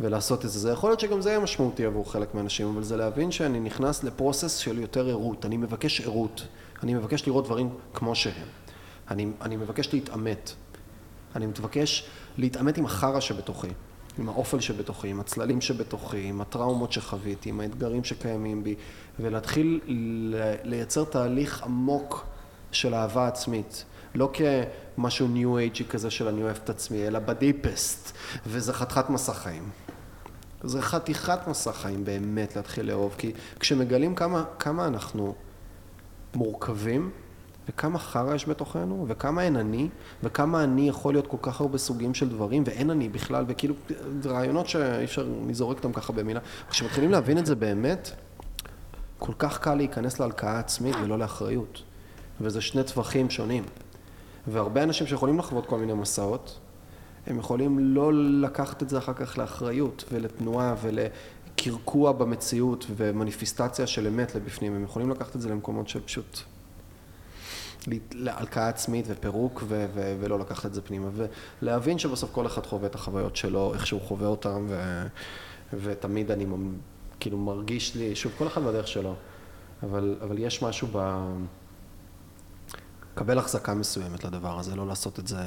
ולעשות 0.00 0.44
איזה, 0.44 0.58
זה. 0.58 0.70
יכול 0.70 0.90
להיות 0.90 1.00
שגם 1.00 1.20
זה 1.20 1.30
יהיה 1.30 1.40
משמעותי 1.40 1.84
עבור 1.84 2.12
חלק 2.12 2.34
מהאנשים, 2.34 2.68
אבל 2.68 2.82
זה 2.82 2.96
להבין 2.96 3.30
שאני 3.30 3.60
נכנס 3.60 4.04
ל 4.04 4.10
process 4.10 4.56
של 4.56 4.78
יותר 4.78 5.08
ערות, 5.08 5.46
אני 5.46 5.56
מבקש 5.56 6.00
ערות, 6.00 6.46
אני 6.82 6.94
מבקש 6.94 7.26
לראות 7.26 7.44
דברים 7.44 7.70
כמו 7.94 8.14
שהם, 8.14 8.46
אני, 9.10 9.26
אני 9.40 9.56
מבקש 9.56 9.92
להתעמת, 9.92 10.52
אני 11.36 11.46
מבקש 11.46 12.06
להתעמת 12.38 12.78
עם 12.78 12.84
החרא 12.84 13.20
שבתוכי, 13.20 13.68
עם 14.18 14.28
האופל 14.28 14.60
שבתוכי, 14.60 15.08
עם 15.08 15.20
הצללים 15.20 15.60
שבתוכי, 15.60 16.22
עם 16.24 16.40
הטראומות 16.40 16.92
שחוויתי, 16.92 17.48
עם 17.48 17.60
האתגרים 17.60 18.04
שקיימים 18.04 18.64
בי, 18.64 18.74
ולהתחיל 19.20 19.80
לייצר 20.64 21.04
תהליך 21.04 21.62
עמוק 21.62 22.26
של 22.72 22.94
אהבה 22.94 23.28
עצמית. 23.28 23.84
לא 24.14 24.30
כמשהו 24.32 25.28
ניו 25.28 25.58
אייג'י 25.58 25.84
כזה 25.84 26.10
של 26.10 26.28
אני 26.28 26.42
אוהב 26.42 26.56
את 26.64 26.70
עצמי, 26.70 27.06
אלא 27.06 27.18
בדיפסט, 27.18 28.16
וזה 28.46 28.72
חתיכת 28.72 29.10
מסע 29.10 29.34
חיים. 29.34 29.70
זה 30.62 30.82
חתיכת 30.82 31.38
מסע 31.46 31.72
חיים 31.72 32.04
באמת 32.04 32.56
להתחיל 32.56 32.86
לאהוב, 32.86 33.14
כי 33.18 33.32
כשמגלים 33.60 34.14
כמה, 34.14 34.44
כמה 34.58 34.86
אנחנו 34.86 35.34
מורכבים, 36.34 37.10
וכמה 37.68 37.98
חרא 37.98 38.34
יש 38.34 38.48
בתוכנו, 38.48 39.04
וכמה 39.08 39.42
אין 39.42 39.56
אני, 39.56 39.88
וכמה 40.22 40.64
אני 40.64 40.88
יכול 40.88 41.14
להיות 41.14 41.26
כל 41.26 41.36
כך 41.42 41.60
הרבה 41.60 41.78
סוגים 41.78 42.14
של 42.14 42.28
דברים, 42.28 42.62
ואין 42.66 42.90
אני 42.90 43.08
בכלל, 43.08 43.44
וכאילו, 43.48 43.74
רעיונות 44.24 44.68
שאי 44.68 45.04
אפשר 45.04 45.26
לזורק 45.48 45.76
אותם 45.76 45.92
ככה 45.92 46.12
במילה. 46.12 46.40
כשמתחילים 46.70 47.10
להבין 47.10 47.38
את 47.38 47.46
זה 47.46 47.54
באמת, 47.54 48.10
כל 49.18 49.32
כך 49.38 49.58
קל 49.58 49.74
להיכנס 49.74 50.20
להלקאה 50.20 50.58
עצמית 50.58 50.96
ולא 51.02 51.18
לאחריות. 51.18 51.82
וזה 52.40 52.60
שני 52.60 52.84
טווחים 52.84 53.30
שונים. 53.30 53.64
והרבה 54.46 54.82
אנשים 54.82 55.06
שיכולים 55.06 55.38
לחוות 55.38 55.66
כל 55.66 55.78
מיני 55.78 55.94
מסעות, 55.94 56.58
הם 57.26 57.38
יכולים 57.38 57.78
לא 57.78 58.10
לקחת 58.14 58.82
את 58.82 58.88
זה 58.88 58.98
אחר 58.98 59.12
כך 59.12 59.38
לאחריות 59.38 60.04
ולתנועה 60.12 60.74
ולקרקוע 60.82 62.12
במציאות 62.12 62.86
ומניפיסטציה 62.96 63.86
של 63.86 64.06
אמת 64.06 64.34
לבפנים, 64.34 64.74
הם 64.74 64.84
יכולים 64.84 65.10
לקחת 65.10 65.36
את 65.36 65.40
זה 65.40 65.48
למקומות 65.48 65.88
שפשוט 65.88 66.38
להלקאה 68.12 68.68
עצמית 68.68 69.04
ופירוק 69.08 69.62
ו- 69.68 69.86
ו- 69.94 70.16
ולא 70.20 70.38
לקחת 70.38 70.66
את 70.66 70.74
זה 70.74 70.82
פנימה 70.82 71.08
ולהבין 71.62 71.98
שבסוף 71.98 72.32
כל 72.32 72.46
אחד 72.46 72.66
חווה 72.66 72.86
את 72.86 72.94
החוויות 72.94 73.36
שלו, 73.36 73.74
איך 73.74 73.86
שהוא 73.86 74.00
חווה 74.00 74.26
אותן 74.26 74.66
ו- 74.68 75.06
ותמיד 75.72 76.30
אני 76.30 76.46
כאילו 77.20 77.38
מרגיש 77.38 77.94
לי, 77.94 78.16
שוב 78.16 78.32
כל 78.38 78.46
אחד 78.46 78.62
בדרך 78.62 78.88
שלו, 78.88 79.14
אבל, 79.82 80.16
אבל 80.22 80.38
יש 80.38 80.62
משהו 80.62 80.88
ב... 80.92 81.24
לקבל 83.14 83.38
החזקה 83.38 83.74
מסוימת 83.74 84.24
לדבר 84.24 84.58
הזה, 84.58 84.76
לא 84.76 84.86
לעשות 84.86 85.18
את 85.18 85.26
זה, 85.26 85.38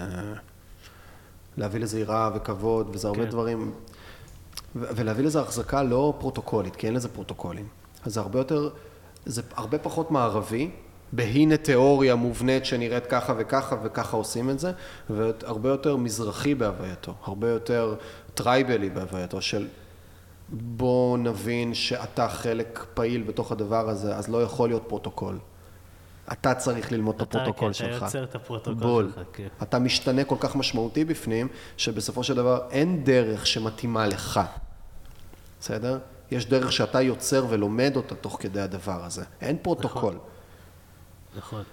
להביא 1.58 1.80
לזה 1.80 2.00
יראה 2.00 2.30
וכבוד, 2.36 2.90
וזה 2.92 3.08
הרבה 3.08 3.24
כן. 3.24 3.30
דברים, 3.30 3.74
ולהביא 4.76 5.24
לזה 5.24 5.42
החזקה 5.42 5.84
לא 5.84 6.14
פרוטוקולית, 6.20 6.76
כי 6.76 6.88
אין 6.88 6.94
לזה 6.94 7.10
פרוטוקולים. 7.10 7.68
אז 8.06 8.14
זה 8.14 8.20
הרבה 8.20 8.40
יותר, 8.40 8.70
זה 9.26 9.42
הרבה 9.56 9.78
פחות 9.78 10.12
מערבי, 10.12 10.72
בהנה 11.12 11.58
תיאוריה 11.58 12.16
מובנית 12.16 12.66
שנראית 12.66 13.06
ככה 13.06 13.34
וככה 13.38 13.76
וככה 13.84 14.18
עושים 14.18 14.50
את 14.50 14.60
זה, 14.60 14.72
והרבה 15.10 15.70
יותר 15.70 15.98
מזרחי 15.98 16.56
בהווייתו, 16.56 17.14
הרבה 17.24 17.50
יותר 17.50 17.96
טרייבלי 18.34 18.90
בהווייתו 18.90 19.42
של 19.42 19.68
בוא 20.50 21.18
נבין 21.18 21.74
שאתה 21.74 22.30
חלק 22.30 22.86
פעיל 22.94 23.24
בתוך 23.24 23.52
הדבר 23.52 23.90
הזה, 23.90 24.16
אז 24.16 24.30
לא 24.30 24.44
יכול 24.44 24.70
להיות 24.70 24.84
פרוטוקול. 24.88 25.40
אתה 26.32 26.54
צריך 26.54 26.92
ללמוד 26.92 27.16
את 27.16 27.22
הפרוטוקול 27.22 27.74
שלך. 27.74 27.98
אתה 27.98 28.06
יוצר 28.06 28.24
את 28.24 28.36
הפרוטוקול 28.36 28.74
בול. 28.74 29.12
שלך, 29.16 29.26
כן. 29.34 29.48
אתה 29.62 29.80
משתנה 29.80 30.24
כל 30.24 30.36
כך 30.40 30.56
משמעותי 30.56 31.06
בפנים, 31.06 31.48
שבסופו 31.78 32.24
של 32.24 32.36
דבר 32.36 32.60
אין 32.72 33.04
דרך 33.04 33.48
שמתאימה 33.48 34.08
לך. 34.08 34.40
בסדר? 35.60 36.00
יש 36.32 36.46
דרך 36.46 36.72
שאתה 36.72 37.02
יוצר 37.02 37.46
ולומד 37.50 37.96
אותה 37.96 38.16
תוך 38.16 38.38
כדי 38.40 38.62
הדבר 38.62 39.06
הזה. 39.06 39.24
אין 39.42 39.58
פרוטוקול. 39.62 40.14
נכון. 40.14 40.37
נכון. 41.38 41.64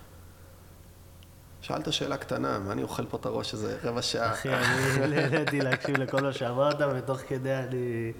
שאלת 1.60 1.92
שאלה 1.92 2.16
קטנה, 2.16 2.58
מה 2.58 2.72
אני 2.72 2.82
אוכל 2.82 3.06
פה 3.06 3.16
את 3.16 3.26
הראש 3.26 3.54
איזה 3.54 3.78
רבע 3.82 4.02
שעה? 4.02 4.32
אחי, 4.32 4.48
אני 4.54 5.08
נהניתי 5.08 5.60
להקשיב 5.60 5.96
לכל 5.96 6.20
מה 6.20 6.32
שאמרת, 6.32 6.80
ותוך 6.96 7.20
כדי 7.28 7.54
אני... 7.54 8.12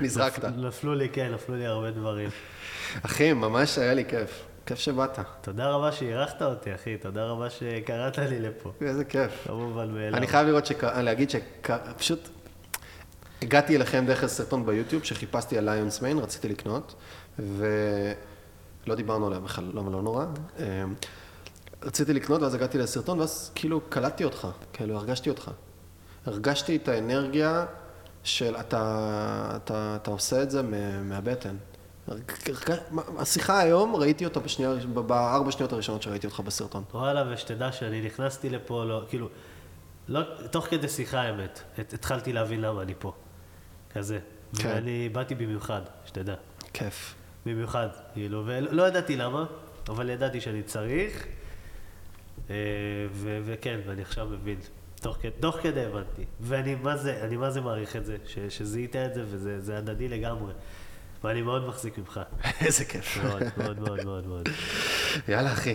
נזרקת. 0.00 0.44
נפלו 0.44 0.94
לי, 0.94 1.08
כן, 1.08 1.32
נפלו 1.34 1.56
לי 1.56 1.66
הרבה 1.66 1.90
דברים. 1.90 2.30
אחי, 3.02 3.32
ממש 3.32 3.78
היה 3.78 3.94
לי 3.94 4.04
כיף. 4.04 4.44
כיף 4.66 4.78
שבאת. 4.78 5.18
תודה 5.40 5.70
רבה 5.70 5.92
שאירחת 5.92 6.42
אותי, 6.42 6.74
אחי. 6.74 6.96
תודה 6.96 7.24
רבה 7.24 7.50
שקראת 7.50 8.18
לי 8.18 8.40
לפה. 8.40 8.72
איזה 8.80 9.04
כיף. 9.04 9.44
כמובן 9.46 9.88
מאליו. 9.90 10.16
אני 10.16 10.26
חייב 10.26 10.46
לראות, 10.46 10.66
שק... 10.66 10.84
להגיד 10.84 11.30
שפשוט 11.30 12.28
הגעתי 13.42 13.76
אליכם 13.76 14.06
דרך 14.06 14.24
הסרטון 14.24 14.66
ביוטיוב, 14.66 15.04
שחיפשתי 15.04 15.58
על 15.58 15.70
ליונס 15.70 16.02
מיין, 16.02 16.18
רציתי 16.18 16.48
לקנות, 16.48 16.94
ולא 18.88 18.94
דיברנו 18.96 19.26
עליה 19.26 19.40
בכלל, 19.40 19.70
למה 19.74 19.90
לא 19.90 20.02
נורא. 20.02 20.24
אמ, 20.58 20.94
רציתי 21.82 22.12
לקנות, 22.12 22.42
ואז 22.42 22.54
הגעתי 22.54 22.78
לסרטון, 22.78 23.20
ואז 23.20 23.50
כאילו 23.54 23.80
קלטתי 23.88 24.24
אותך, 24.24 24.48
כאילו 24.72 24.96
הרגשתי 24.96 25.30
אותך. 25.30 25.50
הרגשתי 26.26 26.76
את 26.76 26.88
האנרגיה 26.88 27.66
של 28.24 28.56
אתה, 28.56 29.52
אתה, 29.56 29.96
אתה 30.02 30.10
עושה 30.10 30.42
את 30.42 30.50
זה 30.50 30.62
מהבטן. 31.02 31.56
השיחה 33.18 33.58
היום, 33.58 33.96
ראיתי 33.96 34.24
אותה 34.24 34.40
בשנייה, 34.40 34.74
בארבע 34.94 35.52
שניות 35.52 35.72
הראשונות 35.72 36.02
שראיתי 36.02 36.26
אותך 36.26 36.40
בסרטון. 36.40 36.82
וואלה, 36.94 37.32
ושתדע 37.32 37.72
שאני 37.72 38.00
נכנסתי 38.00 38.50
לפה, 38.50 38.84
לא, 38.84 39.04
כאילו, 39.08 39.28
לא, 40.08 40.20
תוך 40.50 40.66
כדי 40.66 40.88
שיחה 40.88 41.20
האמת, 41.20 41.60
התחלתי 41.78 42.32
להבין 42.32 42.60
למה 42.60 42.82
אני 42.82 42.94
פה. 42.98 43.12
כזה. 43.94 44.18
כן. 44.58 44.68
ואני 44.68 45.08
באתי 45.08 45.34
במיוחד, 45.34 45.82
שתדע. 46.06 46.34
כיף. 46.72 47.17
במיוחד, 47.46 47.88
כאילו, 48.12 48.42
ולא 48.46 48.72
לא 48.72 48.88
ידעתי 48.88 49.16
למה, 49.16 49.44
אבל 49.88 50.10
ידעתי 50.10 50.40
שאני 50.40 50.62
צריך, 50.62 51.26
אה, 52.50 52.54
ו- 53.12 53.40
וכן, 53.44 53.80
ואני 53.86 54.02
עכשיו 54.02 54.26
מבין. 54.26 54.58
תוך, 55.00 55.18
תוך 55.40 55.56
כדי 55.62 55.84
הבנתי. 55.84 56.24
ואני 56.40 56.74
מה 56.74 56.96
זה, 56.96 57.24
אני 57.24 57.36
מה 57.36 57.50
זה 57.50 57.60
מעריך 57.60 57.96
את 57.96 58.06
זה, 58.06 58.16
ש- 58.26 58.38
שזיהית 58.48 58.96
את 58.96 59.14
זה, 59.14 59.24
וזה 59.26 59.78
הדדי 59.78 60.08
לגמרי. 60.08 60.52
ואני 61.24 61.42
מאוד 61.42 61.66
מחזיק 61.68 61.98
ממך. 61.98 62.20
איזה 62.66 62.84
כיף. 62.84 63.16
מאוד, 63.24 63.42
מאוד, 63.56 63.78
מאוד, 63.80 64.04
מאוד, 64.04 64.26
מאוד. 64.26 64.48
יאללה, 65.28 65.52
אחי. 65.52 65.74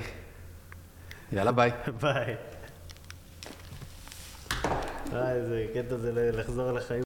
יאללה, 1.31 1.51
ביי. 1.51 1.71
ביי. 2.01 2.35
אה, 5.13 5.31
איזה 5.31 5.65
קטע 5.73 5.97
זה 5.97 6.31
לחזור 6.33 6.71
לחיים. 6.71 7.01